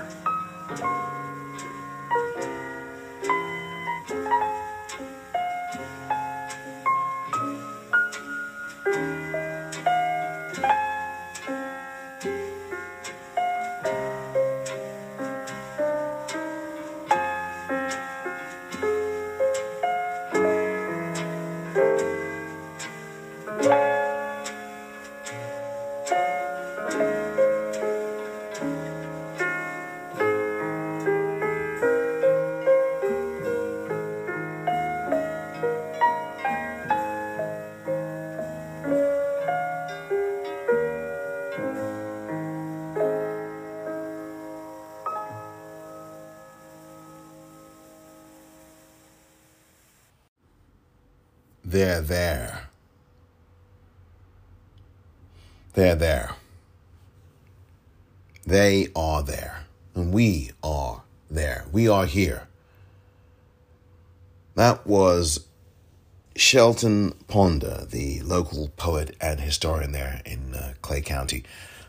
Shelton 66.50 67.14
Ponder, 67.28 67.86
the 67.88 68.20
local 68.22 68.70
poet 68.76 69.14
and 69.20 69.38
historian 69.38 69.92
there 69.92 70.20
in 70.26 70.52
uh, 70.52 70.72
Clay 70.82 71.00
County. 71.00 71.44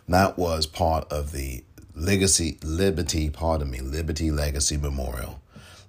That 0.07 0.37
was 0.37 0.67
part 0.67 1.11
of 1.11 1.31
the 1.31 1.63
Legacy 1.95 2.59
Liberty, 2.63 3.31
pardon 3.31 3.71
me, 3.71 3.79
Liberty 3.79 4.29
Legacy 4.29 4.77
Memorial 4.77 5.41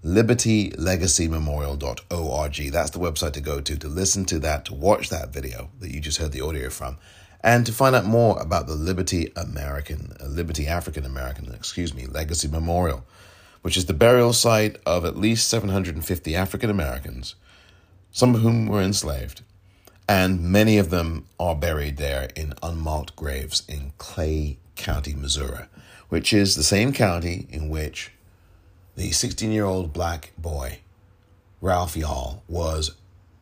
libertylegacymemorial.org. 0.03 2.73
That's 2.73 2.91
the 2.91 2.99
website 2.99 3.35
to 3.35 3.43
go 3.43 3.61
to 3.61 3.77
to 3.77 3.89
listen 3.89 4.25
to 4.25 4.39
that, 4.39 4.65
to 4.65 4.73
watch 4.73 5.11
that 5.11 5.35
video 5.35 5.69
that 5.81 5.91
you 5.91 6.01
just 6.01 6.17
heard 6.17 6.33
the 6.33 6.41
audio 6.41 6.71
from, 6.71 6.97
and 7.45 7.67
to 7.67 7.73
find 7.73 7.95
out 7.95 8.07
more 8.07 8.41
about 8.41 8.69
the 8.69 8.75
Liberty 8.75 9.31
American, 9.37 10.15
uh, 10.19 10.29
Liberty 10.29 10.67
African 10.67 11.05
American, 11.05 11.53
excuse 11.53 11.93
me, 11.93 12.07
Legacy 12.07 12.49
Memorial. 12.49 13.05
which 13.61 13.77
is 13.77 13.85
the 13.85 13.93
burial 13.93 14.33
site 14.33 14.79
of 14.87 15.05
at 15.05 15.19
least 15.19 15.49
750 15.49 16.35
African 16.35 16.71
Americans, 16.71 17.35
some 18.13 18.35
of 18.35 18.43
whom 18.43 18.67
were 18.67 18.81
enslaved, 18.81 19.43
and 20.09 20.43
many 20.43 20.79
of 20.79 20.91
them 20.91 21.27
are 21.41 21.57
buried 21.57 21.97
there 21.97 22.29
in 22.37 22.55
unmarked 22.63 23.17
graves 23.17 23.63
in 23.69 23.93
Clay 23.99 24.59
County, 24.77 25.15
Missouri, 25.15 25.65
which 26.11 26.33
is 26.33 26.55
the 26.55 26.63
same 26.63 26.93
county 26.93 27.47
in 27.51 27.69
which 27.69 28.13
the 28.95 29.11
16 29.11 29.51
year 29.51 29.65
old 29.65 29.93
black 29.93 30.33
boy, 30.37 30.81
Ralph 31.61 31.95
Yarl, 31.95 32.41
was 32.47 32.93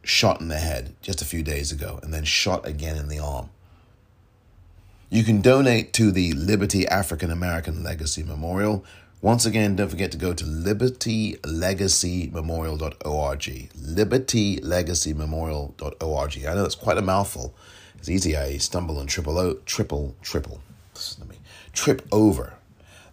shot 0.02 0.40
in 0.40 0.48
the 0.48 0.58
head 0.58 0.94
just 1.02 1.20
a 1.20 1.26
few 1.26 1.42
days 1.42 1.72
ago 1.72 1.98
and 2.02 2.14
then 2.14 2.24
shot 2.24 2.66
again 2.66 2.96
in 2.96 3.08
the 3.08 3.18
arm. 3.18 3.50
You 5.08 5.24
can 5.24 5.40
donate 5.40 5.92
to 5.94 6.12
the 6.12 6.32
Liberty 6.34 6.86
African 6.86 7.32
American 7.32 7.82
Legacy 7.82 8.22
Memorial. 8.22 8.84
Once 9.22 9.44
again, 9.44 9.76
don't 9.76 9.90
forget 9.90 10.10
to 10.12 10.16
go 10.18 10.32
to 10.32 10.44
libertylegacymemorial.org. 10.44 13.42
Libertylegacymemorial.org. 13.76 16.44
I 16.46 16.54
know 16.54 16.62
that's 16.62 16.74
quite 16.74 16.96
a 16.96 17.02
mouthful. 17.02 17.54
It's 17.98 18.08
easy. 18.08 18.34
I 18.36 18.56
stumble 18.56 18.98
and 18.98 19.08
triple, 19.10 19.36
o- 19.38 19.58
triple, 19.66 20.14
triple, 20.22 20.60
let 21.18 21.28
me 21.28 21.36
trip 21.74 22.00
over 22.10 22.54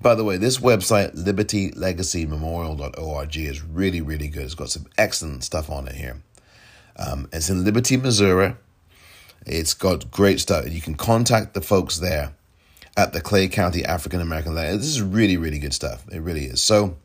By 0.00 0.14
the 0.14 0.22
way, 0.22 0.36
this 0.36 0.58
website, 0.58 1.16
libertylegacymemorial.org, 1.16 3.36
is 3.36 3.64
really, 3.64 4.00
really 4.00 4.28
good. 4.28 4.44
It's 4.44 4.54
got 4.54 4.70
some 4.70 4.86
excellent 4.96 5.42
stuff 5.42 5.68
on 5.70 5.88
it 5.88 5.96
here. 5.96 6.22
Um, 6.96 7.28
it's 7.32 7.50
in 7.50 7.64
Liberty, 7.64 7.96
Missouri. 7.96 8.54
It's 9.44 9.74
got 9.74 10.12
great 10.12 10.38
stuff. 10.38 10.70
You 10.70 10.80
can 10.80 10.94
contact 10.94 11.54
the 11.54 11.60
folks 11.60 11.98
there 11.98 12.32
at 12.96 13.12
the 13.12 13.20
Clay 13.20 13.48
County 13.48 13.84
African 13.84 14.20
American 14.20 14.54
Land. 14.54 14.78
This 14.78 14.86
is 14.86 15.02
really, 15.02 15.36
really 15.36 15.58
good 15.58 15.74
stuff. 15.74 16.04
It 16.12 16.20
really 16.20 16.44
is. 16.44 16.62
So, 16.62 16.96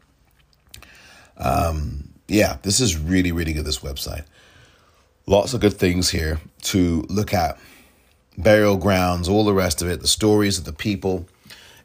um, 1.37 2.09
yeah, 2.27 2.57
this 2.61 2.79
is 2.79 2.95
really, 2.97 3.31
really 3.31 3.53
good, 3.53 3.65
this 3.65 3.79
website. 3.79 4.25
Lots 5.25 5.53
of 5.53 5.61
good 5.61 5.73
things 5.73 6.09
here 6.09 6.39
to 6.63 7.05
look 7.09 7.33
at 7.33 7.57
burial 8.37 8.77
grounds, 8.77 9.29
all 9.29 9.45
the 9.45 9.53
rest 9.53 9.81
of 9.81 9.89
it, 9.89 10.01
the 10.01 10.07
stories 10.07 10.57
of 10.57 10.65
the 10.65 10.73
people, 10.73 11.27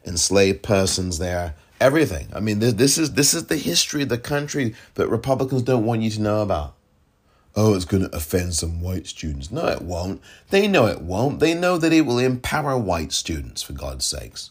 enslaved 0.05 0.62
persons 0.62 1.19
there, 1.19 1.55
everything. 1.81 2.28
I 2.35 2.40
mean, 2.40 2.59
this 2.59 2.98
is 2.98 3.12
this 3.12 3.35
is 3.35 3.47
the 3.47 3.56
history 3.56 4.02
of 4.02 4.09
the 4.09 4.19
country 4.19 4.74
that 4.94 5.09
Republicans 5.09 5.62
don't 5.62 5.85
want 5.85 6.02
you 6.02 6.10
to 6.10 6.20
know 6.20 6.43
about. 6.43 6.74
Oh, 7.55 7.74
it's 7.74 7.85
going 7.85 8.09
to 8.09 8.16
offend 8.16 8.55
some 8.55 8.81
white 8.81 9.06
students. 9.06 9.51
No, 9.51 9.66
it 9.66 9.82
won't. 9.82 10.20
They 10.51 10.69
know 10.69 10.86
it 10.86 11.01
won't. 11.01 11.40
They 11.40 11.55
know 11.55 11.77
that 11.78 11.93
it 11.93 12.02
will 12.02 12.19
empower 12.19 12.77
white 12.78 13.12
students, 13.12 13.62
for 13.62 13.73
God's 13.73 14.05
sakes. 14.05 14.51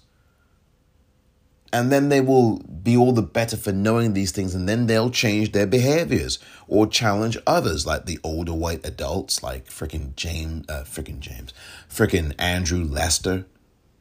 And 1.74 1.92
then 1.92 2.10
they 2.10 2.22
will 2.22 2.60
be 2.60 2.96
all 2.96 3.12
the 3.12 3.22
better 3.22 3.58
for 3.58 3.74
knowing 3.74 4.14
these 4.14 4.32
things, 4.32 4.56
and 4.56 4.68
then 4.70 4.88
they'll 4.88 5.10
change 5.10 5.52
their 5.52 5.68
behaviors 5.68 6.40
or 6.68 6.88
challenge 6.88 7.38
others, 7.46 7.86
like 7.86 8.06
the 8.06 8.20
older 8.24 8.54
white 8.54 8.86
adults, 8.86 9.44
like 9.44 9.68
frickin' 9.68 10.16
James, 10.16 10.66
uh, 10.70 10.84
frickin' 10.84 11.20
James, 11.20 11.54
frickin' 11.90 12.34
Andrew 12.40 12.84
Lester, 12.84 13.46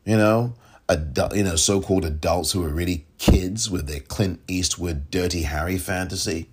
you 0.04 0.16
know, 0.16 0.54
adult, 0.88 1.34
you 1.34 1.42
know, 1.42 1.56
so-called 1.56 2.04
adults 2.04 2.52
who 2.52 2.64
are 2.64 2.68
really 2.68 3.04
kids 3.18 3.68
with 3.68 3.88
their 3.88 4.00
Clint 4.00 4.40
Eastwood 4.46 5.10
Dirty 5.10 5.42
Harry 5.42 5.78
fantasy 5.78 6.48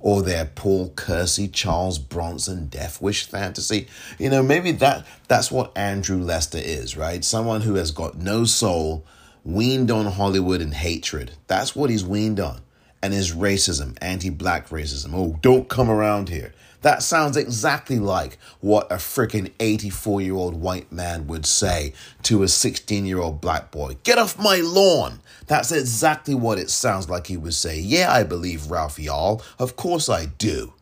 or 0.00 0.22
their 0.22 0.44
Paul 0.44 0.90
Kersey, 0.90 1.48
Charles 1.48 1.98
Bronson 1.98 2.66
Death 2.66 3.00
Wish 3.00 3.24
fantasy. 3.24 3.88
You 4.18 4.30
know, 4.30 4.42
maybe 4.42 4.72
that 4.72 5.06
that's 5.28 5.50
what 5.50 5.76
Andrew 5.76 6.22
Lester 6.22 6.58
is, 6.58 6.96
right? 6.96 7.24
Someone 7.24 7.62
who 7.62 7.74
has 7.74 7.90
got 7.90 8.16
no 8.16 8.44
soul, 8.44 9.04
weaned 9.46 9.92
on 9.92 10.06
Hollywood 10.06 10.60
and 10.60 10.74
hatred. 10.74 11.32
That's 11.46 11.76
what 11.76 11.88
he's 11.88 12.04
weaned 12.04 12.40
on. 12.40 12.60
And 13.02 13.12
his 13.12 13.32
racism, 13.32 13.96
anti-black 14.02 14.68
racism. 14.70 15.12
Oh, 15.14 15.38
don't 15.40 15.68
come 15.68 15.88
around 15.88 16.28
here. 16.28 16.52
That 16.82 17.02
sounds 17.02 17.36
exactly 17.36 17.98
like 17.98 18.38
what 18.60 18.90
a 18.90 18.96
freaking 18.96 19.52
84 19.60 20.20
year 20.20 20.34
old 20.34 20.60
white 20.60 20.90
man 20.92 21.26
would 21.26 21.46
say 21.46 21.94
to 22.24 22.42
a 22.42 22.48
16 22.48 23.06
year 23.06 23.20
old 23.20 23.40
black 23.40 23.70
boy. 23.70 23.96
Get 24.02 24.18
off 24.18 24.38
my 24.38 24.56
lawn. 24.56 25.20
That's 25.46 25.72
exactly 25.72 26.34
what 26.34 26.58
it 26.58 26.70
sounds 26.70 27.08
like 27.08 27.28
he 27.28 27.36
would 27.36 27.54
say. 27.54 27.78
Yeah, 27.78 28.12
I 28.12 28.24
believe 28.24 28.70
Ralph 28.70 28.98
Yarl. 28.98 29.42
Of 29.58 29.76
course 29.76 30.08
I 30.08 30.26
do. 30.26 30.74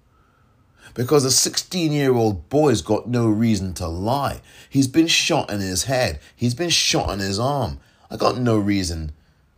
Because 0.95 1.24
a 1.24 1.31
16 1.31 1.93
year 1.93 2.15
old 2.15 2.49
boy's 2.49 2.82
got 2.82 3.09
no 3.09 3.27
reason 3.28 3.74
to 3.74 3.86
lie. 3.86 4.41
He's 4.70 4.89
been 4.89 5.09
shot 5.09 5.51
in 5.51 5.61
his 5.61 5.85
head, 5.85 6.19
he's 6.35 6.55
been 6.55 6.70
shot 6.70 7.11
in 7.11 7.19
his 7.19 7.39
arm. 7.39 7.81
I 8.10 8.16
got 8.16 8.39
no 8.39 8.56
reason 8.59 9.12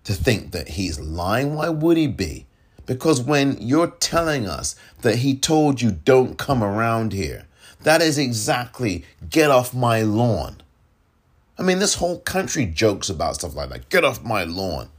to 0.05 0.15
think 0.15 0.53
that 0.53 0.69
he's 0.71 1.01
lying. 1.01 1.55
Why 1.55 1.69
would 1.69 1.97
he 1.97 2.07
be? 2.07 2.47
Because 2.87 3.21
when 3.21 3.57
you're 3.61 3.91
telling 3.91 4.47
us 4.47 4.77
that 5.03 5.17
he 5.17 5.37
told 5.37 5.83
you 5.83 5.91
don't 5.91 6.39
come 6.39 6.63
around 6.63 7.13
here, 7.13 7.47
that 7.83 8.01
is 8.01 8.17
exactly 8.19 9.05
get 9.29 9.51
off 9.51 9.75
my 9.75 10.03
lawn. 10.03 10.59
I 11.59 11.63
mean, 11.63 11.79
this 11.79 11.95
whole 11.97 12.21
country 12.21 12.67
jokes 12.67 13.09
about 13.09 13.37
stuff 13.37 13.57
like 13.57 13.71
that. 13.71 13.89
Get 13.89 14.05
off 14.05 14.23
my 14.23 14.45
lawn. 14.45 14.91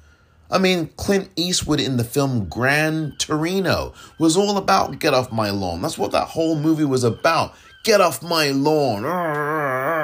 I 0.49 0.57
mean, 0.57 0.89
Clint 0.97 1.29
Eastwood 1.35 1.79
in 1.79 1.97
the 1.97 2.03
film 2.03 2.47
Gran 2.47 3.15
Torino 3.17 3.93
was 4.17 4.37
all 4.37 4.57
about 4.57 4.99
get 4.99 5.13
off 5.13 5.31
my 5.31 5.49
lawn. 5.49 5.81
That's 5.81 5.97
what 5.97 6.11
that 6.11 6.29
whole 6.29 6.55
movie 6.55 6.85
was 6.85 7.03
about. 7.03 7.53
Get 7.83 8.01
off 8.01 8.23
my 8.23 8.49
lawn. 8.49 9.03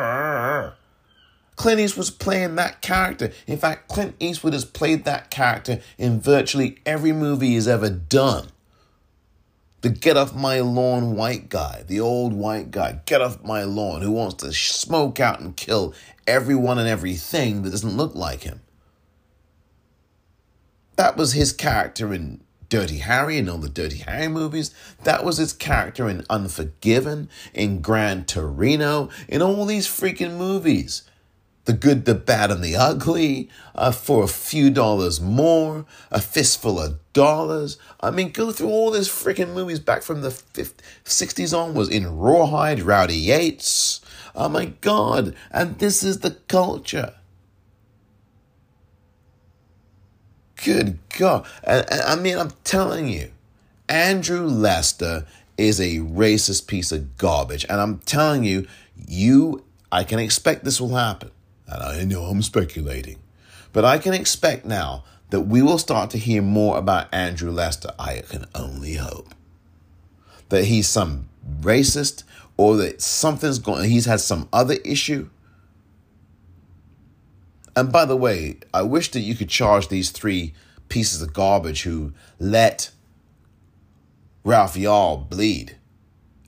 Clint 1.56 1.80
Eastwood 1.80 2.00
was 2.00 2.10
playing 2.10 2.56
that 2.56 2.82
character. 2.82 3.32
In 3.48 3.58
fact, 3.58 3.88
Clint 3.88 4.16
Eastwood 4.20 4.54
has 4.54 4.66
played 4.66 5.06
that 5.06 5.30
character 5.30 5.82
in 5.98 6.20
virtually 6.20 6.80
every 6.86 7.12
movie 7.12 7.50
he's 7.50 7.68
ever 7.68 7.90
done. 7.90 8.48
The 9.82 9.90
get 9.90 10.16
off 10.18 10.34
my 10.34 10.62
lawn 10.62 11.16
white 11.16 11.50
guy, 11.50 11.84
the 11.86 12.00
old 12.00 12.34
white 12.34 12.72
guy, 12.72 13.02
get 13.06 13.22
off 13.22 13.44
my 13.44 13.64
lawn, 13.64 14.02
who 14.02 14.12
wants 14.12 14.36
to 14.36 14.54
smoke 14.54 15.20
out 15.20 15.42
and 15.42 15.56
kill 15.56 15.94
everyone 16.26 16.80
and 16.80 16.88
everything 16.88 17.64
that 17.64 17.72
doesn't 17.72 17.98
look 17.98 18.16
like 18.16 18.44
him. 18.44 18.62
That 20.96 21.18
was 21.18 21.34
his 21.34 21.52
character 21.52 22.14
in 22.14 22.42
Dirty 22.70 23.00
Harry 23.00 23.38
and 23.38 23.50
all 23.50 23.58
the 23.58 23.70
Dirty 23.70 23.98
Harry 23.98 24.30
movies. 24.30 24.74
That 25.04 25.24
was 25.26 25.38
his 25.38 25.54
character 25.54 26.10
in 26.10 26.26
Unforgiven, 26.30 27.30
in 27.54 27.82
Gran 27.82 28.26
Torino, 28.26 29.10
in 29.28 29.42
all 29.42 29.66
these 29.66 29.88
freaking 29.88 30.38
movies 30.38 31.04
the 31.66 31.74
good, 31.74 32.06
the 32.06 32.16
bad, 32.16 32.52
and 32.52 32.64
the 32.64 32.76
ugly 32.76 33.50
uh, 33.76 33.92
for 33.92 34.24
a 34.24 34.28
few 34.28 34.70
dollars 34.70 35.22
more, 35.22 35.86
a 36.12 36.20
fistful 36.20 36.80
of 36.80 37.00
dollars. 37.14 37.78
I 38.02 38.12
mean, 38.12 38.32
go 38.32 38.52
through 38.52 38.70
all 38.70 38.92
these 38.92 39.08
freaking 39.08 39.54
movies 39.54 39.80
back 39.80 40.04
from 40.04 40.22
the 40.22 40.32
50, 40.32 40.84
60s 41.06 41.58
onwards 41.58 41.90
in 41.90 42.18
Rawhide, 42.18 42.82
Rowdy 42.82 43.16
Yates. 43.16 44.02
Oh 44.36 44.50
my 44.50 44.66
God. 44.66 45.36
And 45.52 45.80
this 45.80 46.04
is 46.04 46.20
the 46.20 46.32
culture. 46.32 47.14
Good 50.64 51.00
God. 51.18 51.46
I 51.68 52.16
mean, 52.16 52.38
I'm 52.38 52.52
telling 52.64 53.10
you, 53.10 53.32
Andrew 53.90 54.46
Lester 54.46 55.26
is 55.58 55.80
a 55.80 55.98
racist 55.98 56.68
piece 56.68 56.92
of 56.92 57.18
garbage. 57.18 57.66
And 57.70 57.80
I'm 57.80 58.00
telling 58.00 58.44
you, 58.44 58.68
you, 58.96 59.64
I 59.92 60.04
can 60.04 60.20
expect 60.20 60.64
this 60.64 60.80
will 60.80 60.96
happen. 60.96 61.32
And 61.68 61.84
I 61.84 62.04
know 62.04 62.24
I'm 62.24 62.42
speculating. 62.42 63.20
But 63.72 63.86
I 63.86 63.98
can 63.98 64.14
expect 64.14 64.66
now 64.66 65.04
that 65.30 65.42
we 65.42 65.62
will 65.62 65.80
start 65.80 66.12
to 66.12 66.18
hear 66.18 66.42
more 66.42 66.78
about 66.78 67.14
Andrew 67.14 67.52
Lester. 67.52 67.92
I 67.98 68.22
can 68.30 68.46
only 68.54 68.96
hope 68.96 69.34
that 70.50 70.66
he's 70.66 70.88
some 70.88 71.30
racist 71.62 72.24
or 72.58 72.78
that 72.78 73.02
something's 73.02 73.60
going 73.60 73.90
he's 73.90 74.06
had 74.06 74.22
some 74.22 74.48
other 74.54 74.76
issue. 74.86 75.30
And 77.76 77.92
by 77.92 78.06
the 78.06 78.16
way, 78.16 78.60
I 78.74 78.84
wish 78.84 79.10
that 79.12 79.22
you 79.22 79.34
could 79.34 79.50
charge 79.50 79.88
these 79.88 80.12
three 80.12 80.54
pieces 80.90 81.24
of 81.24 81.34
garbage 81.34 81.82
who 81.82 82.14
let 82.38 82.92
Ralph 84.44 84.76
Yarl 84.76 85.28
bleed 85.28 85.78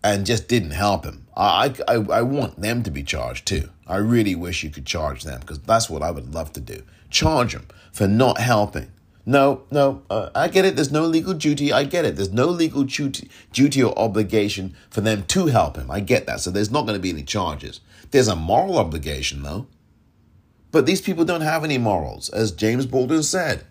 and 0.03 0.25
just 0.27 0.47
didn't 0.47 0.71
help 0.71 1.03
him. 1.03 1.25
I, 1.35 1.73
I, 1.87 1.95
I 1.95 2.21
want 2.21 2.61
them 2.61 2.83
to 2.83 2.91
be 2.91 3.01
charged 3.01 3.47
too. 3.47 3.69
I 3.88 3.98
really 3.98 4.36
wish 4.36 4.64
you 4.64 4.70
could 4.70 4.86
charge 4.86 5.24
them 5.24 5.40
because 5.41 5.60
that's 5.60 5.90
what 5.90 6.02
I 6.02 6.12
would 6.12 6.34
love 6.34 6.53
to 6.53 6.62
do. 6.62 6.84
Charge 7.10 7.53
them 7.53 7.68
for 7.91 8.07
not 8.07 8.40
helping. 8.40 8.91
No, 9.28 9.64
no, 9.72 10.03
uh, 10.10 10.30
I 10.36 10.48
get 10.48 10.66
it. 10.66 10.76
There's 10.76 10.91
no 10.91 11.06
legal 11.06 11.34
duty. 11.34 11.74
I 11.74 11.84
get 11.84 12.06
it. 12.06 12.16
There's 12.16 12.32
no 12.32 12.45
legal 12.45 12.84
duty, 12.84 13.30
duty 13.52 13.82
or 13.82 13.98
obligation 13.98 14.76
for 14.91 15.02
them 15.02 15.24
to 15.24 15.48
help 15.48 15.78
him. 15.78 15.90
I 15.90 15.99
get 15.99 16.28
that. 16.28 16.41
So 16.41 16.52
there's 16.52 16.70
not 16.72 16.84
going 16.84 16.94
to 16.95 17.02
be 17.02 17.10
any 17.10 17.24
charges. 17.24 17.82
There's 18.12 18.28
a 18.28 18.36
moral 18.36 18.78
obligation, 18.78 19.41
though. 19.41 19.66
But 20.72 20.86
these 20.86 21.02
people 21.02 21.26
don't 21.26 21.41
have 21.41 21.64
any 21.64 21.80
morals, 21.80 22.30
as 22.30 22.52
James 22.52 22.86
Baldwin 22.86 23.24
said. 23.24 23.66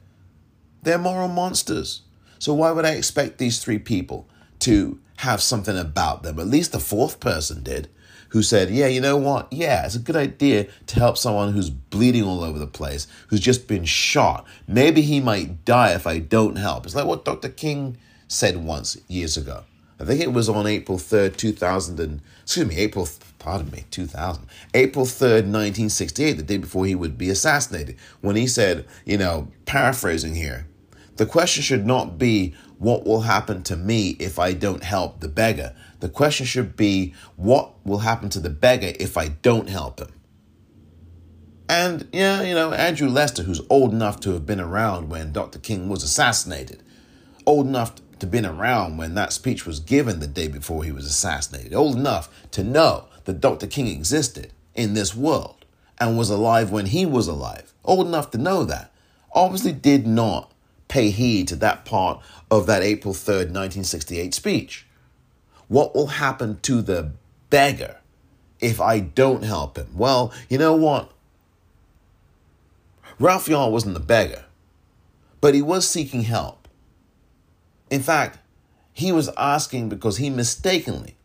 They're 0.82 0.98
moral 0.98 1.28
monsters. 1.28 2.02
So 2.38 2.52
why 2.52 2.72
would 2.72 2.84
I 2.84 2.92
expect 2.92 3.38
these 3.38 3.62
three 3.62 3.78
people 3.78 4.28
to 4.60 4.98
have 5.18 5.40
something 5.40 5.78
about 5.78 6.24
them? 6.24 6.40
At 6.40 6.48
least 6.48 6.72
the 6.72 6.80
fourth 6.80 7.20
person 7.20 7.62
did, 7.62 7.88
who 8.34 8.42
said, 8.42 8.68
Yeah, 8.68 8.88
you 8.88 9.00
know 9.00 9.16
what? 9.16 9.46
Yeah, 9.52 9.86
it's 9.86 9.94
a 9.94 10.00
good 10.00 10.16
idea 10.16 10.66
to 10.88 10.96
help 10.96 11.16
someone 11.16 11.52
who's 11.52 11.70
bleeding 11.70 12.24
all 12.24 12.42
over 12.42 12.58
the 12.58 12.66
place, 12.66 13.06
who's 13.28 13.38
just 13.38 13.68
been 13.68 13.84
shot. 13.84 14.44
Maybe 14.66 15.02
he 15.02 15.20
might 15.20 15.64
die 15.64 15.92
if 15.92 16.04
I 16.04 16.18
don't 16.18 16.56
help. 16.56 16.84
It's 16.84 16.96
like 16.96 17.06
what 17.06 17.24
Dr. 17.24 17.48
King 17.48 17.96
said 18.26 18.56
once 18.56 18.98
years 19.06 19.36
ago. 19.36 19.62
I 20.00 20.04
think 20.04 20.20
it 20.20 20.32
was 20.32 20.48
on 20.48 20.66
April 20.66 20.98
3rd, 20.98 21.36
2000 21.36 22.00
and, 22.00 22.20
excuse 22.42 22.66
me, 22.66 22.74
April, 22.74 23.08
pardon 23.38 23.70
me, 23.70 23.84
2000, 23.92 24.44
April 24.74 25.04
3rd, 25.04 25.46
1968, 25.46 26.32
the 26.32 26.42
day 26.42 26.56
before 26.56 26.86
he 26.86 26.96
would 26.96 27.16
be 27.16 27.30
assassinated, 27.30 27.96
when 28.20 28.34
he 28.34 28.48
said, 28.48 28.84
you 29.04 29.16
know, 29.16 29.46
paraphrasing 29.64 30.34
here, 30.34 30.66
the 31.18 31.26
question 31.26 31.62
should 31.62 31.86
not 31.86 32.18
be 32.18 32.52
what 32.78 33.06
will 33.06 33.20
happen 33.20 33.62
to 33.62 33.76
me 33.76 34.16
if 34.18 34.40
I 34.40 34.52
don't 34.52 34.82
help 34.82 35.20
the 35.20 35.28
beggar. 35.28 35.74
The 36.04 36.10
question 36.10 36.44
should 36.44 36.76
be 36.76 37.14
what 37.36 37.82
will 37.82 38.00
happen 38.00 38.28
to 38.28 38.38
the 38.38 38.50
beggar 38.50 38.92
if 39.00 39.16
I 39.16 39.28
don't 39.28 39.70
help 39.70 40.00
him. 40.00 40.12
And 41.66 42.06
yeah, 42.12 42.42
you 42.42 42.52
know, 42.52 42.74
Andrew 42.74 43.08
Lester, 43.08 43.42
who's 43.42 43.62
old 43.70 43.90
enough 43.90 44.20
to 44.20 44.32
have 44.32 44.44
been 44.44 44.60
around 44.60 45.08
when 45.08 45.32
Dr. 45.32 45.58
King 45.58 45.88
was 45.88 46.02
assassinated, 46.02 46.82
old 47.46 47.66
enough 47.66 47.94
to 48.18 48.26
been 48.26 48.44
around 48.44 48.98
when 48.98 49.14
that 49.14 49.32
speech 49.32 49.64
was 49.64 49.80
given 49.80 50.20
the 50.20 50.26
day 50.26 50.46
before 50.46 50.84
he 50.84 50.92
was 50.92 51.06
assassinated, 51.06 51.72
old 51.72 51.96
enough 51.96 52.28
to 52.50 52.62
know 52.62 53.06
that 53.24 53.40
Dr. 53.40 53.66
King 53.66 53.86
existed 53.86 54.52
in 54.74 54.92
this 54.92 55.14
world 55.14 55.64
and 55.96 56.18
was 56.18 56.28
alive 56.28 56.70
when 56.70 56.84
he 56.84 57.06
was 57.06 57.28
alive, 57.28 57.72
old 57.82 58.06
enough 58.06 58.30
to 58.32 58.36
know 58.36 58.62
that, 58.64 58.92
obviously 59.32 59.72
did 59.72 60.06
not 60.06 60.52
pay 60.86 61.08
heed 61.08 61.48
to 61.48 61.56
that 61.56 61.86
part 61.86 62.20
of 62.50 62.66
that 62.66 62.82
April 62.82 63.14
3rd, 63.14 63.54
1968 63.54 64.34
speech. 64.34 64.83
What 65.68 65.94
will 65.94 66.06
happen 66.06 66.60
to 66.62 66.82
the 66.82 67.12
beggar 67.50 67.98
if 68.60 68.80
I 68.80 69.00
don't 69.00 69.44
help 69.44 69.76
him? 69.76 69.88
Well, 69.94 70.32
you 70.48 70.58
know 70.58 70.74
what? 70.74 71.10
Ralph 73.18 73.48
wasn't 73.48 73.94
the 73.94 74.00
beggar, 74.00 74.44
but 75.40 75.54
he 75.54 75.62
was 75.62 75.88
seeking 75.88 76.22
help. 76.22 76.68
In 77.90 78.02
fact, 78.02 78.38
he 78.92 79.12
was 79.12 79.28
asking 79.36 79.88
because 79.88 80.16
he 80.16 80.30
mistakenly, 80.30 81.16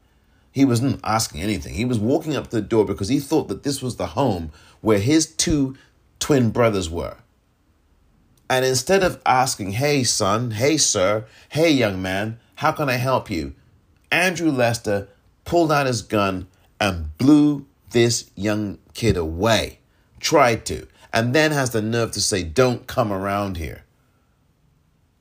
he 0.51 0.65
wasn't 0.65 0.99
asking 1.03 1.41
anything. 1.41 1.73
He 1.73 1.85
was 1.85 1.99
walking 1.99 2.35
up 2.35 2.49
to 2.49 2.57
the 2.57 2.61
door 2.61 2.85
because 2.85 3.07
he 3.07 3.19
thought 3.19 3.47
that 3.47 3.63
this 3.63 3.81
was 3.81 3.95
the 3.95 4.07
home 4.07 4.51
where 4.81 4.99
his 4.99 5.25
two 5.27 5.75
twin 6.19 6.51
brothers 6.51 6.89
were. 6.89 7.17
And 8.49 8.65
instead 8.65 9.03
of 9.03 9.21
asking, 9.25 9.73
hey, 9.73 10.03
son, 10.03 10.51
hey, 10.51 10.77
sir, 10.77 11.25
hey, 11.49 11.69
young 11.69 12.01
man, 12.01 12.39
how 12.55 12.71
can 12.71 12.89
I 12.89 12.95
help 12.95 13.29
you? 13.29 13.53
Andrew 14.11 14.51
Lester 14.51 15.07
pulled 15.45 15.71
out 15.71 15.87
his 15.87 16.01
gun 16.01 16.47
and 16.79 17.17
blew 17.17 17.65
this 17.91 18.29
young 18.35 18.77
kid 18.93 19.17
away. 19.17 19.79
Tried 20.19 20.65
to. 20.67 20.87
And 21.11 21.33
then 21.33 21.51
has 21.51 21.71
the 21.71 21.81
nerve 21.81 22.11
to 22.11 22.21
say, 22.21 22.43
don't 22.43 22.87
come 22.87 23.11
around 23.11 23.57
here. 23.57 23.83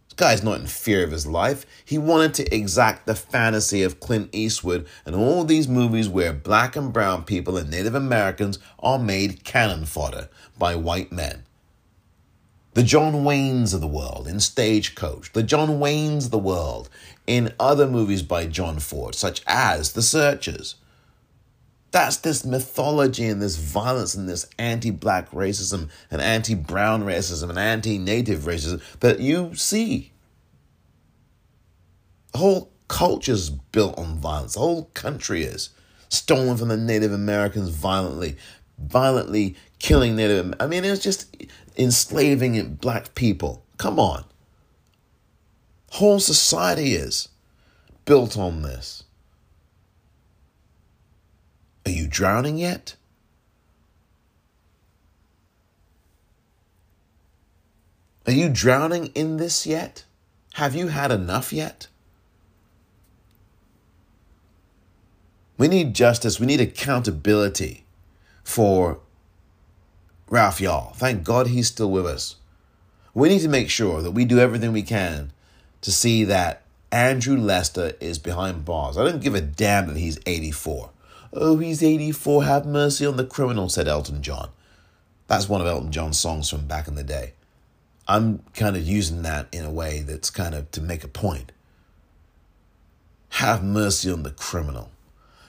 This 0.08 0.14
guy's 0.16 0.42
not 0.42 0.60
in 0.60 0.66
fear 0.66 1.04
of 1.04 1.12
his 1.12 1.26
life. 1.26 1.64
He 1.84 1.96
wanted 1.96 2.34
to 2.34 2.54
exact 2.54 3.06
the 3.06 3.14
fantasy 3.14 3.82
of 3.82 4.00
Clint 4.00 4.28
Eastwood 4.32 4.86
and 5.06 5.14
all 5.14 5.44
these 5.44 5.68
movies 5.68 6.08
where 6.08 6.32
black 6.32 6.76
and 6.76 6.92
brown 6.92 7.24
people 7.24 7.56
and 7.56 7.70
Native 7.70 7.94
Americans 7.94 8.58
are 8.80 8.98
made 8.98 9.44
cannon 9.44 9.86
fodder 9.86 10.28
by 10.58 10.74
white 10.74 11.12
men. 11.12 11.44
The 12.78 12.84
John 12.84 13.24
Waynes 13.24 13.74
of 13.74 13.80
the 13.80 13.88
world 13.88 14.28
in 14.28 14.38
Stagecoach, 14.38 15.32
the 15.32 15.42
John 15.42 15.80
Waynes 15.80 16.26
of 16.26 16.30
the 16.30 16.38
world 16.38 16.88
in 17.26 17.52
other 17.58 17.88
movies 17.88 18.22
by 18.22 18.46
John 18.46 18.78
Ford, 18.78 19.16
such 19.16 19.42
as 19.48 19.94
The 19.94 20.00
Searchers. 20.00 20.76
That's 21.90 22.18
this 22.18 22.44
mythology 22.44 23.24
and 23.24 23.42
this 23.42 23.56
violence 23.56 24.14
and 24.14 24.28
this 24.28 24.46
anti 24.60 24.92
black 24.92 25.28
racism 25.32 25.88
and 26.08 26.22
anti 26.22 26.54
brown 26.54 27.02
racism 27.02 27.50
and 27.50 27.58
anti 27.58 27.98
native 27.98 28.42
racism 28.42 28.80
that 29.00 29.18
you 29.18 29.56
see. 29.56 30.12
Whole 32.32 32.70
culture's 32.86 33.50
built 33.50 33.98
on 33.98 34.18
violence. 34.18 34.54
The 34.54 34.60
whole 34.60 34.84
country 34.94 35.42
is 35.42 35.70
stolen 36.10 36.56
from 36.56 36.68
the 36.68 36.76
Native 36.76 37.12
Americans 37.12 37.70
violently, 37.70 38.36
violently 38.78 39.56
killing 39.80 40.14
Native. 40.14 40.54
I 40.60 40.68
mean, 40.68 40.84
it's 40.84 41.02
just 41.02 41.34
enslaving 41.78 42.74
black 42.74 43.14
people. 43.14 43.64
Come 43.76 43.98
on. 43.98 44.24
Whole 45.92 46.20
society 46.20 46.94
is 46.94 47.28
built 48.04 48.36
on 48.36 48.62
this. 48.62 49.04
Are 51.86 51.90
you 51.90 52.06
drowning 52.06 52.58
yet? 52.58 52.96
Are 58.26 58.32
you 58.32 58.50
drowning 58.50 59.06
in 59.14 59.38
this 59.38 59.66
yet? 59.66 60.04
Have 60.54 60.74
you 60.74 60.88
had 60.88 61.10
enough 61.10 61.50
yet? 61.50 61.86
We 65.56 65.66
need 65.66 65.94
justice. 65.94 66.38
We 66.38 66.46
need 66.46 66.60
accountability 66.60 67.84
for 68.44 69.00
Ralph 70.30 70.58
Yarl. 70.58 70.94
Thank 70.94 71.24
God 71.24 71.46
he's 71.46 71.68
still 71.68 71.90
with 71.90 72.06
us. 72.06 72.36
We 73.14 73.28
need 73.28 73.40
to 73.40 73.48
make 73.48 73.70
sure 73.70 74.02
that 74.02 74.12
we 74.12 74.24
do 74.24 74.38
everything 74.38 74.72
we 74.72 74.82
can 74.82 75.32
to 75.80 75.90
see 75.90 76.24
that 76.24 76.62
Andrew 76.92 77.36
Lester 77.36 77.92
is 78.00 78.18
behind 78.18 78.64
bars. 78.64 78.96
I 78.96 79.04
don't 79.04 79.22
give 79.22 79.34
a 79.34 79.40
damn 79.40 79.88
that 79.88 79.96
he's 79.96 80.18
84. 80.26 80.90
Oh, 81.32 81.58
he's 81.58 81.82
84. 81.82 82.44
Have 82.44 82.66
mercy 82.66 83.04
on 83.04 83.16
the 83.16 83.24
criminal, 83.24 83.68
said 83.68 83.88
Elton 83.88 84.22
John. 84.22 84.50
That's 85.26 85.48
one 85.48 85.60
of 85.60 85.66
Elton 85.66 85.92
John's 85.92 86.18
songs 86.18 86.48
from 86.48 86.66
back 86.66 86.88
in 86.88 86.94
the 86.94 87.04
day. 87.04 87.34
I'm 88.06 88.42
kind 88.54 88.76
of 88.76 88.86
using 88.86 89.22
that 89.22 89.48
in 89.52 89.64
a 89.64 89.70
way 89.70 90.00
that's 90.00 90.30
kind 90.30 90.54
of 90.54 90.70
to 90.70 90.80
make 90.80 91.04
a 91.04 91.08
point. 91.08 91.52
Have 93.32 93.62
mercy 93.62 94.10
on 94.10 94.22
the 94.22 94.30
criminal. 94.30 94.90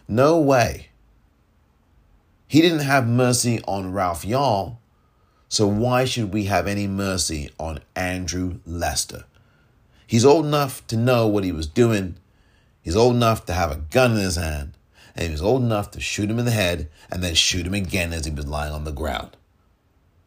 No 0.07 0.37
way. 0.37 0.88
He 2.49 2.61
didn't 2.61 2.79
have 2.79 3.07
mercy 3.07 3.61
on 3.67 3.93
Ralph 3.93 4.25
Yarl, 4.25 4.77
so 5.49 5.67
why 5.67 6.05
should 6.05 6.33
we 6.33 6.45
have 6.45 6.65
any 6.65 6.87
mercy 6.87 7.51
on 7.59 7.81
Andrew 7.95 8.59
Lester? 8.65 9.25
He's 10.07 10.25
old 10.25 10.47
enough 10.47 10.85
to 10.87 10.97
know 10.97 11.27
what 11.27 11.43
he 11.43 11.51
was 11.51 11.67
doing. 11.67 12.15
He's 12.81 12.95
old 12.95 13.13
enough 13.13 13.45
to 13.45 13.53
have 13.53 13.71
a 13.71 13.83
gun 13.91 14.13
in 14.13 14.17
his 14.17 14.35
hand. 14.35 14.73
And 15.15 15.27
he 15.27 15.31
was 15.31 15.43
old 15.43 15.61
enough 15.61 15.91
to 15.91 15.99
shoot 15.99 16.27
him 16.27 16.39
in 16.39 16.45
the 16.45 16.51
head 16.51 16.89
and 17.11 17.21
then 17.21 17.35
shoot 17.35 17.67
him 17.67 17.75
again 17.75 18.13
as 18.13 18.25
he 18.25 18.31
was 18.31 18.47
lying 18.47 18.73
on 18.73 18.83
the 18.83 18.91
ground. 18.91 19.37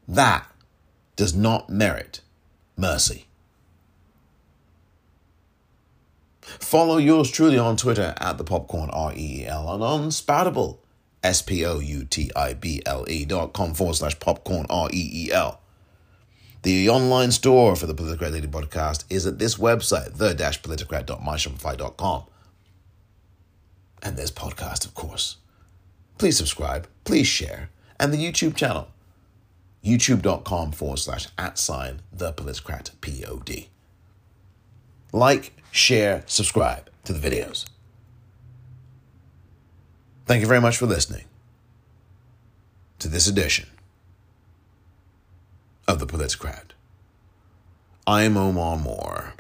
That 0.07 0.47
does 1.17 1.35
not 1.35 1.71
merit 1.71 2.21
mercy. 2.77 3.27
Follow 6.41 6.99
yours 6.99 7.33
truly 7.33 7.59
on 7.59 7.77
Twitter 7.77 8.15
at 8.19 8.39
the 8.39 8.45
popcorn 8.45 8.91
R 8.91 9.13
E 9.13 9.41
E 9.43 9.47
L 9.47 9.75
and 9.75 9.83
on 9.83 10.11
Spoutible 10.11 10.82
S 11.23 11.43
P 11.43 11.65
O 11.65 11.79
U 11.79 12.05
T 12.05 12.31
I 12.35 12.55
B 12.55 12.83
L 12.87 13.05
E 13.09 13.25
dot 13.25 13.53
com 13.53 13.75
forward 13.75 13.95
slash 13.95 14.19
popcorn 14.19 14.67
R 14.69 14.89
E 14.93 15.27
E 15.29 15.33
L. 15.33 15.61
The 16.63 16.89
online 16.89 17.33
store 17.33 17.75
for 17.75 17.87
the 17.87 17.95
Politicrat 17.95 18.33
Daily 18.33 18.47
Podcast 18.47 19.05
is 19.11 19.27
at 19.27 19.41
this 19.41 19.57
website, 19.57 20.17
the 20.17 20.33
politicrat.myshopify.com. 20.33 22.25
And 24.05 24.17
there's 24.17 24.31
podcast, 24.31 24.85
of 24.85 24.95
course. 24.95 25.39
Please 26.19 26.37
subscribe, 26.37 26.87
please 27.03 27.27
share, 27.27 27.71
and 27.99 28.13
the 28.13 28.17
YouTube 28.17 28.55
channel, 28.55 28.89
youtube.com 29.85 30.71
forward 30.71 31.01
slash 31.01 31.27
at 31.37 31.59
sign 31.59 32.01
the 32.13 32.33
Politicrat 32.33 32.91
P-O-D. 33.01 33.69
Like, 35.13 35.53
share, 35.73 36.23
subscribe 36.27 36.89
to 37.05 37.13
the 37.13 37.29
videos. 37.29 37.67
Thank 40.25 40.41
you 40.41 40.47
very 40.47 40.61
much 40.61 40.77
for 40.77 40.87
listening 40.87 41.25
to 43.01 43.09
this 43.09 43.27
edition 43.27 43.69
of 45.89 45.99
The 45.99 46.07
Politicrat. 46.07 46.71
I'm 48.07 48.37
Omar 48.37 48.79
Moore. 48.79 49.35